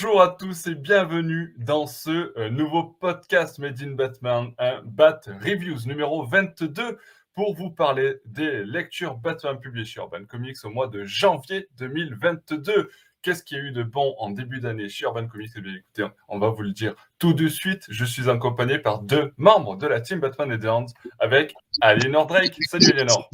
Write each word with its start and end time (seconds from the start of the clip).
Bonjour 0.00 0.22
à 0.22 0.28
tous 0.28 0.68
et 0.68 0.76
bienvenue 0.76 1.56
dans 1.58 1.88
ce 1.88 2.32
euh, 2.38 2.50
nouveau 2.50 2.84
podcast 2.84 3.58
Made 3.58 3.82
in 3.82 3.96
Batman, 3.96 4.52
un 4.56 4.80
Bat 4.84 5.22
Reviews 5.42 5.86
numéro 5.86 6.24
22 6.24 7.00
pour 7.34 7.56
vous 7.56 7.70
parler 7.70 8.20
des 8.24 8.64
lectures 8.64 9.16
Batman 9.16 9.58
publiées 9.58 9.84
chez 9.84 9.98
Urban 9.98 10.24
Comics 10.24 10.58
au 10.62 10.70
mois 10.70 10.86
de 10.86 11.04
janvier 11.04 11.66
2022. 11.78 12.90
Qu'est-ce 13.22 13.42
qu'il 13.42 13.58
y 13.58 13.60
a 13.60 13.64
eu 13.64 13.72
de 13.72 13.82
bon 13.82 14.14
en 14.18 14.30
début 14.30 14.60
d'année 14.60 14.88
chez 14.88 15.04
Urban 15.04 15.26
Comics? 15.26 15.50
Eh 15.56 15.60
bien, 15.60 15.74
écoutez, 15.74 16.06
on 16.28 16.38
va 16.38 16.50
vous 16.50 16.62
le 16.62 16.70
dire 16.70 16.94
tout 17.18 17.32
de 17.32 17.48
suite. 17.48 17.84
Je 17.88 18.04
suis 18.04 18.30
accompagné 18.30 18.78
par 18.78 19.00
deux 19.00 19.32
membres 19.36 19.74
de 19.74 19.88
la 19.88 20.00
team 20.00 20.20
Batman 20.20 20.52
et 20.52 20.68
Hands 20.68 20.86
avec 21.18 21.54
Aliénor 21.80 22.28
Drake. 22.28 22.56
Salut 22.68 22.86
Aliénor. 22.92 23.28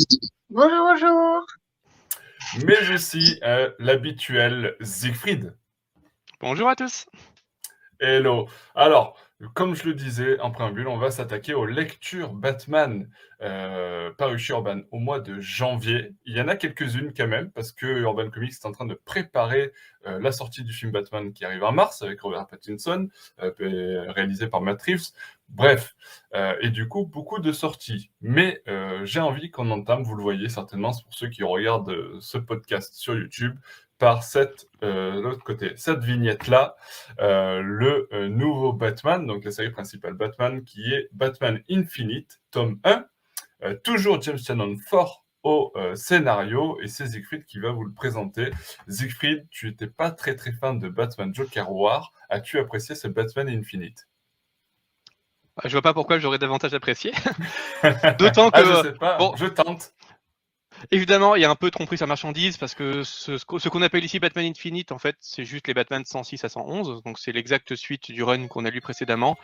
Bonjour, 0.48 0.78
bonjour. 0.78 1.44
Mais 2.64 2.90
aussi 2.90 3.38
euh, 3.44 3.70
l'habituel 3.78 4.76
Siegfried. 4.80 5.54
Bonjour 6.40 6.68
à 6.68 6.74
tous. 6.74 7.06
Hello. 8.00 8.48
Alors, 8.74 9.16
comme 9.54 9.74
je 9.76 9.84
le 9.84 9.94
disais 9.94 10.40
en 10.40 10.50
préambule, 10.50 10.88
on 10.88 10.96
va 10.96 11.10
s'attaquer 11.10 11.54
aux 11.54 11.64
lectures 11.64 12.32
Batman 12.32 13.08
euh, 13.40 14.10
parues 14.18 14.38
chez 14.38 14.52
Urban 14.52 14.80
au 14.90 14.98
mois 14.98 15.20
de 15.20 15.38
janvier. 15.40 16.12
Il 16.24 16.36
y 16.36 16.40
en 16.40 16.48
a 16.48 16.56
quelques-unes 16.56 17.12
quand 17.16 17.28
même, 17.28 17.50
parce 17.52 17.70
que 17.72 17.86
Urban 17.86 18.30
Comics 18.30 18.52
est 18.52 18.66
en 18.66 18.72
train 18.72 18.86
de 18.86 18.94
préparer 18.94 19.72
euh, 20.06 20.18
la 20.18 20.32
sortie 20.32 20.64
du 20.64 20.72
film 20.72 20.90
Batman 20.90 21.32
qui 21.32 21.44
arrive 21.44 21.62
en 21.62 21.72
mars 21.72 22.02
avec 22.02 22.20
Robert 22.20 22.46
Pattinson, 22.48 23.08
euh, 23.42 24.10
réalisé 24.10 24.48
par 24.48 24.60
Matt 24.60 24.82
Reeves. 24.82 25.12
Bref, 25.48 25.94
euh, 26.34 26.56
et 26.60 26.70
du 26.70 26.88
coup, 26.88 27.06
beaucoup 27.06 27.38
de 27.38 27.52
sorties. 27.52 28.10
Mais 28.22 28.62
j'ai 29.04 29.20
envie 29.20 29.50
qu'on 29.50 29.70
entame, 29.70 30.02
vous 30.02 30.14
le 30.14 30.22
voyez 30.22 30.48
certainement, 30.48 30.90
pour 30.90 31.14
ceux 31.14 31.28
qui 31.28 31.44
regardent 31.44 32.20
ce 32.20 32.38
podcast 32.38 32.94
sur 32.94 33.14
YouTube, 33.14 33.56
par 34.04 34.22
cette, 34.22 34.68
euh, 34.82 35.12
l'autre 35.12 35.42
côté, 35.42 35.72
cette 35.76 36.04
vignette-là, 36.04 36.76
euh, 37.20 37.62
le 37.62 38.06
euh, 38.12 38.28
nouveau 38.28 38.74
Batman, 38.74 39.26
donc 39.26 39.46
la 39.46 39.50
série 39.50 39.70
principale 39.70 40.12
Batman, 40.12 40.62
qui 40.62 40.92
est 40.92 41.08
Batman 41.12 41.62
Infinite, 41.70 42.38
tome 42.50 42.78
1. 42.84 43.06
Euh, 43.62 43.74
toujours 43.82 44.20
James 44.20 44.36
Shannon 44.36 44.76
fort 44.90 45.24
au 45.42 45.72
scénario, 45.94 46.78
et 46.82 46.86
c'est 46.88 47.06
Siegfried 47.06 47.46
qui 47.46 47.60
va 47.60 47.70
vous 47.70 47.84
le 47.84 47.94
présenter. 47.94 48.50
Siegfried, 48.88 49.46
tu 49.50 49.68
n'étais 49.68 49.86
pas 49.86 50.10
très 50.10 50.36
très 50.36 50.52
fan 50.52 50.78
de 50.78 50.90
Batman 50.90 51.34
Joker 51.34 51.72
War. 51.72 52.12
As-tu 52.28 52.58
apprécié 52.58 52.94
ce 52.94 53.08
Batman 53.08 53.48
Infinite? 53.48 54.06
Je 55.64 55.70
vois 55.70 55.82
pas 55.82 55.94
pourquoi 55.94 56.18
j'aurais 56.18 56.38
davantage 56.38 56.74
apprécié. 56.74 57.12
D'autant 58.18 58.50
que, 58.50 58.56
Ah, 58.60 58.64
je 58.64 58.88
sais 58.88 58.94
pas, 58.94 59.16
bon. 59.18 59.34
je 59.36 59.46
tente. 59.46 59.94
Évidemment, 60.90 61.36
il 61.36 61.42
y 61.42 61.44
a 61.44 61.50
un 61.50 61.54
peu 61.56 61.70
tromperie 61.70 61.96
sur 61.96 62.06
marchandise 62.06 62.56
parce 62.56 62.74
que 62.74 63.02
ce, 63.02 63.38
ce 63.38 63.44
qu'o- 63.44 63.58
ce 63.58 63.68
qu'on 63.68 63.82
appelle 63.82 64.04
ici 64.04 64.18
Batman 64.18 64.44
Infinite, 64.46 64.92
en 64.92 64.98
fait, 64.98 65.16
c'est 65.20 65.44
juste 65.44 65.66
les 65.68 65.74
Batman 65.74 66.04
106 66.04 66.44
à 66.44 66.48
111. 66.48 67.02
Donc, 67.04 67.18
c'est 67.18 67.32
l'exacte 67.32 67.74
suite 67.76 68.10
du 68.10 68.22
run 68.22 68.46
qu'on 68.48 68.64
a 68.64 68.70
lu 68.70 68.80
précédemment. 68.80 69.36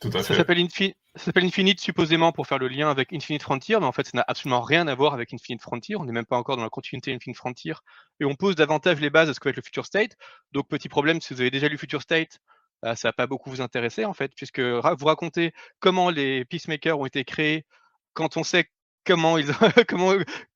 Tout 0.00 0.08
à 0.08 0.22
Ça 0.22 0.34
s'appelle 0.36 0.58
Infi- 0.58 0.94
Infinite 1.36 1.80
supposément 1.80 2.30
pour 2.30 2.46
faire 2.46 2.58
le 2.58 2.68
lien 2.68 2.90
avec 2.90 3.12
Infinite 3.14 3.42
Frontier, 3.42 3.78
mais 3.80 3.86
en 3.86 3.92
fait, 3.92 4.04
ça 4.06 4.12
n'a 4.14 4.24
absolument 4.28 4.60
rien 4.60 4.86
à 4.88 4.94
voir 4.94 5.14
avec 5.14 5.32
Infinite 5.32 5.62
Frontier. 5.62 5.96
On 5.96 6.04
n'est 6.04 6.12
même 6.12 6.26
pas 6.26 6.36
encore 6.36 6.56
dans 6.58 6.62
la 6.64 6.68
continuité 6.68 7.14
Infinite 7.14 7.38
Frontier. 7.38 7.72
Et 8.20 8.24
on 8.26 8.34
pose 8.34 8.56
davantage 8.56 9.00
les 9.00 9.08
bases 9.10 9.28
de 9.28 9.32
ce 9.32 9.40
que 9.40 9.48
va 9.48 9.50
être 9.50 9.56
le 9.56 9.62
Future 9.62 9.86
State. 9.86 10.16
Donc, 10.52 10.68
petit 10.68 10.88
problème, 10.90 11.20
si 11.22 11.32
vous 11.32 11.40
avez 11.40 11.50
déjà 11.50 11.68
lu 11.68 11.78
Future 11.78 12.02
State, 12.02 12.40
euh, 12.84 12.94
ça 12.94 13.08
va 13.08 13.12
pas 13.14 13.26
beaucoup 13.26 13.48
vous 13.48 13.62
intéresser, 13.62 14.04
en 14.04 14.12
fait, 14.12 14.32
puisque 14.36 14.60
vous 14.60 15.06
racontez 15.06 15.52
comment 15.80 16.10
les 16.10 16.44
Peacemakers 16.44 16.98
ont 17.00 17.06
été 17.06 17.24
créés 17.24 17.64
quand 18.12 18.36
on 18.36 18.44
sait 18.44 18.68
comment 19.06 19.38
ils 19.38 19.46
comment 19.88 20.12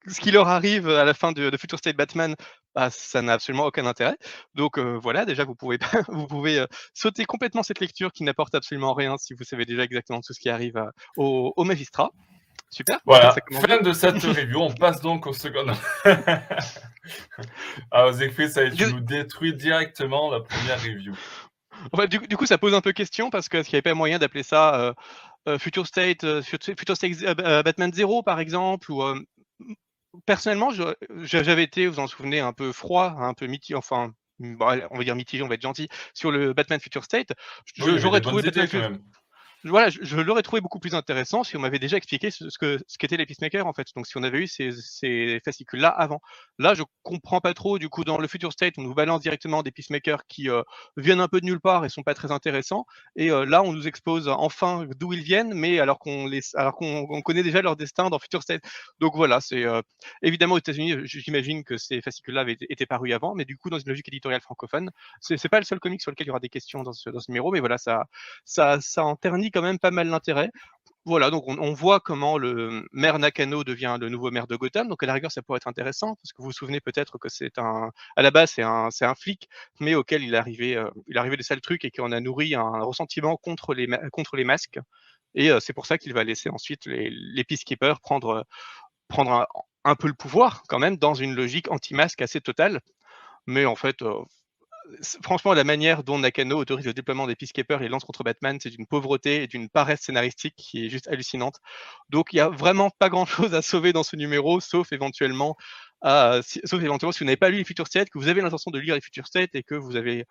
ce 0.07 0.21
qui 0.21 0.31
leur 0.31 0.49
arrive 0.49 0.89
à 0.89 1.05
la 1.05 1.15
fin 1.15 1.33
de, 1.33 1.51
de 1.51 1.57
Future 1.57 1.79
State 1.79 1.97
Batman, 1.97 2.35
bah, 2.75 2.89
ça 2.91 3.23
n'a 3.23 3.35
absolument 3.35 3.67
aucun 3.67 3.87
intérêt. 3.87 4.17
Donc 4.55 4.79
euh, 4.79 4.99
voilà, 5.03 5.25
déjà 5.25 5.45
vous 5.45 5.55
pouvez 5.55 5.79
vous 6.09 6.27
pouvez 6.27 6.59
euh, 6.61 6.67
sauter 6.95 7.25
complètement 7.25 7.63
cette 7.63 7.81
lecture 7.81 8.13
qui 8.13 8.25
n'apporte 8.25 8.55
absolument 8.55 8.93
rien 8.95 9.17
si 9.19 9.35
vous 9.35 9.45
savez 9.45 9.65
déjà 9.65 9.85
exactement 9.85 10.21
tout 10.21 10.33
ce 10.35 10.41
qui 10.41 10.51
arrive 10.51 10.77
à- 10.77 10.91
au, 11.17 11.53
au 11.57 11.65
magistrat. 11.65 12.11
Super. 12.73 13.01
Voilà, 13.05 13.33
Ça 13.35 13.61
fin 13.67 13.81
de 13.81 13.93
cette 13.93 14.23
review. 14.23 14.61
On 14.61 14.73
passe 14.73 15.01
donc 15.01 15.27
au 15.27 15.33
second. 15.33 15.67
Alors, 17.91 18.15
Siegfried, 18.15 18.51
ça 18.51 18.63
y 18.63 18.69
est, 18.69 18.71
tu 18.71 18.85
Je- 18.85 18.91
nous 18.91 19.01
détruis 19.01 19.55
directement 19.55 20.31
la 20.31 20.41
première 20.41 20.81
review. 20.81 21.15
Enfin, 21.93 22.07
du, 22.07 22.19
du 22.19 22.37
coup, 22.37 22.47
ça 22.47 22.59
pose 22.59 22.75
un 22.75 22.81
peu 22.81 22.93
question 22.93 23.31
parce 23.31 23.49
qu'il 23.49 23.61
n'y 23.61 23.69
avait 23.73 23.83
pas 23.83 23.95
moyen 23.95 24.19
d'appeler 24.19 24.43
ça 24.43 24.81
euh, 24.81 24.93
euh, 25.49 25.59
Future 25.59 25.87
State, 25.87 26.25
euh, 26.25 26.43
Future, 26.43 26.97
State 26.97 27.23
euh, 27.23 27.35
euh, 27.41 27.63
Batman 27.63 27.93
0 27.93 28.23
par 28.23 28.41
exemple. 28.41 28.91
Ou, 28.93 29.03
euh, 29.03 29.21
personnellement, 30.27 30.71
j'avais 31.23 31.63
été, 31.63 31.87
vous 31.87 31.99
en 32.01 32.07
souvenez, 32.07 32.41
un 32.41 32.53
peu 32.53 32.73
froid, 32.73 33.17
un 33.19 33.35
peu 33.35 33.47
mitigé, 33.47 33.75
enfin, 33.75 34.13
allez, 34.61 34.85
on 34.91 34.99
va 34.99 35.05
dire 35.05 35.17
mitigé, 35.17 35.43
on 35.43 35.49
va 35.49 35.55
être 35.55 35.63
gentil, 35.63 35.89
sur 36.15 36.31
le 36.31 36.53
Batman 36.53 36.81
Future 36.81 37.05
State. 37.05 37.33
Oui, 37.79 37.99
J'aurais 37.99 38.21
trouvé 38.21 38.43
Batman 38.43 38.67
Future. 38.67 38.99
Voilà, 39.65 39.91
je, 39.91 40.17
l'aurais 40.17 40.43
trouvé 40.43 40.61
beaucoup 40.63 40.79
plus 40.79 40.95
intéressant 40.95 41.45
si 41.45 41.57
on 41.57 41.61
m'avait 41.61 41.79
déjà 41.79 41.97
expliqué 41.99 42.31
ce, 42.31 42.45
que 42.59 42.79
ce 42.87 42.97
qu'étaient 42.99 43.19
les 43.19 43.27
peacemakers 43.27 43.67
en 43.67 43.75
fait. 43.75 43.89
Donc 43.95 44.07
si 44.07 44.17
on 44.17 44.23
avait 44.23 44.39
eu 44.39 44.47
ces, 44.47 44.71
ces 44.73 45.41
fascicules-là 45.45 45.89
avant. 45.89 46.21
Là, 46.59 46.75
je 46.75 46.83
comprends 47.03 47.41
pas 47.41 47.53
trop. 47.53 47.79
Du 47.79 47.89
coup, 47.89 48.05
dans 48.05 48.19
le 48.19 48.27
Future 48.27 48.53
State, 48.53 48.75
on 48.79 48.83
nous 48.83 48.95
balance 48.95 49.21
directement 49.21 49.63
des 49.63 49.71
peacemakers 49.71 50.27
qui 50.29 50.49
euh, 50.49 50.63
viennent 50.97 51.21
un 51.21 51.29
peu 51.29 51.41
de 51.41 51.47
nulle 51.47 51.61
part 51.61 51.85
et 51.85 51.89
sont 51.91 52.03
pas 52.03 52.15
très 52.15 52.33
intéressants. 52.33 52.87
Et 53.17 53.31
euh, 53.31 53.45
là, 53.45 53.63
on 53.63 53.73
nous 53.73 53.87
expose 53.87 54.29
enfin 54.29 54.87
d'où 54.99 55.13
ils 55.13 55.23
viennent, 55.23 55.53
mais 55.53 55.79
alors 55.79 55.99
qu'on 55.99 56.27
les, 56.27 56.41
alors 56.55 56.75
qu'on 56.75 57.07
on 57.11 57.21
connaît 57.21 57.43
déjà 57.43 57.61
leur 57.61 57.77
destin 57.77 58.09
dans 58.09 58.19
Future 58.19 58.43
State. 58.43 58.63
Donc 58.99 59.15
voilà, 59.15 59.41
c'est 59.41 59.65
euh, 59.65 59.83
évidemment 60.23 60.55
aux 60.55 60.59
États-Unis. 60.59 60.95
J'imagine 61.05 61.65
que 61.65 61.77
ces 61.77 62.01
fascicules-là 62.01 62.43
avaient 62.43 62.57
été, 62.61 62.87
parus 62.87 63.13
avant, 63.13 63.35
mais 63.35 63.45
du 63.45 63.57
coup, 63.57 63.69
dans 63.71 63.79
une 63.79 63.89
logique 63.89 64.09
éditoriale 64.09 64.41
francophone, 64.41 64.91
c'est 65.21 65.49
pas 65.49 65.59
le 65.59 65.65
seul 65.65 65.81
comic 65.81 66.01
sur 66.01 66.11
lequel 66.11 66.27
il 66.27 66.29
y 66.29 66.31
aura 66.31 66.41
des 66.41 66.49
questions 66.49 66.83
dans 66.83 66.93
ce, 66.93 67.11
dans 67.11 67.21
ce 67.21 67.31
numéro, 67.31 67.53
mais 67.53 67.61
voilà, 67.61 67.79
ça, 67.79 68.07
ça, 68.45 68.79
ça 68.81 69.05
en 69.05 69.17
quand 69.51 69.63
même 69.63 69.79
pas 69.79 69.91
mal 69.91 70.09
l'intérêt. 70.09 70.51
Voilà, 71.07 71.31
donc 71.31 71.45
on, 71.49 71.73
voit 71.73 71.99
comment 71.99 72.37
le 72.37 72.87
maire 72.93 73.19
Nakano 73.19 73.65
devient 73.65 73.97
le 73.99 74.11
nouveau 74.11 74.31
maire 74.31 74.47
de 74.47 74.55
Gotham. 74.57 74.87
Donc 74.89 75.03
à 75.03 75.07
la 75.07 75.15
rigueur, 75.15 75.33
ça 75.33 75.41
pourrait 75.41 75.57
être 75.57 75.67
intéressant 75.67 76.15
parce 76.17 76.33
que 76.33 76.43
vous 76.43 76.49
vous 76.49 76.53
souvenez 76.53 76.81
peut-être 76.81 77.17
que 77.19 77.31
c'est 77.31 77.59
un, 77.59 77.91
à 78.17 78.23
la 78.23 78.31
base 78.31 78.53
c'est 78.53 78.63
un, 78.63 78.91
c'est 78.91 79.07
un 79.07 79.15
flic, 79.15 79.49
mais 79.81 79.95
auquel 79.95 80.23
il 80.23 80.37
arrivait, 80.37 80.77
euh, 80.77 80.91
il 81.07 81.17
arrivait 81.17 81.39
des 81.39 81.43
sales 81.43 81.63
trucs 81.63 81.87
et 81.87 81.91
qu'on 81.91 82.13
a 82.13 82.21
nourri 82.21 82.55
un 82.55 82.83
ressentiment 82.83 83.37
contre 83.39 83.73
les, 83.75 83.89
contre 84.13 84.37
les 84.37 84.45
masques. 84.45 84.79
Et 85.35 85.51
euh, 85.51 85.61
c'est 85.61 85.73
pour 85.73 85.87
ça 85.87 85.97
qu'il 85.99 86.13
va 86.13 86.23
laisser 86.23 86.51
ensuite 86.51 86.87
les, 86.87 87.09
les 87.11 87.45
peacekeepers 87.45 88.01
prendre, 88.01 88.45
prendre 89.09 89.47
un, 89.85 89.95
peu 89.97 90.09
le 90.09 90.15
pouvoir 90.15 90.63
quand 90.69 90.79
même 90.79 90.97
dans 90.99 91.15
une 91.15 91.35
logique 91.35 91.71
anti-masque 91.71 92.23
assez 92.23 92.41
totale. 92.41 92.81
Mais 93.47 93.65
en 93.65 93.77
fait, 93.77 94.03
euh, 94.03 94.23
franchement, 95.23 95.53
la 95.55 95.65
manière 95.65 96.05
dont 96.05 96.19
Nakano 96.19 96.57
autorise 96.59 96.87
le 96.87 96.95
déploiement 96.95 97.27
des 97.27 97.37
Peacekeepers 97.37 97.83
et 97.83 97.89
lance 97.89 98.05
contre 98.05 98.25
Batman, 98.25 98.59
c'est 98.61 98.71
d'une 98.71 98.87
pauvreté 98.87 99.43
et 99.43 99.47
d'une 99.47 99.69
paresse 99.69 100.01
scénaristique 100.01 100.55
qui 100.57 100.87
est 100.87 100.89
juste 100.89 101.09
hallucinante. 101.09 101.57
Donc, 102.09 102.33
il 102.33 102.37
n'y 102.37 102.41
a 102.41 102.49
vraiment 102.49 102.91
pas 102.91 103.09
grand-chose 103.09 103.55
à 103.55 103.63
sauver 103.63 103.93
dans 103.93 104.03
ce 104.03 104.17
numéro, 104.17 104.61
sauf 104.61 104.93
éventuellement, 104.93 105.57
si- 106.43 106.61
sauf 106.65 106.83
éventuellement 106.83 107.13
vous 107.19 107.25
n'avez 107.25 107.37
pas 107.37 107.51
lu 107.51 107.59
les 107.59 107.65
Future 107.65 107.87
State, 107.87 108.11
que 108.11 108.19
vous 108.19 108.29
avez 108.29 108.41
l'intention 108.41 108.71
de 108.71 108.79
lire 108.79 108.95
les 108.95 109.01
Future 109.01 109.27
State 109.27 109.51
et 109.55 109.63
que 109.63 109.75
vous 109.75 109.97
avez, 109.97 110.25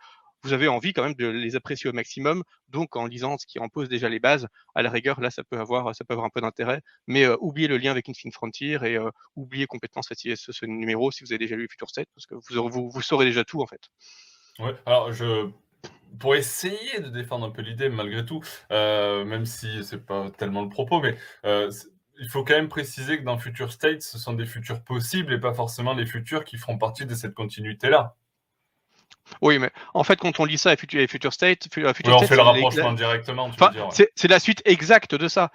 vous 0.44 0.54
avez 0.54 0.68
envie 0.68 0.94
quand 0.94 1.04
même 1.04 1.16
de 1.16 1.28
les 1.28 1.56
apprécier 1.56 1.90
au 1.90 1.94
maximum. 1.94 2.44
Donc, 2.70 2.96
en 2.96 3.06
lisant 3.06 3.38
ce 3.38 3.46
qui 3.46 3.60
en 3.60 3.68
pose 3.70 3.90
déjà 3.90 4.10
les 4.10 4.20
bases, 4.20 4.48
à 4.76 4.82
la 4.82 4.90
rigueur, 4.90 5.20
là, 5.20 5.32
ça 5.32 5.44
peut 5.44 5.60
avoir, 5.60 5.96
ça 5.96 6.06
peut 6.06 6.14
avoir 6.14 6.26
un 6.26 6.30
peu 6.30 6.42
d'intérêt. 6.42 6.82
Mais 7.08 7.26
euh, 7.26 7.36
oubliez 7.42 7.68
le 7.68 7.78
lien 7.78 7.92
avec 7.92 8.08
Infinite 8.10 8.34
Frontier 8.34 8.80
et 8.84 8.98
euh, 8.98 9.10
oubliez 9.36 9.66
complètement 9.68 10.02
ce, 10.02 10.14
ce 10.36 10.66
numéro 10.66 11.12
si 11.12 11.24
vous 11.24 11.32
avez 11.34 11.40
déjà 11.40 11.56
lu 11.56 11.64
les 11.64 11.68
Future 11.70 11.90
State, 11.90 12.08
parce 12.16 12.26
que 12.26 12.36
vous, 12.36 12.70
vous, 12.70 12.90
vous 12.90 13.02
saurez 13.02 13.26
déjà 13.26 13.44
tout 13.44 13.62
en 13.62 13.68
fait. 13.68 13.82
Ouais, 14.60 14.76
alors 14.86 15.12
je 15.14 15.50
pour 16.20 16.36
essayer 16.36 17.00
de 17.00 17.10
défendre 17.10 17.46
un 17.46 17.52
peu 17.52 17.62
l'idée 17.62 17.88
malgré 17.88 18.26
tout, 18.26 18.42
euh, 18.72 19.24
même 19.26 19.46
si 19.46 19.84
c'est 19.86 20.04
pas 20.06 20.30
tellement 20.38 20.64
le 20.64 20.70
propos, 20.70 21.00
mais 21.02 21.16
euh, 21.46 21.72
il 22.20 22.28
faut 22.28 22.44
quand 22.44 22.56
même 22.56 22.68
préciser 22.68 23.20
que 23.20 23.24
dans 23.24 23.38
Future 23.38 23.72
State, 23.72 24.02
ce 24.02 24.18
sont 24.18 24.34
des 24.34 24.46
futurs 24.46 24.82
possibles 24.82 25.32
et 25.34 25.40
pas 25.40 25.54
forcément 25.54 25.94
les 25.94 26.06
futurs 26.06 26.44
qui 26.44 26.58
feront 26.58 26.78
partie 26.78 27.06
de 27.06 27.14
cette 27.16 27.34
continuité-là. 27.34 28.16
Oui, 29.42 29.60
mais 29.60 29.72
en 29.94 30.04
fait, 30.04 30.18
quand 30.18 30.40
on 30.40 30.46
lit 30.46 30.58
ça 30.58 30.72
à 30.72 30.76
Future, 30.76 31.32
State, 31.32 31.68
Oui, 31.78 31.84
Future 31.94 32.16
on 32.16 32.18
State, 32.18 32.30
fait 32.30 32.36
le 32.36 32.42
rapprochement 32.42 32.94
directement, 32.94 33.46
Enfin, 33.46 33.72
ouais. 33.74 34.10
c'est 34.16 34.28
la 34.28 34.40
suite 34.40 34.62
exacte 34.66 35.14
de 35.16 35.28
ça. 35.28 35.52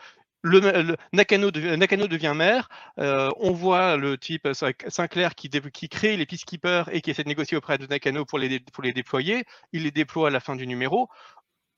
Nakano, 1.12 1.50
dev- 1.50 1.76
Nakano 1.76 2.06
devient 2.06 2.34
maire. 2.36 2.68
euh, 2.98 3.30
on 3.38 3.52
voit 3.52 3.96
le 3.96 4.18
type 4.18 4.48
Sin- 4.52 4.72
Sinclair 4.88 5.34
qui, 5.34 5.48
qui 5.48 5.88
crée 5.88 6.16
les 6.16 6.26
peacekeepers 6.26 6.88
et 6.94 7.00
qui 7.00 7.10
essaie 7.10 7.24
de 7.24 7.28
négocier 7.28 7.56
auprès 7.56 7.78
de 7.78 7.86
Nakano 7.86 8.24
pour 8.26 8.38
les, 8.38 8.60
déployer. 8.92 9.44
Il 9.72 9.84
les 9.84 9.90
déploie 9.90 10.28
à 10.28 10.30
la 10.30 10.40
fin 10.40 10.54
du 10.56 10.66
numéro. 10.66 11.08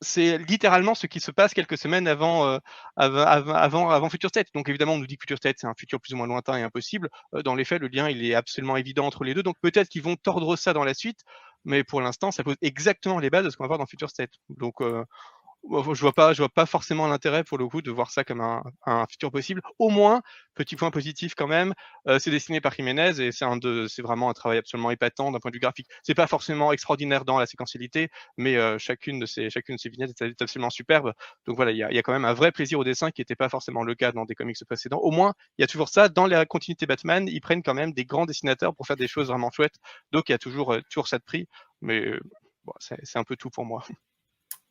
C'est 0.02 0.38
littéralement 0.38 0.94
ce 0.94 1.06
qui 1.06 1.20
se 1.20 1.30
passe 1.30 1.54
quelques 1.54 1.78
semaines 1.78 2.06
avant, 2.08 2.46
euh, 2.46 2.58
Future 4.10 4.28
State. 4.30 4.48
Donc 4.54 4.68
évidemment, 4.68 4.94
on 4.94 4.98
nous 4.98 5.06
dit 5.06 5.16
que 5.16 5.22
Future 5.22 5.38
State, 5.38 5.56
c'est 5.60 5.66
un 5.66 5.74
futur 5.78 6.00
plus 6.00 6.12
ou 6.14 6.16
moins 6.16 6.26
lointain 6.26 6.58
et 6.58 6.62
impossible. 6.62 7.08
Euh, 7.34 7.42
dans 7.42 7.54
les 7.54 7.64
faits, 7.64 7.80
le 7.80 7.88
lien, 7.88 8.08
il 8.10 8.24
est 8.24 8.34
absolument 8.34 8.76
évident 8.76 9.06
entre 9.06 9.24
les 9.24 9.34
deux. 9.34 9.42
Donc 9.42 9.56
peut-être 9.62 9.88
qu'ils 9.88 10.02
vont 10.02 10.16
tordre 10.16 10.56
ça 10.56 10.72
dans 10.72 10.84
la 10.84 10.94
suite, 10.94 11.20
mais 11.64 11.82
pour 11.84 12.00
l'instant, 12.00 12.30
ça 12.30 12.44
pose 12.44 12.56
exactement 12.62 13.18
les 13.20 13.30
bases 13.30 13.44
de 13.44 13.50
ce 13.50 13.56
qu'on 13.56 13.64
va 13.64 13.68
voir 13.68 13.78
dans 13.78 13.86
Future 13.86 14.10
State. 14.10 14.32
Donc 14.50 14.82
je 15.70 16.00
vois 16.00 16.12
pas, 16.12 16.32
je 16.32 16.38
vois 16.38 16.48
pas 16.48 16.66
forcément 16.66 17.06
l'intérêt 17.06 17.44
pour 17.44 17.58
le 17.58 17.66
coup 17.68 17.82
de 17.82 17.90
voir 17.90 18.10
ça 18.10 18.24
comme 18.24 18.40
un, 18.40 19.06
futur 19.10 19.30
possible. 19.30 19.62
Au 19.78 19.90
moins, 19.90 20.22
petit 20.54 20.76
point 20.76 20.90
positif 20.90 21.34
quand 21.34 21.46
même, 21.46 21.74
euh, 22.08 22.18
c'est 22.18 22.30
dessiné 22.30 22.60
par 22.60 22.72
Jiménez 22.72 23.20
et 23.20 23.32
c'est 23.32 24.02
vraiment 24.02 24.30
un 24.30 24.32
travail 24.32 24.58
absolument 24.58 24.90
épatant 24.90 25.32
d'un 25.32 25.38
point 25.38 25.50
de 25.50 25.56
vue 25.56 25.60
graphique. 25.60 25.88
C'est 26.02 26.14
pas 26.14 26.26
forcément 26.26 26.72
extraordinaire 26.72 27.24
dans 27.24 27.38
la 27.38 27.46
séquentialité, 27.46 28.10
mais 28.36 28.56
euh, 28.56 28.78
chacune 28.78 29.18
de 29.18 29.26
ces, 29.26 29.48
vignettes 29.86 30.20
est, 30.22 30.40
absolument 30.40 30.70
superbe. 30.70 31.12
Donc 31.46 31.56
voilà, 31.56 31.72
il 31.72 31.78
y 31.78 31.82
a, 31.82 32.02
quand 32.02 32.12
même 32.12 32.24
un 32.24 32.34
vrai 32.34 32.52
plaisir 32.52 32.78
au 32.78 32.84
dessin 32.84 33.10
qui 33.10 33.20
n'était 33.20 33.36
pas 33.36 33.48
forcément 33.48 33.82
le 33.82 33.94
cas 33.94 34.12
dans 34.12 34.24
des 34.24 34.34
comics 34.34 34.56
précédents. 34.66 34.98
Au 34.98 35.10
moins, 35.10 35.34
il 35.58 35.62
y 35.62 35.64
a 35.64 35.68
toujours 35.68 35.88
ça. 35.88 36.08
Dans 36.08 36.26
la 36.26 36.46
continuité 36.46 36.86
Batman, 36.86 37.26
ils 37.28 37.40
prennent 37.40 37.62
quand 37.62 37.74
même 37.74 37.92
des 37.92 38.04
grands 38.04 38.26
dessinateurs 38.26 38.74
pour 38.74 38.86
faire 38.86 38.96
des 38.96 39.08
choses 39.08 39.28
vraiment 39.28 39.50
chouettes. 39.50 39.76
Donc 40.12 40.28
il 40.28 40.32
y 40.32 40.34
a 40.34 40.38
toujours, 40.38 40.74
euh, 40.74 40.80
ça 41.04 41.18
de 41.18 41.24
prix, 41.24 41.48
mais 41.80 42.04
c'est 42.78 43.18
un 43.18 43.24
peu 43.24 43.36
tout 43.36 43.50
pour 43.50 43.64
moi. 43.64 43.84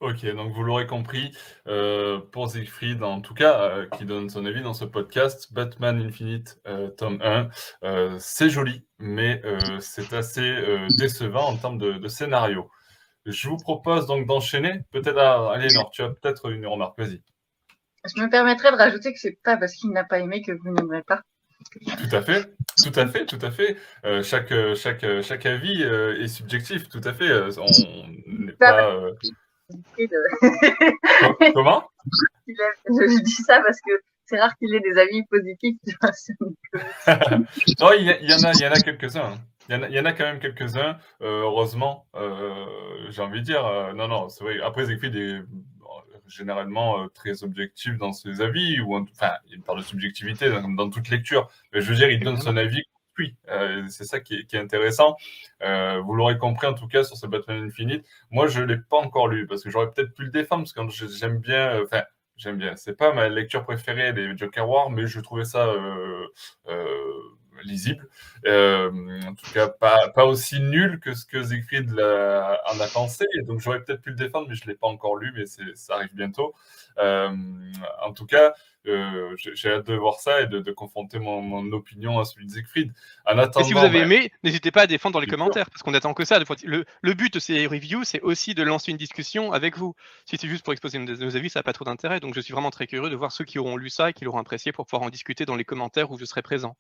Ok, 0.01 0.25
donc 0.35 0.51
vous 0.53 0.61
l'aurez 0.63 0.87
compris, 0.87 1.31
euh, 1.67 2.19
pour 2.19 2.49
Siegfried, 2.49 3.01
en 3.01 3.21
tout 3.21 3.33
cas, 3.33 3.61
euh, 3.61 3.87
qui 3.97 4.03
donne 4.03 4.29
son 4.29 4.45
avis 4.45 4.61
dans 4.61 4.73
ce 4.73 4.83
podcast, 4.83 5.53
Batman 5.53 5.97
Infinite, 6.01 6.59
euh, 6.67 6.89
tome 6.89 7.19
1, 7.23 7.49
euh, 7.83 8.17
c'est 8.19 8.49
joli, 8.49 8.85
mais 8.99 9.41
c'est 9.79 10.11
assez 10.13 10.53
décevant 10.97 11.47
en 11.47 11.55
termes 11.55 11.77
de, 11.77 11.93
de, 11.93 12.07
scénario. 12.09 12.69
Je 13.25 13.47
vous 13.47 13.57
propose 13.57 14.05
donc 14.05 14.27
d'enchaîner. 14.27 14.81
Peut-être, 14.91 15.17
à 15.17 15.53
Aliénor, 15.53 15.89
tu 15.91 16.01
as 16.01 16.09
peut-être 16.09 16.51
une 16.51 16.67
remarque, 16.67 16.99
vas-y. 16.99 17.21
Je 18.05 18.21
me 18.21 18.29
permettrais 18.29 18.71
de 18.71 18.77
rajouter 18.77 19.13
que 19.13 19.19
c'est 19.19 19.39
pas 19.43 19.57
parce 19.57 19.73
qu'il 19.75 19.91
n'a 19.91 20.03
pas 20.03 20.19
aimé 20.19 20.41
que 20.41 20.51
vous 20.51 20.71
n'aimerez 20.71 21.03
pas. 21.03 21.21
Tout 21.81 22.15
à 22.15 22.21
fait, 22.21 22.53
tout 22.83 22.99
à 22.99 23.07
fait, 23.07 23.25
tout 23.25 23.39
à 23.41 23.49
fait. 23.49 23.77
Euh, 24.05 24.21
chaque, 24.23 24.53
chaque, 24.75 25.05
chaque 25.21 25.45
avis 25.45 25.83
euh, 25.83 26.21
est 26.21 26.27
subjectif, 26.27 26.89
tout 26.89 27.01
à 27.03 27.13
fait. 27.13 27.31
On 27.57 28.07
n'est 28.27 28.53
pas. 28.53 28.91
Euh... 28.91 29.13
De... 29.69 31.53
Comment? 31.53 31.83
Je 32.87 33.23
dis 33.23 33.31
ça 33.31 33.61
parce 33.61 33.79
que 33.81 33.91
c'est 34.25 34.39
rare 34.39 34.55
qu'il 34.57 34.73
ait 34.73 34.79
des 34.79 34.97
avis 34.97 35.23
positifs. 35.25 35.77
non, 37.79 37.91
il 37.97 38.07
y, 38.07 38.17
il 38.21 38.29
y, 38.29 38.33
en 38.33 38.43
a, 38.43 38.51
il 38.53 38.61
y 38.61 38.67
en 38.67 38.71
a 38.71 38.79
quelques-uns. 38.79 39.35
Il 39.69 39.75
y, 39.75 39.77
en 39.77 39.83
a, 39.83 39.89
il 39.89 39.95
y 39.95 39.99
en 39.99 40.05
a 40.05 40.13
quand 40.13 40.25
même 40.25 40.39
quelques-uns, 40.39 40.97
euh, 41.21 41.41
heureusement. 41.41 42.05
Euh, 42.15 42.65
J'ai 43.09 43.21
envie 43.21 43.39
de 43.39 43.45
dire, 43.45 43.65
euh, 43.65 43.93
non, 43.93 44.07
non, 44.07 44.29
c'est 44.29 44.43
vrai. 44.43 44.59
Après, 44.61 44.85
Zéphine 44.85 45.15
est 45.15 45.41
généralement 46.27 47.03
euh, 47.03 47.07
très 47.07 47.43
objectif 47.43 47.97
dans 47.97 48.11
ses 48.11 48.41
avis, 48.41 48.79
ou 48.81 48.95
enfin, 48.97 49.33
il 49.47 49.61
parle 49.61 49.79
de 49.79 49.83
subjectivité 49.83 50.49
dans, 50.49 50.69
dans, 50.69 50.89
toute 50.89 51.09
lecture. 51.09 51.49
Mais 51.73 51.81
je 51.81 51.89
veux 51.89 51.95
dire, 51.95 52.09
il 52.09 52.19
donne 52.19 52.39
son 52.39 52.57
avis 52.57 52.83
construit. 53.15 53.35
Euh, 53.49 53.83
c'est 53.89 54.03
ça 54.03 54.19
qui 54.19 54.35
est, 54.35 54.55
intéressant. 54.55 55.15
Euh, 55.61 55.99
vous 56.01 56.13
l'aurez 56.13 56.37
compris 56.37 56.67
en 56.67 56.73
tout 56.73 56.87
cas 56.87 57.03
sur 57.03 57.17
ce 57.17 57.27
Batman 57.27 57.63
Infinite. 57.63 58.05
Moi, 58.31 58.47
je 58.47 58.61
l'ai 58.61 58.77
pas 58.77 58.97
encore 58.97 59.27
lu 59.27 59.47
parce 59.47 59.63
que 59.63 59.69
j'aurais 59.69 59.91
peut-être 59.91 60.13
pu 60.13 60.23
le 60.23 60.31
défendre 60.31 60.63
parce 60.63 60.73
que 60.73 61.07
j'aime 61.07 61.39
bien. 61.39 61.81
Enfin, 61.83 62.03
j'aime 62.37 62.57
bien. 62.57 62.75
C'est 62.75 62.95
pas 62.97 63.13
ma 63.13 63.29
lecture 63.29 63.63
préférée 63.63 64.13
des 64.13 64.37
Joker 64.37 64.67
War, 64.67 64.89
mais 64.89 65.07
je 65.07 65.19
trouvais 65.19 65.45
ça 65.45 65.67
euh, 65.67 66.27
lisible. 67.63 68.07
en 68.45 69.35
tout 69.35 69.51
cas, 69.53 69.69
pas, 69.69 70.09
pas 70.09 70.25
aussi 70.25 70.59
nul 70.59 70.99
que 70.99 71.13
ce 71.13 71.25
que 71.25 71.43
Siegfried 71.43 71.91
en 71.93 72.79
a 72.79 72.87
pensé. 72.93 73.25
Donc, 73.47 73.59
j'aurais 73.59 73.81
peut-être 73.83 74.01
pu 74.01 74.09
le 74.09 74.15
défendre, 74.15 74.47
mais 74.49 74.55
je 74.55 74.67
l'ai 74.67 74.75
pas 74.75 74.87
encore 74.87 75.15
lu, 75.17 75.31
mais 75.35 75.45
ça 75.45 75.95
arrive 75.95 76.13
bientôt. 76.13 76.53
en 76.97 78.13
tout 78.13 78.25
cas, 78.25 78.53
euh, 78.87 79.35
j'ai 79.37 79.71
hâte 79.71 79.87
de 79.87 79.95
voir 79.95 80.19
ça 80.19 80.41
et 80.41 80.47
de, 80.47 80.59
de 80.59 80.71
confronter 80.71 81.19
mon, 81.19 81.41
mon, 81.41 81.71
opinion 81.71 82.19
à 82.19 82.25
celui 82.25 82.45
de 82.45 82.51
Siegfried. 82.51 82.93
En 83.25 83.37
attendant, 83.37 83.65
et 83.65 83.67
si 83.67 83.73
vous 83.73 83.79
avez 83.79 83.99
bah, 83.99 84.05
aimé, 84.05 84.31
n'hésitez 84.43 84.71
pas 84.71 84.81
à 84.83 84.87
défendre 84.87 85.13
dans 85.13 85.19
les 85.19 85.27
commentaires, 85.27 85.69
parce 85.69 85.83
qu'on 85.83 85.93
attend 85.93 86.13
que 86.13 86.25
ça. 86.25 86.39
Le, 86.63 86.85
le 87.01 87.13
but 87.13 87.33
de 87.33 87.39
ces 87.39 87.67
reviews, 87.67 88.03
c'est 88.03 88.21
aussi 88.21 88.53
de 88.53 88.63
lancer 88.63 88.91
une 88.91 88.97
discussion 88.97 89.51
avec 89.51 89.77
vous. 89.77 89.95
Si 90.25 90.37
c'est 90.37 90.47
juste 90.47 90.63
pour 90.63 90.73
exposer 90.73 90.99
nos 90.99 91.35
avis, 91.35 91.49
ça 91.49 91.59
n'a 91.59 91.63
pas 91.63 91.73
trop 91.73 91.85
d'intérêt. 91.85 92.19
Donc 92.19 92.33
je 92.33 92.41
suis 92.41 92.53
vraiment 92.53 92.71
très 92.71 92.87
curieux 92.87 93.09
de 93.09 93.15
voir 93.15 93.31
ceux 93.31 93.45
qui 93.45 93.59
auront 93.59 93.77
lu 93.77 93.89
ça 93.89 94.09
et 94.09 94.13
qui 94.13 94.25
l'auront 94.25 94.39
apprécié 94.39 94.71
pour 94.71 94.85
pouvoir 94.85 95.03
en 95.03 95.09
discuter 95.09 95.45
dans 95.45 95.55
les 95.55 95.65
commentaires 95.65 96.11
où 96.11 96.17
je 96.17 96.25
serai 96.25 96.41
présent. 96.41 96.75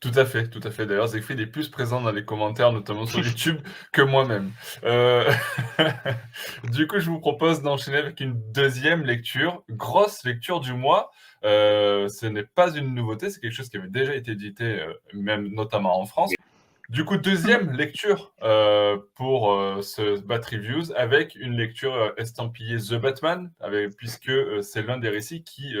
Tout 0.00 0.12
à 0.14 0.24
fait, 0.24 0.48
tout 0.48 0.60
à 0.62 0.70
fait. 0.70 0.86
D'ailleurs, 0.86 1.08
Siegfried 1.08 1.40
est 1.40 1.46
plus 1.46 1.68
présent 1.68 2.00
dans 2.00 2.12
les 2.12 2.24
commentaires, 2.24 2.72
notamment 2.72 3.06
sur 3.06 3.18
YouTube, 3.24 3.60
que 3.92 4.02
moi-même. 4.02 4.52
Euh... 4.84 5.30
du 6.72 6.86
coup, 6.86 6.98
je 6.98 7.10
vous 7.10 7.18
propose 7.18 7.62
d'enchaîner 7.62 7.96
avec 7.98 8.20
une 8.20 8.34
deuxième 8.52 9.04
lecture, 9.04 9.62
grosse 9.70 10.24
lecture 10.24 10.60
du 10.60 10.74
mois. 10.74 11.10
Euh, 11.44 12.08
ce 12.08 12.26
n'est 12.26 12.44
pas 12.44 12.74
une 12.74 12.94
nouveauté, 12.94 13.30
c'est 13.30 13.40
quelque 13.40 13.52
chose 13.52 13.68
qui 13.68 13.76
avait 13.76 13.88
déjà 13.88 14.14
été 14.14 14.32
édité, 14.32 14.64
euh, 14.64 14.92
même 15.14 15.48
notamment 15.48 16.00
en 16.00 16.04
France. 16.04 16.32
Du 16.88 17.04
coup, 17.04 17.16
deuxième 17.16 17.72
lecture 17.72 18.32
euh, 18.44 18.96
pour 19.16 19.52
euh, 19.52 19.82
ce 19.82 20.20
Bat 20.20 20.40
Reviews 20.52 20.92
avec 20.94 21.34
une 21.34 21.56
lecture 21.56 21.92
euh, 21.92 22.10
estampillée 22.16 22.76
The 22.76 22.94
Batman, 22.94 23.50
avec, 23.58 23.96
puisque 23.96 24.30
c'est 24.62 24.82
l'un 24.82 24.96
des 24.96 25.08
récits 25.08 25.42
qui, 25.42 25.74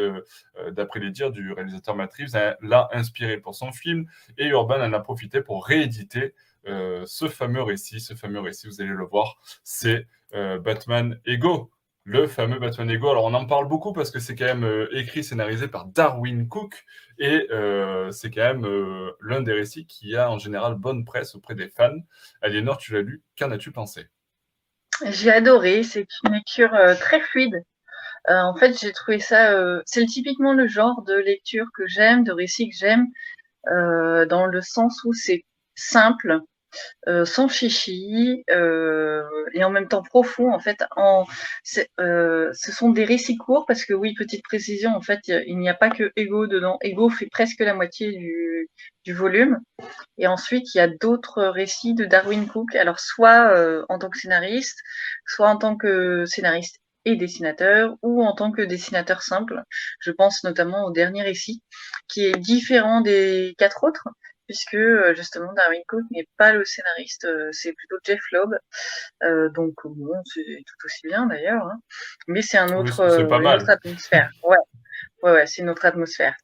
d'après 0.72 0.98
les 0.98 1.10
dires 1.10 1.30
du 1.30 1.52
réalisateur 1.52 1.94
Matt 1.94 2.12
Reeves, 2.14 2.56
l'a 2.60 2.88
inspiré 2.92 3.38
pour 3.38 3.54
son 3.54 3.70
film 3.70 4.06
et 4.36 4.48
Urban 4.48 4.80
en 4.80 4.92
a 4.92 5.00
profité 5.00 5.42
pour 5.42 5.64
rééditer 5.64 6.34
ce 6.64 7.28
fameux 7.28 7.62
récit. 7.62 8.00
Ce 8.00 8.14
fameux 8.14 8.40
récit, 8.40 8.66
vous 8.66 8.80
allez 8.80 8.90
le 8.90 9.04
voir, 9.04 9.38
c'est 9.62 10.06
Batman 10.32 11.20
Ego, 11.24 11.70
le 12.06 12.28
fameux 12.28 12.60
Batman 12.60 12.88
Ego. 12.88 13.10
Alors 13.10 13.24
on 13.24 13.34
en 13.34 13.46
parle 13.46 13.66
beaucoup 13.66 13.92
parce 13.92 14.12
que 14.12 14.20
c'est 14.20 14.36
quand 14.36 14.46
même 14.46 14.64
euh, 14.64 14.88
écrit, 14.96 15.24
scénarisé 15.24 15.66
par 15.66 15.86
Darwin 15.86 16.48
Cook 16.48 16.84
et 17.18 17.48
euh, 17.50 18.12
c'est 18.12 18.30
quand 18.30 18.42
même 18.42 18.64
euh, 18.64 19.10
l'un 19.20 19.42
des 19.42 19.52
récits 19.52 19.86
qui 19.86 20.16
a 20.16 20.30
en 20.30 20.38
général 20.38 20.76
bonne 20.76 21.04
presse 21.04 21.34
auprès 21.34 21.56
des 21.56 21.68
fans. 21.68 21.98
Aliénor, 22.40 22.78
tu 22.78 22.92
l'as 22.92 23.02
lu, 23.02 23.22
qu'en 23.36 23.50
as-tu 23.50 23.72
pensé? 23.72 24.06
J'ai 25.04 25.32
adoré, 25.32 25.82
c'est 25.82 26.06
une 26.24 26.34
lecture 26.34 26.70
très 27.00 27.20
fluide. 27.20 27.62
En 28.28 28.56
fait, 28.56 28.80
j'ai 28.80 28.92
trouvé 28.92 29.18
ça, 29.18 29.54
c'est 29.84 30.06
typiquement 30.06 30.54
le 30.54 30.66
genre 30.66 31.02
de 31.02 31.14
lecture 31.14 31.66
que 31.74 31.86
j'aime, 31.86 32.24
de 32.24 32.32
récit 32.32 32.70
que 32.70 32.74
j'aime, 32.74 33.06
dans 33.66 34.46
le 34.46 34.60
sens 34.62 35.04
où 35.04 35.12
c'est 35.12 35.44
simple, 35.74 36.40
euh, 37.08 37.24
sans 37.24 37.48
chichi 37.48 38.44
euh, 38.50 39.22
et 39.54 39.64
en 39.64 39.70
même 39.70 39.88
temps 39.88 40.02
profond. 40.02 40.52
En 40.52 40.58
fait, 40.58 40.82
euh, 42.00 42.50
ce 42.52 42.72
sont 42.72 42.90
des 42.90 43.04
récits 43.04 43.36
courts 43.36 43.66
parce 43.66 43.84
que 43.84 43.94
oui, 43.94 44.14
petite 44.14 44.42
précision, 44.42 44.90
en 44.94 45.00
fait, 45.00 45.20
il 45.28 45.58
n'y 45.58 45.68
a 45.68 45.74
pas 45.74 45.90
que 45.90 46.12
Ego 46.16 46.46
dedans. 46.46 46.78
Ego 46.82 47.08
fait 47.10 47.28
presque 47.30 47.60
la 47.60 47.74
moitié 47.74 48.12
du, 48.12 48.68
du 49.04 49.12
volume. 49.12 49.60
Et 50.18 50.26
ensuite, 50.26 50.74
il 50.74 50.78
y 50.78 50.80
a 50.80 50.88
d'autres 50.88 51.44
récits 51.44 51.94
de 51.94 52.04
Darwin 52.04 52.46
Cook. 52.46 52.74
Alors, 52.74 53.00
soit 53.00 53.84
en 53.88 53.98
tant 53.98 54.10
que 54.10 54.18
scénariste, 54.18 54.78
soit 55.26 55.48
en 55.48 55.56
tant 55.56 55.76
que 55.76 56.24
scénariste 56.26 56.78
et 57.06 57.16
dessinateur 57.16 57.96
ou 58.02 58.22
en 58.22 58.34
tant 58.34 58.50
que 58.50 58.62
dessinateur 58.62 59.22
simple. 59.22 59.62
Je 60.00 60.10
pense 60.10 60.44
notamment 60.44 60.84
au 60.86 60.90
dernier 60.90 61.22
récit 61.22 61.62
qui 62.08 62.26
est 62.26 62.38
différent 62.38 63.00
des 63.00 63.54
quatre 63.58 63.84
autres 63.84 64.08
puisque 64.46 64.74
euh, 64.74 65.14
justement 65.14 65.52
Darwin 65.52 65.82
Cook 65.88 66.02
n'est 66.10 66.28
pas 66.36 66.52
le 66.52 66.64
scénariste, 66.64 67.24
euh, 67.26 67.48
c'est 67.52 67.72
plutôt 67.72 67.96
Jeff 68.04 68.20
Loeb. 68.32 68.50
Euh, 69.22 69.48
donc 69.50 69.74
bon, 69.84 70.14
c'est 70.24 70.42
tout 70.44 70.86
aussi 70.86 71.06
bien 71.06 71.26
d'ailleurs, 71.26 71.66
hein. 71.66 71.78
mais 72.28 72.42
c'est 72.42 72.58
un 72.58 72.74
autre, 72.76 73.18
oui, 73.18 73.28
pas 73.28 73.36
une 73.38 73.46
autre 73.46 73.70
atmosphère. 73.70 74.30
Ouais, 74.44 74.56
ouais, 75.22 75.32
ouais 75.32 75.46
c'est 75.46 75.62
une 75.62 75.70
autre 75.70 75.84
atmosphère. 75.84 76.34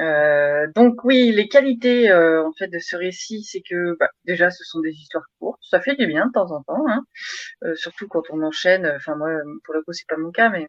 Euh, 0.00 0.66
donc 0.74 1.04
oui, 1.04 1.30
les 1.32 1.48
qualités 1.48 2.10
euh, 2.10 2.44
en 2.44 2.52
fait 2.52 2.68
de 2.68 2.78
ce 2.78 2.96
récit, 2.96 3.44
c'est 3.44 3.62
que 3.62 3.96
bah, 3.98 4.08
déjà 4.24 4.50
ce 4.50 4.64
sont 4.64 4.80
des 4.80 4.90
histoires 4.90 5.26
courtes, 5.38 5.60
ça 5.62 5.80
fait 5.80 5.94
du 5.94 6.06
bien 6.06 6.26
de 6.26 6.32
temps 6.32 6.50
en 6.50 6.62
temps, 6.62 6.84
hein. 6.88 7.02
euh, 7.64 7.74
surtout 7.76 8.08
quand 8.08 8.24
on 8.30 8.42
enchaîne. 8.42 8.86
Enfin 8.96 9.14
moi, 9.16 9.30
pour 9.64 9.74
le 9.74 9.82
coup, 9.82 9.92
c'est 9.92 10.08
pas 10.08 10.16
mon 10.16 10.32
cas, 10.32 10.48
mais 10.48 10.66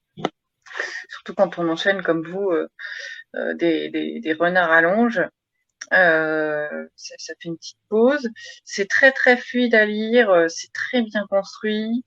surtout 1.09 1.33
quand 1.33 1.57
on 1.57 1.69
enchaîne 1.69 2.01
comme 2.01 2.23
vous 2.27 2.51
des, 3.55 3.89
des, 3.89 4.19
des 4.19 4.33
renards 4.33 4.71
à 4.71 4.81
longe. 4.81 5.21
Euh, 5.93 6.87
ça, 6.95 7.15
ça, 7.17 7.33
fait 7.39 7.49
une 7.49 7.57
petite 7.57 7.77
pause. 7.89 8.29
C'est 8.63 8.87
très 8.89 9.11
très 9.11 9.37
fluide 9.37 9.75
à 9.75 9.85
lire, 9.85 10.29
euh, 10.31 10.47
c'est 10.47 10.71
très 10.73 11.01
bien 11.01 11.25
construit, 11.29 12.03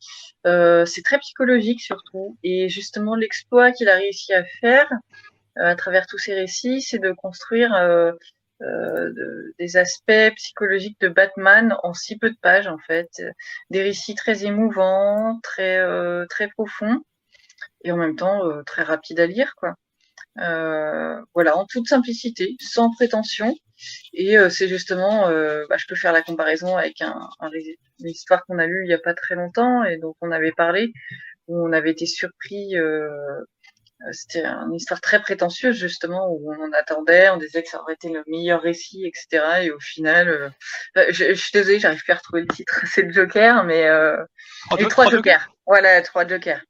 euh, 0.46 0.84
c'est 0.84 1.02
très 1.02 1.18
psychologique 1.18 1.80
surtout. 1.80 2.36
Et 2.42 2.68
justement, 2.68 3.14
l'exploit 3.14 3.72
qu'il 3.72 3.88
a 3.88 3.96
réussi 3.96 4.32
à 4.32 4.44
faire 4.60 4.90
euh, 5.58 5.64
à 5.64 5.76
travers 5.76 6.06
tous 6.06 6.18
ces 6.18 6.34
récits, 6.34 6.82
c'est 6.82 6.98
de 6.98 7.12
construire 7.12 7.74
euh, 7.74 8.12
de, 8.60 9.54
des 9.58 9.76
aspects 9.76 10.34
psychologiques 10.36 11.00
de 11.00 11.08
Batman 11.08 11.76
en 11.84 11.94
si 11.94 12.18
peu 12.18 12.30
de 12.30 12.36
pages 12.42 12.66
en 12.66 12.78
fait, 12.78 13.22
des 13.70 13.82
récits 13.82 14.16
très 14.16 14.44
émouvants, 14.44 15.38
très 15.42 15.80
très 16.28 16.48
profonds 16.48 17.00
et 17.84 17.92
en 17.92 17.96
même 17.96 18.16
temps 18.16 18.40
très 18.66 18.82
rapides 18.82 19.20
à 19.20 19.26
lire 19.26 19.54
quoi. 19.56 19.74
Euh, 20.42 21.20
voilà, 21.34 21.56
en 21.56 21.66
toute 21.66 21.88
simplicité, 21.88 22.56
sans 22.60 22.90
prétention. 22.90 23.54
Et 24.12 24.38
euh, 24.38 24.48
c'est 24.50 24.68
justement, 24.68 25.28
euh, 25.28 25.64
bah, 25.68 25.76
je 25.78 25.86
peux 25.86 25.94
faire 25.94 26.12
la 26.12 26.22
comparaison 26.22 26.76
avec 26.76 27.00
un, 27.00 27.28
un, 27.40 27.50
une 28.00 28.08
histoire 28.08 28.44
qu'on 28.44 28.58
a 28.58 28.66
lue 28.66 28.84
il 28.84 28.88
n'y 28.88 28.94
a 28.94 28.98
pas 28.98 29.14
très 29.14 29.34
longtemps 29.34 29.84
et 29.84 29.98
dont 29.98 30.14
on 30.20 30.32
avait 30.32 30.52
parlé, 30.52 30.92
où 31.46 31.66
on 31.66 31.72
avait 31.72 31.90
été 31.90 32.06
surpris. 32.06 32.74
C'était 34.12 34.44
une 34.44 34.74
histoire 34.74 35.00
très 35.00 35.20
prétentieuse 35.20 35.76
justement 35.76 36.28
où 36.30 36.52
on 36.52 36.72
attendait, 36.72 37.30
on 37.30 37.36
disait 37.36 37.64
que 37.64 37.68
ça 37.68 37.80
aurait 37.82 37.94
été 37.94 38.08
le 38.08 38.22
meilleur 38.28 38.62
récit, 38.62 39.04
etc. 39.04 39.44
Et 39.62 39.70
au 39.72 39.80
final, 39.80 40.52
je, 40.94 41.10
je, 41.10 41.34
suis 41.34 41.50
désolée, 41.52 41.80
j'arrive 41.80 42.02
plus 42.02 42.12
à 42.12 42.16
retrouver 42.16 42.42
le 42.42 42.48
titre. 42.48 42.80
C'est 42.86 43.02
le 43.02 43.12
Joker, 43.12 43.64
mais 43.64 43.86
euh, 43.86 44.16
trois, 44.66 44.78
les 44.78 44.84
trois, 44.84 44.90
trois 44.90 45.04
Jokers. 45.06 45.40
Joker. 45.40 45.52
Voilà, 45.66 46.02
trois 46.02 46.26
Jokers 46.28 46.62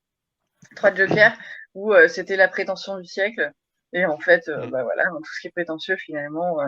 trois 0.77 0.95
jokers 0.95 1.37
où 1.79 1.95
c'était 2.09 2.37
la 2.37 2.49
prétention 2.49 2.99
du 2.99 3.07
siècle. 3.07 3.53
Et 3.93 4.05
en 4.05 4.19
fait, 4.19 4.51
bah 4.71 4.83
voilà, 4.83 5.05
tout 5.07 5.33
ce 5.35 5.41
qui 5.41 5.47
est 5.49 5.53
prétentieux 5.53 5.97
finalement 5.97 6.59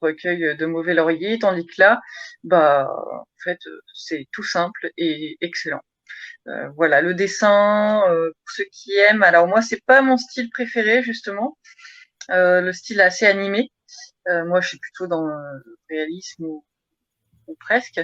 recueille 0.00 0.56
de 0.56 0.66
mauvais 0.66 0.94
lauriers, 0.94 1.38
tandis 1.38 1.66
que 1.66 1.74
là, 1.78 2.00
bah 2.44 2.88
en 2.90 3.26
fait, 3.42 3.58
c'est 3.94 4.26
tout 4.32 4.44
simple 4.44 4.90
et 4.96 5.36
excellent. 5.40 5.82
Euh, 6.48 6.68
voilà, 6.76 7.00
le 7.02 7.14
dessin, 7.14 8.02
euh, 8.08 8.30
pour 8.30 8.50
ceux 8.54 8.64
qui 8.72 8.94
aiment. 8.96 9.22
Alors 9.22 9.46
moi, 9.48 9.62
c'est 9.62 9.84
pas 9.84 10.02
mon 10.02 10.16
style 10.16 10.50
préféré 10.50 11.02
justement. 11.02 11.58
Euh, 12.30 12.60
le 12.60 12.72
style 12.72 13.00
assez 13.00 13.26
animé. 13.26 13.70
moi, 14.26 14.60
je 14.60 14.68
suis 14.68 14.78
plutôt 14.78 15.06
dans 15.06 15.26
le 15.26 15.78
réalisme 15.90 16.44
ou, 16.44 16.64
presque. 17.60 18.00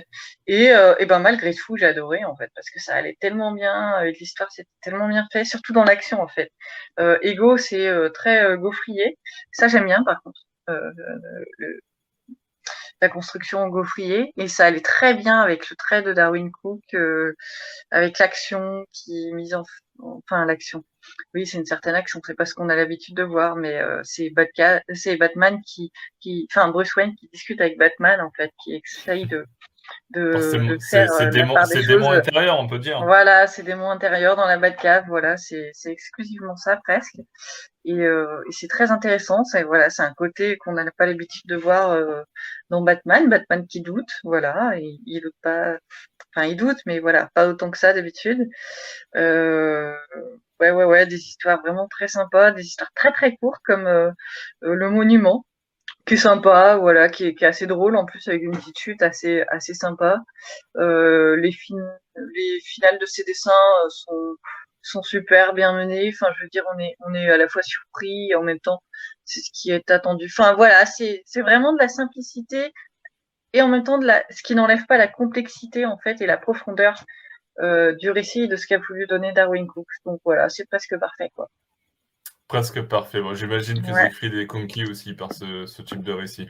Et, 0.47 0.67
et, 0.99 1.07
ben 1.07 1.19
malgré 1.21 1.55
tout, 1.55 1.77
j'ai 1.77 1.87
adoré 1.87 2.25
en 2.25 2.37
fait 2.37 2.51
parce 2.55 2.71
que 2.71 2.81
ça 2.81 2.95
allait 2.95 3.17
tellement 3.21 3.53
bien. 3.53 4.03
L'histoire 4.05 4.51
c'était 4.53 4.69
tellement 4.83 5.09
bien 5.09 5.27
fait, 5.33 5.45
surtout 5.45 5.73
dans 5.73 5.85
l'action 5.85 6.21
en 6.23 6.29
fait. 6.29 6.51
Ego, 7.23 7.57
c'est 7.57 7.89
très 8.15 8.57
gaufrier. 8.59 9.19
Ça, 9.53 9.69
j'aime 9.69 9.87
bien 9.87 10.03
par 10.05 10.23
contre. 10.23 10.41
La 13.01 13.09
construction 13.09 13.69
gaufrier. 13.69 14.33
Et 14.37 14.49
ça 14.49 14.67
allait 14.67 14.81
très 14.81 15.15
bien 15.15 15.41
avec 15.41 15.69
le 15.71 15.77
trait 15.77 16.03
de 16.03 16.13
Darwin 16.13 16.51
Cook, 16.51 16.83
euh, 16.95 17.35
avec 17.91 18.19
l'action 18.19 18.85
qui 18.93 19.33
mise 19.35 19.55
en, 19.55 19.65
enfin 19.99 20.45
l'action. 20.45 20.85
Oui, 21.35 21.47
c'est 21.47 21.59
une 21.59 21.67
certaine 21.67 21.95
action, 21.95 22.21
c'est 22.25 22.35
pas 22.35 22.47
ce 22.47 22.55
qu'on 22.55 22.69
a 22.69 22.77
l'habitude 22.77 23.17
de 23.17 23.23
voir, 23.23 23.57
mais 23.57 23.79
euh, 23.79 24.01
c'est 24.05 24.31
Batman 25.17 25.61
qui, 25.67 25.93
qui, 26.21 26.47
enfin 26.51 26.69
Bruce 26.69 26.95
Wayne 26.97 27.15
qui 27.17 27.29
discute 27.33 27.61
avec 27.61 27.79
Batman 27.79 28.21
en 28.21 28.31
fait, 28.37 28.51
qui 28.63 28.75
essaye 28.75 29.27
de 29.27 29.47
de, 30.11 30.79
faire 30.91 31.13
c'est 31.13 31.27
euh, 31.27 31.31
démons, 31.31 32.11
intérieurs, 32.11 32.59
on 32.59 32.67
peut 32.67 32.79
dire. 32.79 33.03
Voilà, 33.05 33.47
c'est 33.47 33.63
démons 33.63 33.91
intérieurs 33.91 34.37
dans 34.37 34.47
la 34.47 34.59
Batcave. 34.59 35.05
Voilà, 35.09 35.37
c'est 35.37 35.73
exclusivement 35.87 36.57
ça 36.57 36.77
presque. 36.85 37.17
Euh, 37.89 38.43
et, 38.49 38.53
c'est 38.53 38.69
très 38.69 38.91
intéressant. 38.91 39.45
C'est 39.45 39.65
voilà, 39.65 39.91
c'est 39.91 40.03
un 40.03 40.15
côté 40.15 40.57
qu'on 40.59 40.73
n'a 40.73 40.91
pas 40.93 41.07
l'habitude 41.07 41.47
de 41.47 41.57
voir 41.57 41.91
euh, 41.91 42.23
dans 42.71 42.83
Batman. 42.83 43.29
Batman 43.29 43.67
qui 43.67 43.81
doute, 43.81 44.11
voilà, 44.25 44.79
et, 44.79 44.99
il 45.07 45.21
doute 45.21 45.37
pas. 45.43 45.77
Enfin, 46.35 46.47
il 46.47 46.57
doute, 46.57 46.79
mais 46.87 47.01
voilà, 47.01 47.31
pas 47.35 47.49
autant 47.49 47.71
que 47.71 47.79
ça 47.79 47.93
d'habitude. 47.93 48.49
ouais, 49.15 50.71
ouais, 50.71 50.85
ouais, 50.85 51.07
des 51.07 51.17
histoires 51.17 51.61
vraiment 51.61 51.89
très 51.89 52.09
sympas, 52.09 52.53
des 52.53 52.63
histoires 52.63 52.93
très 52.95 53.13
très 53.13 53.37
courtes 53.37 53.61
comme 53.65 54.15
le 54.61 54.91
monument 54.91 55.45
qui 56.07 56.15
est 56.15 56.17
sympa, 56.19 56.77
voilà, 56.77 57.09
qui 57.09 57.27
est, 57.27 57.35
qui 57.35 57.45
est, 57.45 57.47
assez 57.47 57.67
drôle 57.67 57.97
en 57.97 58.05
plus 58.05 58.27
avec 58.29 58.43
une 58.43 58.53
petite 58.53 58.79
chute 58.79 59.03
assez 59.03 59.43
assez 59.49 59.75
sympa. 59.75 60.19
Euh, 60.77 61.37
les, 61.37 61.51
les 62.17 62.61
finales 62.61 62.99
de 62.99 63.07
ses 63.07 63.25
dessins 63.25 63.51
euh, 63.85 63.89
sont 63.89 64.37
sont 64.83 65.03
super 65.03 65.55
bien 65.55 65.73
menées. 65.75 66.11
Enfin, 66.15 66.33
je 66.39 66.45
veux 66.45 66.51
dire, 66.51 66.65
on 66.75 66.79
est 66.79 66.95
on 67.07 67.15
est 67.15 67.31
à 67.31 67.37
la 67.39 67.49
fois 67.49 67.63
surpris 67.63 68.31
et 68.31 68.35
en 68.37 68.43
même 68.43 68.61
temps 68.61 68.83
c'est 69.25 69.41
ce 69.41 69.51
qui 69.53 69.71
est 69.71 69.91
attendu. 69.91 70.27
Enfin 70.27 70.55
voilà, 70.55 70.87
c'est 70.87 71.23
c'est 71.27 71.43
vraiment 71.43 71.73
de 71.73 71.79
la 71.81 71.89
simplicité 71.89 72.73
et 73.55 73.63
en 73.63 73.69
même 73.69 73.85
temps 73.85 73.99
de 73.99 74.07
la 74.07 74.25
ce 74.31 74.43
qui 74.43 74.55
n'enlève 74.55 74.87
pas 74.87 74.99
la 74.99 75.09
complexité 75.09 75.87
en 75.87 75.99
fait 75.99 76.21
et 76.21 76.27
la 76.27 76.39
profondeur 76.39 77.05
euh, 77.61 77.95
du 77.97 78.11
récit 78.11 78.43
et 78.43 78.49
de 78.49 78.57
ce 78.57 78.67
qu'a 78.67 78.79
voulu 78.79 79.07
donner 79.07 79.33
Darwin 79.33 79.67
Cook. 79.67 79.87
Donc 80.07 80.21
voilà, 80.25 80.49
c'est 80.49 80.67
presque 80.69 80.99
parfait 80.99 81.31
quoi. 81.35 81.49
Presque 82.55 82.83
parfait. 82.83 83.21
J'imagine 83.35 83.83
que 83.83 83.91
ouais. 83.91 84.07
écrit 84.07 84.31
des 84.31 84.47
conquis 84.47 84.85
aussi 84.85 85.13
par 85.13 85.33
ce, 85.33 85.83
type 85.83 86.05
de 86.05 86.13
récit. 86.13 86.49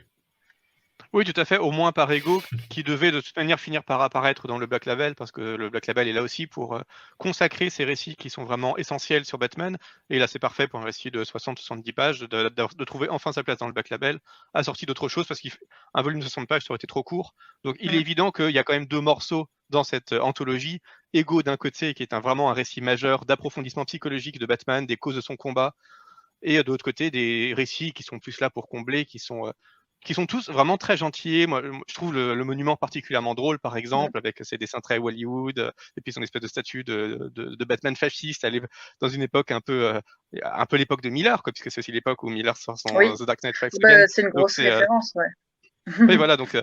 Oui, 1.13 1.23
tout 1.23 1.39
à 1.39 1.45
fait, 1.45 1.57
au 1.57 1.71
moins 1.71 1.91
par 1.91 2.11
ego, 2.11 2.41
qui 2.69 2.83
devait 2.83 3.11
de 3.11 3.21
toute 3.21 3.35
manière 3.37 3.59
finir 3.59 3.83
par 3.83 4.01
apparaître 4.01 4.47
dans 4.47 4.57
le 4.57 4.65
Black 4.65 4.85
Label, 4.85 5.15
parce 5.15 5.31
que 5.31 5.41
le 5.41 5.69
Black 5.69 5.87
Label 5.87 6.07
est 6.07 6.13
là 6.13 6.21
aussi 6.21 6.47
pour 6.47 6.75
euh, 6.75 6.81
consacrer 7.17 7.69
ces 7.69 7.85
récits 7.85 8.15
qui 8.15 8.29
sont 8.29 8.43
vraiment 8.43 8.77
essentiels 8.77 9.25
sur 9.25 9.37
Batman. 9.37 9.77
Et 10.09 10.19
là, 10.19 10.27
c'est 10.27 10.39
parfait 10.39 10.67
pour 10.67 10.79
un 10.79 10.83
récit 10.83 11.11
de 11.11 11.23
60-70 11.23 11.93
pages, 11.93 12.19
de, 12.19 12.83
trouver 12.85 13.09
enfin 13.09 13.31
sa 13.31 13.43
place 13.43 13.57
dans 13.59 13.67
le 13.67 13.73
Black 13.73 13.89
Label, 13.89 14.19
assorti 14.53 14.85
d'autres 14.85 15.07
choses, 15.07 15.27
parce 15.27 15.39
qu'un 15.39 16.01
volume 16.01 16.19
de 16.19 16.25
60 16.25 16.47
pages, 16.47 16.63
ça 16.63 16.71
aurait 16.71 16.77
été 16.77 16.87
trop 16.87 17.03
court. 17.03 17.33
Donc, 17.63 17.77
il 17.79 17.95
est 17.95 17.99
évident 17.99 18.31
qu'il 18.31 18.51
y 18.51 18.59
a 18.59 18.63
quand 18.63 18.73
même 18.73 18.87
deux 18.87 19.01
morceaux 19.01 19.47
dans 19.69 19.83
cette 19.83 20.13
euh, 20.13 20.21
anthologie. 20.21 20.81
Ego 21.13 21.43
d'un 21.43 21.57
côté, 21.57 21.93
qui 21.93 22.03
est 22.03 22.13
un, 22.13 22.19
vraiment 22.19 22.49
un 22.49 22.53
récit 22.53 22.81
majeur 22.81 23.25
d'approfondissement 23.25 23.85
psychologique 23.85 24.39
de 24.39 24.45
Batman, 24.45 24.85
des 24.85 24.97
causes 24.97 25.15
de 25.15 25.21
son 25.21 25.37
combat, 25.37 25.75
et 26.41 26.57
euh, 26.57 26.63
de 26.63 26.71
l'autre 26.71 26.85
côté, 26.85 27.11
des 27.11 27.53
récits 27.55 27.93
qui 27.93 28.03
sont 28.03 28.19
plus 28.19 28.39
là 28.39 28.49
pour 28.49 28.67
combler, 28.67 29.05
qui 29.05 29.19
sont 29.19 29.51
qui 30.05 30.13
sont 30.13 30.27
tous 30.27 30.49
vraiment 30.49 30.77
très 30.77 30.95
gentils. 30.95 31.47
Moi, 31.47 31.61
je 31.87 31.93
trouve 31.93 32.13
le, 32.13 32.35
monument 32.45 32.77
particulièrement 32.77 33.33
drôle, 33.33 33.59
par 33.59 33.75
exemple, 33.75 34.17
avec 34.17 34.37
ses 34.43 34.57
dessins 34.57 34.79
très 34.79 34.99
Hollywood, 34.99 35.73
et 35.97 36.01
puis 36.01 36.13
son 36.13 36.21
espèce 36.21 36.43
de 36.43 36.47
statue 36.47 36.83
de, 36.83 37.31
de, 37.33 37.55
de 37.55 37.65
Batman 37.65 37.95
fasciste, 37.95 38.45
dans 39.01 39.09
une 39.09 39.23
époque 39.23 39.51
un 39.51 39.61
peu, 39.61 39.95
euh, 39.95 39.99
un 40.43 40.65
peu 40.65 40.77
l'époque 40.77 41.01
de 41.01 41.09
Miller, 41.09 41.41
quoi, 41.41 41.51
puisque 41.51 41.71
c'est 41.71 41.79
aussi 41.79 41.91
l'époque 41.91 42.21
où 42.23 42.29
Miller 42.29 42.55
sort 42.55 42.77
son 42.77 42.89
The 42.89 43.23
Dark 43.23 43.43
Knight 43.43 43.55
bah, 43.81 44.07
C'est 44.07 44.21
une 44.21 44.29
grosse 44.29 44.59
euh, 44.59 44.63
référence, 44.63 45.11
ouais 45.15 45.25
oui, 45.99 46.15
voilà, 46.17 46.35
donc 46.35 46.57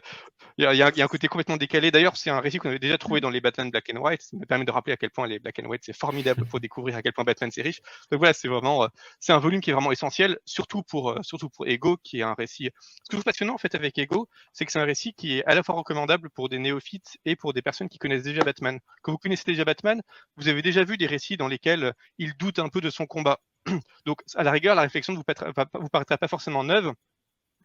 il 0.59 0.65
y, 0.65 0.83
a 0.83 0.87
un 0.87 1.09
côté 1.09 1.29
complètement 1.29 1.57
décalé. 1.57 1.91
D'ailleurs, 1.91 2.17
c'est 2.17 2.31
un 2.31 2.41
récit 2.41 2.59
qu'on 2.59 2.69
avait 2.69 2.79
déjà 2.79 2.99
trouvé 2.99 3.21
dans 3.21 3.31
les 3.31 3.41
Batman 3.41 3.71
Black 3.71 3.91
and 3.95 3.99
White. 3.99 4.23
Ça 4.23 4.37
me 4.37 4.45
permet 4.45 4.65
de 4.65 4.71
rappeler 4.71 4.93
à 4.93 4.97
quel 4.97 5.11
point 5.11 5.27
les 5.27 5.39
Black 5.39 5.61
and 5.61 5.67
White, 5.67 5.83
c'est 5.85 5.97
formidable 5.97 6.45
pour 6.47 6.61
découvrir 6.61 6.97
à 6.97 7.03
quel 7.03 7.13
point 7.13 7.25
Batman 7.25 7.51
c'est 7.53 7.63
riche. 7.63 7.81
Donc 8.11 8.19
voilà, 8.19 8.33
c'est 8.33 8.49
vraiment, 8.49 8.89
c'est 9.21 9.33
un 9.33 9.39
volume 9.39 9.61
qui 9.61 9.71
est 9.71 9.73
vraiment 9.73 9.93
essentiel, 9.93 10.39
surtout 10.45 10.83
pour, 10.83 11.17
surtout 11.23 11.49
pour 11.49 11.67
Ego, 11.69 11.97
qui 12.03 12.21
est 12.21 12.23
un 12.23 12.35
récit. 12.35 12.65
Ce 12.65 13.11
que 13.11 13.13
je 13.13 13.17
trouve 13.17 13.25
passionnant 13.25 13.55
en 13.55 13.59
fait 13.59 13.75
avec 13.75 13.97
Ego, 13.99 14.29
c'est 14.53 14.67
que 14.67 14.73
c'est 14.73 14.81
un 14.81 14.85
récit 14.85 15.15
qui 15.15 15.39
est 15.39 15.45
à 15.45 15.55
la 15.55 15.63
fois 15.63 15.77
recommandable 15.77 16.29
pour 16.31 16.49
des 16.49 16.59
néophytes 16.59 17.19
et 17.25 17.37
pour 17.37 17.53
des 17.53 17.63
personnes 17.63 17.89
qui 17.89 17.99
connaissent 17.99 18.25
déjà 18.25 18.43
Batman. 18.43 18.81
Quand 19.03 19.13
vous 19.13 19.19
connaissez 19.19 19.45
déjà 19.47 19.65
Batman, 19.65 20.03
vous 20.37 20.49
avez 20.49 20.63
déjà 20.63 20.85
vu 20.85 20.97
des 20.97 21.07
récits 21.07 21.37
dans 21.37 21.49
lesquels 21.49 21.93
il 22.19 22.37
doute 22.37 22.59
un 22.59 22.69
peu 22.69 22.81
de 22.81 22.91
son 22.91 23.07
combat. 23.07 23.41
Donc, 24.07 24.23
à 24.35 24.43
la 24.43 24.51
rigueur, 24.51 24.75
la 24.75 24.83
réflexion 24.83 25.13
ne 25.13 25.19
vous, 25.19 25.25
vous 25.75 25.89
paraîtra 25.89 26.19
pas 26.19 26.29
forcément 26.29 26.65
neuve, 26.65 26.93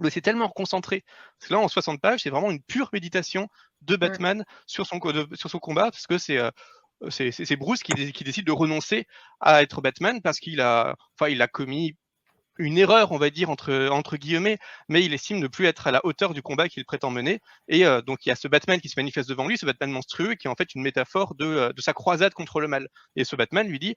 c'est 0.10 0.22
tellement 0.22 0.50
concentré. 0.50 1.04
Parce 1.40 1.50
que 1.50 1.54
là, 1.54 1.60
en 1.60 1.68
60 1.68 2.02
pages, 2.02 2.22
c'est 2.24 2.30
vraiment 2.30 2.52
une 2.52 2.62
pure 2.62 2.90
méditation 2.94 3.48
de 3.82 3.96
Batman 3.96 4.46
sur, 4.66 4.86
son, 4.86 5.00
sur 5.34 5.50
son 5.50 5.60
combat, 5.60 5.92
parce 5.92 6.08
que 6.08 6.18
c'est. 6.18 6.38
Euh, 6.38 6.52
c'est 7.10 7.56
Bruce 7.58 7.84
qui, 7.84 8.12
qui, 8.12 8.24
décide 8.24 8.48
de 8.48 8.52
renoncer 8.52 9.06
à 9.40 9.62
être 9.62 9.82
Batman 9.82 10.20
parce 10.20 10.40
qu'il 10.40 10.62
a, 10.62 10.96
enfin, 11.14 11.30
il 11.30 11.44
a 11.44 11.48
commis 11.48 11.96
une 12.60 12.78
erreur, 12.78 13.12
on 13.12 13.18
va 13.18 13.30
dire, 13.30 13.50
entre, 13.50 13.90
entre 13.92 14.18
guillemets, 14.18 14.58
mais 14.90 15.04
il 15.04 15.14
estime 15.14 15.40
ne 15.40 15.48
plus 15.48 15.66
être 15.66 15.88
à 15.88 15.92
la 15.92 16.06
hauteur 16.06 16.34
du 16.34 16.42
combat 16.42 16.68
qu'il 16.70 16.86
prétend 16.86 17.12
mener. 17.12 17.40
Et 17.68 17.86
euh, 17.86 18.02
donc, 18.02 18.26
il 18.26 18.30
y 18.30 18.32
a 18.32 18.36
ce 18.36 18.48
Batman 18.48 18.80
qui 18.82 18.90
se 18.90 19.00
manifeste 19.00 19.30
devant 19.30 19.48
lui, 19.48 19.58
ce 19.58 19.66
Batman 19.66 19.92
monstrueux, 19.92 20.36
qui 20.36 20.48
est 20.48 20.50
en 20.50 20.56
fait 20.56 20.74
une 20.76 20.82
métaphore 20.82 21.36
de, 21.36 21.46
euh, 21.46 21.74
de 21.74 21.82
sa 21.82 21.94
croisade 21.94 22.34
contre 22.34 22.60
le 22.60 22.68
mal. 22.68 22.88
Et 23.16 23.24
ce 23.24 23.36
Batman 23.36 23.68
lui 23.68 23.80
dit 23.80 23.96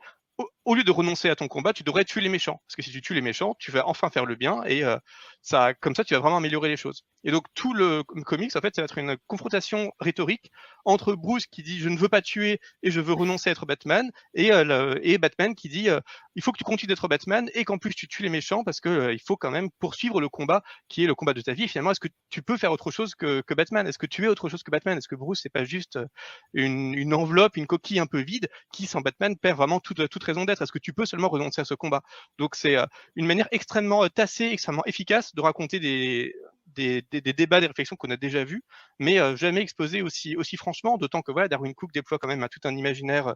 au 0.64 0.75
lieu 0.75 0.84
de 0.84 0.90
renoncer 0.90 1.28
à 1.28 1.37
ton 1.37 1.49
combat, 1.49 1.72
tu 1.72 1.82
devrais 1.82 2.04
tuer 2.04 2.20
les 2.20 2.28
méchants. 2.28 2.60
Parce 2.66 2.76
que 2.76 2.82
si 2.82 2.90
tu 2.90 3.02
tues 3.02 3.14
les 3.14 3.20
méchants, 3.20 3.54
tu 3.58 3.70
vas 3.70 3.87
enfin 3.88 4.10
faire 4.10 4.26
le 4.26 4.37
bien 4.37 4.62
et 4.64 4.84
euh, 4.84 4.96
ça, 5.42 5.75
comme 5.75 5.94
ça, 5.94 6.04
tu 6.04 6.14
vas 6.14 6.20
vraiment 6.20 6.37
améliorer 6.37 6.68
les 6.68 6.76
choses. 6.76 7.04
Et 7.25 7.30
donc 7.30 7.44
tout 7.54 7.75
le 7.75 8.02
comics, 8.02 8.54
en 8.56 8.60
fait, 8.60 8.75
ça 8.75 8.82
va 8.82 8.84
être 8.84 8.99
une 8.99 9.16
confrontation 9.26 9.92
rhétorique 10.00 10.50
entre 10.84 11.14
Bruce 11.14 11.46
qui 11.46 11.62
dit 11.62 11.78
je 11.78 11.88
ne 11.88 11.96
veux 11.96 12.08
pas 12.08 12.22
tuer 12.22 12.60
et 12.82 12.90
je 12.90 13.00
veux 13.00 13.12
renoncer 13.12 13.50
à 13.50 13.52
être 13.52 13.66
Batman, 13.66 14.10
et, 14.34 14.52
euh, 14.52 14.99
et 15.02 15.18
Batman 15.18 15.54
qui 15.54 15.68
dit 15.68 15.88
euh, 15.88 16.00
il 16.34 16.42
faut 16.42 16.52
que 16.52 16.58
tu 16.58 16.64
continues 16.64 16.88
d'être 16.88 17.08
Batman 17.08 17.50
et 17.54 17.64
qu'en 17.64 17.78
plus 17.78 17.94
tu 17.94 18.08
tues 18.08 18.22
les 18.22 18.28
méchants 18.28 18.64
parce 18.64 18.80
que 18.80 19.12
il 19.12 19.20
faut 19.20 19.37
quand 19.37 19.50
même 19.50 19.70
poursuivre 19.78 20.20
le 20.20 20.28
combat 20.28 20.62
qui 20.88 21.04
est 21.04 21.06
le 21.06 21.14
combat 21.14 21.34
de 21.34 21.40
ta 21.40 21.52
vie. 21.52 21.68
finalement, 21.68 21.90
est-ce 21.92 22.00
que 22.00 22.08
tu 22.30 22.42
peux 22.42 22.56
faire 22.56 22.72
autre 22.72 22.90
chose 22.90 23.14
que, 23.14 23.40
que 23.42 23.54
Batman? 23.54 23.87
Est-ce 23.87 23.99
que 23.99 24.06
tu 24.06 24.25
es 24.25 24.28
autre 24.28 24.49
chose 24.49 24.62
que 24.62 24.70
Batman? 24.70 24.99
Est-ce 24.99 25.08
que 25.08 25.16
Bruce 25.16 25.40
c'est 25.42 25.49
pas 25.49 25.64
juste 25.64 25.99
une, 26.54 26.94
une, 26.94 27.14
enveloppe, 27.14 27.56
une 27.56 27.66
coquille 27.66 27.99
un 28.00 28.06
peu 28.06 28.20
vide 28.20 28.49
qui 28.72 28.87
sans 28.87 29.00
Batman 29.00 29.37
perd 29.37 29.56
vraiment 29.56 29.80
toute, 29.80 30.08
toute 30.08 30.25
raison 30.25 30.44
d'être? 30.44 30.62
Est-ce 30.62 30.72
que 30.72 30.78
tu 30.78 30.92
peux 30.92 31.06
seulement 31.06 31.28
renoncer 31.28 31.60
à 31.60 31.64
ce 31.64 31.75
combat? 31.75 32.02
Donc 32.38 32.54
c'est 32.54 32.76
une 33.16 33.26
manière 33.26 33.49
extrêmement 33.50 34.08
tassée, 34.08 34.46
extrêmement 34.46 34.84
efficace 34.87 35.34
de 35.34 35.40
raconter 35.40 35.80
des, 35.80 36.34
des, 36.74 37.02
débats, 37.10 37.60
des 37.60 37.66
réflexions 37.66 37.96
qu'on 37.96 38.10
a 38.10 38.16
déjà 38.16 38.44
vus, 38.44 38.62
mais 38.98 39.36
jamais 39.36 39.60
exposés 39.60 40.02
aussi, 40.02 40.36
aussi 40.36 40.56
franchement, 40.56 40.98
d'autant 40.98 41.22
que 41.22 41.32
voilà, 41.32 41.48
Darwin 41.48 41.74
Cook 41.74 41.92
déploie 41.92 42.18
quand 42.18 42.28
même 42.28 42.46
tout 42.50 42.60
un 42.64 42.76
imaginaire, 42.76 43.34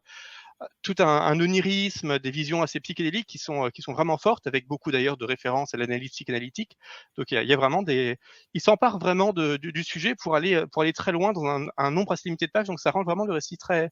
tout 0.82 0.94
un, 0.98 1.40
onirisme, 1.40 2.18
des 2.18 2.30
visions 2.30 2.62
assez 2.62 2.80
psychédéliques 2.80 3.26
qui 3.26 3.38
sont, 3.38 3.70
qui 3.70 3.82
sont 3.82 3.92
vraiment 3.92 4.18
fortes, 4.18 4.46
avec 4.46 4.66
beaucoup 4.66 4.90
d'ailleurs 4.90 5.16
de 5.16 5.24
références 5.24 5.74
à 5.74 5.76
l'analyse 5.76 6.10
psychanalytique. 6.10 6.76
Donc 7.16 7.30
il 7.30 7.42
y, 7.42 7.52
a, 7.52 7.56
vraiment 7.56 7.82
des... 7.82 8.18
Il 8.54 8.60
s'empare 8.60 8.98
vraiment 8.98 9.32
du, 9.32 9.84
sujet 9.84 10.14
pour 10.14 10.36
aller, 10.36 10.64
très 10.94 11.12
loin 11.12 11.32
dans 11.32 11.68
un, 11.76 11.90
nombre 11.90 12.12
assez 12.12 12.28
limité 12.28 12.46
de 12.46 12.52
pages, 12.52 12.66
donc 12.66 12.80
ça 12.80 12.90
rend 12.90 13.02
vraiment 13.04 13.24
le 13.24 13.32
récit 13.32 13.56
très 13.58 13.90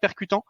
percutant. 0.00 0.44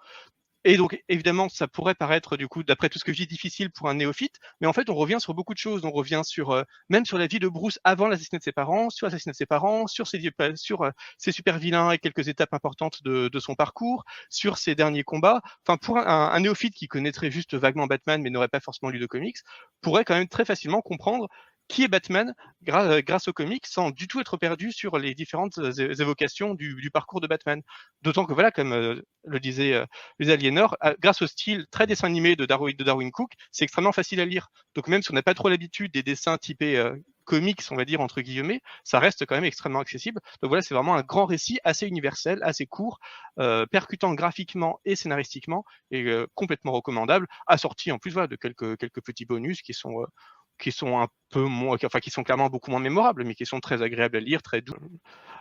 Et 0.64 0.76
donc, 0.76 1.00
évidemment, 1.08 1.48
ça 1.48 1.68
pourrait 1.68 1.94
paraître, 1.94 2.36
du 2.36 2.48
coup, 2.48 2.64
d'après 2.64 2.88
tout 2.88 2.98
ce 2.98 3.04
que 3.04 3.12
je 3.12 3.18
dis, 3.18 3.26
difficile 3.28 3.70
pour 3.70 3.88
un 3.88 3.94
néophyte, 3.94 4.36
mais 4.60 4.66
en 4.66 4.72
fait, 4.72 4.90
on 4.90 4.94
revient 4.94 5.18
sur 5.20 5.32
beaucoup 5.32 5.54
de 5.54 5.58
choses. 5.58 5.84
On 5.84 5.92
revient 5.92 6.22
sur, 6.24 6.50
euh, 6.50 6.64
même 6.88 7.06
sur 7.06 7.16
la 7.16 7.28
vie 7.28 7.38
de 7.38 7.48
Bruce 7.48 7.78
avant 7.84 8.08
l'assassinat 8.08 8.38
de 8.38 8.44
ses 8.44 8.52
parents, 8.52 8.90
sur 8.90 9.06
l'assassinat 9.06 9.32
de 9.32 9.36
ses 9.36 9.46
parents, 9.46 9.86
sur 9.86 10.08
ses, 10.08 10.20
euh, 10.40 10.90
ses 11.16 11.32
super 11.32 11.58
vilains 11.58 11.92
et 11.92 11.98
quelques 11.98 12.28
étapes 12.28 12.52
importantes 12.52 13.02
de, 13.04 13.30
son 13.38 13.54
parcours, 13.54 14.04
sur 14.30 14.58
ses 14.58 14.74
derniers 14.74 15.04
combats. 15.04 15.40
Enfin, 15.64 15.76
pour 15.76 15.96
un, 15.98 16.40
néophyte 16.40 16.74
qui 16.74 16.88
connaîtrait 16.88 17.30
juste 17.30 17.54
vaguement 17.54 17.86
Batman, 17.86 18.20
mais 18.20 18.30
n'aurait 18.30 18.48
pas 18.48 18.60
forcément 18.60 18.90
lu 18.90 18.98
de 18.98 19.06
comics, 19.06 19.38
pourrait 19.80 20.04
quand 20.04 20.14
même 20.14 20.28
très 20.28 20.44
facilement 20.44 20.82
comprendre 20.82 21.28
qui 21.68 21.84
est 21.84 21.88
Batman 21.88 22.34
grâce 22.62 23.28
au 23.28 23.32
comic 23.32 23.66
sans 23.66 23.90
du 23.90 24.08
tout 24.08 24.20
être 24.20 24.36
perdu 24.36 24.72
sur 24.72 24.98
les 24.98 25.14
différentes 25.14 25.58
évocations 25.78 26.54
du, 26.54 26.90
parcours 26.92 27.20
de 27.20 27.26
Batman. 27.26 27.62
D'autant 28.02 28.24
que 28.24 28.32
voilà, 28.32 28.50
comme 28.50 28.72
le 29.24 29.40
disait 29.40 29.84
les 30.18 30.30
Aliénor, 30.30 30.76
grâce 31.00 31.22
au 31.22 31.26
style 31.26 31.66
très 31.70 31.86
dessin 31.86 32.06
animé 32.06 32.36
de 32.36 32.46
Darwin, 32.46 32.74
de 32.76 32.84
Darwin 32.84 33.10
Cook, 33.10 33.32
c'est 33.52 33.64
extrêmement 33.64 33.92
facile 33.92 34.20
à 34.20 34.24
lire. 34.24 34.48
Donc 34.74 34.88
même 34.88 35.02
si 35.02 35.10
on 35.10 35.14
n'a 35.14 35.22
pas 35.22 35.34
trop 35.34 35.48
l'habitude 35.48 35.92
des 35.92 36.02
dessins 36.02 36.38
typés 36.38 36.82
comics, 37.28 37.60
on 37.70 37.76
va 37.76 37.84
dire 37.84 38.00
entre 38.00 38.22
guillemets, 38.22 38.62
ça 38.84 38.98
reste 38.98 39.26
quand 39.26 39.34
même 39.34 39.44
extrêmement 39.44 39.80
accessible. 39.80 40.20
Donc 40.42 40.48
voilà, 40.48 40.62
c'est 40.62 40.74
vraiment 40.74 40.96
un 40.96 41.02
grand 41.02 41.26
récit 41.26 41.60
assez 41.62 41.86
universel, 41.86 42.40
assez 42.42 42.66
court, 42.66 42.98
euh, 43.38 43.66
percutant 43.66 44.14
graphiquement 44.14 44.80
et 44.86 44.96
scénaristiquement, 44.96 45.64
et 45.90 46.02
euh, 46.04 46.26
complètement 46.34 46.72
recommandable, 46.72 47.26
assorti 47.46 47.92
en 47.92 47.98
plus 47.98 48.12
voilà, 48.12 48.28
de 48.28 48.36
quelques, 48.36 48.78
quelques 48.78 49.02
petits 49.02 49.26
bonus 49.26 49.60
qui 49.60 49.74
sont 49.74 50.00
euh, 50.00 50.06
qui 50.58 50.72
sont 50.72 51.00
un 51.00 51.08
peu 51.30 51.42
moins, 51.42 51.76
enfin 51.84 52.00
qui 52.00 52.10
sont 52.10 52.22
clairement 52.22 52.48
beaucoup 52.48 52.70
moins 52.70 52.80
mémorables, 52.80 53.24
mais 53.24 53.34
qui 53.34 53.46
sont 53.46 53.60
très 53.60 53.82
agréables 53.82 54.16
à 54.16 54.20
lire, 54.20 54.42
très 54.42 54.60
doux. 54.60 54.74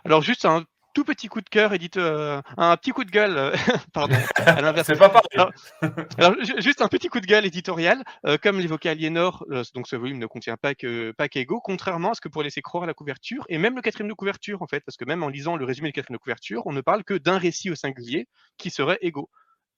Alors 0.04 0.22
juste 0.22 0.44
un 0.44 0.64
tout 0.94 1.04
petit 1.04 1.28
coup 1.28 1.40
de 1.40 1.48
cœur, 1.48 1.72
éditeur, 1.72 2.42
un 2.56 2.76
petit 2.76 2.90
coup 2.90 3.04
de 3.04 3.10
gueule, 3.10 3.36
euh, 3.36 3.52
pardon, 3.92 4.16
à 4.34 4.60
l'inverse. 4.60 4.86
C'est 4.88 4.98
pas 4.98 5.08
pareil. 5.08 5.52
Alors, 6.18 6.34
juste 6.58 6.82
un 6.82 6.88
petit 6.88 7.08
coup 7.08 7.20
de 7.20 7.26
gueule 7.26 7.46
éditorial, 7.46 8.02
euh, 8.26 8.36
comme 8.42 8.58
l'évoquait 8.58 8.88
Aliénor, 8.88 9.44
euh, 9.50 9.62
donc 9.74 9.86
ce 9.86 9.94
volume 9.94 10.18
ne 10.18 10.26
contient 10.26 10.56
pas 10.56 10.74
que 10.74 11.12
pas 11.12 11.28
qu'Ego, 11.28 11.60
contrairement 11.60 12.10
à 12.10 12.14
ce 12.14 12.20
que 12.20 12.28
pour 12.28 12.42
laisser 12.42 12.62
croire 12.62 12.84
à 12.84 12.86
la 12.86 12.94
couverture, 12.94 13.44
et 13.48 13.58
même 13.58 13.76
le 13.76 13.82
quatrième 13.82 14.08
de 14.08 14.14
couverture 14.14 14.62
en 14.62 14.66
fait, 14.66 14.80
parce 14.80 14.96
que 14.96 15.04
même 15.04 15.22
en 15.22 15.28
lisant 15.28 15.56
le 15.56 15.64
résumé 15.64 15.90
du 15.90 15.92
quatrième 15.92 16.16
de 16.16 16.22
couverture, 16.22 16.62
on 16.66 16.72
ne 16.72 16.80
parle 16.80 17.04
que 17.04 17.14
d'un 17.14 17.38
récit 17.38 17.70
au 17.70 17.76
singulier 17.76 18.26
qui 18.56 18.70
serait 18.70 18.98
Ego. 19.00 19.30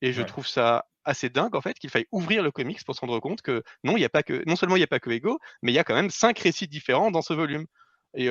Et 0.02 0.12
je 0.12 0.22
trouve 0.22 0.46
ça 0.46 0.86
assez 1.04 1.30
dingue 1.30 1.56
en 1.56 1.60
fait 1.60 1.78
qu'il 1.78 1.90
faille 1.90 2.06
ouvrir 2.12 2.42
le 2.42 2.50
comics 2.50 2.84
pour 2.84 2.94
se 2.94 3.00
rendre 3.00 3.18
compte 3.20 3.42
que 3.42 3.62
non, 3.84 3.96
il 3.96 4.00
y 4.00 4.04
a 4.04 4.10
pas 4.10 4.22
que 4.22 4.42
non 4.46 4.56
seulement 4.56 4.76
il 4.76 4.80
n'y 4.80 4.84
a 4.84 4.88
pas 4.88 5.00
que 5.00 5.10
Ego, 5.10 5.38
mais 5.62 5.72
il 5.72 5.74
y 5.74 5.78
a 5.78 5.84
quand 5.84 5.94
même 5.94 6.10
cinq 6.10 6.38
récits 6.38 6.68
différents 6.68 7.10
dans 7.10 7.22
ce 7.22 7.32
volume. 7.32 7.66
Et 8.14 8.28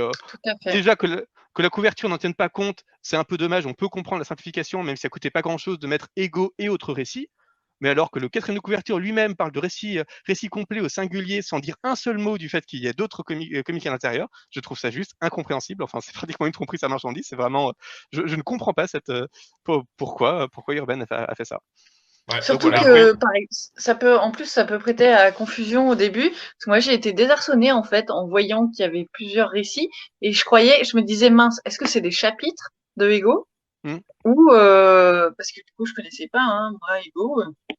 déjà 0.66 0.96
que, 0.96 1.26
que, 1.54 1.62
la 1.62 1.70
couverture 1.70 2.10
n'en 2.10 2.18
tienne 2.18 2.34
pas 2.34 2.50
compte, 2.50 2.84
c'est 3.02 3.16
un 3.16 3.24
peu 3.24 3.38
dommage. 3.38 3.66
On 3.66 3.74
peut 3.74 3.88
comprendre 3.88 4.20
la 4.20 4.26
simplification, 4.26 4.84
même 4.84 4.98
si 4.98 5.02
ça 5.02 5.10
coûtait 5.10 5.30
pas 5.30 5.42
grand-chose 5.42 5.80
de 5.80 5.88
mettre 5.88 6.10
ego 6.18 6.54
et 6.58 6.68
autres 6.68 6.94
récits. 6.94 7.30
Mais 7.82 7.90
alors 7.90 8.12
que 8.12 8.20
le 8.20 8.30
quatrième 8.30 8.58
de 8.58 8.62
couverture 8.62 9.00
lui-même 9.00 9.36
parle 9.36 9.52
de 9.52 9.60
récits 9.60 10.00
récit 10.26 10.50
complet 10.50 10.82
au 10.82 10.90
singulier 10.90 11.42
sans 11.42 11.60
dire 11.60 11.76
un 11.84 11.96
seul 11.96 12.18
mot 12.18 12.38
du 12.38 12.50
fait 12.50 12.66
qu'il 12.66 12.84
y 12.84 12.88
a 12.88 12.94
d'autres 12.94 13.24
comics 13.24 13.86
à 13.86 13.92
l'intérieur, 13.92 14.28
je 14.52 14.60
trouve 14.60 14.78
ça 14.78 14.92
juste 14.92 15.14
incompréhensible. 15.22 15.84
Enfin, 15.84 16.00
c'est 16.04 16.14
pratiquement 16.14 16.46
une 16.46 16.54
tromperie 16.54 16.78
sa 16.78 16.88
marchandise. 16.88 17.26
C'est 17.28 17.36
vraiment, 17.36 17.74
je, 18.12 18.22
ne 18.22 18.42
comprends 18.42 18.74
pas 18.74 18.88
cette, 18.88 19.12
pourquoi, 19.98 20.48
pourquoi 20.50 20.76
Urban 20.76 21.02
a 21.10 21.36
fait 21.36 21.46
ça. 21.46 21.60
Surtout 22.42 22.70
que, 22.72 23.16
ça 23.76 23.96
peut, 23.96 24.18
en 24.18 24.32
plus, 24.32 24.46
ça 24.46 24.66
peut 24.66 24.78
prêter 24.78 25.08
à 25.08 25.32
confusion 25.32 25.90
au 25.90 25.96
début. 25.96 26.30
Parce 26.30 26.66
que 26.66 26.70
moi, 26.70 26.80
j'ai 26.80 26.94
été 26.94 27.12
désarçonnée, 27.12 27.72
en 27.72 27.84
fait, 27.84 28.12
en 28.12 28.28
voyant 28.28 28.68
qu'il 28.68 28.86
y 28.86 28.88
avait 28.88 29.08
plusieurs 29.12 29.50
récits. 29.50 29.90
Et 30.22 30.32
je 30.32 30.44
croyais, 30.46 30.84
je 30.84 30.96
me 30.96 31.02
disais, 31.02 31.30
mince, 31.30 31.60
est-ce 31.66 31.80
que 31.80 31.88
c'est 31.88 32.02
des 32.02 32.12
chapitres 32.12 32.70
de 32.98 33.10
Ego? 33.10 33.48
Hmm. 33.84 34.00
Ou, 34.26 34.52
euh, 34.52 35.32
parce 35.38 35.52
que 35.52 35.62
du 35.62 35.72
coup, 35.78 35.86
je 35.86 35.94
connaissais 35.94 36.28
pas, 36.32 36.42
hein, 36.42 36.72
moi, 36.82 37.02
Ego. 37.02 37.42
Euh, 37.42 37.76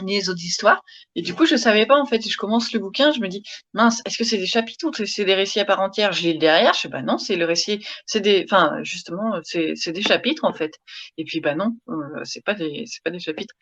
ni 0.00 0.14
les 0.14 0.30
autres 0.30 0.42
histoires. 0.42 0.82
Et 1.14 1.22
du 1.22 1.34
coup, 1.34 1.44
je 1.44 1.56
savais 1.56 1.86
pas, 1.86 1.96
en 1.96 2.06
fait. 2.06 2.26
je 2.26 2.36
commence 2.36 2.72
le 2.72 2.80
bouquin, 2.80 3.12
je 3.12 3.20
me 3.20 3.28
dis, 3.28 3.42
mince, 3.74 4.00
est-ce 4.06 4.16
que 4.16 4.24
c'est 4.24 4.38
des 4.38 4.46
chapitres 4.46 4.88
ou 4.88 5.04
c'est 5.04 5.24
des 5.24 5.34
récits 5.34 5.60
à 5.60 5.64
part 5.64 5.80
entière? 5.80 6.12
Je 6.12 6.22
lis 6.22 6.38
derrière, 6.38 6.72
je 6.74 6.80
sais, 6.80 6.88
bah 6.88 7.02
non, 7.02 7.18
c'est 7.18 7.36
le 7.36 7.44
récit, 7.44 7.84
c'est 8.06 8.20
des, 8.20 8.44
enfin, 8.44 8.78
justement, 8.82 9.38
c'est, 9.42 9.74
des 9.88 10.02
chapitres, 10.02 10.44
en 10.44 10.54
fait. 10.54 10.74
Et 11.18 11.24
puis, 11.24 11.40
bah 11.40 11.54
non, 11.54 11.76
euh, 11.88 12.24
c'est 12.24 12.44
pas 12.44 12.54
des, 12.54 12.84
c'est 12.86 13.02
pas 13.04 13.10
des 13.10 13.18
chapitres. 13.20 13.54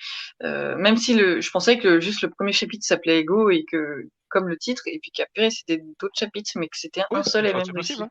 Euh, 0.44 0.76
même 0.76 0.96
si 0.96 1.14
le, 1.14 1.40
je 1.40 1.50
pensais 1.50 1.78
que 1.78 2.00
juste 2.00 2.22
le 2.22 2.30
premier 2.30 2.52
chapitre 2.52 2.84
s'appelait 2.86 3.20
Ego 3.20 3.50
et 3.50 3.64
que, 3.70 4.08
comme 4.28 4.48
le 4.48 4.56
titre, 4.56 4.82
et 4.86 5.00
puis 5.00 5.10
qu'après, 5.10 5.50
c'était 5.50 5.82
d'autres 6.00 6.18
chapitres, 6.18 6.52
mais 6.56 6.68
que 6.68 6.78
c'était 6.78 7.02
un 7.10 7.24
seul 7.24 7.46
et 7.46 7.52
même 7.52 7.64
récit. 7.74 8.00
Hein. 8.00 8.08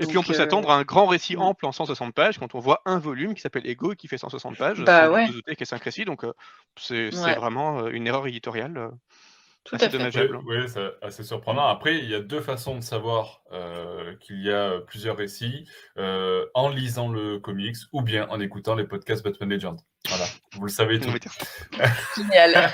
Et 0.00 0.06
puis 0.06 0.18
on 0.18 0.22
peut 0.22 0.32
s'attendre 0.32 0.70
à 0.70 0.76
un 0.76 0.82
grand 0.82 1.06
récit 1.06 1.36
mm. 1.36 1.42
ample 1.42 1.66
en 1.66 1.72
160 1.72 2.14
pages 2.14 2.38
quand 2.38 2.54
on 2.54 2.58
voit 2.58 2.80
un 2.86 2.98
volume 2.98 3.34
qui 3.34 3.42
s'appelle 3.42 3.66
Ego 3.66 3.92
et 3.92 3.96
qui 3.96 4.08
fait 4.08 4.18
160 4.18 4.56
pages. 4.56 4.82
Bah 4.82 5.10
ouais. 5.10 5.28
Qui 5.28 5.62
est 5.62 5.64
5 5.64 5.82
récits, 5.82 6.04
donc 6.04 6.24
euh, 6.24 6.32
c'est 6.76 7.10
vraiment 7.10 7.80
euh, 7.80 7.90
une 7.90 8.06
erreur 8.06 8.26
éditoriale. 8.26 8.76
Euh, 8.76 8.88
tout 9.64 9.74
assez 9.74 9.88
dommageable. 9.88 10.40
Oui, 10.46 10.56
c'est 10.68 10.90
assez 11.02 11.22
surprenant. 11.22 11.66
Après, 11.66 11.98
il 11.98 12.08
y 12.08 12.14
a 12.14 12.20
deux 12.20 12.40
façons 12.40 12.76
de 12.76 12.80
savoir 12.80 13.42
qu'il 14.20 14.42
y 14.42 14.50
a 14.50 14.80
plusieurs 14.80 15.18
récits 15.18 15.68
en 15.98 16.68
lisant 16.70 17.10
le 17.12 17.38
comics 17.38 17.76
ou 17.92 18.00
bien 18.00 18.26
en 18.30 18.40
écoutant 18.40 18.74
les 18.74 18.84
podcasts 18.84 19.22
Batman 19.22 19.50
Legend. 19.50 19.78
Voilà, 20.08 20.24
vous 20.54 20.64
le 20.64 20.70
savez 20.70 20.98
tout. 20.98 21.10
Génial. 22.16 22.72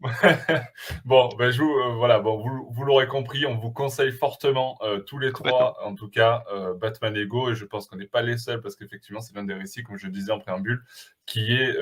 bon, 1.04 1.30
ben 1.38 1.50
je 1.50 1.62
vous, 1.62 1.72
euh, 1.72 1.94
voilà, 1.94 2.20
bon, 2.20 2.36
vous, 2.38 2.68
vous 2.70 2.84
l'aurez 2.84 3.08
compris, 3.08 3.46
on 3.46 3.56
vous 3.56 3.72
conseille 3.72 4.12
fortement 4.12 4.78
euh, 4.82 5.00
tous 5.00 5.18
les 5.18 5.32
trois, 5.32 5.82
en 5.82 5.94
tout 5.94 6.08
cas, 6.08 6.44
euh, 6.52 6.74
Batman 6.74 7.16
Ego, 7.16 7.50
et 7.50 7.54
je 7.54 7.64
pense 7.64 7.86
qu'on 7.86 7.96
n'est 7.96 8.06
pas 8.06 8.22
les 8.22 8.36
seuls 8.36 8.60
parce 8.60 8.76
qu'effectivement, 8.76 9.20
c'est 9.20 9.34
l'un 9.34 9.44
des 9.44 9.54
récits, 9.54 9.82
comme 9.82 9.96
je 9.96 10.08
disais 10.08 10.32
en 10.32 10.38
préambule, 10.38 10.82
qui 11.24 11.54
est 11.54 11.76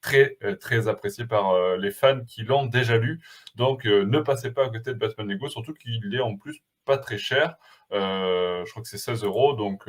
très, 0.00 0.36
très 0.60 0.88
apprécié 0.88 1.24
par 1.24 1.76
les 1.78 1.90
fans 1.90 2.20
qui 2.26 2.42
l'ont 2.42 2.66
déjà 2.66 2.98
lu. 2.98 3.20
Donc, 3.54 3.84
ne 3.86 4.18
passez 4.18 4.50
pas 4.50 4.66
à 4.66 4.68
côté 4.68 4.92
de 4.92 4.98
Batman 4.98 5.30
Ego, 5.30 5.48
surtout 5.48 5.72
qu'il 5.72 6.14
est 6.14 6.20
en 6.20 6.36
plus 6.36 6.60
pas 6.84 6.98
très 6.98 7.16
cher. 7.16 7.56
je 7.90 8.70
crois 8.70 8.82
que 8.82 8.88
c'est 8.88 8.98
16 8.98 9.24
euros, 9.24 9.54
donc 9.54 9.88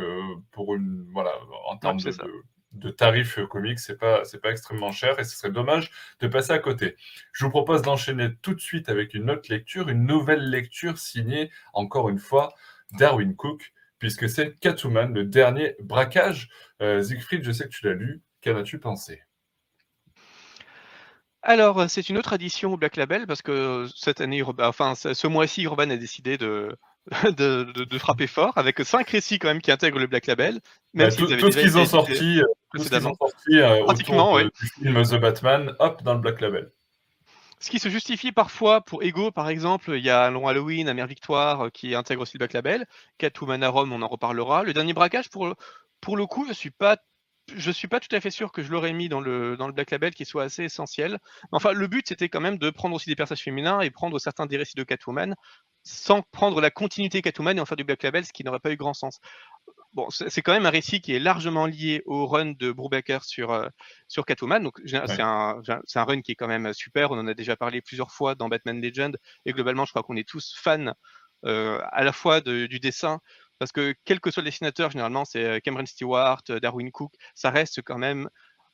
pour 0.52 0.74
une, 0.76 1.06
voilà, 1.12 1.32
en 1.68 1.78
termes 1.78 1.98
de 2.00 2.12
de 2.72 2.90
tarifs 2.90 3.40
comics, 3.50 3.80
c'est 3.80 3.98
pas 3.98 4.24
pas 4.42 4.52
extrêmement 4.52 4.92
cher 4.92 5.20
et 5.20 5.24
ce 5.24 5.36
serait 5.36 5.52
dommage 5.52 5.92
de 6.20 6.28
passer 6.28 6.52
à 6.52 6.60
côté. 6.60 6.96
Je 7.32 7.46
vous 7.46 7.52
propose 7.52 7.82
d'enchaîner 7.82 8.30
tout 8.42 8.54
de 8.54 8.60
suite 8.60 8.90
avec 8.90 9.14
une 9.14 9.30
autre 9.30 9.50
lecture, 9.50 9.90
une 9.90 10.06
nouvelle 10.06 10.50
lecture 10.50 10.98
signée 10.98 11.52
encore 11.74 12.10
une 12.10 12.20
fois 12.20 12.54
Darwin 12.92 13.36
Cook, 13.36 13.74
puisque 14.00 14.30
c'est 14.30 14.60
Catwoman, 14.60 15.14
le 15.14 15.26
dernier 15.26 15.76
braquage. 15.80 16.50
Euh, 16.82 17.02
Siegfried, 17.02 17.44
je 17.44 17.52
sais 17.52 17.66
que 17.66 17.70
tu 17.70 17.86
l'as 17.86 17.94
lu. 17.94 18.22
Qu'en 18.44 18.56
as-tu 18.56 18.80
pensé? 18.80 19.24
Alors, 21.42 21.90
c'est 21.90 22.10
une 22.10 22.18
autre 22.18 22.34
addition 22.34 22.74
au 22.74 22.78
Black 22.78 22.98
Label 22.98 23.26
parce 23.26 23.42
que 23.42 23.88
cette 23.96 24.22
année, 24.22 24.44
enfin, 24.44 24.96
ce 24.96 25.28
mois-ci, 25.28 25.64
Urban 25.64 25.90
a 25.90 25.98
décidé 25.98 26.38
de, 26.38 26.78
de, 27.38 27.98
frapper 27.98 28.28
fort, 28.28 28.54
avec 28.58 28.80
cinq 28.80 29.10
récits 29.10 29.40
quand 29.40 29.48
même 29.48 29.62
qui 29.62 29.72
intègrent 29.72 30.00
le 30.00 30.08
Black 30.08 30.28
Label. 30.28 30.60
Même 30.94 31.10
bah, 31.10 31.16
tout, 31.16 31.28
ce 31.28 31.58
qu'ils 31.58 31.78
ont 31.78 31.86
sorti, 31.86 32.42
euh, 32.42 33.84
Pratiquement, 33.84 34.38
du 34.40 34.50
film 34.76 35.04
The 35.04 35.16
Batman, 35.16 35.76
hop, 35.80 36.04
dans 36.04 36.14
le 36.14 36.20
Black 36.20 36.42
Label. 36.42 36.72
Ce 37.60 37.72
qui 37.72 37.80
se 37.80 37.90
justifie 37.90 38.32
parfois 38.32 38.82
pour 38.82 39.04
Ego, 39.04 39.32
par 39.32 39.50
exemple, 39.50 39.94
il 39.96 40.04
y 40.04 40.10
a 40.10 40.30
Long 40.30 40.48
Halloween, 40.48 40.88
Amère 40.90 41.08
Victoire, 41.08 41.66
euh, 41.66 41.70
qui 41.70 41.96
intègre 41.96 42.22
aussi 42.22 42.34
le 42.36 42.40
Black 42.40 42.54
Label. 42.54 42.86
Catwoman 43.18 43.64
à 43.64 43.70
Rome, 43.70 43.94
on 43.94 44.02
en 44.02 44.08
reparlera. 44.08 44.64
Le 44.64 44.74
dernier 44.74 44.94
braquage, 44.94 45.30
pour, 45.30 45.56
pour 46.02 46.18
le 46.18 46.26
coup, 46.26 46.46
je 46.48 46.54
suis 46.54 46.72
pas 46.72 46.98
je 47.56 47.72
suis 47.72 47.88
pas 47.88 48.02
tout 48.02 48.14
à 48.14 48.20
fait 48.20 48.30
sûr 48.30 48.52
que 48.52 48.62
je 48.62 48.70
l'aurais 48.70 48.92
mis 48.92 49.08
dans 49.08 49.22
le, 49.22 49.56
dans 49.56 49.68
le 49.68 49.74
Black 49.74 49.92
Label 49.92 50.14
qui 50.14 50.26
soit 50.26 50.44
assez 50.44 50.66
essentiel. 50.66 51.18
Enfin, 51.54 51.72
le 51.72 51.88
but, 51.88 52.06
c'était 52.06 52.28
quand 52.28 52.42
même 52.42 52.58
de 52.58 52.70
prendre 52.70 52.94
aussi 52.94 53.10
des 53.10 53.16
personnages 53.16 53.44
féminins 53.44 53.80
et 53.80 53.90
prendre 53.90 54.20
certains 54.20 54.48
des 54.48 54.58
récits 54.58 54.76
de 54.76 54.84
Catwoman 54.84 55.34
sans 55.88 56.22
prendre 56.22 56.60
la 56.62 56.70
continuité 56.70 57.22
Catwoman 57.22 57.58
et 57.58 57.62
en 57.62 57.66
faire 57.66 57.78
du 57.78 57.84
Black 57.84 58.04
Label, 58.04 58.26
ce 58.26 58.34
qui 58.34 58.44
n'aurait 58.44 58.60
pas 58.60 58.72
eu 58.72 58.76
grand 58.76 58.94
sens. 58.94 59.20
Bon, 59.94 60.08
c'est 60.10 60.42
quand 60.42 60.52
même 60.52 60.66
un 60.66 60.70
récit 60.70 61.02
qui 61.02 61.14
est 61.14 61.20
largement 61.20 61.66
lié 61.66 62.04
au 62.06 62.28
run 62.28 62.52
de 62.52 62.72
Brubaker 62.72 63.24
sur, 63.24 63.52
euh, 63.52 63.68
sur 64.08 64.26
Catwoman. 64.26 64.62
Donc, 64.62 64.80
c'est 64.86 65.22
un, 65.22 65.62
un, 65.96 66.04
run 66.04 66.22
qui 66.22 66.34
est 66.34 66.36
quand 66.36 66.48
même 66.48 66.72
super. 66.74 67.12
On 67.12 67.18
en 67.18 67.28
a 67.28 67.34
déjà 67.34 67.56
parlé 67.56 67.82
plusieurs 67.82 68.12
fois 68.12 68.36
dans 68.36 68.50
Batman 68.50 68.80
Legend. 68.80 69.18
Et 69.46 69.54
globalement, 69.54 69.86
je 69.86 69.92
crois 69.92 70.04
qu'on 70.04 70.18
est 70.18 70.28
tous 70.28 70.54
fans 70.56 70.94
euh, 71.46 71.80
à 71.92 72.04
la 72.04 72.12
fois 72.12 72.42
du 72.42 72.80
dessin, 72.80 73.20
parce 73.60 73.72
que 73.72 73.96
quel 74.06 74.20
que 74.20 74.32
soit 74.32 74.42
le 74.42 74.50
dessinateur, 74.50 74.92
généralement, 74.92 75.26
c'est 75.26 75.44
euh, 75.44 75.60
Cameron 75.60 75.86
Stewart, 75.86 76.44
Darwin 76.62 76.92
Cook, 76.92 77.14
ça 77.36 77.50
reste 77.50 77.82
quand 77.82 77.98
même 77.98 78.26
euh, 78.26 78.30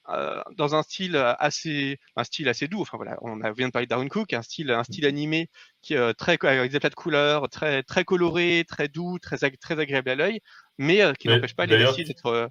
dans 0.07 0.75
un 0.75 0.83
style 0.83 1.15
assez, 1.15 1.99
un 2.15 2.23
style 2.23 2.49
assez 2.49 2.67
doux. 2.67 2.81
Enfin 2.81 2.97
voilà, 2.97 3.17
on 3.21 3.35
vient 3.53 3.67
de 3.67 3.71
parler 3.71 3.85
de 3.85 3.89
Darwin 3.89 4.09
Cook, 4.09 4.33
un 4.33 4.41
style, 4.41 4.71
un 4.71 4.83
style 4.83 5.05
animé 5.05 5.49
qui 5.81 5.93
est 5.93 5.97
euh, 5.97 6.13
très 6.13 6.37
avec 6.41 6.71
des 6.71 6.79
plats 6.79 6.89
de 6.89 6.95
couleurs, 6.95 7.49
très, 7.49 7.83
très 7.83 8.03
coloré, 8.03 8.65
très 8.67 8.87
doux, 8.87 9.19
très, 9.19 9.37
très 9.37 9.79
agréable 9.79 10.09
à 10.09 10.15
l'œil, 10.15 10.39
mais 10.77 11.01
euh, 11.01 11.13
qui 11.13 11.27
n'empêche 11.27 11.55
pas 11.55 11.65
les 11.65 11.85
récits 11.85 12.03
d'être 12.03 12.49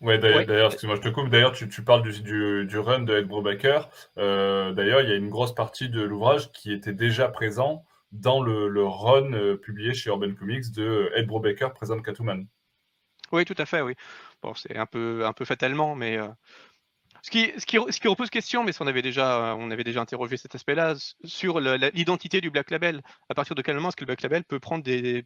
Ouais, 0.00 0.18
d'ailleurs, 0.18 0.72
excuse-moi, 0.72 0.96
je 0.96 1.02
te 1.02 1.10
coupe. 1.10 1.28
D'ailleurs, 1.28 1.52
tu, 1.52 1.68
tu, 1.68 1.84
parles 1.84 2.02
du, 2.02 2.22
du, 2.22 2.64
du, 2.64 2.78
run 2.78 3.00
de 3.00 3.18
Ed 3.18 3.26
Brubaker. 3.26 3.90
d'ailleurs, 4.16 5.02
il 5.02 5.10
y 5.10 5.12
a 5.12 5.16
une 5.16 5.28
grosse 5.28 5.54
partie 5.54 5.90
de 5.90 6.00
l'ouvrage 6.00 6.50
qui 6.52 6.72
était 6.72 6.94
déjà 6.94 7.28
présent 7.28 7.84
dans 8.10 8.40
le, 8.40 8.68
le 8.68 8.82
run 8.82 9.56
publié 9.58 9.92
chez 9.92 10.08
Urban 10.08 10.32
Comics 10.32 10.72
de 10.72 11.12
Ed 11.14 11.26
Brubaker 11.26 11.74
présente 11.74 12.02
Catwoman. 12.02 12.46
Oui, 13.32 13.44
tout 13.44 13.54
à 13.58 13.66
fait, 13.66 13.80
oui. 13.82 13.94
C'est 14.56 14.76
un 14.76 14.86
peu, 14.86 15.24
fatalement, 15.44 15.94
mais 15.94 16.18
euh, 16.18 16.28
ce, 17.22 17.30
qui, 17.30 18.08
repose 18.08 18.30
question, 18.30 18.64
mais 18.64 18.72
on 18.80 18.86
avait 18.86 19.02
déjà, 19.02 19.54
on 19.58 19.70
avait 19.70 19.84
déjà 19.84 20.00
interrogé 20.00 20.36
cet 20.36 20.54
aspect-là, 20.54 20.94
sur 21.24 21.60
l'identité 21.60 22.40
du 22.40 22.50
Black 22.50 22.70
Label. 22.70 23.02
À 23.28 23.34
partir 23.34 23.54
de 23.54 23.62
quel 23.62 23.74
moment 23.74 23.88
est-ce 23.88 23.96
que 23.96 24.04
le 24.04 24.06
Black 24.06 24.22
Label 24.22 24.44
peut 24.44 24.58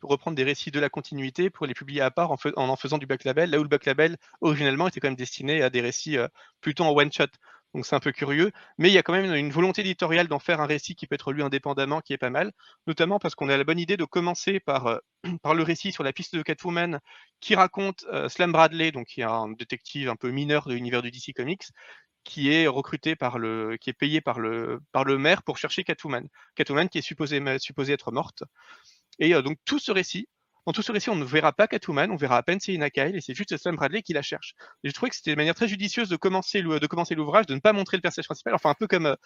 reprendre 0.02 0.36
des 0.36 0.44
récits 0.44 0.70
de 0.70 0.80
la 0.80 0.88
continuité 0.88 1.50
pour 1.50 1.66
les 1.66 1.74
publier 1.74 2.00
à 2.00 2.10
part 2.10 2.32
en, 2.32 2.38
en, 2.56 2.76
faisant 2.76 2.98
du 2.98 3.06
Black 3.06 3.24
Label, 3.24 3.50
là 3.50 3.58
où 3.58 3.62
le 3.62 3.68
Black 3.68 3.86
Label, 3.86 4.16
originellement, 4.40 4.88
était 4.88 5.00
quand 5.00 5.08
même 5.08 5.16
destiné 5.16 5.62
à 5.62 5.70
des 5.70 5.80
récits 5.80 6.18
euh, 6.18 6.28
plutôt 6.60 6.84
en 6.84 6.90
one-shot 6.90 7.26
donc 7.74 7.84
c'est 7.86 7.96
un 7.96 8.00
peu 8.00 8.12
curieux, 8.12 8.52
mais 8.78 8.88
il 8.88 8.92
y 8.92 8.98
a 8.98 9.02
quand 9.02 9.12
même 9.12 9.34
une 9.34 9.50
volonté 9.50 9.80
éditoriale 9.82 10.28
d'en 10.28 10.38
faire 10.38 10.60
un 10.60 10.66
récit 10.66 10.94
qui 10.94 11.06
peut 11.06 11.16
être 11.16 11.32
lu 11.32 11.42
indépendamment, 11.42 12.00
qui 12.00 12.12
est 12.12 12.18
pas 12.18 12.30
mal, 12.30 12.52
notamment 12.86 13.18
parce 13.18 13.34
qu'on 13.34 13.48
a 13.48 13.56
la 13.56 13.64
bonne 13.64 13.80
idée 13.80 13.96
de 13.96 14.04
commencer 14.04 14.60
par, 14.60 14.86
euh, 14.86 14.98
le 15.54 15.62
récit 15.62 15.92
sur 15.92 16.04
la 16.04 16.12
piste 16.12 16.36
de 16.36 16.42
Catwoman 16.42 17.00
qui 17.40 17.54
raconte 17.56 18.04
euh, 18.12 18.28
Slam 18.28 18.52
Bradley, 18.52 18.92
donc 18.92 19.06
qui 19.08 19.20
est 19.22 19.24
un 19.24 19.48
détective 19.50 20.08
un 20.08 20.16
peu 20.16 20.30
mineur 20.30 20.68
de 20.68 20.74
l'univers 20.74 21.02
du 21.02 21.10
DC 21.10 21.34
Comics, 21.34 21.64
qui 22.24 22.50
est 22.52 22.66
recruté 22.66 23.16
par 23.16 23.38
le, 23.38 23.76
qui 23.80 23.90
est 23.90 23.94
payé 23.94 24.20
par 24.20 24.40
le, 24.40 24.80
par 24.92 25.04
le 25.04 25.18
maire 25.18 25.42
pour 25.42 25.58
chercher 25.58 25.84
Catwoman. 25.84 26.28
Catwoman 26.54 26.88
qui 26.88 26.98
est 26.98 27.02
supposée, 27.02 27.42
supposée 27.58 27.92
être 27.92 28.12
morte. 28.12 28.44
Et 29.18 29.34
euh, 29.34 29.42
donc 29.42 29.58
tout 29.64 29.78
ce 29.78 29.92
récit 29.92 30.28
dans 30.66 30.72
tout 30.72 30.82
ce 30.82 30.92
récit, 30.92 31.10
on 31.10 31.16
ne 31.16 31.24
verra 31.24 31.52
pas 31.52 31.68
Catwoman, 31.68 32.10
on 32.10 32.16
verra 32.16 32.36
à 32.36 32.42
peine 32.42 32.60
Selina 32.60 32.90
Kyle, 32.90 33.14
et 33.14 33.20
c'est 33.20 33.34
juste 33.34 33.56
Sam 33.56 33.76
Bradley 33.76 34.02
qui 34.02 34.12
la 34.12 34.22
cherche. 34.22 34.54
Et 34.82 34.88
je 34.88 34.94
trouvais 34.94 35.10
que 35.10 35.16
c'était 35.16 35.32
une 35.32 35.36
manière 35.36 35.54
très 35.54 35.68
judicieuse 35.68 36.08
de 36.08 36.16
commencer 36.16 36.62
l'ouvrage, 36.62 37.46
de 37.46 37.54
ne 37.54 37.60
pas 37.60 37.72
montrer 37.72 37.96
le 37.96 38.00
personnage 38.00 38.26
principal. 38.26 38.54
Enfin, 38.54 38.70
un 38.70 38.74
peu 38.74 38.86
comme 38.86 39.06
euh, 39.06 39.16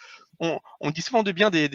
on, 0.41 0.59
on, 0.81 0.91
dit 0.91 1.03
souvent 1.03 1.23
de 1.23 1.33
bien 1.33 1.51
des, 1.51 1.71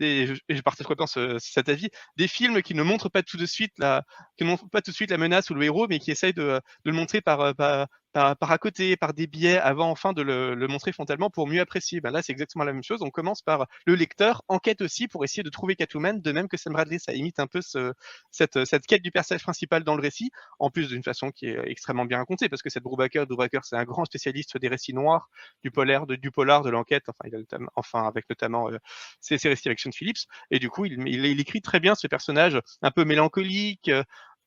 et 0.00 0.26
je 0.26 0.60
partage 0.62 0.86
complètement 0.86 1.06
ce, 1.06 1.38
cet 1.38 1.68
avis, 1.68 1.90
des 2.16 2.28
films 2.28 2.62
qui 2.62 2.74
ne 2.74 2.82
montrent 2.82 3.08
pas 3.08 3.22
tout 3.22 3.36
de 3.36 3.46
suite 3.46 3.72
la, 3.78 4.04
qui 4.36 4.44
ne 4.44 4.50
montrent 4.50 4.68
pas 4.70 4.82
tout 4.82 4.90
de 4.90 4.96
suite 4.96 5.10
la 5.10 5.18
menace 5.18 5.50
ou 5.50 5.54
le 5.54 5.64
héros, 5.64 5.86
mais 5.88 5.98
qui 5.98 6.10
essayent 6.10 6.34
de, 6.34 6.60
de 6.84 6.90
le 6.90 6.92
montrer 6.92 7.20
par, 7.20 7.40
euh, 7.40 7.84
par, 8.16 8.34
par, 8.34 8.50
à 8.50 8.56
côté, 8.56 8.96
par 8.96 9.12
des 9.12 9.26
biais, 9.26 9.58
avant 9.58 9.90
enfin 9.90 10.14
de 10.14 10.22
le, 10.22 10.54
le 10.54 10.68
montrer 10.68 10.90
frontalement 10.90 11.28
pour 11.28 11.46
mieux 11.46 11.60
apprécier. 11.60 12.00
Ben 12.00 12.10
là, 12.10 12.22
c'est 12.22 12.32
exactement 12.32 12.64
la 12.64 12.72
même 12.72 12.82
chose. 12.82 13.02
On 13.02 13.10
commence 13.10 13.42
par 13.42 13.66
le 13.84 13.94
lecteur 13.94 14.42
enquête 14.48 14.80
aussi 14.80 15.06
pour 15.06 15.22
essayer 15.22 15.42
de 15.42 15.50
trouver 15.50 15.76
Catwoman, 15.76 16.22
de 16.22 16.32
même 16.32 16.48
que 16.48 16.56
Sam 16.56 16.72
Bradley. 16.72 16.98
Ça 16.98 17.12
imite 17.12 17.38
un 17.40 17.46
peu 17.46 17.60
ce, 17.60 17.92
cette, 18.30 18.64
cette 18.64 18.86
quête 18.86 19.02
du 19.02 19.10
personnage 19.10 19.42
principal 19.42 19.84
dans 19.84 19.96
le 19.96 20.00
récit, 20.00 20.30
en 20.58 20.70
plus 20.70 20.88
d'une 20.88 21.02
façon 21.02 21.30
qui 21.30 21.44
est 21.44 21.58
extrêmement 21.66 22.06
bien 22.06 22.16
racontée, 22.16 22.48
parce 22.48 22.62
que 22.62 22.70
cette 22.70 22.84
Brubaker, 22.84 23.26
Brubaker, 23.26 23.66
c'est 23.66 23.76
un 23.76 23.84
grand 23.84 24.06
spécialiste 24.06 24.56
des 24.56 24.68
récits 24.68 24.94
noirs, 24.94 25.28
du 25.62 25.70
polaire, 25.70 26.06
de, 26.06 26.16
du 26.16 26.30
polar, 26.30 26.62
de 26.62 26.70
l'enquête, 26.70 27.04
enfin, 27.10 27.28
enfin, 27.74 28.08
avec 28.08 28.30
notamment 28.30 28.70
euh, 28.70 28.78
ses, 29.20 29.36
ses, 29.36 29.50
récits 29.50 29.68
avec 29.68 29.78
Sean 29.78 29.92
Phillips. 29.92 30.24
Et 30.50 30.58
du 30.58 30.70
coup, 30.70 30.86
il, 30.86 31.06
il, 31.06 31.26
il, 31.26 31.38
écrit 31.38 31.60
très 31.60 31.80
bien 31.80 31.94
ce 31.94 32.06
personnage 32.06 32.58
un 32.80 32.90
peu 32.90 33.04
mélancolique, 33.04 33.90
euh, 33.90 34.02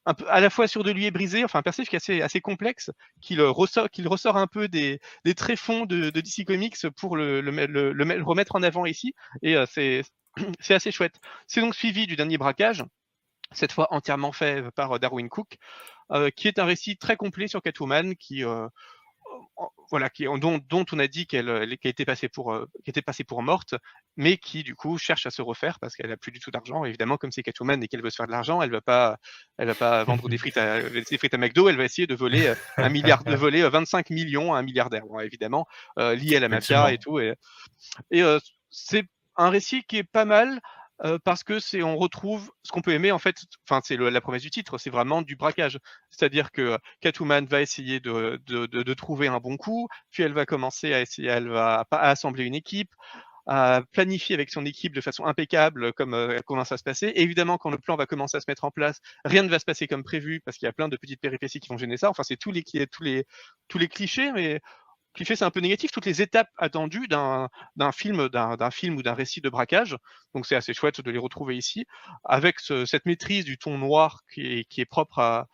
un 0.05 0.13
peu, 0.13 0.25
à 0.29 0.39
la 0.39 0.49
fois 0.49 0.67
sur 0.67 0.83
de 0.83 0.91
lui 0.91 1.05
est 1.05 1.11
brisé, 1.11 1.43
enfin 1.43 1.59
un 1.59 1.61
personnage 1.61 1.89
qui 1.89 1.95
est 1.95 1.97
assez, 1.97 2.21
assez 2.21 2.41
complexe, 2.41 2.91
qu'il 3.21 3.41
ressort, 3.41 3.89
qu'il 3.89 4.07
ressort 4.07 4.37
un 4.37 4.47
peu 4.47 4.67
des, 4.67 4.99
des 5.25 5.35
tréfonds 5.35 5.85
de, 5.85 6.09
de 6.09 6.21
DC 6.21 6.45
Comics 6.45 6.77
pour 6.97 7.17
le, 7.17 7.41
le, 7.41 7.51
le, 7.67 7.93
le, 7.93 8.23
remettre 8.23 8.55
en 8.55 8.63
avant 8.63 8.85
ici, 8.85 9.13
et 9.41 9.55
euh, 9.55 9.65
c'est, 9.69 10.03
c'est 10.59 10.73
assez 10.73 10.91
chouette. 10.91 11.15
C'est 11.47 11.61
donc 11.61 11.75
suivi 11.75 12.07
du 12.07 12.15
dernier 12.15 12.37
braquage, 12.37 12.83
cette 13.51 13.71
fois 13.71 13.87
entièrement 13.91 14.31
fait 14.31 14.69
par 14.71 14.93
euh, 14.93 14.99
Darwin 14.99 15.29
Cook, 15.29 15.57
euh, 16.11 16.29
qui 16.31 16.47
est 16.47 16.59
un 16.59 16.65
récit 16.65 16.97
très 16.97 17.17
complet 17.17 17.47
sur 17.47 17.61
Catwoman, 17.61 18.15
qui 18.15 18.43
euh, 18.43 18.67
voilà, 19.89 20.09
qui, 20.09 20.25
dont, 20.25 20.59
dont, 20.69 20.85
on 20.91 20.99
a 20.99 21.07
dit 21.07 21.25
qu'elle 21.25 21.77
qu 21.77 21.87
était 21.87 22.05
passée 22.05 22.29
pour, 22.29 22.53
euh, 22.53 22.65
était 22.85 23.01
passée 23.01 23.23
pour 23.23 23.41
morte, 23.41 23.75
mais 24.17 24.37
qui 24.37 24.63
du 24.63 24.75
coup 24.75 24.97
cherche 24.97 25.25
à 25.25 25.31
se 25.31 25.41
refaire 25.41 25.79
parce 25.79 25.95
qu'elle 25.95 26.11
a 26.11 26.17
plus 26.17 26.31
du 26.31 26.39
tout 26.39 26.51
d'argent. 26.51 26.85
Évidemment, 26.85 27.17
comme 27.17 27.31
c'est 27.31 27.43
Catwoman 27.43 27.81
et 27.83 27.87
qu'elle 27.87 28.01
veut 28.01 28.09
se 28.09 28.15
faire 28.15 28.27
de 28.27 28.31
l'argent, 28.31 28.61
elle 28.61 28.71
va 28.71 28.81
pas, 28.81 29.17
elle 29.57 29.67
va 29.67 29.75
pas 29.75 30.03
vendre 30.03 30.29
des 30.29 30.37
frites 30.37 30.57
à, 30.57 30.81
des 30.89 31.17
frites 31.17 31.33
à 31.33 31.37
McDo, 31.37 31.69
elle 31.69 31.77
va 31.77 31.83
essayer 31.83 32.07
de 32.07 32.15
voler 32.15 32.47
euh, 32.47 32.55
un 32.77 32.89
milliard, 32.89 33.23
de 33.23 33.35
voler 33.35 33.67
25 33.67 34.11
euh, 34.11 34.13
millions 34.13 34.53
à 34.53 34.59
un 34.59 34.63
milliardaire. 34.63 35.05
Bon, 35.05 35.19
évidemment, 35.19 35.65
euh, 35.97 36.15
lié 36.15 36.37
à 36.37 36.39
la 36.39 36.49
mafia 36.49 36.91
et 36.93 36.97
tout. 36.97 37.19
Et, 37.19 37.33
et 38.11 38.21
euh, 38.21 38.39
c'est 38.69 39.05
un 39.35 39.49
récit 39.49 39.83
qui 39.83 39.97
est 39.97 40.03
pas 40.03 40.25
mal. 40.25 40.59
Euh, 41.05 41.17
parce 41.23 41.43
que 41.43 41.59
c'est 41.59 41.81
on 41.81 41.97
retrouve 41.97 42.51
ce 42.63 42.71
qu'on 42.71 42.81
peut 42.81 42.91
aimer 42.91 43.11
en 43.11 43.19
fait. 43.19 43.35
Enfin, 43.67 43.81
c'est 43.83 43.95
la 43.97 44.21
promesse 44.21 44.41
du 44.41 44.49
titre, 44.49 44.77
c'est 44.77 44.89
vraiment 44.89 45.21
du 45.21 45.35
braquage. 45.35 45.79
C'est-à-dire 46.09 46.51
que 46.51 46.77
Catwoman 47.01 47.45
va 47.45 47.61
essayer 47.61 47.99
de, 47.99 48.41
de, 48.45 48.65
de, 48.65 48.83
de, 48.83 48.93
trouver 48.93 49.27
un 49.27 49.39
bon 49.39 49.55
coup, 49.55 49.87
puis 50.11 50.23
elle 50.23 50.33
va 50.33 50.45
commencer 50.45 50.93
à 50.93 51.01
essayer, 51.01 51.29
elle 51.29 51.49
va 51.49 51.85
à 51.91 52.09
assembler 52.09 52.45
une 52.45 52.55
équipe 52.55 52.93
à 53.47 53.81
planifier 53.93 54.35
avec 54.35 54.51
son 54.51 54.63
équipe 54.65 54.93
de 54.93 55.01
façon 55.01 55.25
impeccable 55.25 55.91
comme 55.93 56.13
euh, 56.13 56.37
comment 56.45 56.65
ça 56.65 56.77
se 56.77 56.83
passer. 56.83 57.07
Et 57.07 57.23
évidemment, 57.23 57.57
quand 57.57 57.71
le 57.71 57.79
plan 57.79 57.95
va 57.95 58.05
commencer 58.05 58.37
à 58.37 58.41
se 58.41 58.45
mettre 58.47 58.63
en 58.63 58.69
place, 58.71 58.99
rien 59.25 59.41
ne 59.41 59.49
va 59.49 59.57
se 59.57 59.65
passer 59.65 59.87
comme 59.87 60.03
prévu 60.03 60.39
parce 60.45 60.57
qu'il 60.57 60.67
y 60.67 60.69
a 60.69 60.73
plein 60.73 60.87
de 60.87 60.97
petites 60.97 61.19
péripéties 61.19 61.59
qui 61.59 61.69
vont 61.69 61.77
gêner 61.77 61.97
ça. 61.97 62.09
Enfin, 62.11 62.23
c'est 62.23 62.37
tous 62.37 62.51
les 62.51 62.63
tous 62.63 63.03
les 63.03 63.25
tous 63.67 63.79
les 63.79 63.87
clichés, 63.87 64.31
mais 64.33 64.59
cliché, 65.13 65.35
c'est 65.35 65.45
un 65.45 65.51
peu 65.51 65.59
négatif, 65.59 65.91
toutes 65.91 66.05
les 66.05 66.21
étapes 66.21 66.49
attendues 66.57 67.07
d'un 67.07 67.49
film, 67.91 68.29
d'un 68.29 68.71
film 68.71 68.97
ou 68.97 69.03
d'un 69.03 69.13
récit 69.13 69.41
de 69.41 69.49
braquage. 69.49 69.97
Donc 70.33 70.45
c'est 70.45 70.55
assez 70.55 70.73
chouette 70.73 71.01
de 71.01 71.11
les 71.11 71.19
retrouver 71.19 71.57
ici, 71.57 71.85
avec 72.23 72.59
ce, 72.59 72.85
cette 72.85 73.05
maîtrise 73.05 73.45
du 73.45 73.57
ton 73.57 73.77
noir 73.77 74.21
qui 74.33 74.65
qui 74.69 74.81
est 74.81 74.85
propre 74.85 75.19
à, 75.19 75.47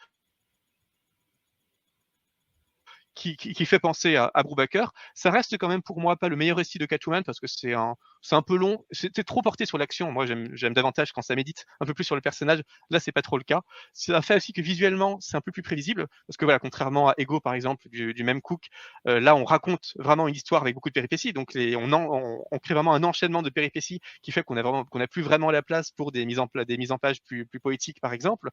qui, 3.35 3.65
fait 3.65 3.79
penser 3.79 4.15
à, 4.15 4.31
Brubaker. 4.43 4.91
Ça 5.13 5.31
reste 5.31 5.57
quand 5.57 5.67
même 5.67 5.81
pour 5.81 5.99
moi 5.99 6.15
pas 6.15 6.29
le 6.29 6.35
meilleur 6.35 6.57
récit 6.57 6.77
de 6.77 6.85
Catwoman 6.85 7.23
parce 7.23 7.39
que 7.39 7.47
c'est 7.47 7.73
un, 7.73 7.95
un 8.31 8.41
peu 8.41 8.55
long. 8.55 8.85
C'était 8.91 9.23
trop 9.23 9.41
porté 9.41 9.65
sur 9.65 9.77
l'action. 9.77 10.11
Moi, 10.11 10.25
j'aime 10.25 10.73
davantage 10.73 11.11
quand 11.11 11.21
ça 11.21 11.35
médite 11.35 11.65
un 11.79 11.85
peu 11.85 11.93
plus 11.93 12.03
sur 12.03 12.15
le 12.15 12.21
personnage. 12.21 12.61
Là, 12.89 12.99
c'est 12.99 13.11
pas 13.11 13.21
trop 13.21 13.37
le 13.37 13.43
cas. 13.43 13.61
Ça 13.93 14.21
fait 14.21 14.35
aussi 14.35 14.53
que 14.53 14.61
visuellement, 14.61 15.17
c'est 15.21 15.37
un 15.37 15.41
peu 15.41 15.51
plus 15.51 15.63
prévisible 15.63 16.07
parce 16.27 16.37
que 16.37 16.45
voilà, 16.45 16.59
contrairement 16.59 17.09
à 17.09 17.13
Ego 17.17 17.39
par 17.39 17.53
exemple 17.53 17.87
du, 17.89 18.23
même 18.23 18.41
Cook, 18.41 18.67
euh, 19.07 19.19
là, 19.19 19.35
on 19.35 19.45
raconte 19.45 19.93
vraiment 19.97 20.27
une 20.27 20.35
histoire 20.35 20.61
avec 20.61 20.75
beaucoup 20.75 20.89
de 20.89 20.93
péripéties. 20.93 21.33
Donc, 21.33 21.51
on, 21.55 22.59
crée 22.59 22.73
vraiment 22.73 22.93
un 22.93 23.03
enchaînement 23.03 23.41
de 23.41 23.49
péripéties 23.49 23.99
qui 24.21 24.31
fait 24.31 24.43
qu'on 24.43 24.57
a 24.57 24.61
vraiment 24.61 24.85
qu'on 24.85 24.99
a 24.99 25.07
plus 25.07 25.21
vraiment 25.21 25.51
la 25.51 25.61
place 25.61 25.91
pour 25.91 26.11
des 26.11 26.25
mises 26.25 26.39
en 26.39 26.47
des 26.67 26.77
mises 26.77 26.91
en 26.91 26.97
page 26.97 27.21
plus, 27.23 27.45
plus 27.45 27.59
poétiques 27.59 27.99
par 27.99 28.13
exemple 28.13 28.49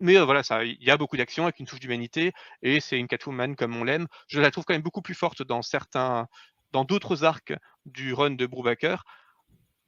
mais 0.00 0.16
euh, 0.16 0.24
voilà, 0.24 0.42
il 0.64 0.82
y 0.82 0.90
a 0.90 0.96
beaucoup 0.96 1.16
d'action 1.16 1.44
avec 1.44 1.58
une 1.60 1.66
touche 1.66 1.80
d'humanité 1.80 2.32
et 2.62 2.80
c'est 2.80 2.98
une 2.98 3.08
Catwoman 3.08 3.54
comme 3.56 3.76
on 3.76 3.84
l'aime. 3.84 4.06
Je 4.28 4.40
la 4.40 4.50
trouve 4.50 4.64
quand 4.64 4.74
même 4.74 4.82
beaucoup 4.82 5.02
plus 5.02 5.14
forte 5.14 5.42
dans 5.42 5.62
certains, 5.62 6.26
dans 6.72 6.84
d'autres 6.84 7.24
arcs 7.24 7.54
du 7.86 8.14
run 8.14 8.32
de 8.32 8.46
Brubaker 8.46 9.04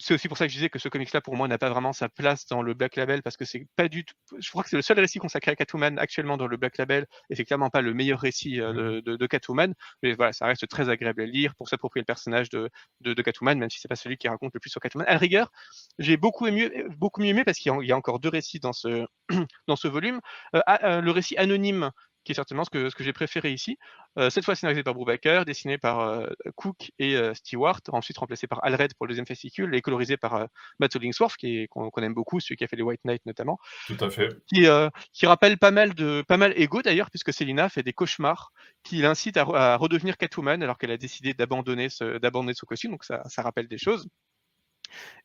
c'est 0.03 0.15
aussi 0.15 0.27
pour 0.27 0.37
ça 0.37 0.47
que 0.47 0.53
je 0.53 0.57
disais 0.57 0.69
que 0.69 0.81
ce 0.81 0.89
comics-là, 0.89 1.21
pour 1.21 1.37
moi, 1.37 1.47
n'a 1.47 1.59
pas 1.59 1.71
vraiment 1.71 1.93
sa 1.93 2.09
place 2.09 2.47
dans 2.47 2.61
le 2.61 2.75
Black 2.75 2.97
Label 2.97 3.23
parce 3.23 3.37
que 3.37 3.45
c'est 3.45 3.67
pas 3.77 3.89
du 3.89 4.05
tout. 4.05 4.15
Je 4.37 4.51
crois 4.51 4.65
que 4.65 4.69
c'est 4.69 4.77
le 4.77 4.83
seul 4.83 4.99
récit 4.99 5.21
consacré 5.21 5.53
à 5.53 5.57
Catwoman 5.57 5.97
actuellement 5.99 6.37
dans 6.37 6.49
le 6.49 6.57
Black 6.57 6.77
Label 6.79 7.07
et 7.31 7.37
c'est 7.37 7.45
clairement 7.45 7.71
pas 7.71 7.83
le 7.83 7.95
meilleur 7.95 8.19
récit 8.19 8.61
euh, 8.61 8.73
de, 8.73 9.01
de, 9.01 9.17
de, 9.17 9.27
Catwoman. 9.27 9.75
Mais 10.03 10.15
voilà, 10.15 10.33
ça 10.33 10.47
reste 10.47 10.67
très 10.67 10.89
agréable 10.89 11.23
à 11.23 11.27
lire 11.27 11.55
pour 11.55 11.69
s'approprier 11.69 12.03
le 12.03 12.07
personnage 12.07 12.51
de, 12.51 12.69
de, 13.01 13.15
de 13.15 13.23
Catwoman, 13.23 13.59
même 13.59 13.71
si 13.71 13.79
c'est 13.79 13.89
pas 13.89 13.97
celui 13.97 14.17
qui 14.17 14.27
raconte 14.29 14.53
le 14.55 14.61
plus 14.61 14.71
sur 14.71 14.81
Catwoman. 14.81 15.07
À 15.09 15.17
rigueur, 15.17 15.53
j'ai 16.01 16.17
beaucoup 16.17 16.49
aimé, 16.49 16.71
beaucoup 16.97 17.21
mieux 17.21 17.29
aimé 17.29 17.45
parce 17.45 17.59
qu'il 17.59 17.73
y, 17.83 17.93
a 17.93 17.97
encore 17.97 18.19
deux 18.19 18.29
récits 18.29 18.59
dans 18.59 18.73
ce, 18.73 19.07
dans 19.69 19.77
ce 19.77 19.87
volume. 19.87 20.21
Euh, 20.57 20.61
euh, 20.83 21.01
le 21.01 21.11
récit 21.13 21.37
anonyme 21.37 21.93
qui 22.25 22.33
est 22.33 22.35
certainement 22.35 22.65
ce 22.65 22.71
que, 22.71 22.91
ce 22.91 22.95
que 22.95 23.05
j'ai 23.05 23.13
préféré 23.13 23.51
ici. 23.53 23.79
Euh, 24.19 24.31
cette 24.31 24.45
fois 24.45 24.55
scénarisé 24.55 24.83
par 24.83 24.95
Brubaker, 24.95 25.45
dessiné 25.45 25.79
par 25.79 26.01
euh, 26.01 26.27
Cook 26.55 26.93
et 26.99 27.17
euh, 27.17 27.35
Stewart, 27.35 27.81
ensuite 27.89 28.19
remplacé 28.19 28.47
par 28.47 28.63
Alred 28.65 28.95
pour 28.95 29.07
le 29.07 29.11
deuxième 29.11 29.27
fascicule 29.27 29.75
et 29.75 29.81
colorisé 29.81 30.17
par 30.17 30.47
Matt 30.79 30.95
Hollingsworth, 30.97 31.37
qu'on 31.71 31.91
qu 31.91 32.03
aime 32.03 32.15
beaucoup, 32.15 32.41
celui 32.41 32.57
qui 32.57 32.65
a 32.65 32.69
fait 32.69 32.77
les 32.77 32.83
White 32.83 33.01
Knight 33.05 33.25
notamment. 33.27 33.59
Tout 33.87 33.97
à 34.01 34.11
fait. 34.11 34.29
Qui, 34.47 34.67
qui 35.13 35.27
rappelle 35.27 35.59
pas 35.59 35.71
mal 35.71 35.95
de 35.95 36.23
pas 36.27 36.37
mal 36.37 36.53
Ego 36.57 36.83
d'ailleurs, 36.83 37.11
puisque 37.11 37.33
Selina 37.33 37.69
fait 37.69 37.83
des 37.83 37.93
cauchemars 37.93 38.53
qui 38.83 38.99
l'incitent 38.99 39.37
à, 39.37 39.43
à, 39.43 39.77
redevenir 39.77 40.17
Catwoman 40.17 40.63
alors 40.63 40.79
qu'elle 40.79 40.91
a 40.91 40.97
décidé 40.97 41.35
d'abandonner 41.35 41.89
ce, 41.89 42.19
d'abandonner 42.19 42.55
ce 42.55 42.65
costume, 42.65 42.93
donc 42.93 43.05
ça, 43.05 43.23
ça 43.29 43.43
rappelle 43.43 43.69
des 43.69 43.79
choses 43.79 44.09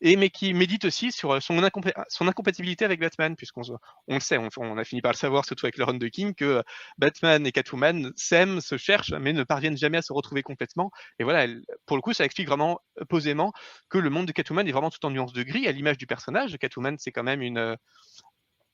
et 0.02 0.16
mais 0.16 0.30
qui 0.30 0.54
médite 0.54 0.86
aussi 0.86 1.12
sur 1.12 1.32
euh, 1.32 1.40
son, 1.40 1.62
incompa 1.64 1.92
son 2.10 2.28
incompatibilité 2.28 2.86
avec 2.86 3.00
Batman, 3.00 3.36
puisqu'on 3.36 3.62
on 4.08 4.14
le 4.16 4.20
sait, 4.20 4.38
on, 4.38 4.78
a 4.78 4.84
fini 4.84 5.02
par 5.02 5.12
le 5.12 5.18
savoir, 5.18 5.46
surtout 5.46 5.66
avec 5.66 5.78
le 5.78 5.84
run 5.84 5.96
de 5.96 6.08
King, 6.08 6.34
que 6.34 6.64
Batman 6.98 7.46
et 7.46 7.52
Catwoman 7.52 8.12
s'aiment, 8.16 8.62
se 8.62 8.78
cherchent, 8.78 9.14
mais 9.14 9.34
ne 9.34 9.44
parviennent 9.44 9.78
jamais 9.78 9.98
à 9.98 10.02
se 10.02 10.14
retrouver 10.14 10.44
complètement. 10.44 10.92
Et 11.20 11.24
voilà, 11.24 11.48
pour 11.86 11.98
le 11.98 12.02
coup, 12.02 12.14
ça 12.14 12.26
explique 12.26 12.48
vraiment 12.48 12.80
euh, 13.00 13.06
posément 13.06 13.54
que 13.90 13.98
le 13.98 14.10
monde 14.10 14.28
de 14.28 14.32
Catwoman 14.32 14.68
est 14.68 14.72
vraiment 14.72 14.90
tout 14.90 15.06
en 15.06 15.12
nuances 15.12 15.34
de 15.34 15.44
gris, 15.44 15.68
à 15.68 15.72
l'image 15.72 15.98
du 15.98 16.08
personnage. 16.08 16.58
Catwoman, 16.58 16.98
c'est 17.00 17.12
quand 17.12 17.24
même 17.24 17.42
une 17.42 17.58
euh, 17.58 17.76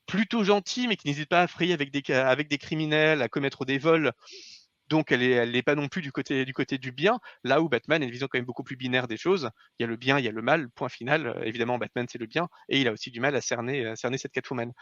plutôt 0.06 0.44
gentille, 0.44 0.86
mais 0.86 0.96
qui 0.96 1.08
n'hésite 1.08 1.28
pas 1.28 1.42
à 1.42 1.46
frayer 1.46 1.72
avec 1.72 1.90
des 1.90 2.58
criminels, 2.58 3.22
à 3.22 3.28
commettre 3.28 3.64
des 3.64 3.78
vols 3.78 4.12
donc 4.88 5.12
elle 5.12 5.20
n'est 5.20 5.30
elle 5.30 5.56
est 5.56 5.62
pas 5.62 5.74
non 5.74 5.88
plus 5.88 6.02
du 6.02 6.12
côté, 6.12 6.44
du 6.44 6.52
côté 6.52 6.78
du 6.78 6.92
bien, 6.92 7.18
là 7.42 7.60
où 7.60 7.68
Batman 7.68 8.02
a 8.02 8.04
une 8.04 8.10
vision 8.10 8.26
quand 8.30 8.38
même 8.38 8.44
beaucoup 8.44 8.64
plus 8.64 8.76
binaire 8.76 9.08
des 9.08 9.16
choses. 9.16 9.50
Il 9.78 9.82
y 9.82 9.84
a 9.84 9.88
le 9.88 9.96
bien, 9.96 10.18
il 10.18 10.24
y 10.24 10.28
a 10.28 10.32
le 10.32 10.42
mal, 10.42 10.68
point 10.70 10.88
final. 10.88 11.26
Euh, 11.26 11.42
évidemment, 11.44 11.78
Batman 11.78 12.06
c'est 12.10 12.18
le 12.18 12.26
bien, 12.26 12.48
et 12.68 12.80
il 12.80 12.88
a 12.88 12.92
aussi 12.92 13.10
du 13.10 13.20
mal 13.20 13.34
à 13.36 13.40
cerner, 13.40 13.86
à 13.86 13.96
cerner 13.96 14.18
cette 14.18 14.32
Catwoman. 14.32 14.72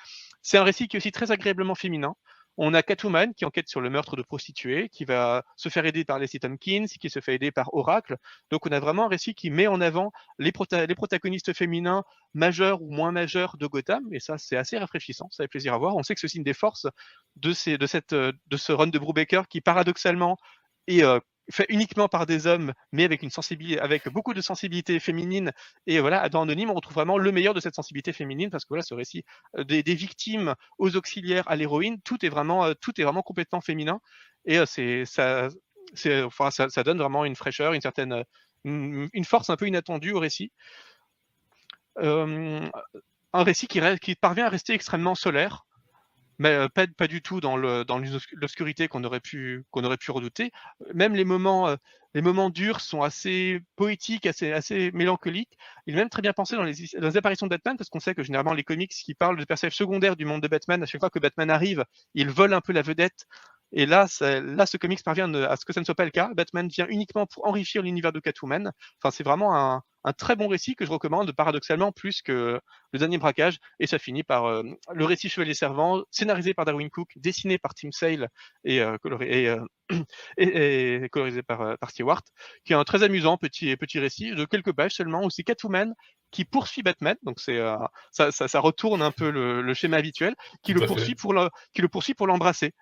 C'est 0.43 0.59
un 0.59 0.65
récit 0.65 0.89
qui 0.89 0.97
est 0.97 0.99
aussi 0.99 1.13
très 1.13 1.31
agréablement 1.31 1.75
féminin. 1.75 2.15
On 2.59 2.75
a 2.75 2.83
Catwoman 2.83 3.33
qui 3.35 3.45
enquête 3.45 3.69
sur 3.69 3.81
le 3.81 3.89
meurtre 3.89 4.17
de 4.17 4.23
prostituées, 4.23 4.89
qui 4.91 5.05
va 5.05 5.45
se 5.57 5.69
faire 5.69 5.87
aider 5.87 6.05
par 6.05 6.19
Leslie 6.19 6.41
Tompkins, 6.41 6.85
qui 7.01 7.09
se 7.09 7.21
fait 7.21 7.35
aider 7.35 7.51
par 7.51 7.73
Oracle. 7.75 8.17
Donc 8.51 8.67
on 8.67 8.73
a 8.73 8.81
vraiment 8.81 9.07
un 9.07 9.09
récit 9.09 9.35
qui 9.35 9.51
met 9.51 9.67
en 9.67 9.81
avant 9.81 10.13
les, 10.39 10.53
prota 10.53 10.87
les 10.87 10.95
protagonistes 10.95 11.55
féminins 11.55 12.05
majeurs 12.35 12.83
ou 12.83 12.91
moins 12.91 13.13
majeurs 13.13 13.57
de 13.57 13.67
Gotham, 13.67 14.03
et 14.13 14.21
ça 14.21 14.39
c'est 14.39 14.57
assez 14.57 14.79
rafraîchissant, 14.79 15.29
ça 15.31 15.45
fait 15.45 15.49
plaisir 15.49 15.75
à 15.75 15.79
voir. 15.79 15.97
On 15.97 16.03
sait 16.03 16.15
que 16.15 16.21
c'est 16.21 16.35
une 16.35 16.45
des 16.45 16.55
forces 16.55 16.87
de 17.37 17.53
ce 17.53 18.73
run 18.73 18.87
de 18.87 18.99
Brubaker 18.99 19.43
qui 19.49 19.61
paradoxalement 19.61 20.37
est 20.87 21.05
euh, 21.05 21.21
fait 21.51 21.67
uniquement 21.69 22.09
par 22.09 22.27
des 22.27 22.47
hommes, 22.47 22.73
mais 22.93 23.05
avec 23.05 23.23
une 23.23 23.31
sensibilité, 23.31 23.81
avec 23.81 24.09
beaucoup 24.09 24.35
de 24.35 24.41
sensibilité 24.41 24.99
féminine. 25.01 25.53
Et 25.87 26.01
voilà, 26.01 26.29
dans 26.29 26.43
Anonyme, 26.43 26.71
on 26.71 26.75
retrouve 26.75 26.95
vraiment 26.95 27.19
le 27.19 27.33
meilleur 27.33 27.55
de 27.55 27.61
cette 27.61 27.75
sensibilité 27.75 28.13
féminine, 28.13 28.51
parce 28.51 28.65
que 28.65 28.69
voilà, 28.69 28.83
ce 28.83 28.95
récit 28.95 29.25
euh, 29.59 29.65
des, 29.65 29.83
victimes 29.95 30.55
aux 30.79 30.97
auxiliaires 30.97 31.49
à 31.49 31.57
l'héroïne, 31.57 32.01
tout 32.03 32.25
est 32.25 32.29
vraiment, 32.29 32.65
euh, 32.65 32.75
tout 32.81 32.99
est 33.01 33.05
vraiment 33.05 33.23
complètement 33.23 33.61
féminin. 33.61 34.01
Et 34.45 34.59
euh, 34.59 34.67
c'est 34.67 35.05
ça, 35.05 35.49
ça, 35.95 36.69
ça, 36.69 36.83
donne 36.83 36.99
vraiment 36.99 37.25
une 37.25 37.37
fraîcheur, 37.37 37.73
une 37.73 37.81
certaine, 37.81 38.25
une, 38.65 39.25
force 39.25 39.51
un 39.51 39.57
peu 39.57 39.67
inattendue 39.67 40.13
au 40.13 40.21
récit. 40.21 40.53
un 41.97 42.71
récit 43.35 43.67
qui, 43.67 43.81
qui 44.01 44.15
parvient 44.15 44.47
à 44.47 44.49
rester 44.49 44.75
extrêmement 44.75 45.15
solaire, 45.15 45.65
mais 46.39 46.51
euh, 46.51 46.69
pas, 46.69 46.87
pas, 46.87 47.09
du 47.09 47.23
tout 47.23 47.41
dans 47.41 47.57
l'obscurité 47.57 48.89
qu'on 48.89 49.05
aurait 49.05 49.21
pu 49.21 49.65
qu'on 49.71 49.85
aurait 49.85 49.97
pu 49.97 50.11
redouter. 50.11 50.53
Même 50.95 51.15
les 51.15 51.25
moments 51.25 51.69
euh, 51.69 51.77
les 52.15 52.23
moments 52.23 52.51
durs 52.51 52.81
sont 52.81 53.03
assez 53.03 53.61
poétiques, 53.77 54.27
assez 54.27 54.53
assez 54.53 54.91
mélancoliques. 54.93 55.57
Il 55.87 55.95
est 55.95 55.99
même 55.99 56.11
très 56.11 56.23
bien 56.23 56.33
pensé 56.33 56.57
dans 56.57 56.63
les, 56.65 56.75
dans 56.99 57.09
les 57.09 57.17
apparitions 57.17 57.47
de 57.47 57.51
Batman 57.51 57.77
parce 57.77 57.91
qu'on 57.91 58.01
sait 58.01 58.15
que 58.15 58.23
généralement 58.23 58.55
les 58.55 58.65
comics 58.65 58.91
qui 58.91 59.15
parlent 59.15 59.39
de 59.39 59.45
personnages 59.45 59.77
secondaires 59.77 60.17
du 60.17 60.25
monde 60.25 60.43
de 60.43 60.49
Batman, 60.49 60.83
à 60.83 60.87
chaque 60.87 61.01
fois 61.01 61.11
que 61.11 61.19
Batman 61.19 61.51
arrive, 61.51 61.85
il 62.15 62.31
vole 62.31 62.55
un 62.55 62.61
peu 62.61 62.73
la 62.73 62.83
vedette 62.83 63.27
et 63.73 63.87
là, 63.87 64.07
là, 64.21 64.67
ce 64.67 64.77
comics 64.77 65.03
parvient 65.03 65.33
à 65.35 65.57
ce 65.57 65.65
que 65.65 65.73
ça 65.73 65.81
ne 65.81 65.85
soit 65.85 65.95
pas 65.95 66.05
le 66.05 66.11
cas. 66.11 66.31
Batman 66.35 66.69
vient 66.69 66.87
uniquement 66.89 67.27
pour 67.27 67.47
enrichir 67.47 67.83
l'univers 67.83 68.13
de 68.13 68.21
Catwoman. 68.21 68.71
Enfin, 69.03 69.11
c'est 69.11 69.25
vraiment 69.25 69.57
un, 69.57 69.83
un, 70.05 70.13
très 70.13 70.37
bon 70.37 70.47
récit 70.49 70.75
que 70.77 70.85
je 70.85 70.91
recommande 70.91 71.33
paradoxalement 71.33 71.91
plus 71.91 72.21
que 72.21 72.61
le 72.93 72.99
dernier 72.99 73.17
braquage. 73.17 73.59
Et 73.81 73.87
ça 73.87 73.99
finit 73.99 74.25
par 74.25 74.45
euh, 74.45 74.63
le 74.93 75.05
récit 75.07 75.31
Chevalier 75.31 75.55
Servant, 75.55 76.03
scénarisé 76.11 76.53
par 76.53 76.67
Darwin 76.67 76.91
Cook, 76.91 77.09
dessiné 77.17 77.57
par 77.57 77.75
Tim 77.75 77.93
Sale 77.93 78.29
et, 78.65 78.81
euh, 78.83 78.99
coloré, 78.99 79.45
et, 79.45 79.49
euh, 79.49 79.65
et, 80.37 81.05
et, 81.05 81.09
colorisé 81.09 81.43
par, 81.43 81.79
par 81.79 81.91
Stewart, 81.91 82.23
qui 82.65 82.75
est 82.75 82.77
un 82.77 82.85
très 82.85 83.03
amusant 83.03 83.39
petit, 83.39 83.75
petit 83.77 83.99
récit 83.99 84.33
de 84.33 84.45
quelques 84.45 84.73
pages 84.73 84.93
seulement 84.93 85.25
où 85.25 85.31
c'est 85.31 85.45
Catwoman 85.45 85.95
qui 86.31 86.47
poursuit 86.47 86.83
Batman, 86.83 87.15
donc 87.25 87.41
c'est 87.41 87.59
ça, 88.11 88.33
ça, 88.33 88.49
ça, 88.49 88.61
retourne 88.61 89.03
un 89.03 89.11
peu 89.11 89.31
le, 89.31 89.61
le 89.61 89.75
schéma 89.75 89.99
habituel, 89.99 90.35
qui 90.63 90.73
le, 90.73 90.87
poursuit 90.87 91.15
pour 91.15 91.35
le, 91.35 91.51
qui 91.75 91.83
le 91.83 91.89
poursuit 91.89 92.15
pour 92.15 92.27
l'embrasser 92.27 92.73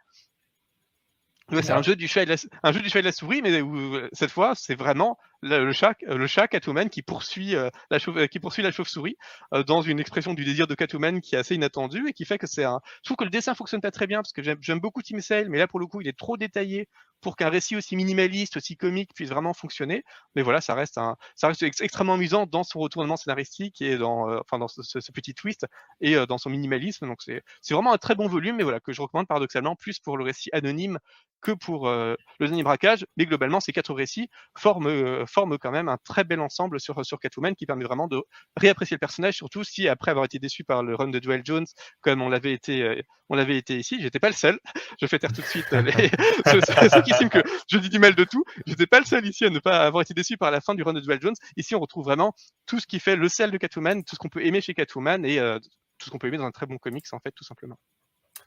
c'est 1.63 1.73
un 1.73 1.83
jeu 1.83 1.97
du 1.97 2.09
chat 2.09 2.23
et 2.23 2.27
la, 2.27 2.37
un 2.63 2.73
jeu 2.73 2.81
du 2.81 2.89
chat 2.89 3.01
et 3.01 3.03
la 3.03 3.13
souris, 3.13 3.43
mais 3.43 3.61
où, 3.61 3.99
cette 4.13 4.31
fois, 4.31 4.55
c'est 4.55 4.75
vraiment 4.75 5.19
le, 5.43 5.73
chat, 5.73 5.95
le 6.03 6.27
chat 6.27 6.49
Catwoman 6.49 6.89
qui 6.91 7.03
poursuit 7.03 7.55
euh, 7.57 7.71
la 7.91 7.99
chauve, 7.99 8.29
qui 8.29 8.41
poursuit 8.41 8.63
la 8.63 8.73
chauve-souris 8.73 9.17
euh, 9.55 9.63
dans 9.63 9.83
une 9.83 9.99
expression 9.99 10.35
du 10.35 10.45
désir 10.45 10.67
de 10.67 10.75
Catwoman 10.75 11.21
qui 11.21 11.35
est 11.35 11.39
assez 11.39 11.55
inattendue 11.55 12.09
et 12.09 12.13
qui 12.13 12.25
fait 12.25 12.39
que 12.39 12.47
c'est 12.47 12.65
un. 12.65 12.81
Je 13.03 13.09
trouve 13.09 13.17
que 13.17 13.25
le 13.25 13.31
dessin 13.31 13.55
fonctionne 13.55 13.81
pas 13.81 13.91
très 13.91 14.07
bien 14.07 14.19
parce 14.19 14.33
que 14.33 14.43
j'aime 14.43 14.81
beaucoup 14.81 15.03
Tim 15.03 15.21
Sale, 15.21 15.49
mais 15.49 15.59
là 15.59 15.67
pour 15.67 15.81
le 15.81 15.87
coup, 15.87 16.01
il 16.01 16.09
est 16.09 16.17
trop 16.17 16.37
détaillé 16.37 16.89
pour 17.21 17.37
qu'un 17.37 17.51
récit 17.51 17.77
aussi 17.77 17.97
minimaliste, 17.97 18.57
aussi 18.57 18.77
comique 18.77 19.13
puisse 19.15 19.29
vraiment 19.29 19.53
fonctionner. 19.53 20.05
Mais 20.35 20.43
voilà, 20.43 20.63
ça 20.63 20.75
reste 20.75 20.97
un, 20.97 21.17
ça 21.37 21.49
reste 21.49 21.63
extrêmement 21.63 22.15
amusant 22.15 22.47
dans 22.47 22.65
son 22.65 22.79
retournement 22.79 23.17
scénaristique 23.17 23.83
et 23.83 23.99
dans, 23.99 24.31
euh, 24.31 24.39
enfin 24.41 24.59
dans 24.59 24.69
ce, 24.69 24.83
ce, 24.83 25.13
petit 25.13 25.35
twist 25.35 25.67
et 26.01 26.15
dans 26.27 26.39
son 26.39 26.49
minimalisme. 26.49 27.07
Donc 27.07 27.21
c'est, 27.23 27.43
c'est 27.61 27.75
vraiment 27.75 27.93
un 27.93 27.99
très 27.99 28.15
bon 28.15 28.27
volume, 28.27 28.57
mais 28.57 28.63
voilà 28.63 28.81
que 28.81 28.93
je 28.93 29.03
recommande 29.03 29.27
paradoxalement 29.27 29.77
plus 29.77 29.99
pour 29.99 30.17
le 30.17 30.25
récit 30.25 30.49
anonyme 30.53 30.99
que 31.43 31.53
pour 31.53 31.89
le 31.89 32.17
dernier 32.39 32.63
braquage. 32.63 33.07
Mais 33.17 33.27
globalement, 33.27 33.61
ces 33.61 33.73
quatre 33.73 33.93
récits 33.93 34.31
forment 34.57 35.27
forme 35.31 35.59
quand 35.59 35.71
même 35.71 35.89
un 35.89 35.97
très 36.05 36.25
bel 36.25 36.41
ensemble 36.41 36.81
sur, 36.81 37.05
sur 37.05 37.19
Catwoman 37.19 37.55
qui 37.55 37.67
permet 37.67 37.85
vraiment 37.85 38.09
de 38.09 38.23
réapprécier 38.57 38.97
le 38.97 38.99
personnage, 38.99 39.35
surtout 39.35 39.65
si 39.65 39.89
après 39.89 40.11
avoir 40.11 40.25
été 40.25 40.39
déçu 40.39 40.65
par 40.65 40.83
le 40.83 40.95
run 40.95 41.09
de 41.09 41.19
Duel 41.19 41.43
Jones, 41.45 41.67
comme 42.01 42.23
on 42.23 42.29
l'avait 42.29 42.53
été, 42.53 42.83
euh, 42.83 43.01
on 43.29 43.37
l'avait 43.37 43.57
été 43.57 43.79
ici, 43.79 43.99
j'étais 44.01 44.19
pas 44.19 44.29
le 44.29 44.35
seul. 44.35 44.59
Je 45.01 45.07
fais 45.07 45.19
taire 45.19 45.33
tout 45.33 45.41
de 45.41 45.47
suite 45.47 45.71
les... 45.71 45.93
ceux, 46.91 47.03
qui 47.03 47.11
estiment 47.11 47.31
que 47.31 47.43
je 47.71 47.79
dis 47.79 47.89
du 47.89 47.99
mal 47.99 48.15
de 48.15 48.25
tout. 48.25 48.45
J'étais 48.67 48.87
pas 48.87 48.99
le 48.99 49.07
seul 49.07 49.27
ici 49.27 49.45
à 49.45 49.51
ne 49.51 49.59
pas 49.59 49.87
avoir 49.87 50.03
été 50.03 50.15
déçu 50.15 50.37
par 50.37 50.51
la 50.51 50.61
fin 50.61 50.75
du 50.75 50.83
run 50.83 50.93
de 50.93 51.01
Duel 51.01 51.21
Jones. 51.23 51.35
Ici, 51.57 51.75
on 51.75 51.81
retrouve 51.81 52.05
vraiment 52.05 52.35
tout 52.67 52.81
ce 52.81 52.87
qui 52.87 53.01
fait 53.01 53.17
le 53.17 53.29
sel 53.29 53.51
de 53.51 53.57
Catwoman, 53.57 54.05
tout 54.05 54.17
ce 54.17 54.19
qu'on 54.19 54.29
peut 54.29 54.45
aimer 54.45 54.61
chez 54.61 54.75
Catwoman 54.75 55.25
et 55.25 55.39
euh, 55.39 55.59
tout 55.99 56.07
ce 56.07 56.11
qu'on 56.11 56.19
peut 56.19 56.29
aimer 56.29 56.39
dans 56.39 56.45
un 56.45 56.51
très 56.51 56.67
bon 56.67 56.79
comics 56.79 57.07
en 57.13 57.21
fait, 57.21 57.33
tout 57.33 57.45
simplement. 57.45 57.79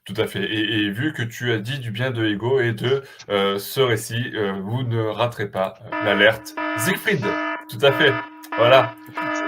Tout 0.06 0.16
à 0.18 0.28
fait. 0.28 0.44
Et, 0.44 0.90
vu 0.90 1.14
que 1.14 1.24
tu 1.24 1.54
as 1.54 1.60
dit 1.60 1.80
du 1.80 1.92
bien 1.92 2.12
de 2.12 2.26
Ego 2.26 2.60
et 2.60 2.74
de 2.74 3.04
euh, 3.30 3.58
ce 3.58 3.80
récit, 3.80 4.32
euh, 4.36 4.52
vous 4.52 4.84
ne 4.84 5.02
raterez 5.02 5.48
pas 5.48 5.76
l'alerte 6.04 6.56
Siegfried. 6.78 7.26
Tout 7.70 7.80
à 7.82 7.92
fait. 7.92 8.14
Voilà. 8.58 8.96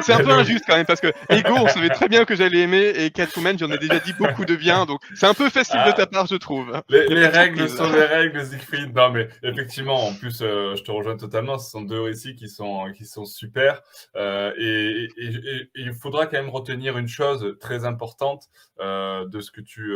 C'est 0.01 0.13
un 0.13 0.23
peu 0.23 0.31
injuste 0.31 0.65
quand 0.67 0.75
même 0.75 0.85
parce 0.85 0.99
que 0.99 1.07
Ego, 1.29 1.53
on 1.55 1.67
savait 1.67 1.89
très 1.89 2.07
bien 2.07 2.25
que 2.25 2.35
j'allais 2.35 2.59
aimer 2.59 2.91
et 2.95 3.11
Catwoman, 3.11 3.57
j'en 3.57 3.71
ai 3.71 3.77
déjà 3.77 3.99
dit 3.99 4.13
beaucoup 4.13 4.45
de 4.45 4.55
bien, 4.55 4.85
donc 4.85 5.01
c'est 5.15 5.25
un 5.25 5.33
peu 5.33 5.49
facile 5.49 5.79
de 5.85 5.91
ta 5.91 6.05
part, 6.05 6.25
je 6.25 6.35
trouve. 6.35 6.81
Les, 6.89 7.27
règles 7.27 7.69
sont 7.69 7.91
les 7.91 8.03
règles, 8.03 8.45
Siegfried. 8.45 8.95
Non, 8.95 9.11
mais 9.11 9.27
effectivement, 9.43 10.07
en 10.07 10.13
plus, 10.13 10.41
euh, 10.41 10.75
je 10.75 10.83
te 10.83 10.91
rejoins 10.91 11.17
totalement. 11.17 11.57
Ce 11.57 11.69
sont 11.69 11.81
deux 11.81 12.01
récits 12.01 12.35
qui 12.35 12.49
sont 12.49 12.91
qui 12.93 13.05
sont 13.05 13.25
super 13.25 13.81
euh, 14.15 14.51
et, 14.57 15.07
et, 15.17 15.27
et, 15.27 15.69
il 15.75 15.93
faudra 15.93 16.25
quand 16.25 16.37
même 16.37 16.49
retenir 16.49 16.97
une 16.97 17.07
chose 17.07 17.57
très 17.59 17.85
importante 17.85 18.45
euh, 18.79 19.25
de 19.27 19.39
ce 19.39 19.51
que 19.51 19.61
tu 19.61 19.95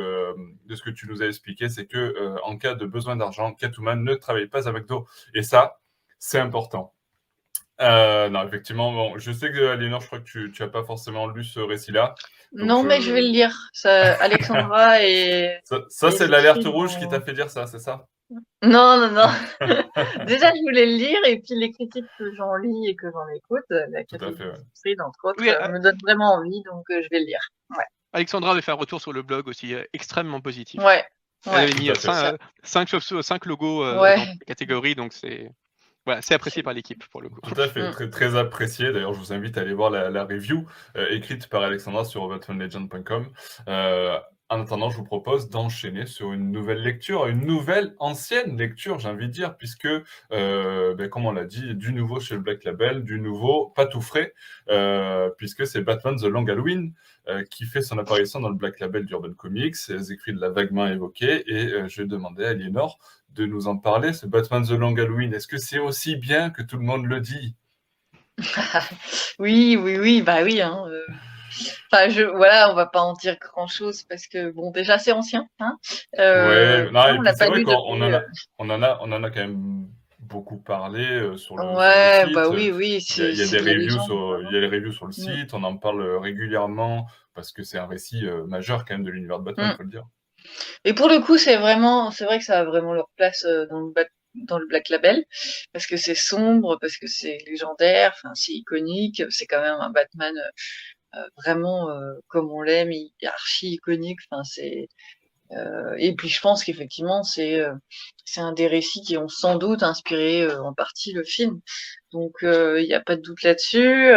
de 0.65 0.75
ce 0.75 0.81
que 0.81 0.89
tu 0.89 1.07
nous 1.07 1.21
as 1.23 1.27
expliqué, 1.27 1.69
c'est 1.69 1.85
que 1.85 2.35
en 2.43 2.57
cas 2.57 2.75
de 2.75 2.85
besoin 2.85 3.15
d'argent, 3.15 3.53
Catwoman 3.53 4.03
ne 4.03 4.15
travaille 4.15 4.47
pas 4.47 4.67
avec 4.67 4.85
Do 4.85 5.07
et 5.33 5.43
ça, 5.43 5.79
c'est 6.19 6.39
important. 6.39 6.93
Euh, 7.81 8.29
non, 8.29 8.45
effectivement, 8.45 8.91
bon, 8.91 9.17
je 9.17 9.31
sais 9.31 9.51
que 9.51 9.71
Aliénor, 9.71 10.01
je 10.01 10.07
crois 10.07 10.19
que 10.19 10.25
tu 10.25 10.51
n'as 10.59 10.67
pas 10.67 10.83
forcément 10.83 11.27
lu 11.27 11.43
ce 11.43 11.59
récit-là. 11.59 12.15
Non, 12.51 12.83
mais 12.83 13.01
je 13.01 13.13
vais 13.13 13.21
le 13.21 13.29
lire. 13.29 13.69
Ça, 13.73 14.13
Alexandra 14.21 15.03
et. 15.03 15.59
Ça, 15.63 15.81
ça 15.89 16.11
c'est 16.11 16.27
l'alerte 16.27 16.65
rouge 16.65 16.97
qui 16.99 17.07
t'a 17.07 17.21
fait 17.21 17.33
dire 17.33 17.49
ça, 17.49 17.67
c'est 17.67 17.79
ça? 17.79 18.05
Non, 18.61 18.97
non, 18.99 19.11
non. 19.11 19.29
Déjà, 20.27 20.51
je 20.53 20.61
voulais 20.61 20.85
le 20.85 20.97
lire 20.97 21.19
et 21.25 21.39
puis 21.39 21.55
les 21.55 21.71
critiques 21.71 22.05
que 22.17 22.35
j'en 22.35 22.55
lis 22.55 22.89
et 22.89 22.95
que 22.95 23.07
j'en 23.11 23.27
écoute, 23.35 23.65
la 23.69 24.03
critique 24.03 24.39
ouais. 24.39 25.01
entre 25.01 25.19
autres, 25.23 25.39
oui, 25.39 25.49
euh... 25.49 25.69
me 25.69 25.79
donne 25.79 25.97
vraiment 26.03 26.33
envie, 26.33 26.61
donc 26.63 26.85
euh, 26.89 27.01
je 27.01 27.07
vais 27.09 27.19
le 27.19 27.25
lire. 27.25 27.39
Ouais. 27.75 27.85
Alexandra 28.13 28.51
avait 28.51 28.61
fait 28.61 28.71
un 28.71 28.75
retour 28.75 28.99
sur 28.99 29.13
le 29.13 29.21
blog 29.21 29.47
aussi 29.47 29.73
euh, 29.73 29.83
extrêmement 29.93 30.41
positif. 30.41 30.81
Ouais. 30.83 31.05
Elle 31.45 31.53
avait 31.53 31.73
mis 31.73 31.89
5 32.63 33.45
logos 33.45 33.85
dans 33.85 34.03
la 34.03 34.17
catégorie, 34.45 34.95
donc 34.95 35.13
c'est 35.13 35.49
c'est 36.21 36.33
apprécié 36.33 36.63
par 36.63 36.73
l'équipe 36.73 37.03
pour 37.09 37.21
le 37.21 37.29
coup. 37.29 37.39
Tout 37.41 37.59
à 37.59 37.67
fait, 37.67 37.87
mm. 37.87 37.91
très, 37.91 38.09
très 38.09 38.35
apprécié. 38.35 38.91
D'ailleurs, 38.91 39.13
je 39.13 39.19
vous 39.19 39.33
invite 39.33 39.57
à 39.57 39.61
aller 39.61 39.73
voir 39.73 39.89
la, 39.89 40.23
review 40.23 40.65
euh, 40.97 41.07
écrite 41.09 41.47
par 41.47 41.63
Alexandra 41.63 42.05
sur 42.05 42.27
batmanlegend.com. 42.27 43.27
Euh, 43.67 44.17
en 44.51 44.61
attendant, 44.61 44.89
je 44.89 44.97
vous 44.97 45.03
propose 45.03 45.51
d'enchaîner 45.51 46.07
sur 46.07 46.33
une 46.33 46.51
nouvelle 46.51 46.81
lecture, 46.81 47.27
une 47.27 47.45
nouvelle 47.45 47.93
ancienne 47.99 48.57
lecture, 48.57 48.97
j'ai 48.97 49.07
envie 49.07 49.27
de 49.27 49.31
dire, 49.31 49.55
puisque, 49.55 49.87
euh, 50.31 50.95
ben, 50.95 51.07
comme 51.07 51.27
on 51.27 51.31
l'a 51.31 51.45
dit, 51.45 51.75
du 51.75 51.93
nouveau 51.93 52.19
chez 52.19 52.33
le 52.33 52.41
Black 52.41 52.63
Label, 52.63 53.03
du 53.03 53.19
nouveau 53.19 53.67
pas 53.75 53.85
tout 53.85 54.01
frais, 54.01 54.33
euh, 54.71 55.29
puisque 55.37 55.67
c'est 55.67 55.81
Batman 55.81 56.15
The 56.15 56.23
Long 56.23 56.47
Halloween 56.47 56.93
euh, 57.27 57.43
qui 57.43 57.65
fait 57.65 57.83
son 57.83 57.99
apparition 57.99 58.39
dans 58.39 58.49
le 58.49 58.55
Black 58.55 58.79
Label 58.79 59.05
d'Urban 59.05 59.33
Comics. 59.33 59.75
Siegfried 59.75 60.37
l'a 60.39 60.49
vaguement 60.49 60.87
évoqué, 60.87 61.43
et 61.45 61.87
je 61.87 62.01
vais 62.01 62.07
demander 62.07 62.45
à 62.45 62.49
Aliénor 62.49 62.97
de 63.33 63.45
nous 63.45 63.67
en 63.67 63.77
parler, 63.77 64.13
ce 64.13 64.25
Batman 64.25 64.65
The 64.65 64.71
Long 64.71 64.95
Halloween. 64.95 65.33
Est-ce 65.33 65.47
que 65.47 65.57
c'est 65.57 65.79
aussi 65.79 66.15
bien 66.15 66.49
que 66.49 66.61
tout 66.61 66.77
le 66.77 66.83
monde 66.83 67.05
le 67.05 67.19
dit? 67.19 67.55
Oui, 69.39 69.77
oui, 69.81 69.97
oui, 69.97 70.21
bah 70.21 70.43
oui. 70.43 70.61
Hein, 70.61 70.83
euh. 70.87 71.05
Enfin, 71.91 72.09
je, 72.09 72.23
voilà, 72.23 72.71
on 72.71 72.75
va 72.75 72.85
pas 72.85 72.99
en 72.99 73.13
dire 73.13 73.37
grand 73.39 73.67
chose 73.67 74.03
parce 74.03 74.27
que 74.27 74.51
bon, 74.51 74.71
déjà 74.71 74.97
c'est 74.97 75.13
ancien. 75.13 75.47
Hein 75.59 75.77
euh, 76.19 76.85
ouais, 76.85 76.91
non, 76.91 77.21
on 77.21 77.33
c'est 77.33 77.47
vrai 77.47 77.63
qu'on 77.63 77.71
en 77.73 78.01
a, 78.01 78.17
euh. 78.17 78.21
on 78.57 78.69
en 78.69 78.83
a, 78.83 78.99
on 79.01 79.11
en 79.11 79.23
a 79.23 79.29
quand 79.31 79.39
même 79.39 79.87
beaucoup 80.19 80.57
parlé 80.57 81.37
sur 81.37 81.55
le, 81.55 81.63
ouais, 81.75 82.25
site. 82.25 82.35
bah 82.35 82.49
oui, 82.49 82.71
oui. 82.71 83.03
Il 83.17 83.35
y 83.35 83.41
a, 83.41 83.47
des 83.47 83.59
reviews 83.59 84.03
sur, 84.03 84.41
il 84.41 84.53
y 84.53 84.57
a 84.57 84.59
les 84.59 84.67
reviews 84.67 84.91
sur 84.91 85.05
le 85.05 85.13
site. 85.13 85.53
On 85.53 85.63
en 85.63 85.77
parle 85.77 86.17
régulièrement 86.17 87.07
parce 87.33 87.51
que 87.51 87.63
c'est 87.63 87.79
un 87.79 87.87
récit 87.87 88.25
majeur 88.45 88.85
quand 88.85 88.95
même 88.95 89.05
de 89.05 89.11
l'univers 89.11 89.39
de 89.39 89.45
Batman, 89.45 89.67
il 89.69 89.73
mm. 89.73 89.77
faut 89.77 89.83
le 89.83 89.89
dire. 89.89 90.05
Et 90.85 90.93
pour 90.93 91.09
le 91.09 91.19
coup, 91.19 91.37
c'est 91.37 91.57
vraiment, 91.57 92.11
vrai 92.25 92.39
que 92.39 92.45
ça 92.45 92.59
a 92.59 92.63
vraiment 92.63 92.93
leur 92.93 93.09
place 93.15 93.45
euh, 93.45 93.65
dans 93.67 93.79
le, 93.79 94.67
Black 94.67 94.89
Label, 94.89 95.25
parce 95.73 95.87
que 95.87 95.97
c'est 95.97 96.15
sombre, 96.15 96.77
parce 96.79 96.97
que 96.97 97.07
c'est 97.07 97.39
légendaire, 97.47 98.11
enfin, 98.15 98.33
c'est 98.35 98.53
iconique, 98.53 99.23
c'est 99.29 99.47
quand 99.47 99.61
même 99.61 99.77
un 99.79 99.89
Batman 99.89 100.35
euh, 101.15 101.27
vraiment 101.37 101.89
euh, 101.89 102.13
comme 102.27 102.51
on 102.51 102.61
l'aime, 102.61 102.91
archi 103.23 103.73
iconique, 103.73 104.19
c'est, 104.43 104.87
et 105.97 106.13
puis 106.15 106.29
je 106.29 106.39
pense 106.41 106.63
qu'effectivement 106.63 107.23
c'est 107.23 107.61
c'est 108.25 108.41
un 108.41 108.53
des 108.53 108.67
récits 108.67 109.01
qui 109.01 109.17
ont 109.17 109.27
sans 109.27 109.55
doute 109.57 109.83
inspiré 109.83 110.47
en 110.55 110.73
partie 110.73 111.13
le 111.13 111.23
film. 111.23 111.59
Donc 112.13 112.33
il 112.41 112.85
n'y 112.85 112.93
a 112.93 113.01
pas 113.01 113.15
de 113.15 113.21
doute 113.21 113.41
là-dessus. 113.43 114.13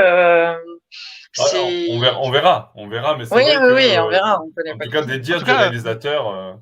Ah, 1.38 1.44
on, 1.88 1.98
verra, 1.98 2.20
on, 2.20 2.30
verra, 2.30 2.72
on 2.74 2.88
verra, 2.88 3.16
mais 3.16 3.24
oui, 3.32 3.42
oui, 3.46 3.72
oui, 3.74 3.98
on 3.98 4.08
verra. 4.08 4.38
en 4.38 4.78
tout 4.78 4.90
cas, 4.90 5.02
des 5.02 5.18
dires 5.18 5.42
de 5.42 5.50
réalisateurs. 5.50 6.28
Euh, 6.28 6.52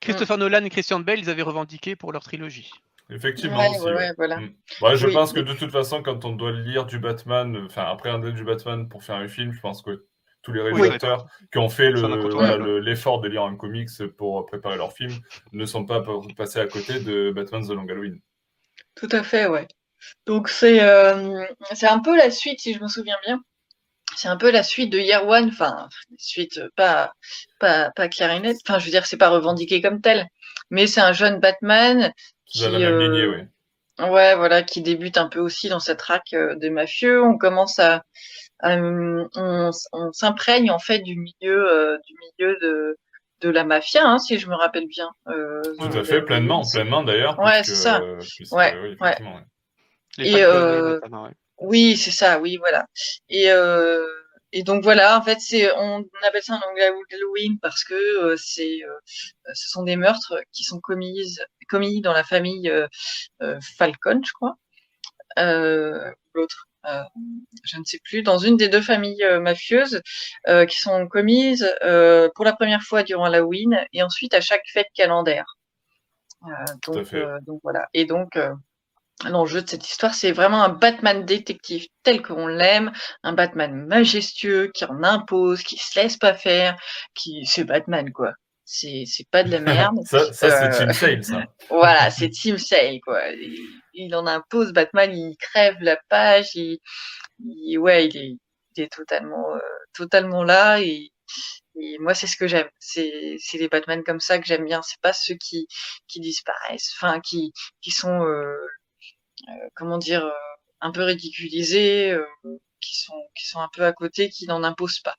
Christopher 0.00 0.38
Nolan 0.38 0.64
et 0.64 0.70
Christian 0.70 1.00
Bale, 1.00 1.18
ils 1.18 1.28
avaient 1.28 1.42
revendiqué 1.42 1.94
pour 1.94 2.10
leur 2.10 2.22
trilogie. 2.22 2.70
Effectivement. 3.10 3.60
voilà. 4.16 4.38
Mm. 4.38 4.54
je 4.94 5.08
pense 5.08 5.34
que 5.34 5.40
de 5.40 5.52
toute 5.52 5.70
façon, 5.70 6.02
quand 6.02 6.24
on 6.24 6.32
doit 6.32 6.52
lire 6.52 6.86
du 6.86 6.98
Batman, 6.98 7.64
enfin 7.66 7.84
appréhender 7.84 8.32
du 8.32 8.44
Batman 8.44 8.88
pour 8.88 9.04
faire 9.04 9.16
un 9.16 9.28
film, 9.28 9.52
je 9.52 9.60
pense 9.60 9.82
que 9.82 10.06
tous 10.44 10.52
les 10.52 10.62
réalisateurs 10.62 11.26
qui 11.50 11.58
ont 11.58 11.68
fait 11.68 11.90
l'effort 11.90 13.20
de 13.20 13.28
lire 13.28 13.42
un 13.42 13.56
comics 13.56 13.90
pour 14.16 14.46
préparer 14.46 14.76
leur 14.76 14.92
film 14.92 15.12
ne 15.52 15.64
sont 15.64 15.84
pas 15.84 16.04
passés 16.36 16.60
à 16.60 16.66
côté 16.66 17.00
de 17.00 17.32
Batman 17.32 17.66
The 17.66 17.70
Long 17.70 17.88
Halloween. 17.88 18.20
Tout 18.94 19.08
à 19.10 19.22
fait, 19.22 19.46
ouais. 19.46 19.66
Donc 20.26 20.48
c'est 20.48 20.82
euh, 20.82 21.44
c'est 21.72 21.88
un 21.88 21.98
peu 21.98 22.16
la 22.16 22.30
suite, 22.30 22.60
si 22.60 22.74
je 22.74 22.82
me 22.82 22.88
souviens 22.88 23.16
bien, 23.24 23.40
c'est 24.16 24.28
un 24.28 24.36
peu 24.36 24.50
la 24.50 24.62
suite 24.62 24.90
de 24.90 24.98
Year 24.98 25.26
One, 25.26 25.48
enfin, 25.48 25.88
suite 26.18 26.60
pas, 26.76 27.14
pas, 27.58 27.90
pas 27.96 28.08
clarinette, 28.08 28.58
enfin, 28.66 28.78
je 28.78 28.84
veux 28.84 28.90
dire, 28.90 29.06
c'est 29.06 29.16
pas 29.16 29.30
revendiqué 29.30 29.80
comme 29.80 30.02
tel, 30.02 30.28
mais 30.70 30.86
c'est 30.86 31.00
un 31.00 31.14
jeune 31.14 31.40
Batman 31.40 32.12
qui, 32.44 32.64
euh, 32.66 33.44
Ouais, 34.00 34.34
voilà, 34.34 34.64
qui 34.64 34.82
débute 34.82 35.18
un 35.18 35.28
peu 35.28 35.38
aussi 35.38 35.68
dans 35.68 35.78
cette 35.78 36.00
traque 36.00 36.32
euh, 36.32 36.56
des 36.56 36.70
mafieux. 36.70 37.22
On 37.22 37.38
commence 37.38 37.78
à, 37.78 38.02
on, 38.62 39.28
on 39.34 40.12
s'imprègne 40.12 40.70
en 40.70 40.78
fait 40.78 41.00
du 41.00 41.16
milieu, 41.16 41.70
euh, 41.70 41.98
du 42.06 42.14
milieu 42.14 42.56
de, 42.60 42.96
de 43.40 43.50
la 43.50 43.64
mafia, 43.64 44.06
hein, 44.06 44.18
si 44.18 44.38
je 44.38 44.48
me 44.48 44.54
rappelle 44.54 44.86
bien. 44.86 45.10
Euh, 45.28 45.62
Tout 45.78 45.98
à 45.98 46.04
fait, 46.04 46.22
pleinement, 46.22 46.62
pleinement 46.70 47.02
d'ailleurs. 47.02 47.38
Ouais, 47.38 47.62
c'est 47.62 47.74
ça. 47.74 48.02
ouais, 48.52 48.74
oui, 48.82 48.96
ouais. 49.00 49.16
Et 50.18 50.44
euh, 50.44 51.00
oui, 51.58 51.96
c'est 51.96 52.10
ça, 52.10 52.38
oui, 52.40 52.56
voilà. 52.56 52.86
Et 53.28 53.50
euh, 53.50 54.06
et 54.56 54.62
donc 54.62 54.84
voilà, 54.84 55.18
en 55.18 55.22
fait, 55.22 55.40
c'est 55.40 55.72
on, 55.76 56.04
appelle 56.22 56.42
ça 56.42 56.54
un 56.54 56.60
Halloween 57.12 57.58
parce 57.60 57.82
que 57.82 57.94
euh, 57.94 58.36
c'est 58.36 58.84
euh, 58.84 59.52
ce 59.52 59.68
sont 59.68 59.82
des 59.82 59.96
meurtres 59.96 60.40
qui 60.52 60.62
sont 60.62 60.78
commis 60.78 61.36
commis 61.68 62.00
dans 62.00 62.12
la 62.12 62.22
famille 62.22 62.70
euh, 62.70 62.88
Falcon, 63.76 64.20
je 64.24 64.32
crois. 64.32 64.54
L'autre, 66.34 66.68
je 67.64 67.78
ne 67.78 67.84
sais 67.84 68.00
plus, 68.04 68.22
dans 68.22 68.38
une 68.38 68.56
des 68.56 68.68
deux 68.68 68.82
familles 68.82 69.24
mafieuses 69.40 70.00
qui 70.68 70.78
sont 70.78 71.06
commises 71.08 71.68
pour 72.34 72.44
la 72.44 72.52
première 72.52 72.82
fois 72.82 73.02
durant 73.02 73.24
Halloween 73.24 73.84
et 73.92 74.02
ensuite 74.02 74.34
à 74.34 74.40
chaque 74.40 74.66
fête 74.72 74.88
calendaire. 74.94 75.46
donc, 76.86 77.14
donc 77.46 77.60
voilà. 77.62 77.88
Et 77.94 78.04
donc 78.04 78.38
L'enjeu 79.22 79.62
de 79.62 79.68
cette 79.68 79.88
histoire, 79.88 80.12
c'est 80.12 80.32
vraiment 80.32 80.62
un 80.64 80.68
Batman 80.68 81.24
détective 81.24 81.86
tel 82.02 82.20
qu'on 82.20 82.46
l'aime, 82.46 82.92
un 83.22 83.32
Batman 83.32 83.86
majestueux 83.86 84.70
qui 84.74 84.84
en 84.84 85.02
impose, 85.02 85.62
qui 85.62 85.78
se 85.78 85.98
laisse 85.98 86.16
pas 86.16 86.34
faire, 86.34 86.76
qui 87.14 87.46
c'est 87.46 87.64
Batman 87.64 88.12
quoi. 88.12 88.32
C'est 88.64 89.04
c'est 89.06 89.28
pas 89.30 89.44
de 89.44 89.50
la 89.50 89.60
merde. 89.60 89.98
ça, 90.04 90.32
ça 90.32 90.72
c'est 90.72 90.78
Team 90.78 90.92
Sale 90.92 91.24
ça. 91.24 91.44
voilà, 91.68 92.10
c'est 92.10 92.30
Team 92.30 92.58
Sale 92.58 93.00
quoi. 93.00 93.20
Il, 93.92 94.14
en 94.14 94.26
impose 94.26 94.72
Batman, 94.72 95.12
il 95.16 95.36
crève 95.36 95.76
la 95.80 95.96
page, 96.08 96.54
il, 96.54 96.78
ouais, 97.78 98.06
il 98.06 98.16
est, 98.16 98.36
il 98.76 98.82
est 98.82 98.92
totalement 98.92 99.54
euh, 99.54 99.60
totalement 99.92 100.42
là 100.42 100.80
et, 100.80 101.12
et 101.76 101.98
moi, 101.98 102.14
c'est 102.14 102.26
ce 102.26 102.36
que 102.36 102.46
j'aime. 102.46 102.68
C'est, 102.78 103.36
c'est 103.38 103.58
les 103.58 103.68
Batman 103.68 104.02
comme 104.04 104.20
ça 104.20 104.38
que 104.38 104.46
j'aime 104.46 104.64
bien. 104.64 104.82
C'est 104.82 105.00
pas 105.00 105.12
ceux 105.12 105.34
qui, 105.34 105.66
qui 106.08 106.20
disparaissent, 106.20 106.92
enfin, 106.96 107.20
qui, 107.20 107.52
qui 107.82 107.90
sont 107.90 108.22
euh, 108.24 108.56
euh, 109.48 109.68
comment 109.74 109.98
dire, 109.98 110.24
euh, 110.24 110.30
un 110.80 110.92
peu 110.92 111.02
ridiculisés, 111.02 112.12
euh, 112.12 112.26
qui 112.80 112.96
sont 112.98 113.14
qui 113.34 113.46
sont 113.46 113.60
un 113.60 113.68
peu 113.72 113.84
à 113.84 113.92
côté, 113.92 114.30
qui 114.30 114.46
n'en 114.46 114.62
imposent 114.64 115.00
pas. 115.00 115.16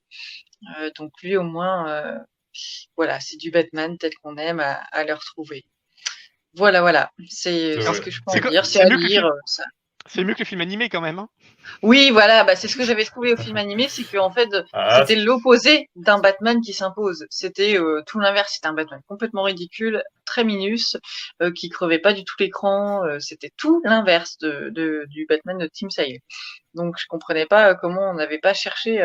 donc 0.98 1.12
lui 1.22 1.38
au 1.38 1.44
moins, 1.44 2.20
voilà, 2.96 3.20
c'est 3.20 3.38
du 3.38 3.52
Batman 3.52 3.98
tel 3.98 4.14
qu'on 4.22 4.38
aime 4.38 4.60
à, 4.60 4.74
à 4.92 5.04
le 5.04 5.14
retrouver. 5.14 5.66
Voilà, 6.54 6.82
voilà, 6.82 7.12
c'est 7.30 7.82
ce 7.82 8.02
que 8.02 8.12
je 8.12 8.22
peux 8.26 8.50
dire. 8.50 8.66
C'est 8.66 8.82
à 8.82 8.90
lire. 8.90 9.30
Ça. 9.46 9.64
C'est 10.08 10.24
mieux 10.24 10.36
que 10.36 10.40
le 10.40 10.46
film 10.46 10.62
animé 10.62 10.88
quand 10.88 11.02
même. 11.02 11.18
Hein 11.18 11.30
oui, 11.82 12.12
voilà, 12.12 12.44
bah, 12.44 12.56
c'est 12.56 12.68
ce 12.68 12.78
que 12.78 12.84
j'avais 12.84 13.06
trouvé 13.06 13.34
au 13.34 13.38
film 13.38 13.58
animé, 13.58 13.90
c'est 13.90 14.04
qu'en 14.04 14.30
fait, 14.30 14.50
ah, 14.72 15.00
c'était 15.02 15.20
l'opposé 15.20 15.90
d'un 15.96 16.20
Batman 16.20 16.62
qui 16.62 16.74
s'impose. 16.74 17.26
C'était 17.32 17.80
euh, 17.80 18.04
tout 18.06 18.20
l'inverse, 18.20 18.54
c'était 18.54 18.68
un 18.68 18.74
Batman 18.74 19.02
complètement 19.08 19.44
ridicule, 19.44 20.04
très 20.24 20.44
minus, 20.44 20.96
euh, 21.42 21.52
qui 21.52 21.70
crevait 21.70 22.00
pas 22.00 22.14
du 22.14 22.24
tout 22.24 22.36
l'écran. 22.40 23.04
Euh, 23.04 23.20
c'était 23.20 23.52
tout 23.58 23.82
l'inverse 23.84 24.38
de, 24.38 24.70
de, 24.70 25.06
du 25.10 25.26
Batman 25.28 25.58
de 25.58 25.68
Tim 25.74 25.90
Sale. 25.90 26.20
Donc 26.76 26.98
je 27.00 27.08
comprenais 27.08 27.48
pas 27.48 27.74
comment 27.74 28.12
on 28.12 28.14
n'avait 28.14 28.40
pas 28.40 28.54
cherché 28.54 29.02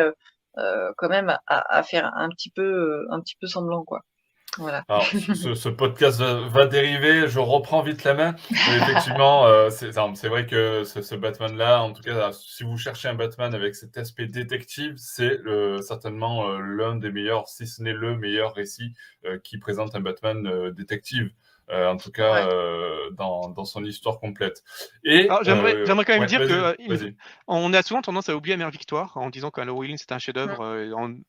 quand 0.55 1.09
même 1.09 1.37
à, 1.47 1.77
à, 1.77 1.83
faire 1.83 2.11
un 2.15 2.29
petit 2.29 2.51
peu, 2.51 3.05
un 3.09 3.19
petit 3.21 3.35
peu 3.39 3.47
semblant, 3.47 3.83
quoi. 3.83 4.01
Voilà. 4.57 4.83
Alors, 4.89 5.05
ce, 5.05 5.69
podcast 5.69 6.19
va, 6.19 6.65
dériver, 6.65 7.29
je 7.29 7.39
reprends 7.39 7.81
vite 7.81 8.03
la 8.03 8.13
main. 8.13 8.35
effectivement, 8.51 9.45
euh, 9.47 9.69
c'est 9.69 10.27
vrai 10.27 10.45
que 10.45 10.83
ce, 10.83 11.15
Batman-là, 11.15 11.81
en 11.81 11.93
tout 11.93 12.01
cas, 12.01 12.31
si 12.33 12.63
vous 12.63 12.77
cherchez 12.77 13.07
un 13.07 13.13
Batman 13.13 13.53
avec 13.55 13.75
cet 13.75 13.97
aspect 13.97 14.27
détective, 14.27 14.95
c'est 14.97 15.39
certainement 15.81 16.49
euh, 16.49 16.59
l'un 16.59 16.95
des 16.95 17.11
meilleurs, 17.11 17.47
si 17.47 17.65
ce 17.65 17.81
n'est 17.81 17.93
le 17.93 18.17
meilleur 18.17 18.53
récit 18.53 18.93
euh, 19.25 19.39
qui 19.41 19.57
présente 19.57 19.95
un 19.95 20.01
Batman 20.01 20.71
détective. 20.71 21.31
Euh, 21.69 21.87
en 21.87 21.95
tout 21.95 22.11
cas 22.11 22.47
euh, 22.47 23.11
dans, 23.11 23.47
dans, 23.49 23.63
son 23.63 23.83
histoire 23.85 24.19
complète. 24.19 24.61
Et 25.05 25.29
j'aimerais, 25.43 25.75
euh, 25.75 25.85
quand 25.85 26.19
même 26.19 26.25
dire 26.25 26.41
que 26.41 26.75
on 27.47 27.73
a 27.73 27.81
souvent 27.81 28.01
tendance 28.01 28.27
à 28.27 28.35
oublier 28.35 28.57
Mère 28.57 28.71
Victoire 28.71 29.15
en 29.15 29.29
disant 29.29 29.51
qu'un 29.51 29.61
Halloween 29.61 29.95
c'est 29.97 30.11
un 30.11 30.19
chef-d'œuvre. 30.19 30.75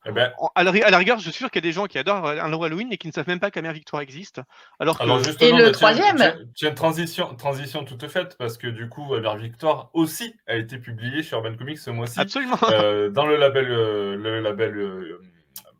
Eh 0.04 0.10
ben 0.10 0.32
à, 0.56 0.64
la, 0.64 0.98
rigueur, 0.98 1.18
je 1.18 1.30
suis 1.30 1.32
sûr 1.32 1.50
qu'il 1.50 1.62
y 1.62 1.64
a 1.64 1.68
des 1.68 1.72
gens 1.72 1.86
qui 1.86 1.96
adorent 1.96 2.26
un 2.26 2.52
Halloween 2.52 2.92
et 2.92 2.98
qui 2.98 3.06
ne 3.06 3.12
savent 3.12 3.28
même 3.28 3.38
pas 3.38 3.52
qu'Amère 3.52 3.72
Victoire 3.72 4.02
existe. 4.02 4.40
Alors, 4.80 4.98
que... 4.98 5.44
et 5.44 5.52
le 5.52 5.66
bah, 5.66 5.70
troisième. 5.70 6.50
Tu 6.56 6.66
as 6.66 6.70
une 6.70 6.74
transition, 6.74 7.34
transition 7.36 7.84
toute 7.84 8.06
faite 8.08 8.36
parce 8.36 8.58
que 8.58 8.66
du 8.66 8.88
coup, 8.88 9.14
Amère 9.14 9.36
Victoire 9.36 9.90
aussi 9.92 10.34
a 10.48 10.56
été 10.56 10.78
publié 10.78 11.22
chez 11.22 11.36
Urban 11.36 11.54
Comics 11.56 11.78
ce 11.78 11.90
mois-ci. 11.90 12.18
Absolument. 12.18 12.58
dans 13.10 13.26
le 13.26 13.36
label, 13.36 13.68
le 13.68 14.40
label 14.40 15.18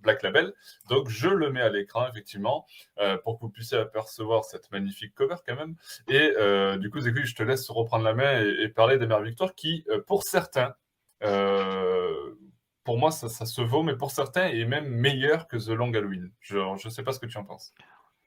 Black 0.03 0.23
Label. 0.23 0.53
Donc 0.89 1.09
je 1.09 1.29
le 1.29 1.51
mets 1.51 1.63
à 1.63 1.69
l'écran 1.69 2.07
effectivement 2.09 2.67
euh, 2.99 3.17
pour 3.19 3.39
que 3.39 3.43
vous 3.43 3.51
puissiez 3.51 3.79
apercevoir 3.79 4.45
cette 4.45 4.71
magnifique 4.71 5.15
cover 5.15 5.37
quand 5.47 5.57
même. 5.57 5.77
Et 6.09 6.35
euh, 6.37 6.77
du 6.77 6.91
coup, 6.91 7.01
Zéku, 7.01 7.25
je 7.25 7.35
te 7.35 7.43
laisse 7.43 7.69
reprendre 7.71 8.05
la 8.05 8.15
main 8.15 8.45
et, 8.45 8.69
parler 8.69 8.99
des 8.99 9.07
Mères 9.07 9.23
Victoire 9.23 9.55
qui, 9.55 9.85
euh, 9.89 10.03
pour 10.07 10.25
certains, 10.25 10.75
pour 12.85 12.99
moi, 12.99 13.13
ça, 13.13 13.29
se 13.29 13.61
vaut, 13.63 13.85
mais 13.85 13.97
pour 13.97 14.11
certains, 14.11 14.49
est 14.49 14.65
même 14.65 14.89
meilleur 14.89 15.47
que 15.47 15.57
The 15.57 15.69
Long 15.69 15.95
Halloween. 15.95 16.33
Je 16.41 16.57
ne 16.59 16.91
sais 16.91 17.05
pas 17.05 17.13
ce 17.13 17.21
que 17.21 17.27
tu 17.27 17.39
en 17.39 17.45
penses. 17.45 17.73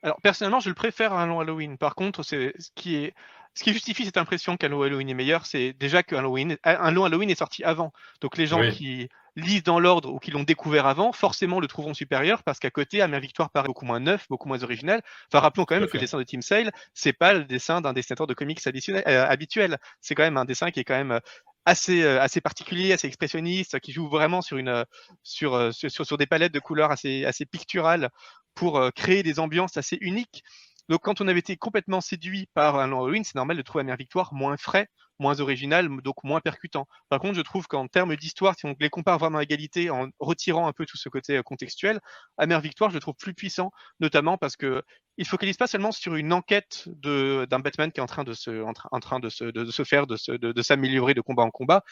Alors 0.02 0.20
personnellement, 0.22 0.60
je 0.60 0.68
le 0.68 0.74
préfère 0.74 1.12
à 1.12 1.22
un 1.22 1.26
long 1.26 1.40
Halloween. 1.40 1.78
Par 1.78 1.94
contre, 1.94 2.22
c'est 2.22 2.54
ce 2.58 2.70
qui 2.74 2.96
est 2.96 3.14
ce 3.54 3.64
qui 3.64 3.72
justifie 3.72 4.04
cette 4.04 4.18
impression 4.18 4.58
qu'un 4.58 4.68
long 4.68 4.82
Halloween 4.82 5.08
est 5.08 5.14
meilleur, 5.14 5.46
c'est 5.46 5.72
déjà 5.72 6.02
qu'un 6.02 6.18
Halloween, 6.18 6.58
un 6.62 6.90
long 6.90 7.04
Halloween 7.04 7.30
est 7.30 7.38
sorti 7.38 7.64
avant. 7.64 7.90
Donc 8.20 8.36
les 8.36 8.46
gens 8.46 8.60
qui 8.70 9.08
lisent 9.36 9.62
dans 9.62 9.78
l'ordre 9.78 10.12
ou 10.12 10.18
qui 10.18 10.30
l'ont 10.30 10.42
découvert 10.42 10.86
avant, 10.86 11.12
forcément 11.12 11.60
le 11.60 11.68
trouveront 11.68 11.94
supérieur 11.94 12.42
parce 12.42 12.58
qu'à 12.58 12.70
côté, 12.70 13.02
Amère 13.02 13.20
Victoire 13.20 13.50
paraît 13.50 13.68
beaucoup 13.68 13.84
moins 13.84 14.00
neuf, 14.00 14.26
beaucoup 14.28 14.48
moins 14.48 14.62
original. 14.62 15.02
Enfin, 15.30 15.40
rappelons 15.40 15.64
quand 15.64 15.78
même 15.78 15.86
que 15.86 15.96
le 15.96 16.00
dessin 16.00 16.18
de 16.18 16.24
Tim 16.24 16.40
Sale, 16.40 16.72
c'est 16.94 17.12
pas 17.12 17.34
le 17.34 17.44
dessin 17.44 17.80
d'un 17.80 17.92
dessinateur 17.92 18.26
de 18.26 18.34
comics 18.34 18.60
euh, 18.66 19.26
habituel. 19.28 19.78
C'est 20.00 20.14
quand 20.14 20.22
même 20.22 20.38
un 20.38 20.44
dessin 20.44 20.70
qui 20.70 20.80
est 20.80 20.84
quand 20.84 20.96
même 20.96 21.12
euh, 21.12 21.20
assez 21.66 22.02
euh, 22.02 22.20
assez 22.20 22.40
particulier, 22.40 22.92
assez 22.92 23.06
expressionniste, 23.06 23.78
qui 23.80 23.92
joue 23.92 24.08
vraiment 24.08 24.40
sur 24.40 24.56
une 24.56 24.84
sur 25.22 25.74
sur, 25.74 25.90
sur 25.90 26.16
des 26.16 26.26
palettes 26.26 26.54
de 26.54 26.60
couleurs 26.60 26.90
assez 26.90 27.24
assez 27.24 27.44
picturales 27.44 28.10
pour 28.54 28.90
créer 28.94 29.22
des 29.22 29.38
ambiances 29.38 29.76
assez 29.76 29.98
uniques. 30.00 30.42
Donc 30.88 31.00
quand 31.02 31.20
on 31.20 31.28
avait 31.28 31.40
été 31.40 31.56
complètement 31.56 32.00
séduit 32.00 32.48
par 32.54 32.78
un 32.78 32.92
Halloween, 32.92 33.24
c'est 33.24 33.34
normal 33.34 33.56
de 33.56 33.62
trouver 33.62 33.82
Amère 33.82 33.96
Victoire 33.96 34.32
moins 34.32 34.56
frais, 34.56 34.88
moins 35.18 35.40
original, 35.40 35.88
donc 36.02 36.22
moins 36.24 36.40
percutant. 36.40 36.86
Par 37.08 37.20
contre, 37.20 37.34
je 37.34 37.40
trouve 37.40 37.66
qu'en 37.66 37.88
termes 37.88 38.16
d'histoire, 38.16 38.54
si 38.56 38.66
on 38.66 38.74
les 38.78 38.90
compare 38.90 39.18
vraiment 39.18 39.38
à 39.38 39.42
égalité, 39.42 39.90
en 39.90 40.08
retirant 40.20 40.66
un 40.66 40.72
peu 40.72 40.86
tout 40.86 40.96
ce 40.96 41.08
côté 41.08 41.38
euh, 41.38 41.42
contextuel, 41.42 42.00
Amère 42.38 42.60
Victoire, 42.60 42.90
je 42.90 42.94
le 42.96 43.00
trouve 43.00 43.14
plus 43.14 43.34
puissant, 43.34 43.70
notamment 44.00 44.38
parce 44.38 44.56
que 44.56 44.82
il 45.18 45.26
focalise 45.26 45.56
pas 45.56 45.66
seulement 45.66 45.92
sur 45.92 46.14
une 46.14 46.32
enquête 46.32 46.84
d'un 46.88 47.58
Batman 47.58 47.90
qui 47.90 48.00
est 48.00 48.02
en 48.02 48.06
train 48.06 48.24
de 48.24 48.34
se, 48.34 48.62
en, 48.62 49.00
train 49.00 49.18
de 49.18 49.30
se, 49.30 49.44
de, 49.44 49.70
se 49.70 49.82
faire, 49.82 50.06
de, 50.06 50.62
s'améliorer 50.62 51.14
de 51.14 51.22
combat 51.22 51.42
en 51.42 51.50
combat. 51.50 51.84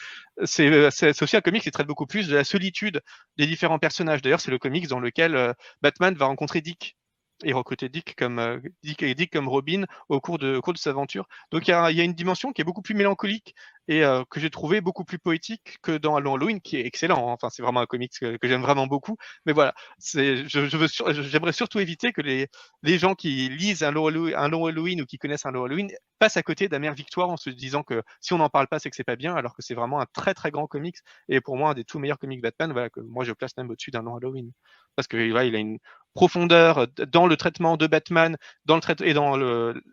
C'est 0.43 1.23
aussi 1.23 1.35
un 1.35 1.41
comic 1.41 1.63
qui 1.63 1.71
traite 1.71 1.87
beaucoup 1.87 2.05
plus 2.05 2.27
de 2.27 2.35
la 2.35 2.43
solitude 2.43 3.01
des 3.37 3.47
différents 3.47 3.79
personnages. 3.79 4.21
D'ailleurs, 4.21 4.41
c'est 4.41 4.51
le 4.51 4.59
comics 4.59 4.87
dans 4.87 4.99
lequel 4.99 5.35
euh, 5.35 5.53
Batman 5.81 6.13
va 6.13 6.27
rencontrer 6.27 6.61
Dick 6.61 6.95
et 7.43 7.53
recruter 7.53 7.89
Dick 7.89 8.15
comme 8.15 8.39
euh, 8.39 8.59
Dick, 8.83 9.03
Dick 9.03 9.31
comme 9.31 9.47
Robin 9.47 9.85
au 10.09 10.21
cours 10.21 10.37
de, 10.37 10.55
au 10.55 10.61
cours 10.61 10.73
de 10.73 10.77
sa 10.77 10.91
aventure. 10.91 11.27
Donc 11.51 11.67
il 11.67 11.71
y 11.71 11.73
a, 11.73 11.91
y 11.91 12.01
a, 12.01 12.03
une 12.03 12.13
dimension 12.13 12.51
qui 12.53 12.61
est 12.61 12.65
beaucoup 12.65 12.81
plus 12.81 12.95
mélancolique 12.95 13.55
et 13.87 14.03
euh, 14.03 14.23
que 14.29 14.39
j'ai 14.39 14.49
trouvé 14.49 14.81
beaucoup 14.81 15.03
plus 15.03 15.19
poétique 15.19 15.77
que 15.81 15.97
dans 15.97 16.15
Halloween, 16.15 16.61
qui 16.61 16.77
est 16.77 16.85
excellent. 16.85 17.29
Hein. 17.29 17.33
Enfin, 17.33 17.49
c'est 17.49 17.61
vraiment 17.61 17.81
un 17.81 17.85
comics 17.85 18.13
que, 18.19 18.37
j'aime 18.43 18.61
vraiment 18.61 18.87
beaucoup. 18.87 19.17
Mais 19.45 19.53
voilà, 19.53 19.73
c'est, 19.99 20.47
je, 20.47 20.65
je 20.67 20.77
veux, 20.77 20.87
j'aimerais 21.23 21.53
surtout 21.53 21.79
éviter 21.79 22.11
que 22.11 22.21
les, 22.21 22.47
les 22.83 22.97
gens 22.97 23.15
qui 23.15 23.49
lisent 23.49 23.83
un 23.83 23.91
long, 23.91 24.07
Halloween, 24.07 25.01
ou 25.01 25.05
qui 25.05 25.17
connaissent 25.17 25.45
un 25.45 25.51
long 25.51 25.65
Halloween 25.65 25.91
passent 26.19 26.37
à 26.37 26.43
côté 26.43 26.67
d'Amère 26.69 26.93
Victoire 26.93 27.29
en 27.29 27.37
se 27.37 27.49
disant 27.49 27.83
que 27.83 28.01
si 28.21 28.33
on 28.33 28.37
n'en 28.37 28.49
parle 28.49 28.67
pas, 28.67 28.79
c'est 28.79 28.89
que 28.89 28.95
c'est 28.95 29.03
pas 29.03 29.15
bien, 29.15 29.35
alors 29.35 29.55
que 29.55 29.61
c'est 29.61 29.75
vraiment 29.75 29.99
un 29.99 30.05
très 30.13 30.33
très 30.33 30.51
grand 30.51 30.67
comics 30.67 30.97
et 31.29 31.41
pour 31.41 31.57
moi 31.57 31.71
un 31.71 31.73
des 31.73 31.83
tout 31.83 31.99
meilleurs 31.99 32.19
comics 32.19 32.41
Batman. 32.41 32.71
Voilà 32.71 32.89
que 32.89 33.01
moi 33.01 33.23
je 33.23 33.33
place 33.33 33.55
même 33.57 33.69
au-dessus 33.69 33.91
d'un 33.91 34.01
long 34.01 34.15
Halloween 34.15 34.51
parce 34.95 35.07
que 35.07 35.17
voilà, 35.29 35.45
il 35.45 35.55
a 35.55 35.59
une 35.59 35.79
profondeur 36.13 36.87
dans 37.11 37.27
le 37.27 37.35
traitement 37.35 37.77
de 37.77 37.87
Batman, 37.87 38.37
dans 38.65 38.75
le 38.75 38.81
traitement 38.81 39.05
et 39.05 39.13
dans 39.13 39.35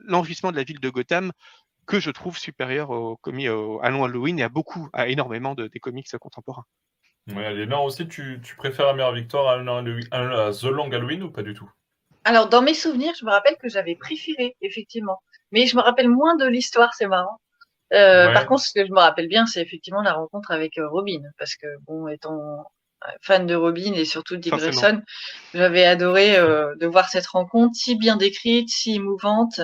l'enrichissement 0.07 0.53
de 0.53 0.57
la 0.57 0.65
ville 0.65 0.81
de 0.81 0.91
Gotham 0.91 1.33
que 1.87 1.99
je 1.99 2.11
trouve 2.11 2.39
supérieur 2.39 2.91
au 2.91 3.17
comics 3.17 3.49
à 3.49 3.91
long 3.91 4.05
Halloween 4.05 4.39
et 4.39 4.45
à 4.45 4.49
beaucoup, 4.49 4.89
à 4.93 5.09
énormément 5.09 5.55
de, 5.55 5.67
des 5.67 5.81
comics 5.81 6.09
contemporains. 6.19 6.65
Ouais, 7.29 7.53
Léna 7.55 7.81
aussi, 7.81 8.09
tu, 8.09 8.41
tu 8.43 8.57
préfères 8.57 8.87
la 8.87 8.95
meilleure 8.95 9.13
victoire 9.13 9.49
à, 9.49 10.53
The 10.53 10.65
Long 10.65 10.91
Halloween 10.91 11.23
ou 11.23 11.31
pas 11.31 11.43
du 11.43 11.55
tout? 11.55 11.71
Alors, 12.25 12.49
dans 12.49 12.63
mes 12.63 12.75
souvenirs, 12.75 13.13
je 13.19 13.25
me 13.25 13.31
rappelle 13.31 13.57
que 13.61 13.69
j'avais 13.69 13.97
préféré, 13.97 14.57
effectivement. 14.61 15.21
Mais 15.51 15.67
je 15.67 15.77
me 15.77 15.83
rappelle 15.83 16.09
moins 16.09 16.37
de 16.37 16.47
l'histoire, 16.47 16.95
c'est 16.95 17.07
marrant. 17.07 17.41
Euh, 17.93 18.33
Par 18.33 18.47
contre, 18.47 18.63
ce 18.63 18.73
que 18.73 18.87
je 18.87 18.93
me 18.93 18.99
rappelle 18.99 19.29
bien, 19.29 19.47
c'est 19.47 19.61
effectivement 19.61 20.03
la 20.03 20.15
rencontre 20.15 20.51
avec 20.51 20.79
euh, 20.79 20.89
Robin. 20.89 21.21
Parce 21.39 21.57
que, 21.57 21.67
bon, 21.87 22.09
étant 22.09 22.65
fan 23.21 23.47
de 23.47 23.55
Robin 23.55 23.93
et 23.95 24.05
surtout 24.05 24.37
de 24.37 24.41
Dick 24.41 24.55
Grayson, 24.55 25.03
j'avais 25.55 25.85
adoré 25.85 26.37
euh, 26.37 26.75
de 26.77 26.87
voir 26.87 27.09
cette 27.09 27.27
rencontre 27.27 27.75
si 27.75 27.97
bien 27.97 28.17
décrite, 28.17 28.69
si 28.69 28.95
émouvante. 28.95 29.61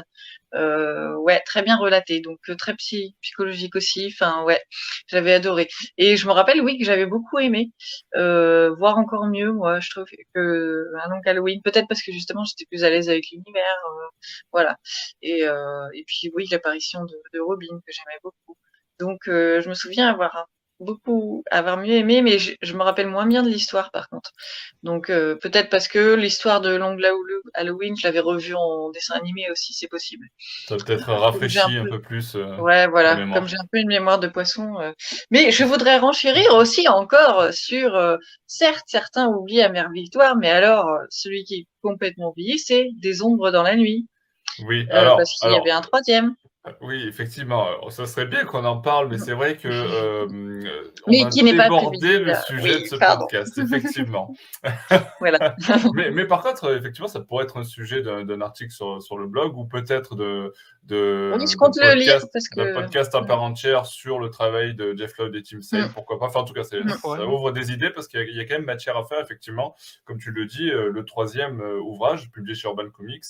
Euh, 0.55 1.15
ouais, 1.17 1.43
très 1.45 1.63
bien 1.63 1.77
relaté, 1.77 2.21
donc 2.21 2.39
euh, 2.49 2.57
très 2.57 2.75
psy, 2.77 3.15
psychologique 3.21 3.77
aussi. 3.77 4.11
Enfin, 4.13 4.45
ouais, 4.45 4.61
j'avais 5.07 5.35
adoré. 5.35 5.69
Et 5.99 6.17
je 6.17 6.27
me 6.27 6.33
rappelle, 6.33 6.63
oui, 6.63 6.79
que 6.79 6.85
j'avais 6.85 7.05
beaucoup 7.07 7.39
aimé, 7.39 7.71
euh, 8.17 8.75
voir 8.77 8.97
encore 8.99 9.27
mieux. 9.27 9.53
Moi, 9.53 9.81
je 9.81 9.91
trouve 9.91 10.07
que 10.35 10.87
un 11.05 11.11
long 11.11 11.21
Halloween, 11.27 11.61
peut-être 11.63 11.87
parce 11.89 12.03
que 12.03 12.13
justement, 12.13 12.45
j'étais 12.45 12.65
plus 12.71 12.83
à 12.85 12.91
l'aise 12.91 13.11
avec 13.11 13.25
l'univers, 13.31 13.77
euh, 13.91 14.09
voilà. 14.53 14.77
Et, 15.23 15.45
euh, 15.47 15.87
et 15.95 16.05
puis 16.07 16.31
oui, 16.35 16.47
l'apparition 16.51 17.05
de, 17.05 17.15
de 17.35 17.41
Robin 17.41 17.81
que 17.87 17.93
j'aimais 17.93 18.19
beaucoup. 18.23 18.57
Donc, 19.01 19.21
je 19.27 19.69
me 19.69 19.75
souviens 19.75 20.09
avoir 20.09 20.49
beaucoup 20.81 21.43
avoir 21.51 21.77
mieux 21.79 21.95
aimé, 21.95 22.23
mais 22.23 22.39
je, 22.39 22.53
je, 22.63 22.75
me 22.75 22.83
rappelle 22.83 23.09
moins 23.09 23.27
bien 23.27 23.43
de 23.43 23.49
l'histoire 23.49 23.91
par 23.91 24.09
contre. 24.09 24.33
Donc 24.83 25.11
euh, 25.11 25.35
peut-être 25.37 25.71
parce 25.71 25.89
que 25.89 26.15
l'histoire 26.15 26.61
de 26.61 26.75
Long 26.75 26.97
Halloween, 27.55 27.97
je 27.97 28.07
l'avais 28.07 28.21
revue 28.21 28.55
en 28.55 28.91
dessin 28.91 29.15
animé 29.15 29.51
aussi, 29.51 29.75
c'est 29.75 29.89
possible. 29.89 30.27
Ça 30.67 30.77
peut-être 30.77 31.13
rafraîchi 31.13 31.59
un, 31.59 31.85
peu, 31.85 32.01
plus. 32.01 32.35
Euh, 32.35 32.57
ouais, 32.59 32.87
voilà, 32.87 33.17
comme 33.33 33.49
j'ai 33.49 33.57
un 33.57 33.67
peu 33.71 33.79
une 33.79 33.89
mémoire 33.89 34.19
de 34.19 34.29
poisson. 34.29 34.79
Euh. 34.81 34.93
Mais 35.31 35.51
je 35.51 35.65
voudrais 35.65 35.99
renchérir 35.99 36.55
aussi 36.55 36.89
encore 36.89 37.53
sur, 37.53 37.95
euh, 37.95 38.17
certes, 38.47 38.85
certains 38.87 39.29
oublient 39.29 39.63
Amère 39.63 39.91
Victoire, 39.91 40.37
mais 40.37 40.51
alors 40.51 40.87
celui 41.11 41.45
qui 41.45 41.55
est 41.55 41.67
complètement 41.83 42.31
oublié, 42.31 42.59
c'est 42.59 42.89
Des 43.01 43.23
ombres 43.23 43.51
dans 43.51 43.63
la 43.63 43.77
nuit. 43.77 44.07
Oui, 44.67 44.87
alors. 44.91 45.17
parce 45.17 45.39
qu'il 45.39 45.51
y 45.51 45.57
avait 45.57 45.71
un 45.71 45.81
troisième. 45.81 46.35
Oui, 46.81 47.05
effectivement, 47.07 47.67
ça 47.91 48.07
serait 48.07 48.27
bien 48.27 48.45
qu'on 48.45 48.65
en 48.65 48.79
parle, 48.79 49.09
mais 49.09 49.19
c'est 49.19 49.33
vrai 49.33 49.57
que 49.57 49.69
euh, 49.69 50.27
on 51.07 51.11
mais 51.11 51.29
qui 51.31 51.43
n'est 51.43 51.57
pas 51.57 51.69
le 51.69 52.35
sujet 52.47 52.81
de 52.81 52.87
ce 52.87 52.97
podcast, 52.97 53.59
effectivement. 53.59 54.35
voilà. 55.21 55.57
mais, 55.95 56.11
mais, 56.11 56.27
par 56.27 56.43
contre, 56.43 56.75
effectivement, 56.75 57.09
ça 57.09 57.21
pourrait 57.21 57.45
être 57.45 57.59
un 57.59 57.65
sujet 57.65 58.03
d'un 58.03 58.41
article 58.41 58.73
sur, 58.73 59.03
sur, 59.03 59.19
le 59.19 59.27
blog 59.27 59.57
ou 59.57 59.65
peut-être 59.65 60.15
de, 60.15 60.53
de, 60.85 61.33
oui, 61.37 61.47
je 61.47 61.57
compte 61.57 61.77
le 61.77 61.83
podcast, 61.83 61.99
lire 61.99 62.29
parce 62.33 62.49
que... 62.49 62.75
podcast 62.75 63.15
en 63.15 63.25
part 63.25 63.43
entière 63.43 63.87
sur 63.87 64.19
le 64.19 64.31
travail 64.31 64.75
de 64.75 64.95
Jeff 64.97 65.17
Love 65.19 65.35
et 65.37 65.43
Tim 65.43 65.61
Sale, 65.61 65.87
mm. 65.87 65.93
pourquoi 65.93 66.19
pas. 66.19 66.27
Enfin, 66.27 66.41
en 66.41 66.45
tout 66.45 66.55
cas, 66.55 66.63
mm. 66.63 66.89
ça 66.89 67.27
ouvre 67.27 67.53
des 67.53 67.73
idées 67.73 67.91
parce 67.91 68.09
qu'il 68.09 68.21
y, 68.29 68.37
y, 68.37 68.41
a 68.41 68.45
quand 68.45 68.55
même 68.55 68.65
matière 68.65 68.97
à 68.97 69.05
faire, 69.05 69.21
effectivement. 69.21 69.75
Comme 70.05 70.19
tu 70.19 70.31
le 70.31 70.47
dis, 70.47 70.71
euh, 70.71 70.91
le 70.91 71.05
troisième 71.05 71.61
euh, 71.61 71.81
ouvrage 71.81 72.31
publié 72.31 72.55
chez 72.55 72.69
Urban 72.69 72.91
Comics 72.91 73.25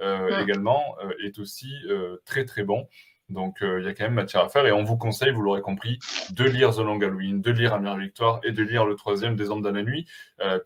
euh, 0.00 0.42
également 0.42 0.96
euh, 1.02 1.12
est 1.24 1.38
aussi 1.38 1.72
euh, 1.88 2.16
très 2.24 2.44
très 2.44 2.64
bon. 2.64 2.88
Donc 3.30 3.56
il 3.62 3.84
y 3.84 3.88
a 3.88 3.94
quand 3.94 4.04
même 4.04 4.14
matière 4.14 4.44
à 4.44 4.48
faire 4.50 4.66
et 4.66 4.72
on 4.72 4.84
vous 4.84 4.98
conseille, 4.98 5.32
vous 5.32 5.40
l'aurez 5.40 5.62
compris, 5.62 5.98
de 6.30 6.44
lire 6.44 6.74
The 6.74 6.80
Long 6.80 7.00
Halloween, 7.00 7.40
de 7.40 7.50
lire 7.50 7.72
Amère 7.72 7.96
Victoire 7.96 8.38
et 8.44 8.52
de 8.52 8.62
lire 8.62 8.84
le 8.84 8.96
troisième 8.96 9.34
des 9.34 9.48
Hommes 9.48 9.62
dans 9.62 9.72
la 9.72 9.82
nuit, 9.82 10.06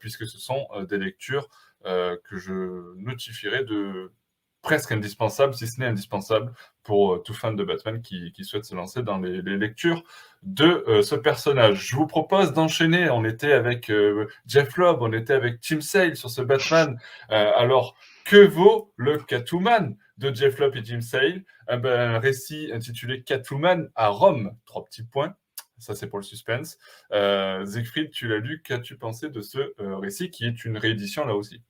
puisque 0.01 0.27
ce 0.27 0.39
sont 0.39 0.67
des 0.89 0.99
lectures 0.99 1.49
que 1.85 2.37
je 2.37 2.97
notifierai 2.97 3.65
de 3.65 4.11
presque 4.61 4.91
indispensables, 4.91 5.55
si 5.55 5.69
ce 5.69 5.79
n'est 5.79 5.87
indispensable, 5.87 6.53
pour 6.83 7.23
tout 7.23 7.33
fan 7.33 7.55
de 7.55 7.63
Batman 7.63 8.03
qui, 8.03 8.33
qui 8.33 8.43
souhaite 8.43 8.65
se 8.65 8.75
lancer 8.75 9.05
dans 9.05 9.19
les, 9.19 9.41
les 9.41 9.57
lectures 9.57 10.03
de 10.43 11.01
ce 11.05 11.15
personnage. 11.15 11.87
Je 11.87 11.95
vous 11.95 12.09
propose 12.09 12.53
d'enchaîner. 12.55 13.09
On 13.09 13.25
était 13.25 13.53
avec 13.53 13.91
Jeff 14.49 14.77
Lobb, 14.77 14.99
on 15.01 15.13
était 15.13 15.35
avec 15.35 15.61
Tim 15.61 15.81
Sale 15.81 16.17
sur 16.17 16.29
ce 16.29 16.43
Batman. 16.43 16.99
alors, 17.29 17.95
que 18.29 18.37
vaut 18.47 18.93
le 18.97 19.19
Catwoman 19.19 19.97
de 20.19 20.35
Jeff 20.35 20.59
Lop 20.59 20.77
et 20.77 20.85
Jim 20.85 21.01
Sale? 21.01 21.45
Un, 21.67 21.79
ben, 21.79 22.17
un 22.17 22.19
récit 22.19 22.71
intitulé 22.75 23.23
Catwoman 23.23 23.89
à 23.95 24.09
Rome. 24.09 24.55
Trois 24.67 24.85
petits 24.85 25.03
points. 25.03 25.35
Ça, 25.79 25.95
c'est 25.95 26.09
pour 26.09 26.19
le 26.19 26.25
suspense. 26.25 26.77
Euh, 27.13 27.65
Siegfried, 27.65 28.11
tu 28.11 28.29
l'as 28.29 28.39
lu. 28.39 28.61
Qu'as-tu 28.63 28.99
pensé 28.99 29.31
de 29.31 29.41
ce 29.41 29.59
euh, 29.81 29.97
récit 29.97 30.31
qui 30.31 30.45
est 30.45 30.65
une 30.67 30.77
réédition 30.77 31.25
là 31.25 31.35
aussi? 31.35 31.63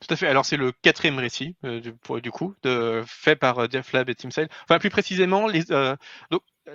Tout 0.00 0.12
à 0.12 0.16
fait. 0.16 0.28
Alors 0.28 0.44
c'est 0.44 0.58
le 0.58 0.72
quatrième 0.72 1.18
récit 1.18 1.56
euh, 1.64 1.80
du, 1.80 2.30
coup 2.30 2.54
fait 3.06 3.34
par 3.34 3.68
Jeff 3.70 3.92
Lab 3.92 4.10
et 4.10 4.14
Tim 4.14 4.30
Sale. 4.30 4.48
Enfin 4.64 4.78
plus 4.78 4.90
précisément, 4.90 5.48
les, 5.48 5.64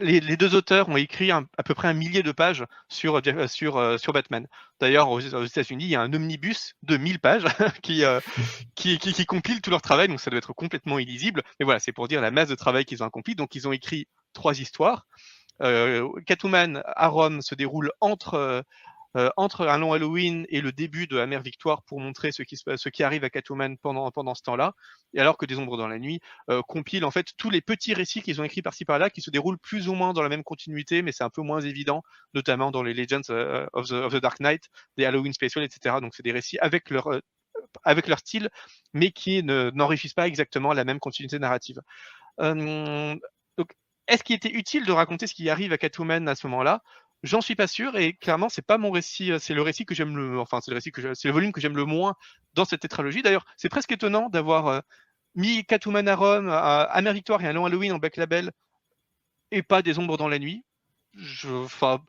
les, 0.01 0.37
deux 0.37 0.55
auteurs 0.55 0.89
ont 0.89 0.97
écrit 0.97 1.31
un, 1.31 1.47
à 1.57 1.63
peu 1.63 1.73
près 1.73 1.87
un 1.87 1.93
millier 1.93 2.23
de 2.23 2.31
pages 2.31 2.63
sur, 2.89 3.15
euh, 3.15 3.47
sur, 3.47 3.77
euh, 3.77 3.97
sur 3.97 4.13
Batman. 4.13 4.47
D'ailleurs, 4.79 5.09
aux, 5.09 5.19
États-Unis, 5.19 5.85
il 5.85 5.89
y 5.89 5.95
a 5.95 6.01
un 6.01 6.13
omnibus 6.13 6.73
de 6.83 6.97
1000 6.97 7.19
pages 7.19 7.45
qui, 7.81 8.03
euh, 8.03 8.19
qui, 8.75 8.97
qui, 8.97 9.13
qui, 9.13 9.25
compile 9.25 9.61
tout 9.61 9.69
leur 9.69 9.81
travail, 9.81 10.07
donc 10.07 10.19
ça 10.19 10.29
doit 10.29 10.37
être 10.37 10.53
complètement 10.53 10.99
illisible. 10.99 11.43
Mais 11.59 11.65
voilà, 11.65 11.79
c'est 11.79 11.91
pour 11.91 12.07
dire 12.07 12.21
la 12.21 12.31
masse 12.31 12.49
de 12.49 12.55
travail 12.55 12.85
qu'ils 12.85 13.03
ont 13.03 13.07
accompli. 13.07 13.35
Donc, 13.35 13.55
ils 13.55 13.67
ont 13.67 13.71
écrit 13.71 14.07
trois 14.33 14.59
histoires. 14.59 15.05
Euh, 15.61 16.07
Catwoman 16.25 16.83
à 16.85 17.07
Rome 17.07 17.41
se 17.41 17.55
déroule 17.55 17.91
entre 17.99 18.63
euh, 19.15 19.29
entre 19.37 19.67
un 19.67 19.77
long 19.77 19.93
Halloween 19.93 20.45
et 20.49 20.61
le 20.61 20.71
début 20.71 21.07
de 21.07 21.17
Amère 21.17 21.41
Victoire 21.41 21.83
pour 21.83 21.99
montrer 21.99 22.31
ce 22.31 22.43
qui, 22.43 22.57
ce 22.57 22.89
qui 22.89 23.03
arrive 23.03 23.23
à 23.23 23.29
Catwoman 23.29 23.77
pendant, 23.77 24.11
pendant 24.11 24.35
ce 24.35 24.43
temps-là, 24.43 24.73
et 25.13 25.19
alors 25.19 25.37
que 25.37 25.45
Des 25.45 25.57
Ombres 25.57 25.77
dans 25.77 25.87
la 25.87 25.99
Nuit 25.99 26.19
euh, 26.49 26.61
compile 26.67 27.05
en 27.05 27.11
fait 27.11 27.27
tous 27.37 27.49
les 27.49 27.61
petits 27.61 27.93
récits 27.93 28.21
qu'ils 28.21 28.41
ont 28.41 28.43
écrits 28.43 28.61
par-ci 28.61 28.85
par-là, 28.85 29.09
qui 29.09 29.21
se 29.21 29.29
déroulent 29.29 29.59
plus 29.59 29.87
ou 29.87 29.93
moins 29.93 30.13
dans 30.13 30.21
la 30.21 30.29
même 30.29 30.43
continuité, 30.43 31.01
mais 31.01 31.11
c'est 31.11 31.23
un 31.23 31.29
peu 31.29 31.41
moins 31.41 31.61
évident, 31.61 32.03
notamment 32.33 32.71
dans 32.71 32.83
les 32.83 32.93
Legends 32.93 33.21
euh, 33.29 33.65
of, 33.73 33.87
the, 33.87 34.15
Dark 34.17 34.39
Knight, 34.39 34.65
des 34.97 35.05
Halloween 35.05 35.33
Special, 35.33 35.63
etc. 35.63 35.97
Donc 36.01 36.13
c'est 36.15 36.23
des 36.23 36.31
récits 36.31 36.59
avec 36.59 36.89
leur 36.89 37.07
euh, 37.07 37.19
avec 37.83 38.07
leur 38.07 38.19
style, 38.19 38.49
mais 38.93 39.11
qui 39.11 39.41
n'enrichissent 39.43 40.13
pas 40.13 40.27
exactement 40.27 40.73
la 40.73 40.85
même 40.85 40.99
continuité 40.99 41.39
narrative. 41.39 41.81
Donc, 42.39 43.73
est-ce 44.07 44.23
qu'il 44.23 44.35
était 44.35 44.51
utile 44.51 44.85
de 44.85 44.91
raconter 44.91 45.27
ce 45.27 45.33
qui 45.33 45.49
arrive 45.49 45.73
à 45.73 45.77
Catwoman 45.77 46.27
à 46.27 46.35
ce 46.35 46.47
moment-là? 46.47 46.83
J'en 47.23 47.41
suis 47.41 47.55
pas 47.55 47.67
sûr 47.67 47.97
et 47.97 48.13
clairement 48.13 48.47
c'est 48.47 48.65
pas 48.65 48.77
mon 48.77 48.91
récit, 48.91 49.31
euh, 49.31 49.39
c'est 49.39 49.55
le 49.55 49.61
récit 49.63 49.85
que 49.85 49.95
j'aime 49.95 50.15
le, 50.15 50.39
enfin 50.39 50.61
c'est 50.61 50.71
le 50.71 50.75
récit 50.75 50.91
que 50.91 51.15
c'est 51.15 51.27
le 51.27 51.33
volume 51.33 51.51
que 51.51 51.59
j'aime 51.59 51.75
le 51.75 51.85
moins 51.85 52.15
dans 52.53 52.65
cette 52.65 52.81
tétralogie. 52.81 53.23
D'ailleurs, 53.23 53.45
c'est 53.57 53.69
presque 53.69 53.91
étonnant 53.91 54.29
d'avoir 54.29 54.67
euh, 54.67 54.79
mis 55.35 55.65
Catwoman 55.65 56.07
à 56.07 56.15
Rome, 56.15 56.49
à 56.49 57.13
Victoire 57.13 57.43
et 57.43 57.47
un 57.47 57.53
long 57.53 57.65
Halloween 57.65 57.93
en 57.93 57.97
back 57.97 58.17
label 58.17 58.51
et 59.51 59.63
pas 59.63 59.81
des 59.81 59.97
ombres 59.99 60.17
dans 60.17 60.27
la 60.27 60.39
nuit. 60.39 60.63
Enfin, 61.45 62.03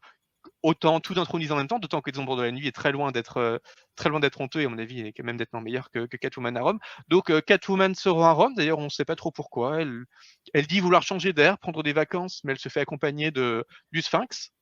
autant 0.62 1.00
tout 1.00 1.18
intronisé 1.18 1.52
en 1.52 1.56
même 1.56 1.68
temps, 1.68 1.78
d'autant 1.78 2.02
que 2.02 2.11
des 2.11 2.18
ombres 2.18 2.36
dans 2.36 2.42
la 2.42 2.50
nuit 2.52 2.66
est 2.66 2.72
très 2.72 2.92
loin 2.92 3.11
d'être 3.11 3.38
euh, 3.38 3.59
très 3.96 4.11
loin 4.11 4.20
d'être 4.20 4.40
honteux 4.40 4.61
et 4.61 4.66
à 4.66 4.68
mon 4.68 4.78
avis 4.78 5.00
est 5.00 5.12
quand 5.12 5.24
même 5.24 5.38
d'être 5.38 5.59
meilleur 5.61 5.90
que, 5.90 6.04
Catwoman 6.06 6.56
à 6.56 6.61
Rome. 6.62 6.78
Donc 7.09 7.32
Catwoman 7.46 7.94
sera 7.94 8.30
à 8.30 8.32
Rome. 8.32 8.54
D'ailleurs, 8.54 8.78
on 8.78 8.84
ne 8.84 8.88
sait 8.90 9.06
pas 9.06 9.16
trop 9.16 9.30
pourquoi. 9.30 9.80
Elle, 9.80 10.04
elle 10.52 10.66
dit 10.66 10.80
vouloir 10.80 11.02
changer 11.02 11.32
d'air, 11.32 11.59
prendre 11.59 11.82
des 11.82 11.94
vacances, 11.94 12.42
mais 12.44 12.52
elle 12.52 12.59
se 12.59 12.68
fait 12.68 12.80
accompagner 12.80 13.30
de 13.30 13.64
du 13.92 14.02
Sphinx 14.02 14.52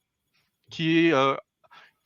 qui 0.70 1.06
est 1.06 1.12
euh, 1.12 1.34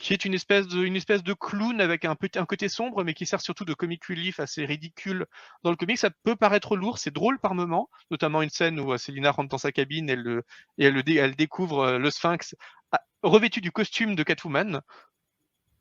qui 0.01 0.15
est 0.15 0.25
une 0.25 0.33
espèce 0.33 0.67
de 0.67 0.83
une 0.83 0.97
espèce 0.97 1.23
de 1.23 1.35
clown 1.35 1.81
avec 1.81 2.07
un 2.07 2.15
petit 2.15 2.39
un 2.39 2.47
côté 2.47 2.69
sombre 2.69 3.05
mais 3.05 3.13
qui 3.13 3.27
sert 3.27 3.41
surtout 3.41 3.67
de 3.67 3.75
comic 3.75 4.05
relief 4.07 4.41
assez 4.41 4.65
ridicule 4.65 5.27
dans 5.63 5.71
le 5.71 5.77
comic 5.77 5.99
ça 5.99 6.11
peut 6.25 6.37
paraître 6.37 6.75
lourd 6.75 6.99
c'est 6.99 7.13
drôle 7.13 7.39
par 7.39 7.55
moment 7.55 7.91
notamment 8.11 8.41
une 8.43 8.49
scène 8.51 8.81
où 8.81 8.97
Selina 8.97 9.29
euh, 9.29 9.33
rentre 9.33 9.51
dans 9.51 9.59
sa 9.59 9.73
cabine 9.73 10.09
elle 10.09 10.23
le, 10.23 10.43
et 10.79 10.87
elle, 10.87 10.95
le, 10.95 11.03
elle 11.09 11.37
découvre 11.37 11.81
euh, 11.81 11.99
le 11.99 12.11
sphinx 12.11 12.57
ah, 12.93 13.01
revêtu 13.23 13.61
du 13.61 13.71
costume 13.71 14.15
de 14.15 14.23
Catwoman 14.23 14.81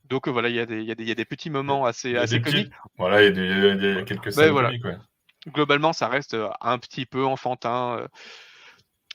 donc 0.04 0.28
voilà 0.28 0.50
il 0.50 0.56
y 0.56 0.60
a 0.60 0.66
des 0.66 0.82
il 0.82 0.88
y 0.88 0.92
a 0.92 0.96
des, 0.96 1.04
il 1.04 1.10
y 1.10 1.14
a 1.14 1.16
des 1.16 1.26
petits 1.26 1.50
moments 1.50 1.86
assez 1.86 2.18
assez 2.18 2.42
comiques 2.42 2.74
voilà 2.98 3.24
il 3.24 3.38
y 3.38 3.40
a, 3.40 3.74
il 3.74 3.96
y 3.96 3.98
a 4.00 4.04
quelques 4.04 4.34
scènes 4.34 4.52
voilà. 4.52 4.68
comiques, 4.68 4.86
ouais. 4.86 4.98
globalement 5.48 5.94
ça 5.94 6.10
reste 6.10 6.36
un 6.60 6.78
petit 6.78 7.06
peu 7.06 7.26
enfantin 7.26 8.06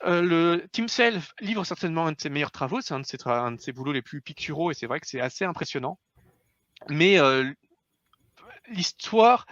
euh, 0.05 0.21
le 0.21 0.67
Tim 0.71 0.87
Sale 0.87 1.21
livre 1.39 1.63
certainement 1.63 2.07
un 2.07 2.11
de 2.11 2.19
ses 2.19 2.29
meilleurs 2.29 2.51
travaux, 2.51 2.81
c'est 2.81 2.93
un, 2.93 2.99
de 2.99 3.05
ses 3.05 3.17
un 3.25 3.51
de 3.51 3.59
ses 3.59 3.71
boulots 3.71 3.91
les 3.91 4.01
plus 4.01 4.21
picturaux 4.21 4.71
et 4.71 4.73
c'est 4.73 4.87
vrai 4.87 4.99
que 4.99 5.07
c'est 5.07 5.21
assez 5.21 5.45
impressionnant. 5.45 5.97
Mais 6.89 7.19
euh, 7.19 7.51
l'histoire, 8.69 9.45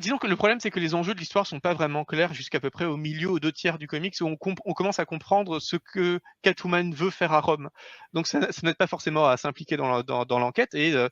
disons 0.00 0.18
que 0.18 0.26
le 0.26 0.36
problème 0.36 0.60
c'est 0.60 0.70
que 0.70 0.80
les 0.80 0.94
enjeux 0.94 1.14
de 1.14 1.18
l'histoire 1.20 1.46
sont 1.46 1.60
pas 1.60 1.74
vraiment 1.74 2.04
clairs 2.04 2.34
jusqu'à 2.34 2.60
peu 2.60 2.70
près 2.70 2.84
au 2.84 2.96
milieu, 2.96 3.30
aux 3.30 3.40
deux 3.40 3.52
tiers 3.52 3.78
du 3.78 3.86
comics 3.86 4.14
où 4.20 4.26
on, 4.26 4.36
on 4.64 4.72
commence 4.72 4.98
à 4.98 5.04
comprendre 5.04 5.60
ce 5.60 5.76
que 5.76 6.20
Catwoman 6.42 6.94
veut 6.94 7.10
faire 7.10 7.32
à 7.32 7.40
Rome. 7.40 7.70
Donc 8.12 8.26
ça, 8.26 8.50
ça 8.52 8.60
n'aide 8.64 8.76
pas 8.76 8.86
forcément 8.86 9.26
à 9.26 9.36
s'impliquer 9.36 9.76
dans 9.76 10.38
l'enquête 10.38 10.74
et 10.74 10.94
euh, 10.94 11.08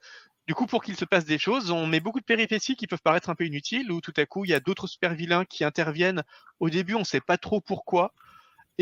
du 0.50 0.54
coup, 0.54 0.66
pour 0.66 0.82
qu'il 0.82 0.96
se 0.96 1.04
passe 1.04 1.24
des 1.26 1.38
choses, 1.38 1.70
on 1.70 1.86
met 1.86 2.00
beaucoup 2.00 2.18
de 2.18 2.24
péripéties 2.24 2.74
qui 2.74 2.88
peuvent 2.88 3.02
paraître 3.02 3.30
un 3.30 3.36
peu 3.36 3.46
inutiles, 3.46 3.92
où 3.92 4.00
tout 4.00 4.14
à 4.16 4.26
coup, 4.26 4.44
il 4.44 4.50
y 4.50 4.54
a 4.54 4.58
d'autres 4.58 4.88
super 4.88 5.14
vilains 5.14 5.44
qui 5.44 5.62
interviennent. 5.62 6.24
Au 6.58 6.70
début, 6.70 6.94
on 6.94 7.00
ne 7.00 7.04
sait 7.04 7.20
pas 7.20 7.38
trop 7.38 7.60
pourquoi 7.60 8.12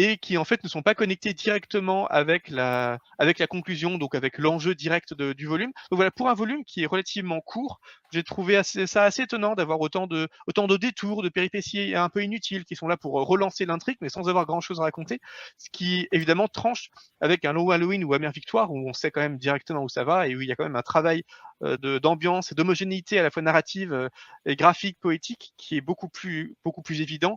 et 0.01 0.16
qui 0.16 0.38
en 0.38 0.44
fait 0.44 0.62
ne 0.62 0.68
sont 0.68 0.82
pas 0.82 0.94
connectés 0.94 1.34
directement 1.34 2.07
avec 2.07 2.51
la, 2.51 2.99
avec 3.18 3.40
la 3.40 3.49
conclusion, 3.49 3.99
donc 3.99 4.14
avec 4.14 4.38
l'enjeu 4.38 4.76
direct 4.76 5.12
du 5.12 5.46
volume. 5.46 5.72
Donc 5.90 5.96
voilà, 5.96 6.12
pour 6.12 6.28
un 6.28 6.34
volume 6.34 6.64
qui 6.64 6.84
est 6.84 6.86
relativement 6.86 7.40
court, 7.40 7.80
j'ai 8.12 8.22
trouvé 8.22 8.62
ça 8.62 9.03
assez 9.03 9.22
étonnant 9.22 9.57
d'avoir 9.57 9.80
autant 9.80 10.07
de, 10.07 10.28
autant 10.46 10.68
de 10.68 10.76
détours, 10.76 11.24
de 11.24 11.28
péripéties 11.28 11.96
un 11.96 12.09
peu 12.11 12.22
inutiles 12.22 12.64
qui 12.64 12.76
sont 12.76 12.86
là 12.86 12.96
pour 12.96 13.14
relancer 13.14 13.66
l'intrigue, 13.66 13.96
mais 14.01 14.09
sans 14.09 14.28
avoir 14.28 14.46
grand 14.46 14.61
chose 14.61 14.78
à 14.78 14.84
raconter, 14.84 15.18
ce 15.59 15.68
qui 15.72 16.07
évidemment 16.12 16.46
tranche 16.46 16.90
avec 17.20 17.44
un 17.44 17.53
Low 17.53 17.72
Halloween 17.72 18.05
ou 18.05 18.14
Amère 18.14 18.30
Victoire 18.30 18.70
où 18.70 18.88
on 18.88 18.92
sait 18.92 19.11
quand 19.11 19.20
même 19.20 19.36
directement 19.36 19.82
où 19.82 19.88
ça 19.88 20.05
va 20.05 20.28
et 20.28 20.36
où 20.36 20.40
il 20.40 20.49
y 20.49 20.53
a 20.53 20.55
quand 20.55 20.64
même 20.64 20.76
un 20.76 20.82
travail 20.82 21.24
euh, 21.64 21.99
d'ambiance 21.99 22.53
et 22.53 22.55
d'homogénéité 22.55 23.18
à 23.18 23.24
la 23.24 23.32
fois 23.32 23.42
narrative 23.42 23.92
euh, 23.92 24.09
et 24.46 24.55
graphique, 24.55 24.96
poétique 25.01 25.55
qui 25.57 25.76
est 25.76 25.80
beaucoup 25.80 26.09
plus, 26.09 26.55
beaucoup 26.64 26.82
plus 26.82 27.01
évident 27.01 27.36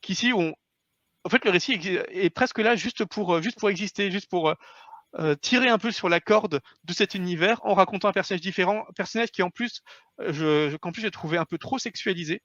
qu'ici 0.00 0.32
on, 0.34 0.54
en 1.24 1.28
fait, 1.28 1.44
le 1.44 1.50
récit 1.50 1.72
est 1.72 2.30
presque 2.30 2.58
là 2.58 2.76
juste 2.76 3.04
pour, 3.04 3.34
euh, 3.34 3.42
juste 3.42 3.58
pour 3.58 3.70
exister, 3.70 4.10
juste 4.10 4.28
pour 4.30 4.48
euh, 4.48 4.54
euh, 5.18 5.34
tirer 5.34 5.68
un 5.68 5.78
peu 5.78 5.90
sur 5.92 6.08
la 6.08 6.20
corde 6.20 6.60
de 6.84 6.92
cet 6.92 7.14
univers 7.14 7.60
en 7.64 7.74
racontant 7.74 8.08
un 8.08 8.12
personnage 8.12 8.40
différent, 8.40 8.84
personnage 8.96 9.30
qui 9.30 9.42
en 9.42 9.50
plus, 9.50 9.82
je, 10.18 10.76
qu'en 10.76 10.92
plus 10.92 11.02
j'ai 11.02 11.10
trouvé 11.10 11.36
un 11.38 11.44
peu 11.44 11.58
trop 11.58 11.78
sexualisé. 11.78 12.42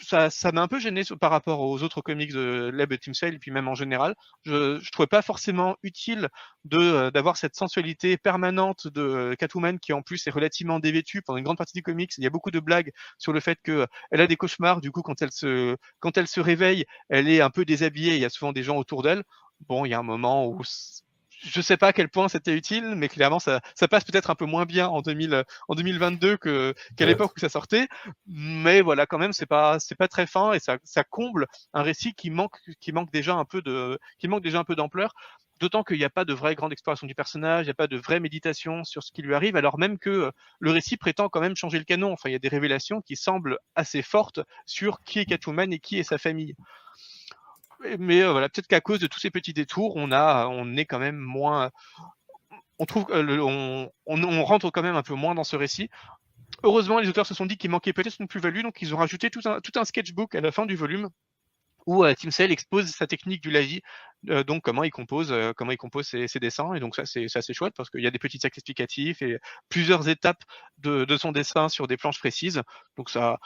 Ça, 0.00 0.30
ça 0.30 0.52
m'a 0.52 0.62
un 0.62 0.68
peu 0.68 0.78
gêné 0.78 1.02
par 1.20 1.30
rapport 1.30 1.60
aux 1.60 1.82
autres 1.82 2.00
comics 2.00 2.32
de 2.32 2.70
Leb 2.72 2.92
et 2.92 2.98
Team 2.98 3.14
Sale, 3.14 3.34
et 3.34 3.38
puis 3.38 3.50
même 3.50 3.68
en 3.68 3.74
général. 3.74 4.14
Je, 4.44 4.78
je 4.80 4.90
trouvais 4.90 5.06
pas 5.06 5.22
forcément 5.22 5.76
utile 5.82 6.28
de 6.64 6.78
euh, 6.78 7.10
d'avoir 7.10 7.36
cette 7.36 7.54
sensualité 7.56 8.16
permanente 8.16 8.88
de 8.88 9.34
Catwoman 9.38 9.78
qui 9.78 9.92
en 9.92 10.02
plus 10.02 10.26
est 10.26 10.30
relativement 10.30 10.80
dévêtue 10.80 11.22
pendant 11.22 11.38
une 11.38 11.44
grande 11.44 11.58
partie 11.58 11.74
du 11.74 11.82
comics. 11.82 12.12
Il 12.18 12.24
y 12.24 12.26
a 12.26 12.30
beaucoup 12.30 12.50
de 12.50 12.60
blagues 12.60 12.92
sur 13.18 13.32
le 13.32 13.40
fait 13.40 13.58
que 13.62 13.86
elle 14.10 14.20
a 14.20 14.26
des 14.26 14.36
cauchemars. 14.36 14.80
Du 14.80 14.90
coup, 14.90 15.02
quand 15.02 15.20
elle 15.22 15.32
se 15.32 15.76
quand 16.00 16.16
elle 16.16 16.28
se 16.28 16.40
réveille, 16.40 16.84
elle 17.08 17.28
est 17.28 17.40
un 17.40 17.50
peu 17.50 17.64
déshabillée. 17.64 18.14
Il 18.14 18.20
y 18.20 18.24
a 18.24 18.30
souvent 18.30 18.52
des 18.52 18.62
gens 18.62 18.76
autour 18.76 19.02
d'elle. 19.02 19.22
Bon, 19.68 19.84
il 19.84 19.90
y 19.90 19.94
a 19.94 19.98
un 19.98 20.02
moment 20.02 20.46
où 20.46 20.62
je 21.44 21.60
sais 21.60 21.76
pas 21.76 21.88
à 21.88 21.92
quel 21.92 22.08
point 22.08 22.28
c'était 22.28 22.54
utile, 22.54 22.94
mais 22.96 23.08
clairement 23.08 23.38
ça, 23.38 23.60
ça 23.74 23.88
passe 23.88 24.04
peut-être 24.04 24.30
un 24.30 24.34
peu 24.34 24.46
moins 24.46 24.64
bien 24.64 24.88
en, 24.88 25.02
2000, 25.02 25.44
en 25.68 25.74
2022 25.74 26.36
que 26.36 26.74
qu'à 26.96 27.06
l'époque 27.06 27.32
où 27.36 27.40
ça 27.40 27.48
sortait. 27.48 27.88
Mais 28.26 28.80
voilà, 28.80 29.06
quand 29.06 29.18
même, 29.18 29.32
c'est 29.32 29.46
pas 29.46 29.78
c'est 29.80 29.94
pas 29.94 30.08
très 30.08 30.26
fin 30.26 30.52
et 30.52 30.60
ça, 30.60 30.78
ça 30.84 31.04
comble 31.04 31.46
un 31.72 31.82
récit 31.82 32.14
qui 32.14 32.30
manque 32.30 32.58
qui 32.80 32.92
manque 32.92 33.10
déjà 33.12 33.34
un 33.34 33.44
peu 33.44 33.62
de 33.62 33.98
qui 34.18 34.28
manque 34.28 34.42
déjà 34.42 34.58
un 34.58 34.64
peu 34.64 34.76
d'ampleur. 34.76 35.14
D'autant 35.60 35.84
qu'il 35.84 35.98
n'y 35.98 36.04
a 36.04 36.10
pas 36.10 36.24
de 36.24 36.34
vraie 36.34 36.56
grande 36.56 36.72
exploration 36.72 37.06
du 37.06 37.14
personnage, 37.14 37.64
il 37.64 37.68
n'y 37.68 37.70
a 37.70 37.74
pas 37.74 37.86
de 37.86 37.96
vraie 37.96 38.18
méditation 38.18 38.82
sur 38.82 39.04
ce 39.04 39.12
qui 39.12 39.22
lui 39.22 39.34
arrive, 39.34 39.54
alors 39.54 39.78
même 39.78 39.98
que 39.98 40.32
le 40.58 40.70
récit 40.72 40.96
prétend 40.96 41.28
quand 41.28 41.40
même 41.40 41.54
changer 41.54 41.78
le 41.78 41.84
canon. 41.84 42.12
Enfin, 42.12 42.28
il 42.28 42.32
y 42.32 42.36
a 42.36 42.40
des 42.40 42.48
révélations 42.48 43.00
qui 43.00 43.14
semblent 43.14 43.58
assez 43.76 44.02
fortes 44.02 44.40
sur 44.66 45.00
qui 45.04 45.20
est 45.20 45.26
Catwoman 45.26 45.72
et 45.72 45.78
qui 45.78 45.98
est 45.98 46.02
sa 46.02 46.18
famille 46.18 46.56
mais 47.98 48.22
euh, 48.22 48.32
voilà, 48.32 48.48
peut-être 48.48 48.66
qu'à 48.66 48.80
cause 48.80 49.00
de 49.00 49.06
tous 49.06 49.20
ces 49.20 49.30
petits 49.30 49.52
détours, 49.52 49.96
on 49.96 50.12
a, 50.12 50.46
on 50.46 50.76
est 50.76 50.84
quand 50.86 50.98
même 50.98 51.16
moins, 51.16 51.70
on 52.78 52.86
trouve, 52.86 53.06
on, 53.10 53.90
on, 54.06 54.44
rentre 54.44 54.70
quand 54.70 54.82
même 54.82 54.96
un 54.96 55.02
peu 55.02 55.14
moins 55.14 55.34
dans 55.34 55.44
ce 55.44 55.56
récit. 55.56 55.90
Heureusement, 56.62 56.98
les 57.00 57.08
auteurs 57.08 57.26
se 57.26 57.34
sont 57.34 57.46
dit 57.46 57.56
qu'il 57.56 57.70
manquait 57.70 57.92
peut-être 57.92 58.20
une 58.20 58.28
plus-value, 58.28 58.62
donc 58.62 58.80
ils 58.80 58.94
ont 58.94 58.98
rajouté 58.98 59.30
tout 59.30 59.42
un, 59.44 59.60
tout 59.60 59.72
un 59.76 59.84
sketchbook 59.84 60.34
à 60.34 60.40
la 60.40 60.52
fin 60.52 60.66
du 60.66 60.76
volume 60.76 61.08
où 61.86 62.02
euh, 62.02 62.14
Tim 62.18 62.30
Sale 62.30 62.50
expose 62.50 62.90
sa 62.90 63.06
technique 63.06 63.42
du 63.42 63.50
lavis, 63.50 63.82
euh, 64.30 64.42
donc 64.42 64.62
comment 64.62 64.84
il 64.84 64.90
compose, 64.90 65.34
comment 65.54 65.72
il 65.72 65.76
compose 65.76 66.06
ses, 66.06 66.28
ses, 66.28 66.40
dessins, 66.40 66.72
et 66.72 66.80
donc 66.80 66.96
ça 66.96 67.04
c'est 67.04 67.26
assez 67.34 67.52
chouette 67.52 67.74
parce 67.76 67.90
qu'il 67.90 68.00
y 68.00 68.06
a 68.06 68.10
des 68.10 68.18
petits 68.18 68.38
textes 68.38 68.56
explicatifs 68.58 69.20
et 69.20 69.38
plusieurs 69.68 70.08
étapes 70.08 70.42
de, 70.78 71.04
de, 71.04 71.16
son 71.18 71.30
dessin 71.30 71.68
sur 71.68 71.86
des 71.86 71.98
planches 71.98 72.18
précises, 72.18 72.62
donc 72.96 73.10
ça 73.10 73.38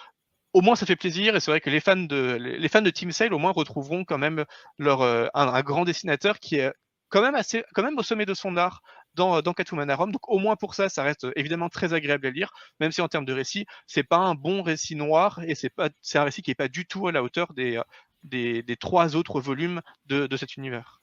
au 0.53 0.61
moins 0.61 0.77
ça 0.77 0.87
fait 0.87 0.97
plaisir 0.97 1.37
et 1.37 1.41
c'est 1.41 1.51
vrai 1.51 1.61
que 1.61 1.71
les 1.71 1.81
fans 1.81 1.97
de 1.97 2.37
les 2.41 2.69
fans 2.69 2.83
de 2.83 2.91
Team 2.91 3.13
Sale 3.13 3.35
au 3.35 3.39
moins 3.39 3.53
retrouveront 3.53 4.05
quand 4.05 4.19
même 4.19 4.45
leur 4.79 5.03
euh, 5.03 5.27
un, 5.35 5.63
grand 5.63 5.85
dessinateur 5.85 6.39
qui 6.39 6.57
est 6.57 6.73
quand 7.09 7.23
même 7.23 7.35
assez 7.35 7.65
quand 7.75 7.83
même 7.83 7.99
au 7.99 8.03
sommet 8.03 8.27
de 8.27 8.35
son 8.35 8.57
art 8.57 8.83
dans, 9.15 9.43
dans 9.43 9.53
Catwoman 9.53 9.91
Rome. 9.91 10.13
Donc 10.13 10.29
au 10.29 10.39
moins 10.39 10.57
pour 10.57 10.75
ça, 10.75 10.89
ça 10.89 11.03
reste 11.03 11.27
évidemment 11.35 11.69
très 11.69 11.93
agréable 11.93 12.27
à 12.27 12.31
lire, 12.31 12.53
même 12.81 12.93
si 12.93 13.01
en 13.01 13.09
termes 13.09 13.25
de 13.25 13.33
récit, 13.33 13.67
c'est 13.87 14.05
pas 14.05 14.19
un 14.19 14.35
bon 14.35 14.63
récit 14.63 14.95
noir 14.95 15.41
et 15.47 15.55
c'est 15.55 15.71
pas 15.71 15.91
c'est 16.03 16.19
un 16.19 16.25
récit 16.25 16.43
qui 16.43 16.51
est 16.51 16.55
pas 16.55 16.69
du 16.69 16.87
tout 16.87 17.09
à 17.09 17.13
la 17.13 17.23
hauteur 17.23 17.53
des 17.55 17.81
des, 18.25 18.63
des 18.63 18.77
trois 18.77 19.17
autres 19.17 19.41
volumes 19.41 19.81
de, 20.07 20.27
de 20.27 20.37
cet 20.37 20.57
univers. 20.57 21.01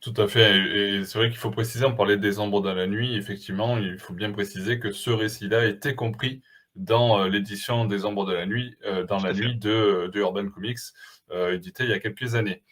Tout 0.00 0.14
à 0.16 0.26
fait. 0.26 0.56
Et 0.56 1.04
c'est 1.04 1.18
vrai 1.18 1.28
qu'il 1.28 1.38
faut 1.38 1.50
préciser, 1.50 1.84
on 1.84 1.94
parlait 1.94 2.16
des 2.16 2.40
ombres 2.40 2.60
dans 2.60 2.74
la 2.74 2.88
nuit. 2.88 3.14
Effectivement, 3.14 3.78
il 3.78 3.98
faut 3.98 4.12
bien 4.12 4.32
préciser 4.32 4.80
que 4.80 4.90
ce 4.90 5.10
récit-là 5.10 5.66
était 5.66 5.94
compris 5.94 6.42
dans 6.76 7.20
euh, 7.20 7.28
l'édition 7.28 7.84
des 7.84 8.04
Ombres 8.04 8.24
de 8.24 8.32
la 8.32 8.46
Nuit, 8.46 8.76
euh, 8.84 9.04
dans 9.04 9.18
la 9.18 9.32
nuit 9.32 9.56
de, 9.56 10.10
de, 10.12 10.20
Urban 10.20 10.48
Comics, 10.48 10.78
euh, 11.30 11.54
édité 11.54 11.84
il 11.84 11.90
y 11.90 11.94
a 11.94 11.98
quelques 11.98 12.34
années. 12.34 12.62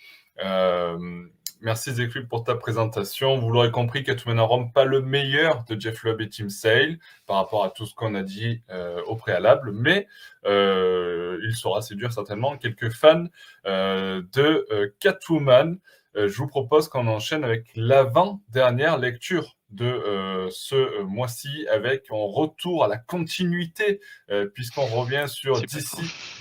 Merci 1.62 1.92
Zéclub 1.92 2.26
pour 2.26 2.42
ta 2.42 2.55
présentation. 2.55 3.38
Vous 3.38 3.51
l'aurez 3.51 3.70
compris, 3.70 4.03
Catwoman 4.03 4.40
en 4.40 4.46
Rome, 4.46 4.72
pas 4.72 4.86
le 4.86 5.03
meilleur 5.03 5.62
de 5.66 5.78
Jeff 5.78 6.05
Lubb 6.05 6.22
et 6.22 6.30
Tim 6.30 6.48
Sale 6.48 6.98
par 7.26 7.36
rapport 7.36 7.64
à 7.64 7.70
tout 7.70 7.84
ce 7.84 7.94
qu'on 7.94 8.14
a 8.14 8.22
dit 8.22 8.62
euh, 8.70 9.03
au 9.03 9.14
préalable, 9.14 9.72
mais 9.72 10.07
euh, 10.46 11.38
il 11.44 11.55
sera 11.55 11.82
séduire 11.82 12.14
certainement 12.14 12.57
quelques 12.57 12.88
fans 12.88 13.26
euh, 13.66 14.22
de 14.32 14.94
Catwoman. 15.01 15.78
je 16.14 16.34
vous 16.34 16.46
propose 16.46 16.88
qu'on 16.88 17.07
enchaîne 17.07 17.44
avec 17.44 17.66
l'avant-dernière 17.76 18.96
lecture 18.96 19.59
de 19.71 19.85
euh, 19.85 20.49
ce 20.51 20.75
euh, 20.75 21.05
mois-ci 21.05 21.66
avec 21.68 22.07
un 22.11 22.16
retour 22.16 22.85
à 22.85 22.89
la 22.89 22.97
continuité 22.97 24.01
euh, 24.31 24.47
puisqu'on 24.47 24.87
revient 24.87 25.27
sur 25.29 25.61
DC 25.61 25.99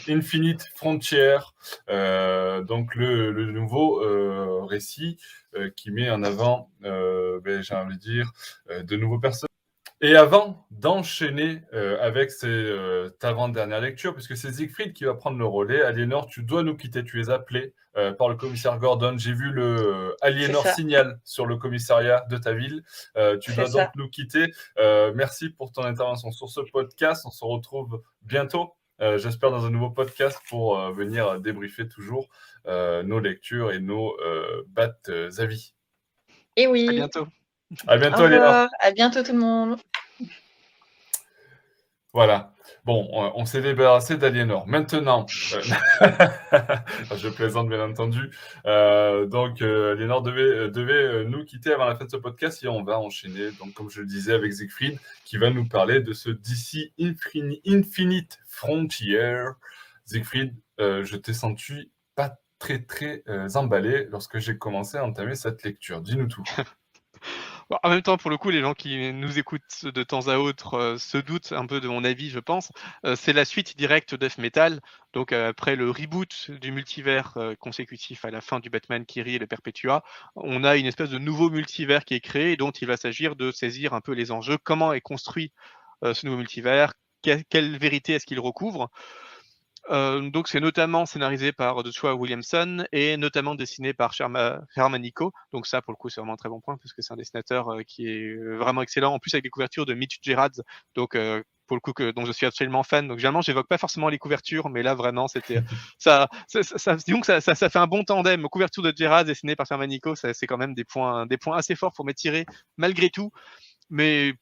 Infinite 0.08 0.66
Frontier, 0.76 1.38
donc 1.88 2.96
le, 2.96 3.32
le 3.32 3.52
nouveau 3.52 4.66
récit 4.66 5.18
qui 5.76 5.92
met 5.92 6.10
en 6.10 6.24
avant, 6.24 6.72
ben, 6.82 7.62
j'ai 7.62 7.76
envie 7.76 7.98
de 7.98 8.02
dire, 8.02 8.32
de 8.70 8.96
nouveaux 8.96 9.20
personnages. 9.20 9.49
Et 10.02 10.16
avant 10.16 10.66
d'enchaîner 10.72 11.62
euh, 11.74 11.97
avec 12.00 12.32
cette 12.32 12.50
euh, 12.50 13.10
avant-dernière 13.22 13.82
lecture, 13.82 14.14
puisque 14.14 14.38
c'est 14.38 14.54
Siegfried 14.54 14.93
qui 14.93 15.04
va 15.04 15.14
prendre 15.14 15.38
le 15.38 15.45
relais, 15.45 15.82
Aliénor, 15.82 16.28
tu 16.28 16.43
dois 16.43 16.64
nous 16.64 16.78
quitter. 16.78 17.04
Tu 17.04 17.22
es 17.22 17.30
appelé 17.30 17.74
euh, 17.97 18.14
par 18.14 18.30
le 18.30 18.36
commissaire 18.36 18.78
Gordon. 18.80 19.18
J'ai 19.18 19.34
vu 19.34 19.52
le 19.52 19.64
euh, 19.64 20.16
Aliénor 20.22 20.66
signal 20.68 21.20
sur 21.26 21.45
le 21.45 21.58
commissariat 21.58 22.24
de 22.30 22.38
ta 22.38 22.54
ville. 22.54 22.84
Euh, 23.18 23.38
tu 23.38 23.54
dois 23.54 23.68
donc 23.68 23.89
nous 23.95 24.10
quitter. 24.10 24.54
Euh, 24.78 25.12
merci 25.16 25.50
pour 25.50 25.72
ton 25.74 25.84
intervention 25.84 26.32
sur 26.32 26.50
ce 26.50 26.62
podcast. 26.72 27.26
On 27.26 27.32
se 27.32 27.43
retrouve 27.43 28.02
bientôt. 28.22 28.74
J'espère 29.16 29.50
dans 29.50 29.66
un 29.66 29.70
nouveau 29.70 29.91
podcast 29.91 30.41
pour 30.50 30.78
venir 30.91 31.39
débriefer 31.39 31.88
toujours 31.88 32.28
nos 32.66 33.20
lectures 33.20 33.72
et 33.72 33.80
nos 33.80 34.14
bat 34.68 34.93
avis. 35.38 35.74
Et 36.58 36.68
oui. 36.68 36.86
À 36.89 36.91
bientôt. 36.91 37.28
À 37.88 37.98
bientôt, 37.98 38.24
Aliénor. 38.24 38.68
À 38.80 38.92
bientôt 38.92 39.24
tout 39.24 39.34
le 39.34 39.40
monde. 39.40 39.78
Voilà. 42.14 42.54
Bon, 42.86 43.08
on, 43.12 43.46
s'est 43.46 43.62
débarrassé 43.62 44.18
d'Aliénor. 44.18 44.66
Maintenant, 44.68 45.28
euh, 45.54 45.62
je 47.18 47.30
plaisante 47.30 47.70
bien 47.70 47.88
entendu. 47.88 48.32
Euh, 48.66 49.28
donc, 49.28 49.62
euh, 49.62 49.94
Aliénor 49.94 50.24
devait, 50.24 50.42
euh, 50.42 50.70
devait 50.70 51.26
nous 51.26 51.46
quitter 51.46 51.72
avant 51.72 51.86
la 51.86 51.96
fin 51.96 52.06
de 52.06 52.10
ce 52.10 52.18
podcast 52.18 52.64
et 52.64 52.68
on 52.68 52.84
va 52.84 53.00
enchaîner, 53.00 53.52
donc, 53.60 53.74
comme 53.74 53.92
je 53.92 54.02
le 54.02 54.08
disais, 54.08 54.34
avec 54.34 54.54
Siegfried 54.54 54.98
qui 55.24 55.38
va 55.38 55.52
nous 55.52 55.68
parler 55.68 56.00
de 56.00 56.14
ce 56.14 56.30
DC 56.30 56.94
Infini, 57.00 57.62
Infinite 57.68 58.40
Frontier. 58.48 59.44
Siegfried, 60.06 60.56
je 60.80 61.16
t'ai 61.16 61.34
senti 61.34 61.92
pas 62.16 62.40
très, 62.58 62.82
très 62.82 63.24
emballé 63.56 64.08
lorsque 64.10 64.40
j'ai 64.40 64.58
commencé 64.58 64.98
à 64.98 65.06
entamer 65.06 65.36
cette 65.36 65.62
lecture. 65.64 66.02
Dis-nous 66.02 66.28
tout. 66.28 66.44
en 67.70 67.90
même 67.90 68.02
temps, 68.02 68.18
pour 68.18 68.32
le 68.32 68.38
coup, 68.38 68.50
les 68.50 68.62
gens 68.62 68.74
qui 68.74 69.14
nous 69.14 69.38
écoutent 69.38 69.86
de 69.86 70.04
temps 70.04 70.28
à 70.28 70.38
autre 70.38 70.74
euh, 70.74 70.98
se 70.98 71.18
doutent 71.18 71.52
un 71.52 71.68
peu 71.68 71.80
de 71.80 71.88
mon 71.88 72.04
avis, 72.04 72.30
je 72.30 72.40
pense. 72.40 72.72
Euh, 73.06 73.16
c'est 73.16 73.34
la 73.34 73.46
suite 73.46 73.78
directe 73.78 74.16
Death 74.16 74.40
Metal. 74.40 74.82
Donc, 75.14 75.32
euh, 75.32 75.50
après 75.50 75.76
le 75.76 75.90
reboot 75.92 76.52
du 76.52 76.72
multivers 76.72 77.38
consécutif 77.60 78.26
à 78.26 78.32
la 78.32 78.42
fin 78.42 78.60
du 78.60 78.70
Batman 78.70 79.06
Kiri 79.06 79.36
et 79.36 79.40
le 79.40 79.48
Perpetua, 79.48 80.04
on 80.36 80.64
a 80.64 80.78
une 80.78 80.86
espèce 80.88 81.10
de 81.10 81.20
nouveau 81.20 81.50
multivers 81.50 82.06
qui 82.06 82.16
est 82.16 82.20
créé 82.20 82.58
dont 82.58 82.72
il 82.72 82.88
va 82.88 82.98
s'agir 82.98 83.36
de 83.36 83.52
saisir 83.52 83.94
un 83.94 84.02
peu 84.02 84.14
les 84.14 84.32
enjeux. 84.32 84.58
Comment 84.58 84.94
est 84.94 85.02
construit 85.02 85.52
ce 86.04 86.26
nouveau 86.26 86.38
multivers? 86.38 86.94
Quelle 87.22 87.78
vérité 87.78 88.14
est-ce 88.14 88.26
qu'il 88.26 88.40
recouvre? 88.40 88.90
Euh, 89.90 90.30
donc 90.30 90.48
c'est 90.48 90.60
notamment 90.60 91.06
scénarisé 91.06 91.52
par 91.52 91.84
Joshua 91.84 92.14
Williamson 92.14 92.86
et 92.92 93.18
notamment 93.18 93.56
dessiné 93.56 93.94
par 93.94 94.14
Herman 94.76 95.02
Nico. 95.02 95.32
Donc 95.52 95.66
ça 95.66 95.82
pour 95.82 95.94
le 95.94 95.98
coup 95.98 96.10
c'est 96.10 96.22
vraiment 96.22 96.34
un 96.34 96.38
très 96.38 96.50
bon 96.50 96.62
point 96.62 96.78
parce 96.78 96.94
que 96.94 97.02
c'est 97.02 97.14
un 97.14 97.18
dessinateur 97.18 97.70
euh, 97.70 97.82
qui 97.84 98.08
est 98.08 98.36
euh, 98.36 98.58
vraiment 98.58 98.82
excellent. 98.82 99.14
En 99.14 99.20
plus 99.20 99.34
avec 99.34 99.44
des 99.44 99.50
couvertures 99.50 99.86
de 99.86 99.94
Mitch 99.94 100.20
Gerards, 100.22 100.62
donc 100.96 101.18
pour 101.68 101.78
le 101.78 101.82
coup 101.82 101.94
que 101.94 102.12
dont 102.12 102.26
je 102.26 102.32
suis 102.32 102.46
absolument 102.46 102.84
fan. 102.84 103.08
Donc 103.08 103.18
généralement 103.18 103.42
j'évoque 103.42 103.68
pas 103.68 103.78
forcément 103.78 104.10
les 104.10 104.18
couvertures, 104.18 104.70
mais 104.70 104.84
là 104.84 104.94
vraiment 104.94 105.28
c'était 105.28 105.62
ça, 105.98 106.28
ça, 106.48 106.62
ça, 106.64 106.96
disons 106.96 107.22
que 107.22 107.26
ça, 107.26 107.42
ça, 107.42 107.56
ça, 107.56 107.70
fait 107.70 107.80
un 107.80 107.88
bon 107.88 108.04
tandem. 108.04 108.44
Couverture 108.50 108.84
de 108.84 108.94
Gerards 108.96 109.26
dessinée 109.26 109.56
par 109.56 109.68
Herman 109.70 109.90
Nico, 109.90 110.16
c'est 110.16 110.48
quand 110.48 110.58
même 110.58 110.74
des 110.74 110.86
points 110.86 111.26
des 111.26 111.38
points 111.38 111.58
assez 111.58 111.76
forts 111.76 111.94
pour 111.96 112.06
m'étirer 112.06 112.46
malgré 112.78 113.10
tout 113.10 113.32
mais 113.90 114.34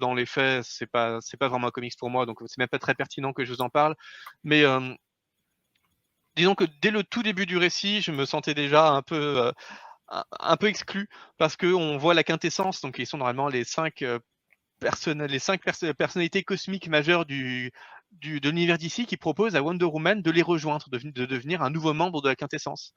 dans 0.00 0.14
les 0.14 0.26
faits, 0.26 0.64
c'est 0.64 0.86
pas 0.86 1.20
c'est 1.20 1.36
pas 1.36 1.48
vraiment 1.48 1.68
un 1.68 1.70
comics 1.70 1.96
pour 1.98 2.10
moi, 2.10 2.26
donc 2.26 2.38
c'est 2.46 2.58
même 2.58 2.68
pas 2.68 2.78
très 2.78 2.94
pertinent 2.94 3.32
que 3.32 3.44
je 3.44 3.52
vous 3.52 3.60
en 3.62 3.70
parle. 3.70 3.94
Mais 4.44 4.64
euh, 4.64 4.94
disons 6.36 6.54
que 6.54 6.64
dès 6.80 6.90
le 6.90 7.04
tout 7.04 7.22
début 7.22 7.46
du 7.46 7.56
récit, 7.58 8.00
je 8.02 8.12
me 8.12 8.24
sentais 8.24 8.54
déjà 8.54 8.90
un 8.90 9.02
peu 9.02 9.38
euh, 9.46 9.52
un 10.40 10.56
peu 10.56 10.66
exclu 10.66 11.08
parce 11.38 11.56
que 11.56 11.66
on 11.66 11.96
voit 11.98 12.14
la 12.14 12.24
quintessence, 12.24 12.80
donc 12.80 12.98
ils 12.98 13.06
sont 13.06 13.18
normalement 13.18 13.48
les 13.48 13.64
cinq 13.64 14.02
euh, 14.02 14.18
les 15.06 15.38
cinq 15.38 15.62
personnalités 15.96 16.42
cosmiques 16.42 16.88
majeures 16.88 17.24
du, 17.24 17.70
du 18.10 18.40
de 18.40 18.48
l'univers 18.50 18.78
d'ici 18.78 19.06
qui 19.06 19.16
proposent 19.16 19.56
à 19.56 19.62
Wonder 19.62 19.84
Woman 19.84 20.22
de 20.22 20.30
les 20.30 20.42
rejoindre, 20.42 20.88
de, 20.90 20.98
de 20.98 21.24
devenir 21.26 21.62
un 21.62 21.70
nouveau 21.70 21.94
membre 21.94 22.20
de 22.20 22.28
la 22.28 22.36
quintessence, 22.36 22.92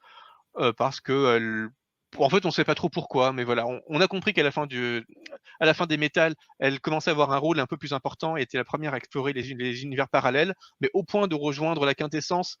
euh, 0.58 0.72
parce 0.72 1.00
que 1.00 1.70
en 2.18 2.30
fait, 2.30 2.44
on 2.44 2.48
ne 2.48 2.52
sait 2.52 2.64
pas 2.64 2.74
trop 2.74 2.88
pourquoi, 2.88 3.32
mais 3.32 3.44
voilà, 3.44 3.64
on, 3.88 4.00
a 4.00 4.08
compris 4.08 4.32
qu'à 4.32 4.42
la 4.42 4.50
fin 4.50 4.66
des 4.66 5.96
métals, 5.96 6.34
elle 6.58 6.80
commençait 6.80 7.10
à 7.10 7.12
avoir 7.12 7.32
un 7.32 7.38
rôle 7.38 7.60
un 7.60 7.66
peu 7.66 7.76
plus 7.76 7.92
important 7.92 8.36
et 8.36 8.42
était 8.42 8.58
la 8.58 8.64
première 8.64 8.94
à 8.94 8.96
explorer 8.96 9.32
les, 9.32 9.82
univers 9.82 10.08
parallèles, 10.08 10.54
mais 10.80 10.90
au 10.94 11.02
point 11.02 11.28
de 11.28 11.34
rejoindre 11.34 11.84
la 11.84 11.94
quintessence, 11.94 12.58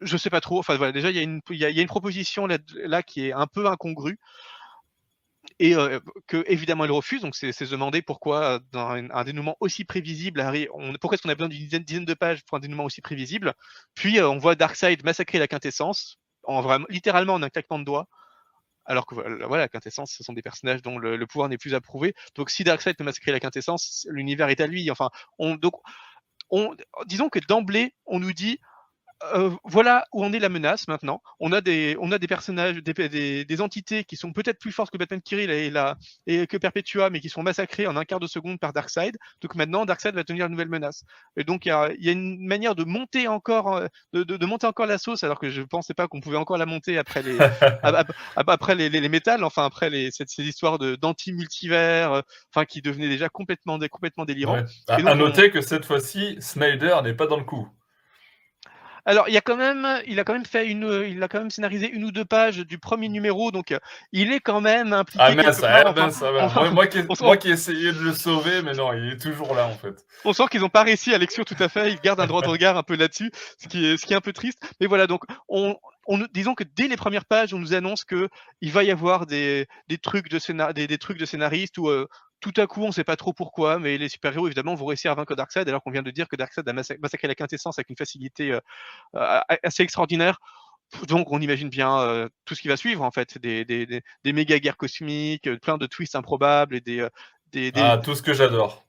je 0.00 0.16
sais 0.16 0.30
pas 0.30 0.40
trop. 0.40 0.58
Enfin 0.58 0.76
voilà, 0.76 0.92
déjà 0.92 1.10
il 1.10 1.16
y 1.16 1.20
a 1.20 1.22
une, 1.22 1.86
proposition 1.86 2.46
là, 2.46 3.02
qui 3.02 3.26
est 3.26 3.32
un 3.32 3.46
peu 3.46 3.66
incongrue. 3.66 4.18
et 5.58 5.74
que 6.26 6.44
évidemment 6.46 6.84
elle 6.84 6.92
refuse. 6.92 7.22
Donc 7.22 7.36
c'est 7.36 7.52
se 7.52 7.64
demander 7.64 8.02
pourquoi 8.02 8.60
dans 8.72 8.88
un, 8.90 9.24
dénouement 9.24 9.56
aussi 9.60 9.84
prévisible, 9.84 10.42
on, 10.74 10.92
pourquoi 10.94 11.14
est-ce 11.14 11.22
qu'on 11.22 11.28
a 11.28 11.34
besoin 11.34 11.48
d'une 11.48 11.84
dizaine, 11.84 12.04
de 12.04 12.14
pages 12.14 12.44
pour 12.44 12.56
un 12.58 12.60
dénouement 12.60 12.84
aussi 12.84 13.00
prévisible? 13.00 13.54
Puis 13.94 14.20
on 14.20 14.38
voit 14.38 14.54
Darkseid 14.54 15.04
massacrer 15.04 15.38
la 15.38 15.48
quintessence, 15.48 16.18
littéralement 16.88 17.34
en 17.34 17.42
un 17.42 17.50
claquement 17.50 17.78
de 17.78 17.84
doigts. 17.84 18.08
Alors 18.84 19.06
que 19.06 19.14
voilà, 19.14 19.64
la 19.64 19.68
quintessence, 19.68 20.12
ce 20.12 20.24
sont 20.24 20.32
des 20.32 20.42
personnages 20.42 20.82
dont 20.82 20.98
le, 20.98 21.26
pouvoir 21.26 21.48
n'est 21.48 21.58
plus 21.58 21.74
approuvé. 21.74 22.14
Donc 22.34 22.50
si 22.50 22.64
Darkseid 22.64 22.96
peut 22.96 23.04
massacrer 23.04 23.32
la 23.32 23.40
quintessence, 23.40 24.06
l'univers 24.10 24.48
est 24.48 24.60
à 24.60 24.66
lui. 24.66 24.90
Enfin, 24.90 25.10
on, 25.38 25.54
donc, 25.54 25.74
on, 26.50 26.74
disons 27.06 27.28
que 27.28 27.38
d'emblée, 27.38 27.94
on 28.06 28.18
nous 28.18 28.32
dit 28.32 28.58
euh, 29.34 29.50
voilà 29.64 30.04
où 30.12 30.24
en 30.24 30.32
est 30.32 30.38
la 30.38 30.48
menace 30.48 30.88
maintenant. 30.88 31.22
On 31.40 31.52
a 31.52 31.60
des, 31.60 31.96
on 32.00 32.10
a 32.12 32.18
des 32.18 32.26
personnages, 32.26 32.76
des, 32.76 33.44
des, 33.44 33.60
entités 33.60 34.04
qui 34.04 34.16
sont 34.16 34.32
peut-être 34.32 34.58
plus 34.58 34.72
fortes 34.72 34.90
que 34.90 34.98
Batman 34.98 35.20
Kirill 35.20 35.50
et, 35.50 35.70
la, 35.70 35.96
et 36.26 36.46
que 36.46 36.56
Perpetua, 36.56 37.10
mais 37.10 37.20
qui 37.20 37.28
sont 37.28 37.42
massacrées 37.42 37.86
en 37.86 37.96
un 37.96 38.04
quart 38.04 38.20
de 38.20 38.26
seconde 38.26 38.58
par 38.58 38.72
Darkseid. 38.72 39.16
Donc 39.40 39.54
maintenant, 39.54 39.84
Darkseid 39.84 40.14
va 40.14 40.24
tenir 40.24 40.46
une 40.46 40.52
nouvelle 40.52 40.68
menace. 40.68 41.04
Et 41.36 41.44
donc 41.44 41.66
il 41.66 41.68
y 41.68 41.72
a, 41.72 41.90
y 41.98 42.08
a, 42.08 42.12
une 42.12 42.46
manière 42.46 42.74
de 42.74 42.84
monter 42.84 43.28
encore, 43.28 43.76
euh, 43.76 43.86
de, 44.12 44.22
de, 44.24 44.36
de 44.36 44.46
monter 44.46 44.66
encore 44.66 44.86
la 44.86 44.98
sauce, 44.98 45.22
alors 45.24 45.38
que 45.38 45.50
je 45.50 45.62
pensais 45.62 45.94
pas 45.94 46.08
qu'on 46.08 46.20
pouvait 46.20 46.36
encore 46.36 46.58
la 46.58 46.66
monter 46.66 46.98
après 46.98 47.22
les, 47.22 47.38
après 48.36 48.74
les, 48.74 48.88
les, 48.88 49.00
les, 49.00 49.08
métals, 49.08 49.44
enfin 49.44 49.64
après 49.64 49.90
les, 49.90 50.10
cette, 50.10 50.30
ces 50.30 50.44
histoires 50.44 50.78
d'anti-multivers, 50.78 52.12
euh, 52.12 52.20
enfin 52.54 52.64
qui 52.64 52.82
devenaient 52.82 53.08
déjà 53.08 53.28
complètement, 53.28 53.78
complètement 53.90 54.24
délirants. 54.24 54.62
À, 54.88 54.94
à 54.94 55.14
noter 55.14 55.50
que 55.50 55.60
cette 55.60 55.84
fois-ci, 55.84 56.36
Snyder 56.40 56.96
n'est 57.04 57.14
pas 57.14 57.26
dans 57.26 57.36
le 57.38 57.44
coup. 57.44 57.68
Alors, 59.04 59.28
il 59.28 59.34
y 59.34 59.36
a 59.36 59.40
quand 59.40 59.56
même, 59.56 59.86
il 60.06 60.20
a 60.20 60.24
quand 60.24 60.32
même 60.32 60.46
fait 60.46 60.68
une, 60.68 61.04
il 61.08 61.22
a 61.22 61.28
quand 61.28 61.38
même 61.38 61.50
scénarisé 61.50 61.90
une 61.90 62.04
ou 62.04 62.12
deux 62.12 62.24
pages 62.24 62.58
du 62.58 62.78
premier 62.78 63.08
numéro, 63.08 63.50
donc 63.50 63.74
il 64.12 64.32
est 64.32 64.40
quand 64.40 64.60
même 64.60 64.92
impliqué. 64.92 65.24
Ah 65.26 65.34
mais 65.34 65.52
ça, 65.52 65.92
va, 65.92 66.10
ça 66.10 66.30
va. 66.30 66.70
Moi, 66.70 66.86
qui, 66.86 66.98
moi 67.20 67.36
qui 67.36 67.50
essayais 67.50 67.92
de 67.92 67.98
le 67.98 68.12
sauver, 68.12 68.62
mais 68.62 68.74
non, 68.74 68.92
il 68.92 69.12
est 69.12 69.20
toujours 69.20 69.54
là 69.54 69.66
en 69.66 69.74
fait. 69.74 70.04
On 70.24 70.32
sent 70.32 70.44
qu'ils 70.50 70.60
n'ont 70.60 70.68
pas 70.68 70.84
réussi 70.84 71.12
à 71.12 71.18
lecture 71.18 71.44
tout 71.44 71.56
à 71.58 71.68
fait. 71.68 71.90
Ils 71.90 72.00
gardent 72.00 72.20
un 72.20 72.26
droit 72.26 72.42
de 72.42 72.48
regard 72.48 72.76
un 72.76 72.84
peu 72.84 72.94
là-dessus, 72.94 73.32
ce 73.58 73.66
qui 73.66 73.86
est, 73.86 73.96
ce 73.96 74.06
qui 74.06 74.12
est 74.12 74.16
un 74.16 74.20
peu 74.20 74.32
triste. 74.32 74.58
Mais 74.80 74.86
voilà, 74.86 75.08
donc 75.08 75.24
on, 75.48 75.76
on, 76.06 76.26
disons 76.32 76.54
que 76.54 76.64
dès 76.64 76.88
les 76.88 76.96
premières 76.96 77.24
pages, 77.24 77.54
on 77.54 77.58
nous 77.58 77.74
annonce 77.74 78.04
que 78.04 78.28
il 78.60 78.72
va 78.72 78.84
y 78.84 78.90
avoir 78.90 79.26
des, 79.26 79.66
trucs 80.02 80.28
de 80.28 80.38
scénaristes 80.38 81.78
ou 81.78 81.88
tout 82.42 82.52
à 82.56 82.66
coup, 82.66 82.82
on 82.82 82.88
ne 82.88 82.92
sait 82.92 83.04
pas 83.04 83.16
trop 83.16 83.32
pourquoi, 83.32 83.78
mais 83.78 83.96
les 83.96 84.08
super-héros, 84.08 84.48
évidemment, 84.48 84.74
vont 84.74 84.86
réussir 84.86 85.12
à 85.12 85.14
vaincre 85.14 85.36
Darkseid, 85.36 85.66
alors 85.68 85.80
qu'on 85.82 85.92
vient 85.92 86.02
de 86.02 86.10
dire 86.10 86.28
que 86.28 86.34
Darkseid 86.34 86.68
a 86.68 86.72
massacré 86.72 87.28
la 87.28 87.36
quintessence 87.36 87.78
avec 87.78 87.88
une 87.88 87.96
facilité 87.96 88.52
euh, 88.52 88.60
euh, 89.14 89.40
assez 89.62 89.84
extraordinaire. 89.84 90.38
Donc, 91.06 91.30
on 91.30 91.40
imagine 91.40 91.70
bien 91.70 92.00
euh, 92.00 92.28
tout 92.44 92.56
ce 92.56 92.60
qui 92.60 92.68
va 92.68 92.76
suivre, 92.76 93.04
en 93.04 93.12
fait, 93.12 93.38
des, 93.38 94.02
méga 94.26 94.58
guerres 94.58 94.76
cosmiques, 94.76 95.48
plein 95.60 95.78
de 95.78 95.86
twists 95.86 96.16
improbables 96.16 96.74
et 96.74 96.80
des, 96.80 97.06
des, 97.52 97.70
Ah, 97.76 97.98
tout 98.02 98.16
ce 98.16 98.22
que 98.22 98.34
j'adore. 98.34 98.84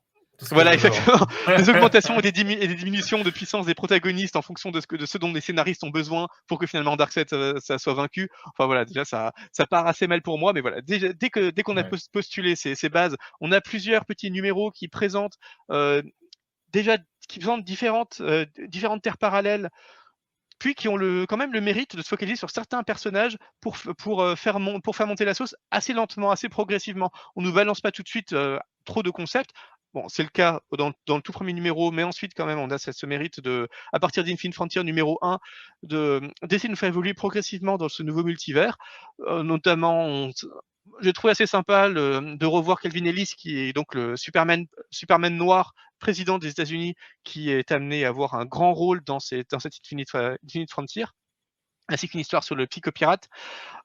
Voilà, 0.52 0.74
exactement. 0.74 1.26
des 1.58 1.70
augmentations 1.70 2.20
et 2.20 2.22
des, 2.22 2.32
diminutions 2.32 3.24
de 3.24 3.30
puissance 3.30 3.66
des 3.66 3.74
protagonistes 3.74 4.36
en 4.36 4.42
fonction 4.42 4.72
de 4.72 4.82
ce, 4.82 4.88
que, 4.88 4.96
de 4.96 5.06
ce 5.06 5.18
dont 5.18 5.32
les 5.32 5.42
scénaristes 5.42 5.84
ont 5.84 5.90
besoin 5.90 6.28
pour 6.48 6.60
que 6.60 6.68
finalement 6.68 6.96
Darkseid 6.96 7.30
ça, 7.30 7.60
ça, 7.60 7.78
soit 7.78 7.94
vaincu. 7.94 8.30
Enfin 8.46 8.66
voilà, 8.66 8.86
déjà 8.86 9.06
ça, 9.06 9.32
ça 9.52 9.66
part 9.66 9.88
assez 9.88 10.08
mal 10.08 10.22
pour 10.22 10.38
moi, 10.38 10.54
mais 10.54 10.62
voilà, 10.62 10.82
dès, 10.82 11.14
dès 11.14 11.30
que 11.30 11.50
dès 11.50 11.64
qu'on 11.64 11.78
a 11.78 11.84
postulé 11.84 12.56
ces, 12.56 12.76
ces, 12.76 12.90
bases, 12.90 13.16
on 13.42 13.52
a 13.52 13.62
plusieurs 13.62 14.06
petits 14.06 14.32
numéros 14.32 14.72
qui 14.72 14.88
présentent 14.88 15.38
euh, 15.72 16.02
déjà 16.70 16.98
qui 17.28 17.40
présentent 17.40 17.64
différentes 17.64 18.22
euh, 18.22 18.46
différentes 18.68 19.02
terres 19.02 19.18
parallèles 19.18 19.70
puis 20.64 20.76
qui 20.76 20.88
ont 20.88 20.96
le, 20.96 21.26
quand 21.26 21.36
même 21.36 21.52
le 21.52 21.60
mérite 21.60 21.98
de 21.98 22.02
se 22.02 22.08
focaliser 22.08 22.38
sur 22.38 22.50
certains 22.50 22.84
personnages 22.84 23.38
pour, 23.60 23.76
pour, 23.98 24.22
euh, 24.22 24.38
faire, 24.38 24.58
pour 24.82 24.96
faire 24.96 25.08
monter 25.08 25.26
la 25.26 25.34
sauce 25.34 25.56
assez 25.72 25.92
lentement, 25.92 26.32
assez 26.32 26.48
progressivement. 26.48 27.12
On 27.36 27.42
ne 27.42 27.48
nous 27.48 27.54
balance 27.54 27.82
pas 27.82 27.92
tout 27.92 28.02
de 28.02 28.08
suite 28.08 28.32
euh, 28.32 28.58
trop 28.86 29.04
de 29.04 29.10
concepts. 29.10 29.52
Bon, 29.94 30.10
c'est 30.10 30.24
le 30.24 30.30
cas 30.30 30.62
dans, 30.76 30.92
le 31.08 31.22
tout 31.22 31.32
premier 31.32 31.54
numéro, 31.54 31.92
mais 31.92 32.04
ensuite, 32.04 32.34
quand 32.36 32.48
même, 32.48 32.58
on 32.58 32.72
a 32.72 32.80
ce, 32.80 33.06
mérite 33.06 33.40
de, 33.40 33.70
à 33.92 34.00
partir 34.00 34.24
d'Infinite 34.24 34.56
Frontier 34.56 34.84
numéro 34.84 35.20
1, 35.22 35.40
d'essayer 35.84 36.68
de 36.68 36.70
nous 36.70 36.76
faire 36.76 36.90
évoluer 36.90 37.14
progressivement 37.14 37.78
dans 37.78 37.90
ce 37.90 38.02
nouveau 38.02 38.24
multivers. 38.24 38.78
Euh, 39.28 39.44
notamment, 39.44 40.30
j'ai 41.02 41.14
trouvé 41.14 41.32
assez 41.32 41.46
sympa 41.46 41.90
de 41.90 42.46
revoir 42.46 42.82
Calvin 42.82 43.06
Ellis, 43.06 43.34
qui 43.38 43.60
est 43.60 43.74
donc 43.74 43.94
le 43.94 44.18
Superman, 44.18 44.66
Superman 44.90 45.36
noir, 45.38 45.74
président 46.00 46.40
des 46.40 46.50
États-Unis, 46.50 46.96
qui 47.24 47.52
est 47.52 47.72
amené 47.72 48.04
à 48.06 48.10
avoir 48.10 48.34
un 48.34 48.46
grand 48.46 48.74
rôle 48.74 49.04
dans, 49.04 49.20
cette, 49.20 49.54
Infinite 49.54 50.72
Frontier 50.72 51.06
ainsi 51.90 52.08
qu'une 52.08 52.22
histoire 52.22 52.44
sur 52.44 52.56
le 52.56 52.66
psychopirate. 52.68 53.30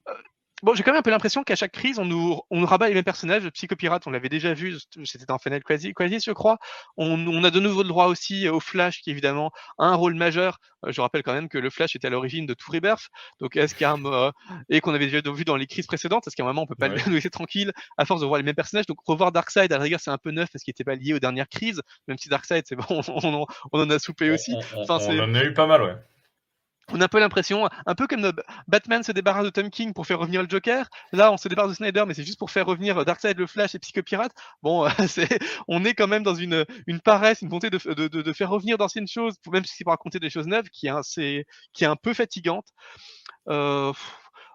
Euh, 0.08 0.14
Bon, 0.62 0.74
j'ai 0.74 0.82
quand 0.82 0.90
même 0.90 0.98
un 0.98 1.02
peu 1.02 1.10
l'impression 1.10 1.44
qu'à 1.44 1.54
chaque 1.54 1.70
crise, 1.70 2.00
on 2.00 2.04
nous, 2.04 2.40
on 2.50 2.60
nous 2.60 2.66
rabat 2.66 2.88
les 2.88 2.94
mêmes 2.94 3.04
personnages. 3.04 3.44
Le 3.44 3.50
psychopirate, 3.52 4.06
on 4.08 4.10
l'avait 4.10 4.28
déjà 4.28 4.54
vu, 4.54 4.76
c'était 5.04 5.24
dans 5.24 5.38
Final 5.38 5.62
Quasi, 5.62 5.94
Quasi, 5.94 6.18
je 6.20 6.32
crois. 6.32 6.58
On, 6.96 7.28
on, 7.28 7.44
a 7.44 7.50
de 7.50 7.60
nouveau 7.60 7.82
le 7.82 7.88
droit 7.88 8.06
aussi 8.06 8.48
au 8.48 8.58
Flash, 8.58 9.00
qui 9.02 9.10
évidemment 9.10 9.52
a 9.78 9.86
un 9.86 9.94
rôle 9.94 10.14
majeur. 10.14 10.58
Euh, 10.84 10.90
je 10.90 11.00
rappelle 11.00 11.22
quand 11.22 11.32
même 11.32 11.48
que 11.48 11.58
le 11.58 11.70
Flash 11.70 11.94
était 11.94 12.08
à 12.08 12.10
l'origine 12.10 12.44
de 12.44 12.54
tout 12.54 12.72
Rebirth. 12.72 13.08
Donc, 13.40 13.56
est-ce 13.56 13.74
qu'il 13.74 13.82
y 13.82 13.84
a 13.84 13.92
un, 13.92 14.04
euh, 14.04 14.32
et 14.68 14.80
qu'on 14.80 14.94
avait 14.94 15.06
déjà 15.06 15.20
vu 15.30 15.44
dans 15.44 15.56
les 15.56 15.66
crises 15.66 15.86
précédentes, 15.86 16.26
est-ce 16.26 16.34
qu'à 16.34 16.42
un 16.42 16.46
moment, 16.46 16.62
on 16.62 16.66
peut 16.66 16.74
pas 16.74 16.88
le 16.88 16.96
laisser 17.12 17.30
tranquille 17.30 17.72
à 17.96 18.04
force 18.04 18.20
de 18.20 18.26
voir 18.26 18.38
les 18.38 18.44
mêmes 18.44 18.56
personnages? 18.56 18.86
Donc, 18.86 18.98
revoir 19.06 19.30
Darkseid, 19.30 19.72
à 19.72 19.78
la 19.78 19.84
rigueur, 19.84 20.00
c'est 20.00 20.10
un 20.10 20.18
peu 20.18 20.32
neuf 20.32 20.48
parce 20.52 20.64
qu'il 20.64 20.72
n'était 20.72 20.84
pas 20.84 20.96
lié 20.96 21.14
aux 21.14 21.20
dernières 21.20 21.48
crises. 21.48 21.82
Même 22.08 22.18
si 22.18 22.28
Darkseid, 22.28 22.64
c'est 22.66 22.76
bon, 22.76 22.84
on, 23.08 23.46
on, 23.72 23.80
en 23.80 23.90
a 23.90 23.98
soupé 24.00 24.30
aussi. 24.30 24.56
Enfin, 24.76 24.98
on 25.06 25.20
en 25.20 25.34
a 25.34 25.44
eu 25.44 25.54
pas 25.54 25.66
mal, 25.66 25.82
ouais 25.82 25.94
on 26.92 27.00
a 27.00 27.04
un 27.04 27.08
peu 27.08 27.18
l'impression, 27.18 27.68
un 27.86 27.94
peu 27.94 28.06
comme 28.06 28.32
Batman 28.66 29.02
se 29.02 29.12
débarrasse 29.12 29.44
de 29.44 29.50
Tom 29.50 29.70
King 29.70 29.92
pour 29.92 30.06
faire 30.06 30.18
revenir 30.18 30.42
le 30.42 30.48
Joker. 30.48 30.88
Là, 31.12 31.32
on 31.32 31.36
se 31.36 31.48
débarrasse 31.48 31.70
de 31.70 31.76
Snyder, 31.76 32.04
mais 32.06 32.14
c'est 32.14 32.24
juste 32.24 32.38
pour 32.38 32.50
faire 32.50 32.66
revenir 32.66 33.04
Darkseid, 33.04 33.38
le 33.38 33.46
Flash 33.46 33.74
et 33.74 33.78
Psychopirate. 33.78 34.32
Bon, 34.62 34.88
on 35.68 35.84
est 35.84 35.94
quand 35.94 36.08
même 36.08 36.22
dans 36.22 36.34
une, 36.34 36.64
une 36.86 37.00
paresse, 37.00 37.42
une 37.42 37.48
volonté 37.48 37.70
de, 37.70 37.78
de, 37.94 38.08
de, 38.08 38.32
faire 38.32 38.50
revenir 38.50 38.78
d'anciennes 38.78 39.08
choses, 39.08 39.36
même 39.50 39.64
si 39.64 39.74
c'est 39.76 39.84
pour 39.84 39.92
raconter 39.92 40.18
des 40.18 40.30
choses 40.30 40.46
neuves, 40.46 40.68
qui 40.70 40.88
est, 40.88 41.46
qui 41.72 41.84
est 41.84 41.88
un 41.88 41.96
peu 41.96 42.14
fatigante. 42.14 42.66
Euh, 43.48 43.92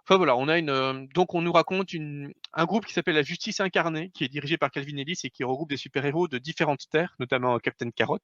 Enfin 0.05 0.17
voilà, 0.17 0.35
on 0.35 0.49
a 0.49 0.57
une 0.57 0.69
euh, 0.69 1.05
donc 1.13 1.33
on 1.33 1.41
nous 1.41 1.53
raconte 1.53 1.93
une, 1.93 2.33
un 2.53 2.65
groupe 2.65 2.85
qui 2.85 2.93
s'appelle 2.93 3.15
la 3.15 3.23
Justice 3.23 3.61
incarnée, 3.61 4.11
qui 4.13 4.25
est 4.25 4.27
dirigé 4.27 4.57
par 4.57 4.69
Calvin 4.69 4.97
Ellis 4.97 5.19
et 5.23 5.29
qui 5.29 5.45
regroupe 5.45 5.69
des 5.69 5.77
super-héros 5.77 6.27
de 6.27 6.37
différentes 6.39 6.89
terres, 6.89 7.15
notamment 7.19 7.57
Captain 7.59 7.89
Carrot, 7.89 8.19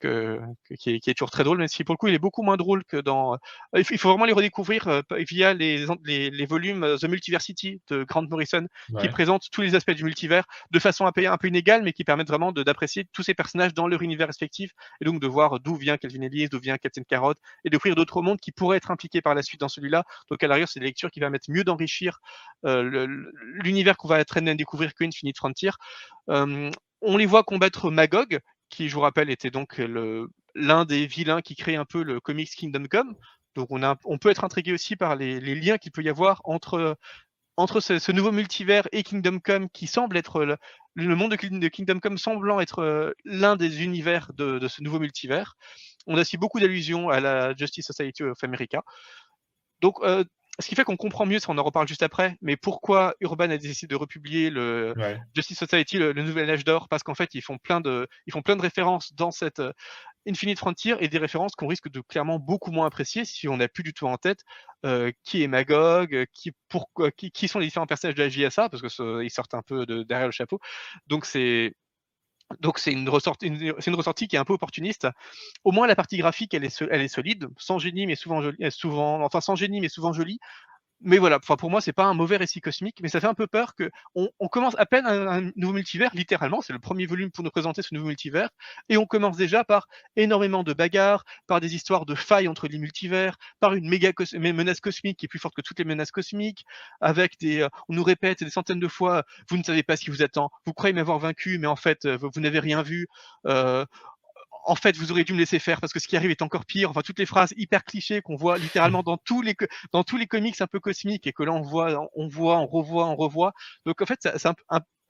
que, 0.00 0.38
qui, 0.78 0.90
est, 0.90 1.00
qui, 1.00 1.08
est, 1.08 1.14
toujours 1.14 1.30
très 1.30 1.42
drôle, 1.44 1.56
même 1.56 1.68
si 1.68 1.82
pour 1.82 1.94
le 1.94 1.96
coup 1.96 2.08
il 2.08 2.14
est 2.14 2.18
beaucoup 2.18 2.42
moins 2.42 2.58
drôle 2.58 2.84
que 2.84 2.98
dans. 2.98 3.34
Euh, 3.74 3.82
il 3.90 3.98
faut 3.98 4.10
vraiment 4.10 4.26
les 4.26 4.34
redécouvrir 4.34 4.86
euh, 4.88 5.00
via 5.30 5.54
les, 5.54 5.86
les, 6.04 6.28
les, 6.30 6.46
volumes 6.46 6.96
The 7.00 7.04
Multiversity 7.04 7.80
de 7.88 8.04
Grant 8.04 8.28
Morrison, 8.28 8.66
qui 9.00 9.08
présente 9.08 9.44
tous 9.50 9.62
les 9.62 9.74
aspects 9.74 9.92
du 9.92 10.04
multivers 10.04 10.44
de 10.70 10.78
façon 10.78 11.06
un 11.06 11.12
peu, 11.12 11.26
un 11.26 11.38
peu 11.38 11.48
inégale, 11.48 11.82
mais 11.84 11.94
qui 11.94 12.04
permettent 12.04 12.28
vraiment 12.28 12.52
d'apprécier 12.52 13.06
tous 13.14 13.22
ces 13.22 13.32
personnages 13.32 13.72
dans 13.72 13.88
leur 13.88 14.02
univers 14.02 14.26
respectif, 14.26 14.72
et 15.00 15.06
donc 15.06 15.20
de 15.20 15.26
voir 15.26 15.58
d'où 15.58 15.76
vient 15.76 15.96
Calvin 15.96 16.20
Ellis, 16.20 16.48
d'où 16.50 16.60
vient 16.60 16.76
Captain 16.76 17.02
Carrot, 17.02 17.34
et 17.64 17.70
d'offrir 17.70 17.94
d'autres 17.94 18.20
mondes 18.20 18.40
qui 18.40 18.52
pourraient 18.52 18.76
être 18.76 18.90
impliqués 18.90 19.22
par 19.22 19.34
la 19.34 19.42
suite 19.42 19.60
dans 19.60 19.68
celui-là. 19.68 20.04
Donc 20.30 20.42
à 20.42 20.48
l'arrière, 20.48 20.68
c'est 20.68 20.80
des 20.80 20.86
lectures 20.86 21.10
qui 21.14 21.20
permettent 21.20 21.48
mieux 21.48 21.64
d'enrichir 21.64 22.18
euh, 22.66 23.06
l'univers 23.62 23.96
qu'on 23.96 24.08
va 24.08 24.18
être 24.18 24.36
amené 24.36 24.50
à 24.50 24.54
découvrir 24.54 24.94
que 24.94 25.04
Infinite 25.04 25.38
Frontier. 25.38 25.70
Euh, 26.28 26.70
on 27.00 27.16
les 27.16 27.26
voit 27.26 27.44
combattre 27.44 27.90
Magog, 27.90 28.40
qui, 28.68 28.88
je 28.88 28.94
vous 28.94 29.00
rappelle, 29.00 29.30
était 29.30 29.50
donc 29.50 29.80
l'un 30.54 30.84
des 30.84 31.06
vilains 31.06 31.40
qui 31.40 31.54
crée 31.54 31.76
un 31.76 31.84
peu 31.84 32.02
le 32.02 32.20
comics 32.20 32.50
Kingdom 32.50 32.84
Come. 32.90 33.14
Donc 33.54 33.68
on, 33.70 33.82
a, 33.84 33.96
on 34.04 34.18
peut 34.18 34.30
être 34.30 34.42
intrigué 34.42 34.72
aussi 34.72 34.96
par 34.96 35.14
les, 35.14 35.40
liens 35.40 35.78
qu'il 35.78 35.92
peut 35.92 36.02
y 36.02 36.08
avoir 36.08 36.40
entre, 36.42 36.96
entre 37.56 37.78
ce, 37.80 38.10
nouveau 38.10 38.32
multivers 38.32 38.88
et 38.90 39.04
Kingdom 39.04 39.38
Come 39.38 39.68
qui 39.70 39.86
semble 39.86 40.16
être 40.16 40.44
le, 40.94 41.14
monde 41.14 41.30
de, 41.32 41.68
Kingdom 41.68 42.00
Come 42.00 42.18
semblant 42.18 42.58
être 42.58 42.80
euh, 42.80 43.12
l'un 43.24 43.54
des 43.54 43.84
univers 43.84 44.32
de, 44.34 44.58
de, 44.58 44.66
ce 44.66 44.82
nouveau 44.82 44.98
multivers. 44.98 45.54
On 46.08 46.16
a 46.16 46.22
aussi 46.22 46.38
beaucoup 46.38 46.58
d'allusions 46.58 47.08
à 47.08 47.20
la 47.20 47.54
Justice 47.54 47.86
Society 47.86 48.24
of 48.24 48.42
America. 48.42 48.82
Donc 49.80 49.96
ce 50.60 50.68
qui 50.68 50.74
fait 50.74 50.84
qu'on 50.84 50.96
comprend 50.96 51.26
mieux, 51.26 51.40
ça 51.40 51.50
on 51.50 51.58
en 51.58 51.64
reparle 51.64 51.88
juste 51.88 52.02
après, 52.02 52.36
mais 52.40 52.56
pourquoi 52.56 53.14
Urban 53.20 53.50
a 53.50 53.56
décidé 53.56 53.90
de 53.90 53.96
republier 53.96 54.50
le 54.50 54.94
Justice 55.34 55.58
Society, 55.58 55.98
le, 55.98 56.12
nouvel 56.12 56.48
âge 56.48 56.64
d'or, 56.64 56.88
parce 56.88 57.02
qu'en 57.02 57.14
fait 57.14 57.34
ils 57.34 57.42
font 57.42 57.58
plein 57.58 57.80
de, 57.80 58.06
ils 58.26 58.32
font 58.32 58.42
plein 58.42 58.56
de 58.56 58.62
références 58.62 59.12
dans 59.14 59.32
cette 59.32 59.58
euh, 59.58 59.72
Infinite 60.28 60.58
Frontier 60.58 60.94
et 61.00 61.08
des 61.08 61.18
références 61.18 61.54
qu'on 61.54 61.66
risque 61.66 61.90
de 61.90 62.00
clairement 62.00 62.38
beaucoup 62.38 62.70
moins 62.70 62.86
apprécier 62.86 63.24
si 63.24 63.48
on 63.48 63.56
n'a 63.58 63.68
plus 63.68 63.82
du 63.82 63.92
tout 63.92 64.06
en 64.06 64.16
tête 64.16 64.40
euh, 64.86 65.10
qui 65.24 65.42
est 65.42 65.48
Magog, 65.48 66.24
qui, 66.32 66.52
pourquoi, 66.68 67.10
qui, 67.10 67.30
qui, 67.30 67.48
sont 67.48 67.58
les 67.58 67.66
différents 67.66 67.86
personnages 67.86 68.14
de 68.14 68.22
la 68.22 68.28
JSA, 68.28 68.68
parce 68.68 68.82
que 68.82 69.22
ils 69.22 69.30
sortent 69.30 69.54
un 69.54 69.62
peu 69.62 69.84
de 69.86 70.02
derrière 70.02 70.28
le 70.28 70.32
chapeau. 70.32 70.60
Donc 71.08 71.26
c'est 71.26 71.74
donc 72.60 72.78
c'est 72.78 72.92
une, 72.92 73.08
ressortie, 73.08 74.28
qui 74.28 74.36
est 74.36 74.38
un 74.38 74.44
peu 74.44 74.52
opportuniste. 74.52 75.08
Au 75.64 75.72
moins 75.72 75.86
la 75.86 75.96
partie 75.96 76.16
graphique, 76.16 76.54
elle 76.54 76.64
est, 76.64 77.08
solide, 77.08 77.48
sans 77.58 77.78
génie 77.78 78.06
mais 78.06 78.16
souvent 78.16 78.42
jolie, 78.42 78.70
souvent, 78.70 79.22
enfin 79.22 79.40
sans 79.40 79.56
génie 79.56 79.80
mais 79.80 79.88
souvent 79.88 80.12
jolie. 80.12 80.38
Mais 81.04 81.18
voilà, 81.18 81.38
pour 81.38 81.70
moi, 81.70 81.80
c'est 81.80 81.92
pas 81.92 82.04
un 82.04 82.14
mauvais 82.14 82.36
récit 82.36 82.60
cosmique, 82.60 82.98
mais 83.02 83.08
ça 83.08 83.20
fait 83.20 83.26
un 83.26 83.34
peu 83.34 83.46
peur 83.46 83.74
que 83.74 83.90
on, 84.14 84.28
commence 84.48 84.74
à 84.78 84.86
peine 84.86 85.06
un, 85.06 85.50
nouveau 85.56 85.74
multivers, 85.74 86.10
littéralement, 86.14 86.62
c'est 86.62 86.72
le 86.72 86.78
premier 86.78 87.06
volume 87.06 87.30
pour 87.30 87.44
nous 87.44 87.50
présenter 87.50 87.82
ce 87.82 87.94
nouveau 87.94 88.08
multivers, 88.08 88.48
et 88.88 88.96
on 88.96 89.06
commence 89.06 89.36
déjà 89.36 89.64
par 89.64 89.86
énormément 90.16 90.62
de 90.62 90.72
bagarres, 90.72 91.24
par 91.46 91.60
des 91.60 91.74
histoires 91.74 92.06
de 92.06 92.14
failles 92.14 92.48
entre 92.48 92.68
les 92.68 92.78
multivers, 92.78 93.36
par 93.60 93.74
une 93.74 93.88
méga 93.88 94.12
menace 94.32 94.80
cosmique 94.80 95.18
qui 95.18 95.26
est 95.26 95.28
plus 95.28 95.38
forte 95.38 95.54
que 95.54 95.62
toutes 95.62 95.78
les 95.78 95.84
menaces 95.84 96.10
cosmiques, 96.10 96.64
avec 97.00 97.38
des, 97.38 97.60
euh, 97.60 97.68
on 97.88 97.94
nous 97.94 98.04
répète 98.04 98.42
des 98.42 98.50
centaines 98.50 98.80
de 98.80 98.88
fois, 98.88 99.24
vous 99.50 99.58
ne 99.58 99.62
savez 99.62 99.82
pas 99.82 99.96
ce 99.96 100.04
qui 100.04 100.10
vous 100.10 100.22
attend, 100.22 100.50
vous 100.64 100.72
croyez 100.72 100.94
m'avoir 100.94 101.18
vaincu, 101.18 101.58
mais 101.58 101.66
en 101.66 101.76
fait, 101.76 102.06
euh, 102.06 102.16
vous, 102.16 102.40
n'avez 102.40 102.60
rien 102.60 102.82
vu. 102.82 103.06
Euh, 103.46 103.84
en 104.66 104.74
fait, 104.74 104.96
vous 104.96 105.10
auriez 105.10 105.24
dû 105.24 105.32
me 105.32 105.38
laisser 105.38 105.58
faire 105.58 105.80
parce 105.80 105.92
que 105.92 106.00
ce 106.00 106.08
qui 106.08 106.16
arrive 106.16 106.30
est 106.30 106.42
encore 106.42 106.64
pire. 106.64 106.90
Enfin, 106.90 107.02
toutes 107.02 107.18
les 107.18 107.26
phrases 107.26 107.52
hyper 107.56 107.84
clichés 107.84 108.22
qu'on 108.22 108.36
voit 108.36 108.58
littéralement 108.58 109.02
dans 109.02 109.16
tous 109.16 109.42
les 109.42 109.54
dans 109.92 110.04
tous 110.04 110.16
les 110.16 110.26
comics 110.26 110.60
un 110.60 110.66
peu 110.66 110.80
cosmiques 110.80 111.26
et 111.26 111.32
que 111.32 111.42
là 111.42 111.52
on 111.52 111.62
voit, 111.62 112.08
on 112.14 112.28
voit, 112.28 112.58
on 112.58 112.66
revoit, 112.66 113.06
on 113.06 113.16
revoit. 113.16 113.52
Donc 113.86 114.00
en 114.02 114.06
fait, 114.06 114.20
ça, 114.22 114.38
ça, 114.38 114.54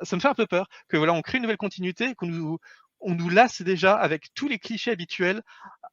ça 0.02 0.16
me 0.16 0.20
fait 0.20 0.28
un 0.28 0.34
peu 0.34 0.46
peur 0.46 0.68
que 0.88 0.96
voilà, 0.96 1.12
on 1.12 1.22
crée 1.22 1.38
une 1.38 1.42
nouvelle 1.42 1.56
continuité, 1.56 2.14
qu'on 2.14 2.26
nous 2.26 2.58
on 3.04 3.14
nous 3.14 3.28
lasse 3.28 3.62
déjà 3.62 3.94
avec 3.94 4.28
tous 4.34 4.48
les 4.48 4.58
clichés 4.58 4.90
habituels 4.90 5.42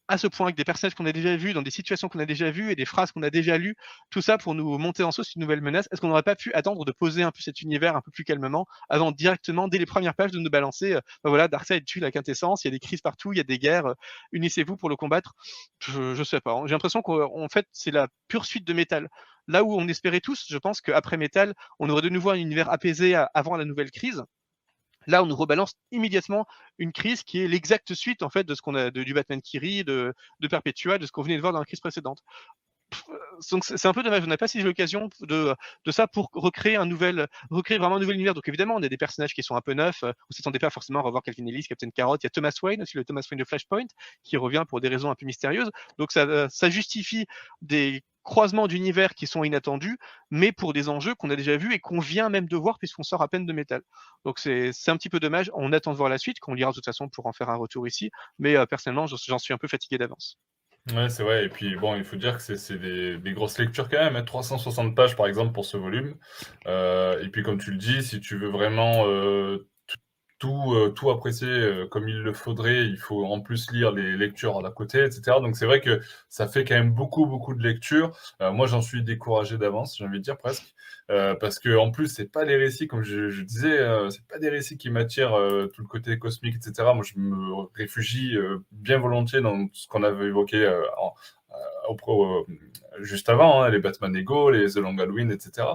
à 0.07 0.17
ce 0.17 0.27
point, 0.27 0.47
avec 0.47 0.57
des 0.57 0.65
personnages 0.65 0.93
qu'on 0.93 1.05
a 1.05 1.13
déjà 1.13 1.37
vus, 1.37 1.53
dans 1.53 1.61
des 1.61 1.71
situations 1.71 2.09
qu'on 2.09 2.19
a 2.19 2.25
déjà 2.25 2.51
vues 2.51 2.71
et 2.71 2.75
des 2.75 2.85
phrases 2.85 3.11
qu'on 3.11 3.23
a 3.23 3.29
déjà 3.29 3.57
lues, 3.57 3.75
tout 4.09 4.21
ça 4.21 4.37
pour 4.37 4.55
nous 4.55 4.77
monter 4.77 5.03
en 5.03 5.11
sauce 5.11 5.35
une 5.35 5.41
nouvelle 5.41 5.61
menace. 5.61 5.87
Est-ce 5.91 6.01
qu'on 6.01 6.09
n'aurait 6.09 6.23
pas 6.23 6.35
pu 6.35 6.51
attendre 6.53 6.83
de 6.83 6.91
poser 6.91 7.23
un 7.23 7.31
peu 7.31 7.41
cet 7.41 7.61
univers 7.61 7.95
un 7.95 8.01
peu 8.01 8.11
plus 8.11 8.25
calmement 8.25 8.65
avant 8.89 9.11
directement, 9.11 9.67
dès 9.69 9.77
les 9.77 9.85
premières 9.85 10.15
pages, 10.15 10.31
de 10.31 10.39
nous 10.39 10.49
balancer, 10.49 10.93
euh, 10.93 10.99
bah 11.23 11.29
voilà, 11.29 11.47
Darkseid 11.47 11.85
tue 11.85 11.99
la 11.99 12.11
quintessence, 12.11 12.63
il 12.63 12.67
y 12.67 12.69
a 12.69 12.71
des 12.71 12.79
crises 12.79 13.01
partout, 13.01 13.31
il 13.31 13.37
y 13.37 13.39
a 13.39 13.43
des 13.43 13.57
guerres, 13.57 13.85
euh, 13.85 13.93
unissez-vous 14.33 14.75
pour 14.75 14.89
le 14.89 14.97
combattre. 14.97 15.33
Je, 15.79 16.13
je 16.13 16.23
sais 16.23 16.41
pas. 16.41 16.53
Hein. 16.53 16.63
J'ai 16.65 16.73
l'impression 16.73 17.01
qu'en 17.01 17.47
fait, 17.47 17.67
c'est 17.71 17.91
la 17.91 18.07
pure 18.27 18.45
suite 18.45 18.65
de 18.65 18.73
métal. 18.73 19.07
Là 19.47 19.63
où 19.63 19.73
on 19.73 19.87
espérait 19.87 20.19
tous, 20.19 20.45
je 20.49 20.57
pense 20.57 20.81
qu'après 20.81 21.17
métal, 21.17 21.53
on 21.79 21.89
aurait 21.89 22.01
de 22.01 22.09
nouveau 22.09 22.31
un 22.31 22.35
univers 22.35 22.69
apaisé 22.69 23.15
avant 23.33 23.57
la 23.57 23.65
nouvelle 23.65 23.91
crise. 23.91 24.23
Là, 25.07 25.23
on 25.23 25.25
nous 25.25 25.35
rebalance 25.35 25.73
immédiatement 25.91 26.45
une 26.77 26.91
crise 26.91 27.23
qui 27.23 27.39
est 27.39 27.47
l'exacte 27.47 27.93
suite 27.93 28.23
en 28.23 28.29
fait 28.29 28.43
de 28.43 28.55
ce 28.55 28.61
qu'on 28.61 28.75
a 28.75 28.91
de, 28.91 29.03
du 29.03 29.13
Batman 29.13 29.41
Kiri, 29.41 29.83
de, 29.83 30.13
de 30.39 30.47
Perpetua, 30.47 30.97
de 30.97 31.05
ce 31.05 31.11
qu'on 31.11 31.23
venait 31.23 31.37
de 31.37 31.41
voir 31.41 31.53
dans 31.53 31.59
la 31.59 31.65
crise 31.65 31.79
précédente. 31.79 32.23
Donc 33.51 33.65
c'est 33.65 33.85
un 33.85 33.93
peu 33.93 34.03
dommage, 34.03 34.23
on 34.23 34.27
n'a 34.27 34.37
pas 34.37 34.47
saisi 34.47 34.63
l'occasion 34.63 35.09
de, 35.21 35.55
de 35.85 35.91
ça 35.91 36.07
pour 36.07 36.29
recréer 36.33 36.75
un 36.75 36.85
nouvel, 36.85 37.27
recréer 37.49 37.79
vraiment 37.79 37.95
un 37.95 37.99
nouvel 37.99 38.15
univers. 38.15 38.33
Donc 38.33 38.47
évidemment, 38.47 38.75
on 38.75 38.83
a 38.83 38.89
des 38.89 38.97
personnages 38.97 39.33
qui 39.33 39.41
sont 39.41 39.55
un 39.55 39.61
peu 39.61 39.73
neufs. 39.73 40.03
On 40.03 40.31
s'attendait 40.31 40.59
pas 40.59 40.69
forcément 40.69 40.99
à 40.99 41.01
revoir 41.01 41.23
Calvin 41.23 41.47
Ellis, 41.47 41.63
Captain 41.63 41.89
Carrot. 41.89 42.17
Il 42.17 42.25
y 42.25 42.27
a 42.27 42.29
Thomas 42.29 42.53
Wayne 42.61 42.83
aussi, 42.83 42.97
le 42.97 43.05
Thomas 43.05 43.25
Wayne 43.29 43.39
de 43.39 43.45
Flashpoint, 43.45 43.87
qui 44.23 44.37
revient 44.37 44.63
pour 44.67 44.81
des 44.81 44.89
raisons 44.89 45.09
un 45.09 45.15
peu 45.15 45.25
mystérieuses. 45.25 45.71
Donc 45.97 46.11
ça, 46.11 46.49
ça 46.49 46.69
justifie 46.69 47.25
des 47.61 48.03
croisements 48.23 48.67
d'univers 48.67 49.15
qui 49.15 49.27
sont 49.27 49.43
inattendus, 49.43 49.97
mais 50.29 50.51
pour 50.51 50.73
des 50.73 50.89
enjeux 50.89 51.15
qu'on 51.15 51.29
a 51.29 51.35
déjà 51.35 51.57
vus 51.57 51.73
et 51.73 51.79
qu'on 51.79 51.99
vient 51.99 52.29
même 52.29 52.47
de 52.47 52.55
voir 52.55 52.77
puisqu'on 52.77 53.03
sort 53.03 53.21
à 53.21 53.27
peine 53.27 53.45
de 53.45 53.53
métal. 53.53 53.81
Donc 54.25 54.39
c'est 54.39 54.71
un 54.87 54.97
petit 54.97 55.09
peu 55.09 55.19
dommage. 55.19 55.51
On 55.53 55.73
attend 55.73 55.91
de 55.91 55.97
voir 55.97 56.09
la 56.09 56.17
suite, 56.17 56.39
qu'on 56.39 56.53
lira 56.53 56.71
de 56.71 56.75
toute 56.75 56.85
façon 56.85 57.09
pour 57.09 57.25
en 57.25 57.33
faire 57.33 57.49
un 57.49 57.55
retour 57.55 57.87
ici. 57.87 58.11
Mais 58.39 58.55
euh, 58.55 58.65
personnellement, 58.65 59.07
j'en 59.07 59.39
suis 59.39 59.53
un 59.53 59.57
peu 59.57 59.67
fatigué 59.67 59.97
d'avance. 59.97 60.37
Ouais, 60.89 61.09
c'est 61.09 61.23
vrai. 61.23 61.45
Et 61.45 61.49
puis, 61.49 61.75
bon, 61.75 61.95
il 61.95 62.03
faut 62.03 62.15
dire 62.15 62.37
que 62.37 62.55
c'est 62.55 62.77
des, 62.79 63.17
des, 63.17 63.33
grosses 63.33 63.59
lectures 63.59 63.87
quand 63.87 64.11
même. 64.11 64.25
360 64.25 64.87
hein. 64.87 64.93
pages, 64.95 65.15
par 65.15 65.27
exemple, 65.27 65.53
pour 65.53 65.63
ce 65.63 65.77
volume. 65.77 66.15
Euh, 66.67 67.21
et 67.21 67.29
puis, 67.29 67.43
comme 67.43 67.59
tu 67.59 67.71
le 67.71 67.77
dis, 67.77 68.01
si 68.01 68.19
tu 68.19 68.37
veux 68.37 68.49
vraiment 68.49 69.05
euh, 69.05 69.69
tout, 70.41 70.73
euh, 70.73 70.89
tout 70.89 71.11
apprécier 71.11 71.47
euh, 71.47 71.85
comme 71.87 72.09
il 72.09 72.17
le 72.17 72.33
faudrait, 72.33 72.85
il 72.85 72.97
faut 72.97 73.25
en 73.25 73.41
plus 73.41 73.71
lire 73.71 73.91
les 73.91 74.17
lectures 74.17 74.65
à 74.65 74.71
côté, 74.71 75.03
etc. 75.03 75.37
Donc 75.39 75.55
c'est 75.55 75.67
vrai 75.67 75.81
que 75.81 76.01
ça 76.29 76.47
fait 76.47 76.65
quand 76.65 76.73
même 76.73 76.91
beaucoup, 76.91 77.27
beaucoup 77.27 77.53
de 77.53 77.61
lectures. 77.61 78.11
Euh, 78.41 78.51
moi, 78.51 78.65
j'en 78.65 78.81
suis 78.81 79.03
découragé 79.03 79.59
d'avance, 79.59 79.95
j'ai 79.97 80.03
envie 80.05 80.17
de 80.17 80.23
dire 80.23 80.37
presque, 80.37 80.73
parce 81.39 81.59
que 81.59 81.77
en 81.77 81.91
plus, 81.91 82.07
c'est 82.07 82.31
pas 82.31 82.45
les 82.45 82.55
récits, 82.55 82.87
comme 82.87 83.03
je, 83.03 83.29
je 83.29 83.43
disais, 83.43 83.79
c'est 84.09 84.25
pas 84.27 84.39
des 84.39 84.47
récits 84.49 84.77
qui 84.77 84.89
m'attirent 84.89 85.37
tout 85.73 85.81
le 85.81 85.87
côté 85.87 86.17
cosmique, 86.17 86.55
etc. 86.55 86.89
Moi, 86.95 87.03
je 87.03 87.19
me 87.19 87.67
réfugie 87.75 88.37
bien 88.71 88.97
volontiers 88.97 89.41
dans 89.41 89.67
ce 89.73 89.89
qu'on 89.89 90.03
avait 90.03 90.27
évoqué 90.27 90.71
juste 92.99 93.29
avant, 93.29 93.61
hein, 93.61 93.69
les 93.69 93.79
Batman 93.79 94.15
Ego, 94.15 94.51
les 94.51 94.71
The 94.71 94.77
Long 94.77 94.97
Halloween, 94.97 95.31
etc. 95.31 95.67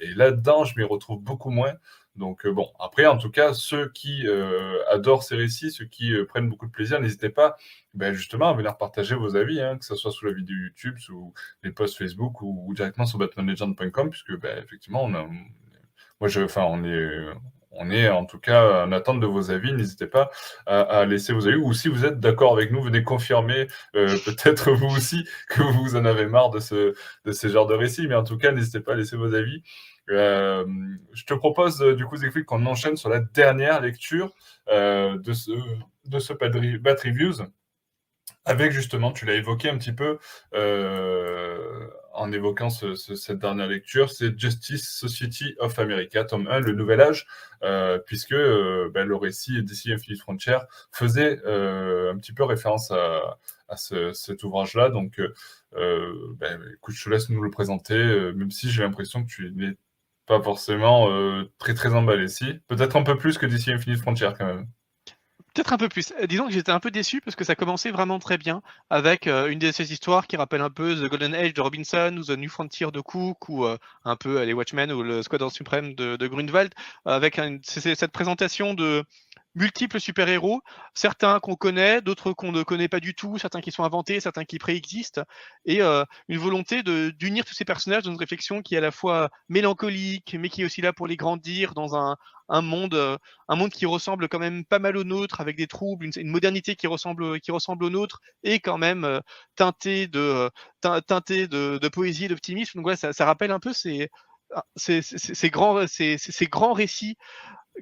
Et 0.00 0.12
là-dedans, 0.14 0.64
je 0.64 0.78
m'y 0.78 0.84
retrouve 0.84 1.20
beaucoup 1.20 1.50
moins. 1.50 1.72
Donc 2.16 2.44
euh, 2.44 2.52
bon, 2.52 2.70
après, 2.78 3.06
en 3.06 3.16
tout 3.16 3.30
cas, 3.30 3.54
ceux 3.54 3.90
qui 3.90 4.26
euh, 4.26 4.78
adorent 4.90 5.22
ces 5.22 5.36
récits, 5.36 5.70
ceux 5.70 5.86
qui 5.86 6.12
euh, 6.12 6.26
prennent 6.26 6.48
beaucoup 6.48 6.66
de 6.66 6.72
plaisir, 6.72 7.00
n'hésitez 7.00 7.30
pas 7.30 7.56
ben, 7.94 8.12
justement 8.12 8.50
à 8.50 8.52
venir 8.52 8.76
partager 8.76 9.14
vos 9.14 9.34
avis, 9.34 9.60
hein, 9.62 9.78
que 9.78 9.84
ce 9.84 9.94
soit 9.94 10.12
sous 10.12 10.26
la 10.26 10.32
vidéo 10.32 10.56
YouTube, 10.56 10.98
sous 10.98 11.32
les 11.62 11.70
posts 11.70 11.96
Facebook 11.96 12.42
ou, 12.42 12.72
directement 12.74 13.06
sur 13.06 13.18
batmanlegend.com, 13.18 14.10
puisque 14.10 14.38
ben, 14.38 14.62
effectivement, 14.62 15.04
on 15.04 15.14
a, 15.14 15.26
moi, 16.20 16.28
je, 16.28 16.42
enfin, 16.42 16.64
on 16.64 16.84
est, 16.84 17.26
on 17.72 17.90
est 17.90 18.08
en 18.08 18.24
tout 18.24 18.38
cas 18.38 18.84
en 18.84 18.92
attente 18.92 19.20
de 19.20 19.26
vos 19.26 19.50
avis. 19.50 19.72
N'hésitez 19.72 20.06
pas 20.06 20.30
à, 20.66 21.04
laisser 21.04 21.32
vos 21.32 21.46
avis. 21.46 21.56
Ou 21.56 21.72
si 21.72 21.88
vous 21.88 22.04
êtes 22.04 22.20
d'accord 22.20 22.52
avec 22.52 22.70
nous, 22.70 22.82
venez 22.82 23.02
confirmer 23.02 23.66
peut-être 23.92 24.72
vous 24.72 24.94
aussi 24.94 25.26
que 25.48 25.62
vous 25.62 25.96
en 25.96 26.04
avez 26.04 26.26
marre 26.26 26.50
de, 26.50 26.60
ce, 26.60 26.94
de 27.24 27.32
ces 27.32 27.48
genres 27.48 27.66
de 27.66 27.74
récits. 27.74 28.06
Mais 28.08 28.14
en 28.14 28.24
tout 28.24 28.38
cas, 28.38 28.52
n'hésitez 28.52 28.80
pas 28.80 28.92
à 28.92 28.96
laisser 28.96 29.16
vos 29.16 29.34
avis. 29.34 29.62
Euh, 30.10 30.64
je 31.12 31.24
te 31.24 31.34
propose 31.34 31.80
euh, 31.82 31.94
du 31.94 32.06
coup, 32.06 32.16
Zéphine, 32.16 32.44
qu'on 32.44 32.66
enchaîne 32.66 32.96
sur 32.96 33.08
la 33.08 33.20
dernière 33.20 33.80
lecture 33.80 34.32
euh, 34.68 35.18
de 35.18 35.32
ce, 35.32 35.52
de 36.06 36.18
ce 36.18 36.32
Reviews 36.32 37.44
avec 38.44 38.72
justement, 38.72 39.12
tu 39.12 39.24
l'as 39.24 39.34
évoqué 39.34 39.70
un 39.70 39.78
petit 39.78 39.92
peu 39.92 40.18
en 42.14 42.32
évoquant 42.32 42.70
cette 42.70 43.38
dernière 43.38 43.68
lecture, 43.68 44.10
c'est 44.10 44.38
Justice 44.38 44.88
Society 44.88 45.54
of 45.58 45.78
America, 45.78 46.24
tome 46.24 46.46
1, 46.48 46.60
le 46.60 46.72
nouvel 46.72 47.00
âge, 47.00 47.26
puisque 48.06 48.34
ben, 48.34 49.04
le 49.04 49.16
récit 49.16 49.62
d'ici 49.62 49.92
Infinite 49.92 50.20
Frontier 50.20 50.58
faisait 50.90 51.38
un 51.44 52.16
petit 52.18 52.32
peu 52.32 52.44
référence 52.44 52.90
à, 52.90 53.38
cet 53.76 54.42
ouvrage-là. 54.44 54.90
Donc, 54.90 55.20
ben, 55.72 56.60
écoute, 56.74 56.94
je 56.94 57.04
te 57.04 57.10
laisse 57.10 57.28
nous 57.28 57.42
le 57.42 57.50
présenter, 57.50 57.96
même 58.34 58.50
si 58.50 58.70
j'ai 58.70 58.82
l'impression 58.82 59.22
que 59.24 59.28
tu 59.28 59.46
es 59.46 59.76
pas 60.26 60.42
forcément 60.42 61.10
euh, 61.10 61.50
très 61.58 61.74
très 61.74 61.94
emballé. 61.94 62.28
Si, 62.28 62.54
peut-être 62.68 62.96
un 62.96 63.02
peu 63.02 63.16
plus 63.16 63.38
que 63.38 63.46
d'ici 63.46 63.72
Infinite 63.72 64.00
Frontier 64.00 64.30
quand 64.36 64.46
même. 64.46 64.68
Peut-être 65.54 65.72
un 65.72 65.76
peu 65.76 65.88
plus. 65.88 66.12
Euh, 66.20 66.26
disons 66.26 66.46
que 66.46 66.52
j'étais 66.52 66.72
un 66.72 66.80
peu 66.80 66.90
déçu 66.90 67.20
parce 67.20 67.36
que 67.36 67.44
ça 67.44 67.54
commençait 67.54 67.90
vraiment 67.90 68.18
très 68.18 68.38
bien 68.38 68.62
avec 68.88 69.26
euh, 69.26 69.48
une 69.48 69.58
de 69.58 69.70
ces 69.70 69.92
histoires 69.92 70.26
qui 70.26 70.36
rappelle 70.36 70.62
un 70.62 70.70
peu 70.70 70.94
The 70.96 71.10
Golden 71.10 71.34
Age 71.34 71.52
de 71.52 71.60
Robinson 71.60 72.16
ou 72.18 72.24
The 72.24 72.38
New 72.38 72.48
Frontier 72.48 72.90
de 72.90 73.00
Cook 73.00 73.48
ou 73.48 73.66
un 73.66 74.16
peu 74.16 74.42
les 74.42 74.52
Watchmen 74.52 74.90
ou 74.92 75.02
le 75.02 75.22
Squadron 75.22 75.50
Suprême 75.50 75.94
de, 75.94 76.16
de 76.16 76.70
avec 77.04 77.40
cette 77.62 78.12
présentation 78.12 78.74
de 78.74 79.04
multiples 79.54 80.00
super-héros, 80.00 80.62
certains 80.94 81.40
qu'on 81.40 81.56
connaît, 81.56 82.00
d'autres 82.00 82.32
qu'on 82.32 82.52
ne 82.52 82.62
connaît 82.62 82.88
pas 82.88 83.00
du 83.00 83.14
tout, 83.14 83.38
certains 83.38 83.60
qui 83.60 83.72
sont 83.72 83.84
inventés, 83.84 84.20
certains 84.20 84.44
qui 84.44 84.58
préexistent, 84.58 85.22
et 85.64 85.82
euh, 85.82 86.04
une 86.28 86.38
volonté 86.38 86.82
d'unir 86.82 87.44
tous 87.44 87.54
ces 87.54 87.64
personnages 87.64 88.04
dans 88.04 88.12
une 88.12 88.18
réflexion 88.18 88.62
qui 88.62 88.74
est 88.74 88.78
à 88.78 88.82
la 88.82 88.90
fois 88.90 89.30
mélancolique, 89.48 90.36
mais 90.38 90.48
qui 90.48 90.62
est 90.62 90.64
aussi 90.64 90.80
là 90.80 90.92
pour 90.92 91.06
les 91.06 91.16
grandir 91.16 91.74
dans 91.74 91.96
un, 91.96 92.16
monde, 92.62 92.94
euh, 92.94 93.16
un 93.48 93.56
monde 93.56 93.70
qui 93.70 93.86
ressemble 93.86 94.28
quand 94.28 94.38
même 94.38 94.64
pas 94.64 94.78
mal 94.78 94.96
au 94.96 95.04
nôtre, 95.04 95.40
avec 95.40 95.56
des 95.56 95.66
troubles, 95.66 96.06
une, 96.16 96.30
modernité 96.30 96.76
qui 96.76 96.86
ressemble, 96.86 97.40
qui 97.40 97.50
ressemble 97.50 97.84
au 97.84 97.90
nôtre, 97.90 98.20
et 98.42 98.60
quand 98.60 98.78
même 98.78 99.04
euh, 99.04 99.20
teintée 99.56 100.06
de, 100.06 100.50
teinté 100.80 101.46
de, 101.46 101.88
poésie, 101.88 102.28
d'optimisme. 102.28 102.78
Donc 102.78 102.84
voilà, 102.84 102.96
ça, 102.96 103.12
ça 103.12 103.26
rappelle 103.26 103.50
un 103.50 103.60
peu 103.60 103.72
ces, 103.72 104.10
ces, 104.76 105.02
ces, 105.02 105.50
grands, 105.50 105.86
ces, 105.86 106.18
grands 106.46 106.72
récits 106.72 107.16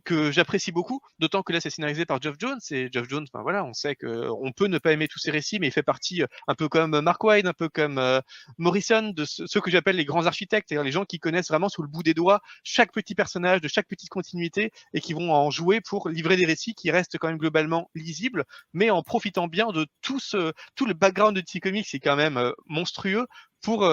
que 0.04 0.30
j'apprécie 0.30 0.72
beaucoup, 0.72 1.00
d'autant 1.18 1.42
que 1.42 1.52
là 1.52 1.60
c'est 1.60 1.70
scénarisé 1.70 2.06
par 2.06 2.20
Geoff 2.22 2.36
Jones 2.38 2.60
et 2.70 2.88
Geoff 2.92 3.08
Jones, 3.08 3.26
ben 3.32 3.42
voilà, 3.42 3.64
on 3.64 3.72
sait 3.72 3.96
qu'on 3.96 4.52
peut 4.56 4.66
ne 4.66 4.78
pas 4.78 4.92
aimer 4.92 5.08
tous 5.08 5.18
ces 5.18 5.30
récits, 5.30 5.58
mais 5.58 5.68
il 5.68 5.72
fait 5.72 5.82
partie 5.82 6.22
euh, 6.22 6.26
un 6.48 6.54
peu 6.54 6.68
comme 6.68 7.00
Mark 7.00 7.22
Wade, 7.24 7.46
un 7.46 7.52
peu 7.52 7.68
comme 7.68 7.98
euh, 7.98 8.20
Morrison, 8.58 9.10
de 9.10 9.24
ceux 9.24 9.60
que 9.60 9.70
j'appelle 9.70 9.96
les 9.96 10.04
grands 10.04 10.26
architectes, 10.26 10.68
c'est-à-dire 10.68 10.84
les 10.84 10.92
gens 10.92 11.04
qui 11.04 11.18
connaissent 11.18 11.48
vraiment 11.48 11.68
sous 11.68 11.82
le 11.82 11.88
bout 11.88 12.02
des 12.02 12.14
doigts 12.14 12.40
chaque 12.62 12.92
petit 12.92 13.14
personnage 13.14 13.60
de 13.60 13.68
chaque 13.68 13.88
petite 13.88 14.10
continuité 14.10 14.70
et 14.94 15.00
qui 15.00 15.12
vont 15.12 15.32
en 15.32 15.50
jouer 15.50 15.80
pour 15.80 16.08
livrer 16.08 16.36
des 16.36 16.46
récits 16.46 16.74
qui 16.74 16.90
restent 16.90 17.18
quand 17.18 17.28
même 17.28 17.38
globalement 17.38 17.90
lisibles, 17.94 18.44
mais 18.72 18.90
en 18.90 19.02
profitant 19.02 19.48
bien 19.48 19.72
de 19.72 19.86
tout 20.02 20.20
ce 20.20 20.52
tout 20.76 20.86
le 20.86 20.94
background 20.94 21.34
de 21.34 21.40
DC 21.40 21.60
Comics, 21.60 21.86
c'est 21.88 22.00
quand 22.00 22.16
même 22.16 22.36
euh, 22.36 22.52
monstrueux 22.66 23.26
pour 23.62 23.84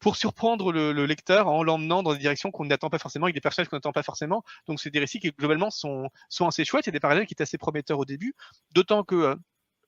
pour 0.00 0.16
surprendre 0.16 0.72
le, 0.72 1.06
lecteur 1.06 1.46
en 1.48 1.62
l'emmenant 1.62 2.02
dans 2.02 2.12
des 2.12 2.18
directions 2.18 2.50
qu'on 2.50 2.64
n'attend 2.64 2.90
pas 2.90 2.98
forcément, 2.98 3.26
avec 3.26 3.34
des 3.34 3.40
personnages 3.40 3.68
qu'on 3.68 3.76
n'attend 3.76 3.92
pas 3.92 4.02
forcément. 4.02 4.42
Donc 4.66 4.80
c'est 4.80 4.90
des 4.90 4.98
récits 4.98 5.20
qui 5.20 5.30
globalement 5.30 5.70
sont, 5.70 6.08
sont 6.28 6.46
assez 6.46 6.64
chouettes. 6.64 6.86
Il 6.86 6.88
y 6.88 6.90
a 6.90 6.92
des 6.92 7.00
parallèles 7.00 7.26
qui 7.26 7.34
étaient 7.34 7.42
assez 7.42 7.58
prometteurs 7.58 7.98
au 7.98 8.04
début, 8.06 8.34
d'autant 8.72 9.04
que 9.04 9.14
euh, 9.14 9.36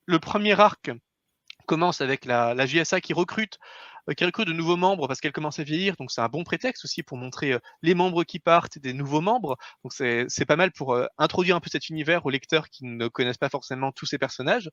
le 0.05 0.19
premier 0.19 0.59
arc 0.59 0.91
commence 1.65 2.01
avec 2.01 2.25
la, 2.25 2.53
la 2.53 2.65
JSA 2.65 3.01
qui 3.01 3.13
recrute 3.13 3.57
euh, 4.09 4.13
qui 4.13 4.25
recrute 4.25 4.47
de 4.47 4.53
nouveaux 4.53 4.75
membres 4.75 5.07
parce 5.07 5.21
qu'elle 5.21 5.31
commence 5.31 5.59
à 5.59 5.63
vieillir, 5.63 5.95
donc 5.95 6.11
c'est 6.11 6.21
un 6.21 6.27
bon 6.27 6.43
prétexte 6.43 6.83
aussi 6.85 7.03
pour 7.03 7.17
montrer 7.17 7.53
euh, 7.53 7.59
les 7.81 7.95
membres 7.95 8.23
qui 8.23 8.39
partent 8.39 8.77
et 8.77 8.81
des 8.81 8.93
nouveaux 8.93 9.21
membres. 9.21 9.57
Donc 9.83 9.93
c'est 9.93 10.45
pas 10.45 10.57
mal 10.57 10.71
pour 10.71 10.97
introduire 11.17 11.55
un 11.55 11.59
peu 11.59 11.69
cet 11.71 11.89
univers 11.89 12.25
aux 12.25 12.29
lecteurs 12.29 12.69
qui 12.69 12.85
ne 12.85 13.07
connaissent 13.07 13.37
pas 13.37 13.49
forcément 13.49 13.91
tous 13.91 14.05
ces 14.05 14.17
personnages. 14.19 14.69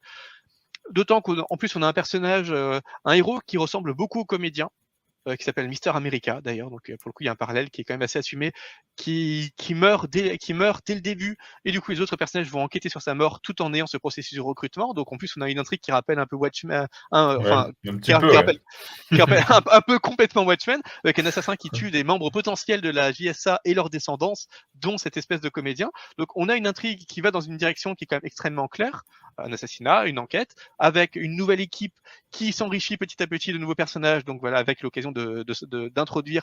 D'autant 0.90 1.20
qu'en 1.20 1.56
plus 1.56 1.76
on 1.76 1.82
a 1.82 1.86
un 1.86 1.92
personnage, 1.92 2.52
un 2.52 3.12
héros 3.12 3.40
qui 3.46 3.56
ressemble 3.58 3.94
beaucoup 3.94 4.20
au 4.20 4.24
comédien, 4.24 4.70
euh, 4.70 4.79
qui 5.26 5.44
s'appelle 5.44 5.68
Mister 5.68 5.90
America 5.90 6.40
d'ailleurs, 6.42 6.70
donc 6.70 6.90
euh, 6.90 6.96
pour 6.96 7.08
le 7.08 7.12
coup 7.12 7.22
il 7.22 7.26
y 7.26 7.28
a 7.28 7.32
un 7.32 7.36
parallèle 7.36 7.70
qui 7.70 7.80
est 7.80 7.84
quand 7.84 7.94
même 7.94 8.02
assez 8.02 8.18
assumé, 8.18 8.52
qui, 8.96 9.52
qui, 9.56 9.74
meurt 9.74 10.08
dès, 10.08 10.38
qui 10.38 10.54
meurt 10.54 10.82
dès 10.86 10.94
le 10.94 11.00
début, 11.00 11.36
et 11.64 11.72
du 11.72 11.80
coup 11.80 11.92
les 11.92 12.00
autres 12.00 12.16
personnages 12.16 12.50
vont 12.50 12.62
enquêter 12.62 12.88
sur 12.88 13.02
sa 13.02 13.14
mort 13.14 13.40
tout 13.40 13.60
en 13.62 13.72
ayant 13.74 13.86
ce 13.86 13.96
processus 13.96 14.36
de 14.36 14.40
recrutement. 14.40 14.94
Donc 14.94 15.12
en 15.12 15.16
plus 15.16 15.32
on 15.36 15.42
a 15.42 15.50
une 15.50 15.58
intrigue 15.58 15.80
qui 15.80 15.92
rappelle 15.92 16.18
un 16.18 16.26
peu 16.26 16.36
Watchmen, 16.36 16.86
un, 17.12 17.36
enfin 17.36 17.70
qui, 18.02 18.12
rappelle, 18.12 18.60
qui 19.08 19.20
rappelle 19.20 19.44
un, 19.72 19.80
peu 19.82 19.98
complètement 19.98 20.44
Watchmen, 20.44 20.80
avec 21.04 21.18
un 21.18 21.26
assassin 21.26 21.56
qui 21.56 21.70
tue 21.70 21.90
des 21.90 22.04
membres 22.04 22.30
potentiels 22.30 22.80
de 22.80 22.90
la 22.90 23.12
JSA 23.12 23.60
et 23.64 23.74
leur 23.74 23.90
descendance, 23.90 24.46
dont 24.74 24.98
cette 24.98 25.16
espèce 25.16 25.40
de 25.40 25.48
comédien. 25.48 25.90
Donc 26.18 26.28
on 26.36 26.48
a 26.48 26.56
une 26.56 26.66
intrigue 26.66 27.04
qui 27.06 27.20
va 27.20 27.30
dans 27.30 27.40
une 27.40 27.56
direction 27.56 27.94
qui 27.94 28.04
est 28.04 28.06
quand 28.06 28.16
même 28.16 28.22
extrêmement 28.24 28.68
claire, 28.68 29.04
un 29.44 29.52
assassinat, 29.52 30.06
une 30.06 30.18
enquête, 30.18 30.54
avec 30.78 31.16
une 31.16 31.36
nouvelle 31.36 31.60
équipe 31.60 31.94
qui 32.30 32.52
s'enrichit 32.52 32.96
petit 32.96 33.22
à 33.22 33.26
petit 33.26 33.52
de 33.52 33.58
nouveaux 33.58 33.74
personnages. 33.74 34.24
Donc 34.24 34.40
voilà, 34.40 34.58
avec 34.58 34.82
l'occasion 34.82 35.12
d'introduire 35.12 36.42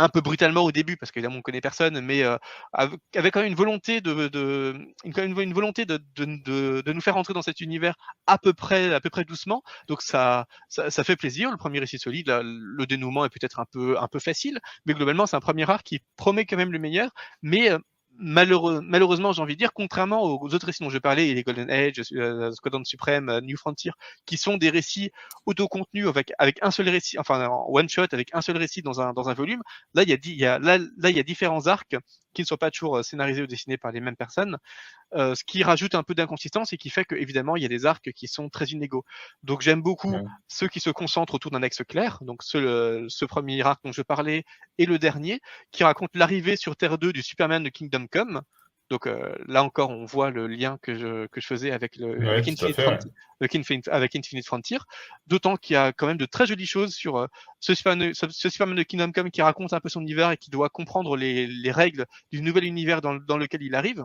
un 0.00 0.08
peu 0.08 0.20
brutalement 0.20 0.62
au 0.62 0.72
début, 0.72 0.96
parce 0.96 1.12
qu'évidemment 1.12 1.38
on 1.38 1.42
connaît 1.42 1.60
personne, 1.60 2.00
mais 2.00 2.22
euh, 2.22 2.38
avec, 2.72 3.32
quand 3.32 3.40
même 3.40 3.50
une 3.50 3.54
volonté 3.54 4.00
de, 4.00 4.28
de 4.28 4.74
une, 5.04 5.52
volonté 5.52 5.84
de, 5.84 6.00
de, 6.16 6.80
de, 6.80 6.92
nous 6.92 7.00
faire 7.00 7.16
entrer 7.16 7.34
dans 7.34 7.42
cet 7.42 7.60
univers 7.60 7.96
à 8.26 8.38
peu 8.38 8.52
près, 8.54 8.94
à 8.94 9.00
peu 9.00 9.10
près 9.10 9.24
doucement. 9.24 9.62
Donc 9.88 10.02
ça, 10.02 10.46
ça, 10.68 10.90
ça 10.90 11.04
fait 11.04 11.16
plaisir. 11.16 11.50
Le 11.50 11.56
premier 11.56 11.80
récit 11.80 11.98
solide, 11.98 12.30
le 12.42 12.86
dénouement 12.86 13.24
est 13.24 13.28
peut-être 13.28 13.60
un 13.60 13.66
peu, 13.70 13.98
un 14.00 14.08
peu 14.08 14.18
facile, 14.18 14.58
mais 14.86 14.94
globalement 14.94 15.26
c'est 15.26 15.36
un 15.36 15.40
premier 15.40 15.68
art 15.68 15.82
qui 15.82 16.00
promet 16.16 16.46
quand 16.46 16.56
même 16.56 16.72
le 16.72 16.78
meilleur, 16.78 17.10
mais 17.42 17.70
euh, 17.70 17.78
malheureux, 18.20 18.80
malheureusement, 18.82 19.32
j'ai 19.32 19.42
envie 19.42 19.54
de 19.54 19.58
dire, 19.58 19.72
contrairement 19.72 20.22
aux 20.22 20.54
autres 20.54 20.66
récits 20.66 20.82
dont 20.82 20.90
je 20.90 20.98
parlais, 20.98 21.34
les 21.34 21.42
Golden 21.42 21.70
Age, 21.70 22.00
euh, 22.12 22.52
Squadron 22.52 22.84
Supreme, 22.84 23.28
euh, 23.28 23.40
New 23.40 23.56
Frontier, 23.56 23.90
qui 24.26 24.36
sont 24.36 24.56
des 24.56 24.70
récits 24.70 25.10
autocontenus 25.46 26.06
avec, 26.06 26.32
avec 26.38 26.58
un 26.62 26.70
seul 26.70 26.88
récit, 26.88 27.18
enfin, 27.18 27.48
one 27.68 27.88
shot, 27.88 28.06
avec 28.12 28.28
un 28.34 28.40
seul 28.42 28.56
récit 28.56 28.82
dans 28.82 29.00
un, 29.00 29.12
volume. 29.34 29.62
Là, 29.94 30.02
il 30.02 30.10
y 30.10 30.12
a, 30.12 30.16
il 30.22 30.36
y 30.36 30.46
a, 30.46 30.58
là, 30.58 30.78
là, 30.78 31.10
il 31.10 31.16
y 31.16 31.20
a 31.20 31.22
différents 31.22 31.66
arcs 31.66 31.96
qui 32.32 32.42
ne 32.42 32.46
sont 32.46 32.56
pas 32.56 32.70
toujours 32.70 32.98
euh, 32.98 33.02
scénarisés 33.02 33.42
ou 33.42 33.46
dessinés 33.46 33.78
par 33.78 33.92
les 33.92 34.00
mêmes 34.00 34.16
personnes, 34.16 34.58
euh, 35.14 35.34
ce 35.34 35.44
qui 35.44 35.62
rajoute 35.62 35.94
un 35.94 36.02
peu 36.02 36.14
d'inconsistance 36.14 36.72
et 36.72 36.76
qui 36.76 36.90
fait 36.90 37.04
qu'évidemment, 37.04 37.56
il 37.56 37.62
y 37.62 37.66
a 37.66 37.68
des 37.68 37.86
arcs 37.86 38.12
qui 38.12 38.28
sont 38.28 38.48
très 38.48 38.66
inégaux. 38.66 39.04
Donc 39.42 39.60
j'aime 39.60 39.82
beaucoup 39.82 40.14
ceux 40.48 40.68
qui 40.68 40.80
se 40.80 40.90
concentrent 40.90 41.34
autour 41.34 41.50
d'un 41.50 41.62
axe 41.62 41.82
clair, 41.88 42.18
donc 42.22 42.42
ce, 42.42 43.06
ce, 43.08 43.24
premier 43.24 43.60
arc 43.62 43.82
dont 43.84 43.92
je 43.92 44.02
parlais 44.02 44.44
et 44.78 44.86
le 44.86 44.98
dernier, 44.98 45.40
qui 45.72 45.84
raconte 45.84 46.10
l'arrivée 46.14 46.56
sur 46.56 46.76
Terre 46.76 46.98
2 46.98 47.12
du 47.12 47.22
Superman 47.22 47.62
de 47.62 47.68
Kingdom 47.68 48.06
Come, 48.10 48.42
donc 48.90 49.06
euh, 49.06 49.32
là 49.46 49.62
encore, 49.62 49.90
on 49.90 50.04
voit 50.04 50.30
le 50.30 50.48
lien 50.48 50.76
que 50.82 50.98
je, 50.98 51.26
que 51.28 51.40
je 51.40 51.46
faisais 51.46 51.70
avec, 51.70 51.94
le, 51.96 52.28
avec, 52.28 52.48
Infinite, 52.48 54.44
Frontier, 54.44 54.78
D'autant 55.28 55.56
qu'il 55.56 55.74
y 55.74 55.76
a 55.76 55.92
quand 55.92 56.08
même 56.08 56.16
de 56.16 56.26
très 56.26 56.44
jolies 56.44 56.66
choses 56.66 56.92
sur 56.92 57.16
euh, 57.16 57.26
ce, 57.60 57.74
Superman, 57.74 58.12
ce, 58.12 58.48
Superman, 58.48 58.76
de 58.76 58.82
Kingdom 58.82 59.12
Come 59.12 59.30
qui 59.30 59.42
raconte 59.42 59.72
un 59.72 59.80
peu 59.80 59.88
son 59.88 60.00
univers 60.00 60.32
et 60.32 60.36
qui 60.36 60.50
doit 60.50 60.70
comprendre 60.70 61.16
les, 61.16 61.46
les 61.46 61.70
règles 61.70 62.06
du 62.32 62.42
nouvel 62.42 62.64
univers 62.64 63.00
dans, 63.00 63.14
dans 63.14 63.38
lequel 63.38 63.62
il 63.62 63.76
arrive. 63.76 64.04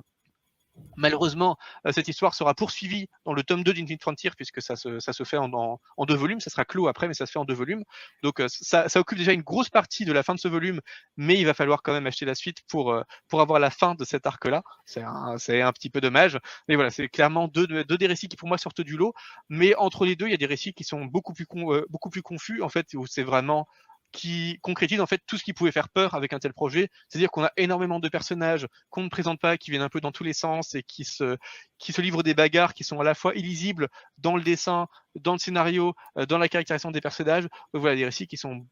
Malheureusement, 0.98 1.58
euh, 1.86 1.92
cette 1.92 2.08
histoire 2.08 2.34
sera 2.34 2.54
poursuivie 2.54 3.10
dans 3.26 3.34
le 3.34 3.44
tome 3.44 3.64
2 3.64 3.74
d'Infinite 3.74 4.02
Frontier, 4.02 4.32
puisque 4.36 4.62
ça 4.62 4.76
se, 4.76 5.00
ça 5.00 5.14
se 5.14 5.24
fait 5.24 5.38
en, 5.38 5.80
deux 6.06 6.16
volumes. 6.16 6.40
Ça 6.40 6.50
sera 6.50 6.66
clos 6.66 6.88
après, 6.88 7.08
mais 7.08 7.14
ça 7.14 7.26
se 7.26 7.32
fait 7.32 7.40
en 7.40 7.46
deux 7.46 7.54
volumes. 7.54 7.84
Donc, 8.24 8.40
euh, 8.40 8.48
ça, 8.48 8.88
ça, 8.88 9.00
occupe 9.00 9.18
déjà 9.18 9.34
une 9.34 9.42
grosse 9.42 9.70
partie 9.70 10.06
de 10.06 10.14
la 10.14 10.24
fin 10.24 10.34
de 10.34 10.40
ce 10.40 10.48
volume, 10.48 10.82
mais 11.18 11.38
il 11.40 11.46
va 11.46 11.54
falloir 11.54 11.82
quand 11.82 11.94
même 11.94 12.08
acheter 12.08 12.26
la 12.26 12.36
suite 12.36 12.62
pour, 12.68 12.92
euh, 12.92 13.04
pour 13.28 13.42
avoir 13.42 13.60
la 13.60 13.70
fin 13.70 13.96
de 13.96 14.06
cet 14.06 14.26
arc-là. 14.26 14.64
C'est 14.86 15.04
un, 15.04 15.74
petit 15.74 15.90
peu 15.90 16.00
dommage. 16.00 16.40
Mais 16.68 16.76
voilà, 16.76 16.92
c'est 16.92 17.10
clairement 17.10 17.48
deux, 17.48 17.68
deux, 17.68 17.98
des 17.98 18.08
récits 18.08 18.30
qui, 18.30 18.38
pour 18.38 18.48
moi, 18.48 18.58
sortent 18.58 18.82
du 18.82 18.96
lot. 18.96 19.14
Mais 19.50 19.76
entre 19.76 20.06
les 20.06 20.16
deux, 20.16 20.28
il 20.28 20.32
y 20.32 20.36
a 20.36 20.38
des 20.38 20.46
récits 20.46 20.74
qui 20.74 20.84
sont 20.84 21.06
beaucoup 21.06 21.34
plus, 21.34 21.46
beaucoup 21.90 22.10
plus 22.10 22.22
confus, 22.22 22.62
en 22.62 22.70
fait, 22.70 22.94
où 22.94 23.06
c'est 23.06 23.24
vraiment 23.24 23.68
qui 24.12 24.60
concrétise 24.62 25.02
en 25.02 25.06
fait 25.06 25.22
tout 25.28 25.38
ce 25.38 25.44
qui 25.44 25.54
pouvait 25.54 25.72
faire 25.72 25.90
peur 25.90 26.14
avec 26.14 26.34
un 26.34 26.40
tel 26.40 26.54
projet. 26.54 26.90
C'est-à-dire 27.10 27.30
qu'on 27.30 27.44
a 27.44 27.52
énormément 27.58 28.00
de 28.00 28.10
personnages 28.10 28.68
qu'on 28.90 29.04
ne 29.04 29.10
présente 29.10 29.40
pas, 29.40 29.58
qui 29.58 29.72
viennent 29.72 29.84
un 29.84 29.90
peu 29.90 30.02
dans 30.02 30.12
tous 30.12 30.24
les 30.24 30.34
sens 30.34 30.76
et 30.76 30.84
qui 30.84 31.04
se, 31.04 31.38
qui 31.78 31.92
se 31.94 32.02
livrent 32.02 32.24
des 32.24 32.34
bagarres 32.34 32.74
qui 32.74 32.84
sont 32.84 33.00
à 33.00 33.04
la 33.04 33.14
fois 33.14 33.36
illisibles 33.36 33.90
dans 34.18 34.38
le 34.38 34.44
dessin, 34.44 34.88
dans 35.16 35.34
le 35.34 35.40
scénario, 35.40 35.94
euh, 36.18 36.26
dans 36.26 36.38
la 36.38 36.48
caractérisation 36.48 36.92
des 36.92 37.02
personnages. 37.02 37.48
Voilà 37.74 37.96
des 37.96 38.06
récits 38.06 38.28
qui 38.28 38.38
sont 38.38 38.66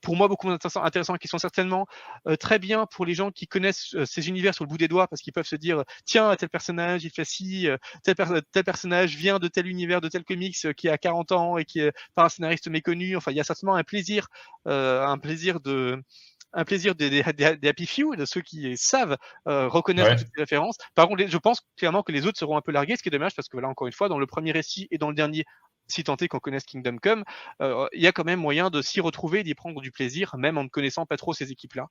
pour 0.00 0.16
moi 0.16 0.28
beaucoup 0.28 0.48
intéressants, 0.48 0.82
intéressants 0.82 1.16
qui 1.16 1.28
sont 1.28 1.38
certainement 1.38 1.86
euh, 2.26 2.36
très 2.36 2.58
bien 2.58 2.86
pour 2.86 3.04
les 3.04 3.14
gens 3.14 3.30
qui 3.30 3.46
connaissent 3.46 3.94
euh, 3.94 4.04
ces 4.06 4.28
univers 4.28 4.54
sur 4.54 4.64
le 4.64 4.68
bout 4.68 4.78
des 4.78 4.88
doigts, 4.88 5.06
parce 5.08 5.20
qu'ils 5.22 5.32
peuvent 5.32 5.46
se 5.46 5.56
dire 5.56 5.84
tiens 6.04 6.34
tel 6.36 6.48
personnage 6.48 7.04
il 7.04 7.10
fait 7.10 7.24
ci, 7.24 7.68
euh, 7.68 7.76
tel, 8.02 8.14
tel, 8.52 8.64
personnage 8.64 9.16
vient 9.16 9.38
de 9.38 9.48
tel 9.48 9.66
univers, 9.66 10.00
de 10.00 10.08
tel 10.08 10.24
comics 10.24 10.74
qui 10.76 10.88
a 10.88 10.98
40 10.98 11.32
ans 11.32 11.58
et 11.58 11.64
qui 11.64 11.80
est 11.80 11.92
par 12.14 12.24
un 12.24 12.28
scénariste 12.28 12.68
méconnu. 12.68 13.16
Enfin, 13.16 13.30
il 13.32 13.36
y 13.36 13.40
a 13.40 13.44
certainement 13.44 13.74
un 13.74 13.84
plaisir, 13.84 14.28
un 14.66 15.18
plaisir 15.18 15.60
de 15.60 16.02
un 16.54 16.64
plaisir 16.64 16.94
des, 16.94 17.08
des, 17.08 17.22
des, 17.32 17.68
Happy 17.68 17.86
Few, 17.86 18.14
de 18.14 18.26
ceux 18.26 18.42
qui 18.42 18.76
savent 18.76 19.16
reconnaître 19.46 20.16
toutes 20.16 20.28
ces 20.34 20.42
références. 20.42 20.76
Par 20.94 21.08
contre, 21.08 21.26
je 21.26 21.38
pense 21.38 21.62
clairement 21.76 22.02
que 22.02 22.12
les 22.12 22.26
autres 22.26 22.38
seront 22.38 22.56
un 22.56 22.60
peu 22.60 22.72
largués, 22.72 22.96
ce 22.96 23.02
qui 23.02 23.08
est 23.08 23.12
dommage 23.12 23.34
parce 23.34 23.48
que 23.48 23.56
voilà, 23.56 23.68
encore 23.68 23.86
une 23.86 23.92
fois, 23.92 24.08
dans 24.08 24.18
le 24.18 24.26
premier 24.26 24.52
récit 24.52 24.86
et 24.90 24.98
dans 24.98 25.08
le 25.08 25.14
dernier, 25.14 25.44
si 25.88 26.04
tant 26.04 26.16
est 26.16 26.28
qu'on 26.28 26.38
connaisse 26.38 26.64
Kingdom 26.64 26.96
Come, 26.98 27.24
euh, 27.60 27.86
il 27.92 28.02
y 28.02 28.06
a 28.06 28.12
quand 28.12 28.24
même 28.24 28.40
moyen 28.40 28.70
de 28.70 28.82
s'y 28.82 29.00
retrouver, 29.00 29.42
d'y 29.42 29.54
prendre 29.54 29.80
du 29.80 29.90
plaisir, 29.90 30.36
même 30.36 30.58
en 30.58 30.64
ne 30.64 30.68
connaissant 30.68 31.06
pas 31.06 31.16
trop 31.16 31.32
ces 31.32 31.50
équipes-là. 31.50 31.88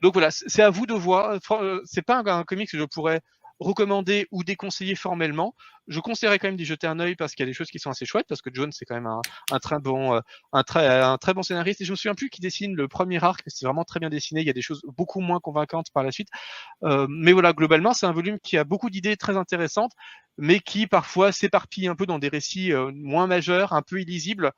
Donc 0.00 0.14
voilà, 0.14 0.30
c'est 0.30 0.62
à 0.62 0.70
vous 0.70 0.86
de 0.86 0.94
voir. 0.94 1.38
Euh, 1.52 1.80
c'est 1.84 2.02
pas 2.02 2.18
un, 2.18 2.26
un 2.26 2.44
comic 2.44 2.70
que 2.70 2.78
je 2.78 2.84
pourrais 2.84 3.20
recommander 3.60 4.26
ou 4.30 4.44
déconseiller 4.44 4.94
formellement. 4.94 5.54
Je 5.86 6.00
conseillerais 6.00 6.38
quand 6.38 6.48
même 6.48 6.56
d'y 6.56 6.64
jeter 6.64 6.86
un 6.86 6.98
œil 6.98 7.14
parce 7.14 7.34
qu'il 7.34 7.44
y 7.44 7.46
a 7.46 7.50
des 7.50 7.54
choses 7.54 7.70
qui 7.70 7.78
sont 7.78 7.90
assez 7.90 8.06
chouettes 8.06 8.26
parce 8.26 8.40
que 8.40 8.50
John 8.52 8.72
c'est 8.72 8.84
quand 8.84 8.94
même 8.94 9.06
un, 9.06 9.20
un, 9.52 9.58
très 9.58 9.78
bon 9.78 10.14
euh, 10.14 10.20
un 10.52 10.62
très 10.62 10.86
un 10.86 11.18
très 11.18 11.34
bon 11.34 11.42
scénariste. 11.42 11.80
Et 11.80 11.84
je 11.84 11.90
me 11.90 11.96
souviens 11.96 12.14
plus 12.14 12.30
qui 12.30 12.40
dessine 12.40 12.74
le 12.74 12.88
premier 12.88 13.22
arc 13.22 13.42
c'est 13.46 13.66
vraiment 13.66 13.84
très 13.84 14.00
bien 14.00 14.08
dessiné 14.08 14.40
il 14.40 14.46
y 14.46 14.50
a 14.50 14.54
des 14.54 14.62
choses 14.62 14.82
beaucoup 14.96 15.20
moins 15.20 15.40
convaincantes 15.40 15.90
par 15.92 16.02
la 16.02 16.10
suite. 16.10 16.28
Euh, 16.82 17.06
mais 17.08 17.32
voilà 17.32 17.52
globalement 17.52 17.92
c'est 17.92 18.06
un 18.06 18.12
volume 18.12 18.38
qui 18.40 18.56
a 18.56 18.64
beaucoup 18.64 18.90
d'idées 18.90 19.16
très 19.16 19.36
intéressantes 19.36 19.92
mais 20.38 20.60
qui 20.60 20.86
parfois 20.86 21.30
s'éparpille 21.30 21.86
un 21.86 21.94
peu 21.94 22.06
dans 22.06 22.18
des 22.18 22.28
récits 22.28 22.72
euh, 22.72 22.90
moins 22.94 23.26
majeurs 23.26 23.72
un 23.72 23.82
peu 23.82 24.00
illisibles 24.00 24.52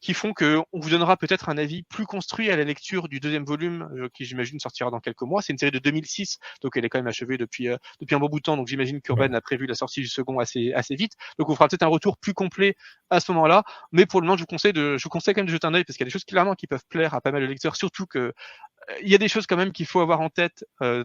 qui 0.00 0.14
font 0.14 0.32
qu'on 0.32 0.64
vous 0.72 0.90
donnera 0.90 1.16
peut-être 1.16 1.48
un 1.48 1.58
avis 1.58 1.82
plus 1.82 2.06
construit 2.06 2.50
à 2.50 2.56
la 2.56 2.64
lecture 2.64 3.08
du 3.08 3.20
deuxième 3.20 3.44
volume, 3.44 3.88
euh, 3.96 4.08
qui 4.14 4.24
j'imagine 4.24 4.58
sortira 4.58 4.90
dans 4.90 5.00
quelques 5.00 5.22
mois. 5.22 5.42
C'est 5.42 5.52
une 5.52 5.58
série 5.58 5.72
de 5.72 5.78
2006, 5.78 6.38
donc 6.62 6.76
elle 6.76 6.84
est 6.84 6.88
quand 6.88 6.98
même 6.98 7.06
achevée 7.06 7.36
depuis, 7.36 7.68
euh, 7.68 7.76
depuis 8.00 8.14
un 8.14 8.18
bon 8.18 8.28
bout 8.28 8.38
de 8.38 8.44
temps, 8.44 8.56
donc 8.56 8.68
j'imagine 8.68 9.00
qu'Urban 9.00 9.32
a 9.32 9.40
prévu 9.40 9.66
la 9.66 9.74
sortie 9.74 10.00
du 10.00 10.08
second 10.08 10.38
assez, 10.38 10.72
assez 10.72 10.94
vite. 10.94 11.12
Donc 11.38 11.50
on 11.50 11.54
fera 11.54 11.68
peut-être 11.68 11.82
un 11.82 11.88
retour 11.88 12.16
plus 12.18 12.34
complet 12.34 12.76
à 13.10 13.20
ce 13.20 13.30
moment-là, 13.32 13.64
mais 13.92 14.06
pour 14.06 14.20
le 14.20 14.26
moment 14.26 14.36
je 14.36 14.42
vous 14.42 14.46
conseille, 14.46 14.72
de, 14.72 14.96
je 14.96 15.04
vous 15.04 15.10
conseille 15.10 15.34
quand 15.34 15.40
même 15.40 15.46
de 15.46 15.52
jeter 15.52 15.66
un 15.66 15.74
œil, 15.74 15.84
parce 15.84 15.96
qu'il 15.96 16.04
y 16.04 16.06
a 16.06 16.10
des 16.10 16.12
choses 16.12 16.24
clairement 16.24 16.54
qui 16.54 16.66
peuvent 16.66 16.84
plaire 16.88 17.14
à 17.14 17.20
pas 17.20 17.32
mal 17.32 17.42
de 17.42 17.46
lecteurs, 17.46 17.76
surtout 17.76 18.06
que 18.06 18.18
euh, 18.18 18.94
il 19.02 19.08
y 19.08 19.14
a 19.14 19.18
des 19.18 19.28
choses 19.28 19.46
quand 19.46 19.56
même 19.56 19.72
qu'il 19.72 19.86
faut 19.86 20.00
avoir 20.00 20.20
en 20.20 20.30
tête 20.30 20.64
euh, 20.82 21.04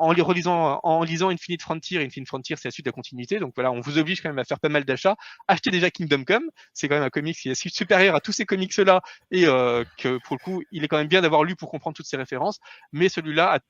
en 0.00 1.02
lisant 1.02 1.28
Infinite 1.28 1.62
Frontier, 1.62 2.02
Infinite 2.02 2.28
Frontier, 2.28 2.56
c'est 2.56 2.68
la 2.68 2.72
suite 2.72 2.86
de 2.86 2.90
la 2.90 2.94
continuité. 2.94 3.38
Donc 3.38 3.52
voilà, 3.54 3.70
on 3.70 3.80
vous 3.80 3.98
oblige 3.98 4.22
quand 4.22 4.28
même 4.28 4.38
à 4.38 4.44
faire 4.44 4.58
pas 4.58 4.68
mal 4.68 4.84
d'achats. 4.84 5.16
Achetez 5.48 5.70
déjà 5.70 5.90
Kingdom 5.90 6.24
Come. 6.24 6.50
C'est 6.72 6.88
quand 6.88 6.94
même 6.94 7.04
un 7.04 7.10
comics 7.10 7.36
qui 7.36 7.50
est 7.50 7.68
supérieur 7.68 8.14
à 8.14 8.20
tous 8.20 8.32
ces 8.32 8.46
comics-là 8.46 9.02
et 9.30 9.46
euh, 9.46 9.84
que 9.98 10.18
pour 10.24 10.36
le 10.36 10.44
coup, 10.44 10.62
il 10.72 10.84
est 10.84 10.88
quand 10.88 10.98
même 10.98 11.08
bien 11.08 11.20
d'avoir 11.20 11.44
lu 11.44 11.56
pour 11.56 11.70
comprendre 11.70 11.96
toutes 11.96 12.06
ces 12.06 12.16
références. 12.16 12.60
Mais 12.92 13.08
celui-là, 13.08 13.60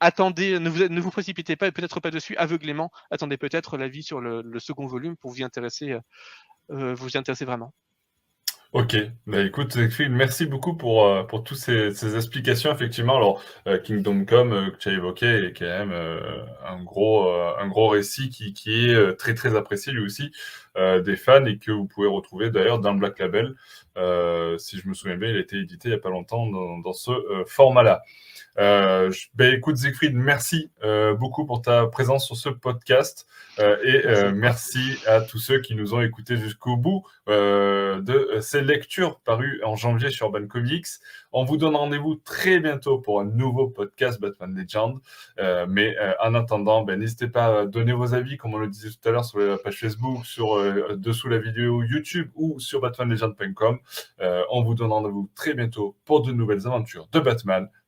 attendez, 0.00 0.58
ne 0.58 1.00
vous, 1.00 1.10
précipitez 1.10 1.56
pas 1.56 1.68
et 1.68 1.72
peut-être 1.72 2.00
pas 2.00 2.10
dessus 2.10 2.36
aveuglément. 2.36 2.90
Attendez 3.10 3.36
peut-être 3.36 3.76
l'avis 3.78 4.02
sur 4.02 4.20
le, 4.20 4.58
second 4.58 4.86
volume 4.86 5.16
pour 5.16 5.30
vous 5.30 5.42
intéresser, 5.42 5.96
euh, 6.70 6.94
vous 6.94 7.08
y 7.10 7.16
intéresser 7.16 7.44
vraiment. 7.44 7.72
Ok, 8.72 8.96
bah 9.26 9.42
écoute, 9.42 9.76
merci 10.08 10.46
beaucoup 10.46 10.74
pour, 10.74 11.04
euh, 11.06 11.24
pour 11.24 11.44
toutes 11.44 11.58
ces, 11.58 11.92
ces, 11.92 12.16
explications. 12.16 12.72
Effectivement, 12.72 13.16
alors 13.16 13.42
euh, 13.66 13.78
Kingdom 13.78 14.24
Come 14.24 14.52
euh, 14.54 14.70
que 14.70 14.78
tu 14.78 14.88
as 14.88 14.92
évoqué 14.92 15.26
est 15.26 15.52
quand 15.52 15.66
même 15.66 15.92
un, 15.92 16.82
gros, 16.82 17.30
un 17.30 17.68
gros 17.68 17.88
récit 17.88 18.30
qui, 18.30 18.54
qui 18.54 18.86
est 18.88 19.16
très 19.18 19.34
très 19.34 19.56
apprécié 19.56 19.92
lui 19.92 20.02
aussi 20.02 20.32
des 20.74 21.16
fans 21.16 21.44
et 21.44 21.58
que 21.58 21.70
vous 21.70 21.84
pouvez 21.86 22.08
retrouver 22.08 22.50
d'ailleurs 22.50 22.78
dans 22.78 22.94
le 22.94 22.98
Black 22.98 23.18
Label. 23.18 23.54
si 24.58 24.78
je 24.78 24.88
me 24.88 24.94
souviens 24.94 25.18
bien, 25.18 25.28
il 25.28 25.36
a 25.36 25.40
été 25.40 25.58
édité 25.58 25.88
il 25.88 25.90
n'y 25.90 25.96
a 25.96 26.00
pas 26.00 26.08
longtemps 26.08 26.46
dans, 26.46 26.78
dans 26.78 26.94
ce 26.94 27.10
format-là. 27.46 28.02
Euh, 28.58 29.10
ben, 29.34 29.54
écoute, 29.54 29.76
Siegfried, 29.76 30.14
merci 30.14 30.70
euh, 30.84 31.14
beaucoup 31.14 31.46
pour 31.46 31.62
ta 31.62 31.86
présence 31.86 32.26
sur 32.26 32.36
ce 32.36 32.50
podcast 32.50 33.26
euh, 33.58 33.76
et 33.82 34.06
euh, 34.06 34.32
merci 34.34 34.98
à 35.06 35.20
tous 35.22 35.38
ceux 35.38 35.60
qui 35.60 35.74
nous 35.74 35.94
ont 35.94 36.02
écoutés 36.02 36.36
jusqu'au 36.36 36.76
bout 36.76 37.02
de 37.26 38.38
ces 38.40 38.60
lectures 38.62 39.20
parues 39.20 39.62
en 39.64 39.76
janvier 39.76 40.10
sur 40.10 40.26
Urban 40.26 40.46
Comics. 40.46 40.86
On 41.32 41.44
vous 41.44 41.56
donne 41.56 41.76
rendez-vous 41.76 42.16
très 42.16 42.58
bientôt 42.58 42.98
pour 42.98 43.20
un 43.20 43.24
nouveau 43.24 43.68
podcast 43.68 44.20
Batman 44.20 44.54
Legend. 44.54 44.98
mais 45.68 45.96
en 46.20 46.34
attendant, 46.34 46.82
ben, 46.82 46.98
n'hésitez 46.98 47.28
pas 47.28 47.60
à 47.60 47.66
donner 47.66 47.92
vos 47.92 48.14
avis, 48.14 48.36
comme 48.36 48.54
on 48.54 48.58
le 48.58 48.68
disait 48.68 48.90
tout 48.90 49.08
à 49.08 49.12
l'heure, 49.12 49.24
sur 49.24 49.38
la 49.38 49.56
page 49.56 49.78
Facebook, 49.78 50.26
sur 50.26 50.96
dessous 50.96 51.28
la 51.28 51.38
vidéo 51.38 51.82
YouTube 51.82 52.30
ou 52.34 52.60
sur 52.60 52.80
batmanlegend.com. 52.80 53.78
on 54.50 54.62
vous 54.62 54.74
donne 54.74 54.92
rendez-vous 54.92 55.30
très 55.34 55.54
bientôt 55.54 55.96
pour 56.04 56.22
de 56.22 56.32
nouvelles 56.32 56.66
aventures 56.66 57.08
de 57.12 57.20
Batman. 57.20 57.68